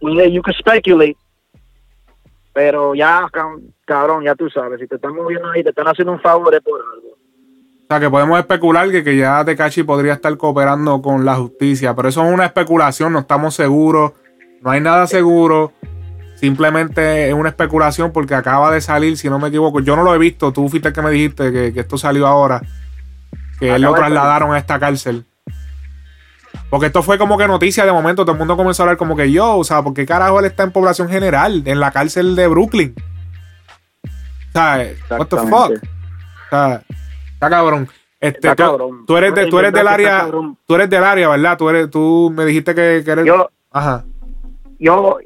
puede, 0.00 0.32
you 0.32 0.40
can 0.40 0.54
speculate, 0.54 1.16
pero 2.52 2.94
ya, 2.94 3.28
cabrón, 3.84 4.24
ya 4.24 4.34
tú 4.34 4.48
sabes, 4.50 4.80
si 4.80 4.86
te 4.86 4.96
están 4.96 5.14
moviendo 5.14 5.50
ahí, 5.50 5.62
te 5.62 5.70
están 5.70 5.88
haciendo 5.88 6.12
un 6.12 6.20
favor 6.20 6.54
es 6.54 6.60
por 6.60 6.80
algo. 6.80 7.08
O 7.08 7.86
sea, 7.88 8.00
que 8.00 8.08
podemos 8.08 8.38
especular 8.38 8.90
que, 8.90 9.04
que 9.04 9.16
ya 9.16 9.44
Tekashi 9.44 9.82
podría 9.82 10.14
estar 10.14 10.34
cooperando 10.36 11.02
con 11.02 11.24
la 11.24 11.34
justicia, 11.34 11.94
pero 11.94 12.08
eso 12.08 12.24
es 12.24 12.32
una 12.32 12.46
especulación, 12.46 13.12
no 13.12 13.18
estamos 13.18 13.54
seguros, 13.54 14.12
no 14.62 14.70
hay 14.70 14.80
nada 14.80 15.06
seguro. 15.06 15.72
Simplemente 16.42 17.28
es 17.28 17.34
una 17.34 17.50
especulación 17.50 18.10
porque 18.10 18.34
acaba 18.34 18.72
de 18.72 18.80
salir, 18.80 19.16
si 19.16 19.30
no 19.30 19.38
me 19.38 19.46
equivoco. 19.46 19.78
Yo 19.78 19.94
no 19.94 20.02
lo 20.02 20.12
he 20.12 20.18
visto, 20.18 20.52
tú 20.52 20.68
fuiste 20.68 20.88
el 20.88 20.94
que 20.94 21.00
me 21.00 21.12
dijiste 21.12 21.52
que, 21.52 21.72
que 21.72 21.78
esto 21.78 21.96
salió 21.96 22.26
ahora 22.26 22.60
que 23.60 23.72
él 23.72 23.82
lo 23.82 23.94
trasladaron 23.94 24.52
a 24.52 24.58
esta 24.58 24.80
cárcel. 24.80 25.24
Porque 26.68 26.86
esto 26.86 27.04
fue 27.04 27.16
como 27.16 27.38
que 27.38 27.46
noticia 27.46 27.84
de 27.84 27.92
momento, 27.92 28.24
todo 28.24 28.32
el 28.32 28.38
mundo 28.38 28.56
comenzó 28.56 28.82
a 28.82 28.86
hablar 28.86 28.96
como 28.96 29.14
que 29.14 29.30
yo, 29.30 29.56
o 29.56 29.62
sea, 29.62 29.84
porque 29.84 30.04
carajo 30.04 30.40
él 30.40 30.46
está 30.46 30.64
en 30.64 30.72
población 30.72 31.08
general, 31.08 31.62
en 31.64 31.78
la 31.78 31.92
cárcel 31.92 32.34
de 32.34 32.48
Brooklyn? 32.48 32.92
O 34.02 34.52
sea, 34.52 34.84
what 35.10 35.26
the 35.28 35.36
fuck? 35.36 35.70
O 35.70 36.50
sea, 36.50 36.82
está 37.34 37.50
cabrón. 37.50 37.88
Este, 38.18 38.48
está 38.48 38.56
cabrón. 38.56 39.06
Tú, 39.06 39.16
eres, 39.16 39.48
tú 39.48 39.60
eres 39.60 39.72
del 39.72 39.86
área, 39.86 40.28
tú 40.66 40.74
eres 40.74 40.90
del 40.90 41.04
área, 41.04 41.28
¿verdad? 41.28 41.56
Tú 41.56 41.70
eres, 41.70 41.88
tú 41.88 42.32
me 42.34 42.44
dijiste 42.44 42.74
que, 42.74 42.96
eres. 42.96 43.24
Yo, 43.24 43.48
Ajá. 43.70 44.04
Yo, 44.80 45.20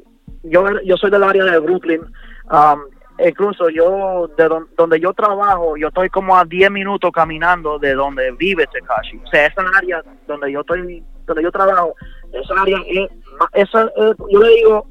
yo, 0.49 0.65
yo 0.81 0.97
soy 0.97 1.11
del 1.11 1.23
área 1.23 1.43
de 1.45 1.59
Brooklyn. 1.59 2.01
Um, 2.49 2.81
incluso 3.19 3.69
yo, 3.69 4.29
de 4.37 4.49
donde 4.77 4.99
yo 4.99 5.13
trabajo, 5.13 5.75
yo 5.77 5.87
estoy 5.87 6.09
como 6.09 6.37
a 6.37 6.45
10 6.45 6.71
minutos 6.71 7.11
caminando 7.13 7.79
de 7.79 7.93
donde 7.93 8.31
vive 8.31 8.67
Tekashi. 8.67 9.17
O 9.17 9.27
sea, 9.27 9.47
esa 9.47 9.63
área 9.75 10.01
donde 10.27 10.51
yo 10.51 10.61
estoy, 10.61 11.03
donde 11.25 11.43
yo 11.43 11.51
trabajo, 11.51 11.95
esa 12.31 12.61
área 12.61 12.77
es, 12.87 13.09
esa, 13.53 13.91
yo 13.97 14.39
le 14.39 14.49
digo, 14.55 14.87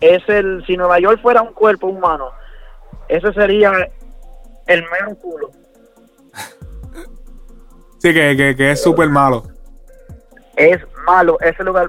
es 0.00 0.22
el, 0.28 0.64
si 0.66 0.76
Nueva 0.76 0.98
York 0.98 1.20
fuera 1.22 1.42
un 1.42 1.52
cuerpo 1.52 1.86
humano, 1.88 2.30
ese 3.08 3.32
sería 3.32 3.72
el 4.66 4.82
mero 4.82 5.14
culo. 5.20 5.50
Sí, 7.98 8.12
que, 8.12 8.54
que, 8.56 8.70
es 8.70 8.82
súper 8.82 9.08
malo. 9.08 9.44
Es 10.56 10.80
malo, 11.06 11.38
ese 11.40 11.64
lugar, 11.64 11.88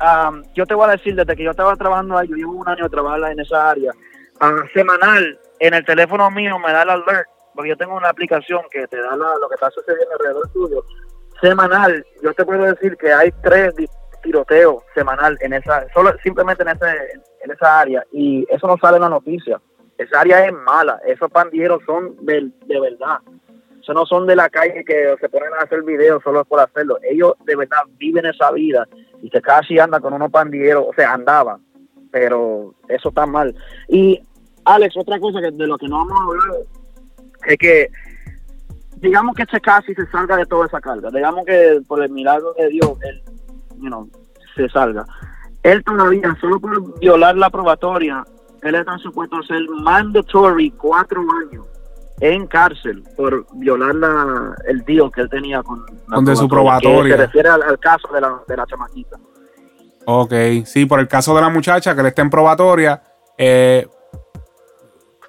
um, 0.00 0.42
yo 0.54 0.66
te 0.66 0.74
voy 0.74 0.88
a 0.88 0.92
decir, 0.92 1.14
desde 1.14 1.36
que 1.36 1.44
yo 1.44 1.50
estaba 1.50 1.76
trabajando 1.76 2.16
ahí, 2.16 2.28
yo 2.28 2.36
llevo 2.36 2.52
un 2.52 2.68
año 2.68 2.88
trabajando 2.88 3.26
en 3.28 3.40
esa 3.40 3.70
área, 3.70 3.92
semanal 4.72 5.38
en 5.60 5.74
el 5.74 5.84
teléfono 5.84 6.30
mío 6.30 6.58
me 6.58 6.72
da 6.72 6.82
el 6.82 6.90
alert, 6.90 7.28
porque 7.54 7.70
yo 7.70 7.76
tengo 7.76 7.96
una 7.96 8.08
aplicación 8.08 8.62
que 8.70 8.86
te 8.86 9.00
da 9.00 9.16
lo 9.16 9.48
que 9.48 9.54
está 9.54 9.70
sucediendo 9.70 10.12
alrededor 10.12 10.48
tuyo. 10.52 10.84
Semanal, 11.40 12.04
yo 12.22 12.32
te 12.34 12.44
puedo 12.44 12.64
decir 12.64 12.96
que 12.96 13.12
hay 13.12 13.32
tres 13.42 13.74
tiroteos 14.22 14.82
semanal 14.94 15.36
en 15.40 15.52
esa, 15.52 15.86
solo 15.92 16.12
simplemente 16.22 16.62
en, 16.62 16.68
ese, 16.68 16.86
en 17.42 17.50
esa 17.50 17.80
área, 17.80 18.04
y 18.12 18.46
eso 18.50 18.66
no 18.66 18.76
sale 18.78 18.96
en 18.96 19.02
la 19.02 19.08
noticia. 19.08 19.60
Esa 19.96 20.20
área 20.20 20.46
es 20.46 20.52
mala, 20.52 21.00
esos 21.06 21.30
pandilleros 21.30 21.82
son 21.84 22.14
de, 22.24 22.50
de 22.66 22.80
verdad. 22.80 23.18
Eso 23.88 23.94
no 23.94 24.04
son 24.04 24.26
de 24.26 24.36
la 24.36 24.50
calle 24.50 24.84
que 24.84 25.14
se 25.18 25.30
ponen 25.30 25.48
a 25.54 25.62
hacer 25.62 25.82
videos 25.82 26.22
solo 26.22 26.44
por 26.44 26.60
hacerlo. 26.60 26.98
Ellos 27.02 27.32
de 27.46 27.56
verdad 27.56 27.78
viven 27.96 28.26
esa 28.26 28.52
vida 28.52 28.86
y 29.22 29.30
se 29.30 29.40
casi 29.40 29.78
anda 29.78 29.98
con 29.98 30.12
unos 30.12 30.30
pandilleros, 30.30 30.84
o 30.88 30.92
sea, 30.92 31.14
andaban 31.14 31.62
pero 32.10 32.74
eso 32.88 33.08
está 33.08 33.24
mal. 33.24 33.54
Y 33.88 34.20
Alex, 34.66 34.94
otra 34.98 35.18
cosa 35.18 35.40
que 35.40 35.50
de 35.52 35.66
lo 35.66 35.78
que 35.78 35.88
no 35.88 36.04
vamos 36.04 36.20
a 36.20 36.22
hablar 36.22 36.66
es 37.46 37.56
que 37.56 37.90
digamos 38.96 39.34
que 39.34 39.44
este 39.44 39.58
casi 39.58 39.94
se 39.94 40.06
salga 40.10 40.36
de 40.36 40.44
toda 40.44 40.66
esa 40.66 40.82
carga, 40.82 41.08
digamos 41.10 41.46
que 41.46 41.80
por 41.88 42.02
el 42.02 42.10
milagro 42.10 42.52
de 42.58 42.68
Dios 42.68 42.92
él 43.00 43.22
you 43.80 44.10
se 44.54 44.68
salga. 44.68 45.06
Él 45.62 45.82
todavía, 45.82 46.36
solo 46.42 46.60
por 46.60 46.98
violar 46.98 47.38
la 47.38 47.48
probatoria, 47.48 48.22
él 48.62 48.74
está 48.74 48.98
supuesto 48.98 49.36
a 49.36 49.42
ser 49.44 49.62
mandatory 49.82 50.72
cuatro 50.72 51.22
años 51.46 51.66
en 52.20 52.46
cárcel 52.46 53.02
por 53.16 53.46
violar 53.54 53.94
la, 53.94 54.54
el 54.66 54.84
deal 54.84 55.10
que 55.12 55.22
él 55.22 55.30
tenía 55.30 55.62
con, 55.62 55.84
la 56.08 56.36
su 56.36 56.48
probatoria. 56.48 57.16
se 57.16 57.22
refiere 57.22 57.48
al, 57.48 57.78
caso 57.78 58.08
de 58.12 58.20
la, 58.20 58.40
de 58.46 58.56
la 58.56 58.66
chamaquita. 58.66 59.16
Ok, 60.06 60.32
sí, 60.64 60.86
por 60.86 61.00
el 61.00 61.08
caso 61.08 61.34
de 61.34 61.42
la 61.42 61.48
muchacha 61.50 61.94
que 61.94 62.02
le 62.02 62.08
está 62.08 62.22
en 62.22 62.30
probatoria, 62.30 63.02
eh, 63.36 63.86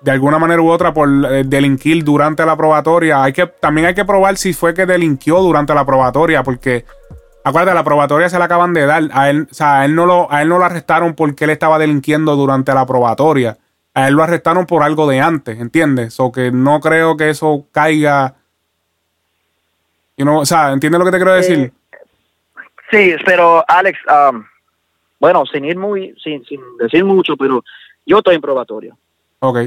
de 0.02 0.12
alguna 0.12 0.40
manera 0.40 0.62
u 0.62 0.70
otra 0.70 0.94
por 0.94 1.10
eh, 1.10 1.44
delinquir 1.46 2.04
durante 2.04 2.46
la 2.46 2.56
probatoria. 2.56 3.24
Hay 3.24 3.34
que, 3.34 3.46
también 3.48 3.88
hay 3.88 3.94
que 3.94 4.06
probar 4.06 4.38
si 4.38 4.54
fue 4.54 4.74
que 4.74 4.86
delinquió 4.86 5.40
durante 5.42 5.74
la 5.76 5.86
probatoria, 5.86 6.44
porque 6.44 6.86
acuérdate, 7.44 7.76
la 7.76 7.84
probatoria 7.84 8.30
se 8.30 8.40
la 8.40 8.46
acaban 8.46 8.74
de 8.74 8.86
dar. 8.86 9.04
A 9.12 9.30
él, 9.30 9.48
o 9.52 9.54
sea, 9.54 9.82
a 9.82 9.86
él 9.86 9.96
no 9.96 10.06
lo, 10.06 10.32
a 10.32 10.42
él 10.42 10.50
no 10.50 10.58
lo 10.58 10.66
arrestaron 10.66 11.14
porque 11.14 11.44
él 11.44 11.50
estaba 11.50 11.78
delinquiendo 11.78 12.36
durante 12.36 12.74
la 12.74 12.86
probatoria. 12.86 13.58
A 13.94 14.08
él 14.08 14.14
lo 14.14 14.24
arrestaron 14.24 14.66
por 14.66 14.84
algo 14.84 15.08
de 15.08 15.20
antes, 15.20 15.60
¿entiendes? 15.60 16.20
O 16.20 16.32
que 16.32 16.52
no 16.52 16.80
creo 16.80 17.18
que 17.18 17.30
eso 17.30 17.66
caiga. 17.72 18.36
You 20.18 20.26
know, 20.26 20.40
o 20.40 20.46
sea, 20.46 20.72
¿entiendes 20.72 21.00
lo 21.00 21.06
que 21.06 21.12
te 21.12 21.18
quiero 21.18 21.34
decir? 21.34 21.72
sí, 22.92 23.16
pero 23.26 23.64
Alex, 23.68 24.00
um, 24.08 24.44
bueno, 25.20 25.46
sin 25.46 25.66
ir 25.66 25.78
muy, 25.78 26.16
sin, 26.24 26.44
sin 26.46 26.60
decir 26.78 27.04
mucho, 27.04 27.36
pero 27.38 27.64
yo 28.06 28.18
estoy 28.18 28.36
en 28.36 28.42
probatoria. 28.42 28.96
Ok. 29.40 29.60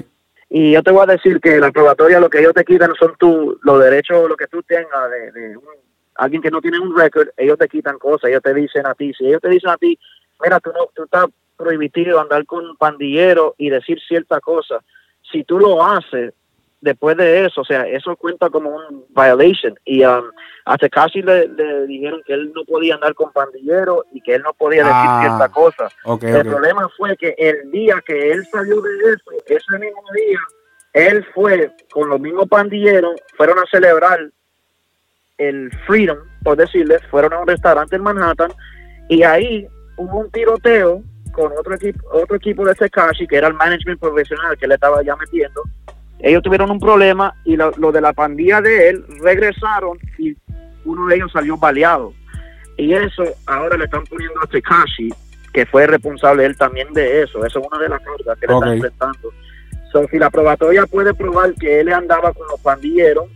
Y 0.51 0.73
yo 0.73 0.83
te 0.83 0.91
voy 0.91 1.03
a 1.05 1.13
decir 1.13 1.41
que 1.41 1.59
la 1.59 1.71
probatoria 1.71 2.21
lo 2.21 2.29
que 2.29 2.41
ellos 2.41 2.53
te 2.55 2.65
quitan 2.65 2.93
son 2.99 3.15
tu, 3.19 3.59
los 3.63 3.83
derechos, 3.83 4.29
lo 4.29 4.37
que 4.37 4.47
tú 4.49 4.63
tengas 4.63 5.11
de, 5.11 5.57
alguien 6.17 6.43
que 6.43 6.51
no 6.51 6.61
tiene 6.61 6.79
un 6.79 6.97
récord, 6.97 7.29
ellos 7.37 7.59
te 7.59 7.69
quitan 7.69 7.99
cosas, 7.99 8.29
ellos 8.29 8.43
te 8.43 8.53
dicen 8.53 8.87
a 8.87 8.95
ti, 8.95 9.15
si 9.15 9.27
ellos 9.27 9.41
te 9.41 9.49
dicen 9.49 9.71
a 9.71 9.79
ti, 9.79 9.99
mira, 10.43 10.61
tú, 10.61 10.71
no, 10.71 10.89
tú 10.95 11.05
estás 11.05 11.27
prohibido 11.63 12.21
andar 12.21 12.45
con 12.47 12.77
pandillero 12.77 13.55
y 13.59 13.71
decir 13.71 14.01
cierta 14.07 14.41
cosa, 14.41 14.83
si 15.31 15.45
tú 15.45 15.59
lo 15.59 15.85
haces, 15.85 16.35
después 16.83 17.17
de 17.17 17.47
eso, 17.47 17.63
o 17.63 17.65
sea, 17.65 17.87
eso 17.87 18.15
cuenta 18.17 18.51
como 18.51 18.71
un 18.71 19.05
violation. 19.11 19.79
Y 19.85 20.05
um, 20.05 20.25
hasta 20.65 20.89
casi 20.89 21.23
le, 21.23 21.49
dijeron 21.87 22.21
que 22.27 22.35
él 22.35 22.53
no 22.55 22.65
podía 22.65 22.97
andar 22.97 23.15
con 23.15 23.33
pandillero 23.33 24.05
y 24.13 24.21
que 24.21 24.35
él 24.35 24.43
no 24.43 24.53
podía 24.53 24.83
decir 24.83 24.95
ah, 24.95 25.21
cierta 25.23 25.49
cosa. 25.49 25.89
el 26.21 26.47
problema 26.47 26.89
fue 26.97 27.17
que 27.17 27.35
el 27.39 27.71
día 27.71 28.03
que 28.05 28.33
él 28.33 28.45
salió 28.47 28.81
de 28.83 28.91
eso, 29.13 29.31
ese 29.47 29.79
mismo 29.79 30.03
día, 30.15 30.41
él 30.93 31.25
fue 31.33 31.73
con 31.93 32.09
los 32.09 32.21
mismos 32.21 32.49
pandilleros, 32.49 33.15
fueron 33.37 33.59
a 33.59 33.65
celebrar 33.71 34.31
el 35.39 35.71
Freedom, 35.87 36.19
por 36.43 36.57
decirles, 36.57 37.01
fueron 37.11 37.33
a 37.33 37.41
un 37.41 37.47
restaurante 37.47 37.97
en 37.97 38.03
Manhattan 38.03 38.53
y 39.09 39.23
ahí 39.23 39.67
hubo 39.97 40.19
un 40.19 40.31
tiroteo 40.31 41.03
con 41.33 41.53
otro 41.59 41.75
equipo, 41.75 42.07
otro 42.13 42.37
equipo 42.37 42.65
de 42.65 42.75
Tekashi, 42.75 43.27
que 43.27 43.37
era 43.37 43.49
el 43.49 43.55
management 43.55 44.01
profesional 44.01 44.57
que 44.57 44.67
le 44.67 44.75
estaba 44.75 45.03
ya 45.03 45.17
metiendo, 45.17 45.63
ellos 46.23 46.43
tuvieron 46.43 46.71
un 46.71 46.79
problema 46.79 47.35
y 47.45 47.57
lo, 47.57 47.71
de 47.71 48.01
la 48.01 48.13
pandilla 48.13 48.61
de 48.61 48.91
él 48.91 49.05
regresaron 49.21 49.99
y 50.19 50.37
uno 50.85 51.09
de 51.09 51.17
ellos 51.17 51.33
salió 51.33 51.57
baleado. 51.57 52.15
Y 52.77 52.95
eso 52.95 53.25
ahora 53.47 53.77
le 53.77 53.85
están 53.85 54.05
poniendo 54.05 54.41
a 54.41 54.47
Tekashi, 54.47 55.11
que 55.53 55.67
fue 55.67 55.87
responsable 55.87 56.47
él 56.47 56.57
también 56.57 56.93
de 56.93 57.23
eso. 57.23 57.45
Eso 57.45 57.59
es 57.59 57.67
una 57.67 57.83
de 57.83 57.89
las 57.89 58.01
cosas 58.03 58.39
que 58.39 58.47
le 58.47 58.55
están 58.55 58.73
enfrentando. 58.73 59.33
So, 59.93 60.07
si 60.09 60.19
la 60.19 60.31
probatoria 60.31 60.87
puede 60.87 61.13
probar 61.13 61.55
que 61.55 61.81
él 61.81 61.93
andaba 61.93 62.33
con 62.33 62.47
los 62.49 62.61
pandilleros 62.61 63.27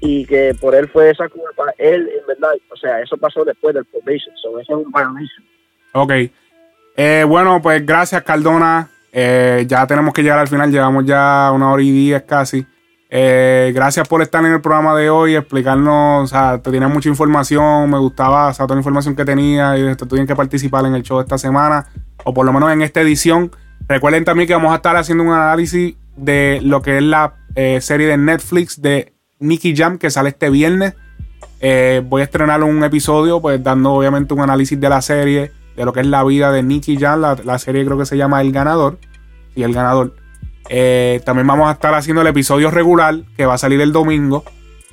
y 0.00 0.24
que 0.26 0.56
por 0.60 0.74
él 0.74 0.88
fue 0.88 1.10
esa 1.10 1.28
culpa, 1.28 1.72
él 1.78 2.10
en 2.18 2.26
verdad, 2.26 2.52
o 2.70 2.76
sea, 2.76 3.00
eso 3.00 3.16
pasó 3.16 3.44
después 3.44 3.74
del 3.74 3.84
probation. 3.84 4.34
So, 4.42 4.58
eso 4.58 4.80
es 4.80 4.86
un 4.86 4.90
violation. 4.90 5.44
Ok. 5.92 6.12
Eh, 6.96 7.24
bueno, 7.26 7.60
pues 7.62 7.84
gracias, 7.84 8.22
Cardona. 8.22 8.88
Eh, 9.12 9.64
ya 9.68 9.86
tenemos 9.86 10.12
que 10.12 10.22
llegar 10.22 10.38
al 10.38 10.48
final, 10.48 10.70
llevamos 10.70 11.04
ya 11.04 11.50
una 11.54 11.70
hora 11.70 11.82
y 11.82 11.90
diez 11.90 12.22
casi. 12.22 12.66
Eh, 13.14 13.72
gracias 13.74 14.08
por 14.08 14.22
estar 14.22 14.42
en 14.44 14.52
el 14.52 14.60
programa 14.62 14.96
de 14.96 15.10
hoy, 15.10 15.36
explicarnos, 15.36 16.24
o 16.24 16.26
sea, 16.26 16.58
te 16.58 16.70
tienes 16.70 16.88
mucha 16.88 17.10
información, 17.10 17.90
me 17.90 17.98
gustaba, 17.98 18.48
o 18.48 18.54
sea, 18.54 18.64
toda 18.66 18.76
la 18.76 18.80
información 18.80 19.14
que 19.14 19.26
tenía 19.26 19.76
y 19.76 19.94
tú 19.96 20.06
tienes 20.06 20.26
que 20.26 20.34
participar 20.34 20.86
en 20.86 20.94
el 20.94 21.02
show 21.02 21.20
esta 21.20 21.36
semana, 21.36 21.86
o 22.24 22.32
por 22.32 22.46
lo 22.46 22.54
menos 22.54 22.72
en 22.72 22.80
esta 22.80 23.02
edición. 23.02 23.50
Recuerden 23.86 24.24
también 24.24 24.46
que 24.48 24.54
vamos 24.54 24.72
a 24.72 24.76
estar 24.76 24.96
haciendo 24.96 25.24
un 25.24 25.32
análisis 25.32 25.94
de 26.16 26.60
lo 26.62 26.80
que 26.80 26.96
es 26.98 27.02
la 27.02 27.34
serie 27.80 28.06
de 28.06 28.16
Netflix 28.16 28.80
de 28.80 29.12
Nicky 29.40 29.76
Jam 29.76 29.98
que 29.98 30.10
sale 30.10 30.30
este 30.30 30.48
viernes. 30.48 30.94
voy 32.04 32.22
a 32.22 32.24
estrenar 32.24 32.62
un 32.62 32.82
episodio, 32.82 33.42
pues 33.42 33.62
dando 33.62 33.92
obviamente 33.92 34.32
un 34.32 34.40
análisis 34.40 34.80
de 34.80 34.88
la 34.88 35.02
serie 35.02 35.52
de 35.76 35.84
lo 35.84 35.92
que 35.92 36.00
es 36.00 36.06
la 36.06 36.24
vida 36.24 36.50
de 36.52 36.62
Nicky 36.62 36.98
Jam. 36.98 37.20
La, 37.20 37.58
serie 37.58 37.84
creo 37.84 37.98
que 37.98 38.06
se 38.06 38.16
llama 38.16 38.40
El 38.40 38.52
Ganador. 38.52 38.98
Y 39.54 39.62
El 39.62 39.74
Ganador. 39.74 40.14
Eh, 40.68 41.20
también 41.24 41.46
vamos 41.46 41.68
a 41.68 41.72
estar 41.72 41.94
haciendo 41.94 42.22
el 42.22 42.28
episodio 42.28 42.70
regular 42.70 43.20
que 43.36 43.46
va 43.46 43.54
a 43.54 43.58
salir 43.58 43.80
el 43.80 43.92
domingo. 43.92 44.44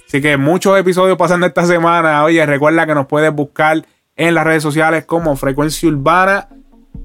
Así 0.07 0.21
que 0.21 0.37
muchos 0.37 0.77
episodios 0.77 1.17
pasando 1.17 1.45
esta 1.45 1.65
semana. 1.65 2.23
Oye, 2.23 2.45
recuerda 2.45 2.85
que 2.85 2.95
nos 2.95 3.05
puedes 3.05 3.33
buscar 3.33 3.85
en 4.15 4.33
las 4.35 4.43
redes 4.43 4.63
sociales 4.63 5.05
como 5.05 5.35
Frecuencia 5.35 5.87
Urbana, 5.87 6.49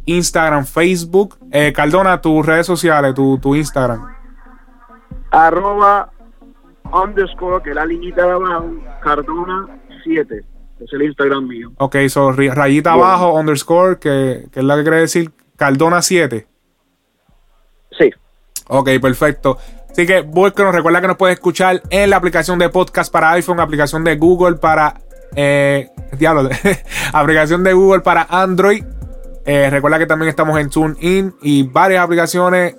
Instagram, 0.07 0.65
Facebook. 0.65 1.37
Eh, 1.53 1.73
Cardona, 1.75 2.21
tus 2.21 2.45
redes 2.45 2.67
sociales, 2.67 3.15
tu, 3.15 3.39
tu 3.39 3.55
Instagram. 3.55 4.07
Arroba 5.31 6.11
underscore, 6.93 7.63
que 7.63 7.71
es 7.71 7.77
la 7.77 7.87
liñita 7.87 8.25
de 8.25 8.33
abajo, 8.33 8.71
Cardona 9.03 9.67
7. 10.05 10.54
Es 10.85 10.93
el 10.93 11.03
Instagram 11.03 11.47
mío. 11.47 11.73
Ok, 11.79 11.97
so 12.09 12.33
rayita 12.33 12.93
abajo, 12.93 13.33
underscore, 13.35 13.99
que, 13.99 14.47
que 14.53 14.61
es 14.61 14.65
la 14.65 14.77
que 14.77 14.83
quiere 14.83 15.01
decir 15.01 15.33
Cardona 15.57 16.03
7. 16.03 16.47
Sí. 17.99 18.11
Ok, 18.69 18.91
perfecto. 19.01 19.59
Así 19.91 20.07
que 20.07 20.25
nos 20.25 20.75
recuerda 20.75 21.01
que 21.01 21.07
nos 21.07 21.17
puedes 21.17 21.35
escuchar 21.35 21.81
en 21.89 22.11
la 22.11 22.17
aplicación 22.17 22.59
de 22.59 22.69
podcast 22.69 23.13
para 23.13 23.31
iPhone, 23.33 23.61
aplicación 23.61 24.03
de 24.03 24.17
Google 24.17 24.57
para. 24.57 25.01
Eh, 25.37 25.89
diablo, 26.19 26.49
aplicación 27.13 27.63
de 27.63 27.73
Google 27.73 28.01
para 28.01 28.27
Android. 28.29 28.85
Eh, 29.47 29.69
recuerda 29.71 29.99
que 29.99 30.07
también 30.07 30.29
estamos 30.29 30.59
en 30.59 30.69
TuneIn 30.69 31.35
y 31.43 31.63
varias 31.65 32.03
aplicaciones. 32.03 32.77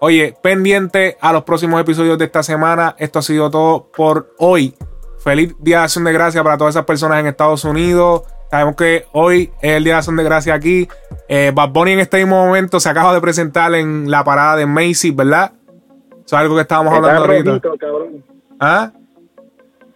Oye, 0.00 0.34
pendiente 0.42 1.16
a 1.20 1.32
los 1.32 1.44
próximos 1.44 1.80
episodios 1.80 2.18
de 2.18 2.26
esta 2.26 2.42
semana. 2.42 2.94
Esto 2.98 3.20
ha 3.20 3.22
sido 3.22 3.50
todo 3.50 3.90
por 3.96 4.34
hoy. 4.38 4.74
Feliz 5.22 5.54
Día 5.58 5.78
de 5.78 5.84
Acción 5.84 6.04
de 6.04 6.12
Gracias 6.12 6.42
para 6.42 6.56
todas 6.56 6.74
esas 6.74 6.86
personas 6.86 7.20
en 7.20 7.26
Estados 7.26 7.64
Unidos. 7.64 8.22
Sabemos 8.50 8.74
que 8.74 9.04
hoy 9.12 9.50
es 9.60 9.76
el 9.76 9.84
Día 9.84 9.94
de 9.94 9.98
Acción 9.98 10.16
de 10.16 10.24
Gracias 10.24 10.56
aquí. 10.56 10.88
Eh, 11.28 11.52
Bad 11.54 11.70
Bunny 11.70 11.92
en 11.92 12.00
este 12.00 12.16
mismo 12.18 12.46
momento 12.46 12.80
se 12.80 12.88
acaba 12.88 13.12
de 13.12 13.20
presentar 13.20 13.74
en 13.74 14.10
la 14.10 14.24
parada 14.24 14.56
de 14.56 14.66
Macy's, 14.66 15.14
¿verdad? 15.14 15.52
Eso 16.10 16.24
es 16.24 16.32
algo 16.32 16.54
que 16.54 16.62
estábamos 16.62 16.94
hablando 16.94 17.20
ahorita. 17.20 17.60
¿Ah? 18.58 18.92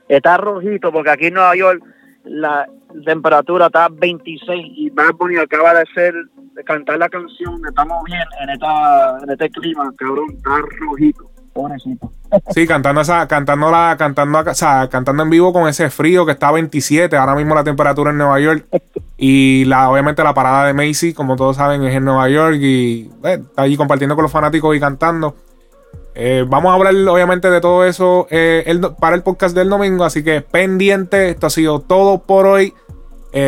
Está 0.09 0.37
rojito 0.37 0.93
porque 0.93 1.11
aquí 1.11 1.27
en 1.27 1.35
Nueva 1.35 1.57
York 1.57 1.83
la 2.25 2.69
temperatura 3.05 3.67
está 3.67 3.89
26 3.91 4.67
y 4.77 4.91
Bad 4.91 5.15
Bunny 5.15 5.39
acaba 5.39 5.75
de 5.75 5.83
hacer 5.83 6.15
de 6.55 6.63
cantar 6.63 6.99
la 6.99 7.09
canción 7.09 7.61
Estamos 7.67 8.05
bien 8.05 8.23
en 8.41 8.51
esta 8.51 9.19
en 9.23 9.31
este 9.31 9.51
clima, 9.51 9.91
cabrón, 9.97 10.27
está 10.37 10.59
rojito. 10.81 11.34
Pobrecito. 11.55 12.11
Sí, 12.51 12.67
cantando 12.67 13.01
esa, 13.01 13.29
cantando 13.29 13.71
la, 13.71 13.95
cantando, 13.97 14.41
o 14.41 14.55
sea, 14.55 14.89
cantando 14.89 15.23
en 15.23 15.31
vivo 15.31 15.53
con 15.53 15.69
ese 15.69 15.89
frío 15.89 16.27
que 16.27 16.33
está 16.33 16.49
a 16.49 16.53
27, 16.53 17.17
ahora 17.17 17.37
mismo 17.37 17.55
la 17.55 17.63
temperatura 17.63 18.11
en 18.11 18.19
Nueva 18.19 18.41
York. 18.41 18.67
Y 19.17 19.65
la, 19.67 19.89
obviamente 19.89 20.25
la 20.25 20.35
parada 20.35 20.67
de 20.67 20.75
Macy, 20.75 21.15
como 21.15 21.37
todos 21.37 21.57
saben, 21.57 21.85
es 21.85 21.95
en 21.95 22.05
Nueva 22.05 22.29
York 22.29 22.57
y 22.57 23.09
eh, 23.23 23.39
está 23.41 23.63
allí 23.63 23.77
compartiendo 23.77 24.17
con 24.17 24.25
los 24.25 24.33
fanáticos 24.33 24.77
y 24.77 24.81
cantando. 24.81 25.37
Eh, 26.17 26.45
vamos 26.47 26.73
a 26.73 26.75
hablar 26.75 26.95
obviamente 27.09 27.49
de 27.51 27.61
todo 27.61 27.85
eso 27.85 28.27
eh, 28.31 28.81
para 28.99 29.15
el 29.15 29.23
podcast 29.23 29.55
del 29.55 29.69
domingo, 29.69 30.05
así 30.05 30.25
que 30.25 30.41
pendiente, 30.41 31.31
esto 31.31 31.47
ha 31.47 31.51
sido 31.51 31.81
todo 31.81 32.19
por 32.19 32.47
hoy. 32.47 32.75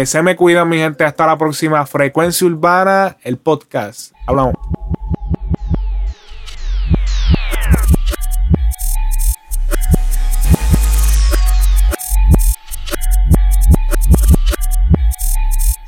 Se 0.05 0.21
me 0.21 0.35
cuidan 0.35 0.69
mi 0.69 0.79
gente, 0.79 1.05
hasta 1.05 1.27
la 1.27 1.39
próxima 1.39 1.87
frecuencia 1.87 2.45
urbana, 2.45 3.19
el 3.23 3.37
podcast. 3.37 4.13
Hablamos. 4.27 4.55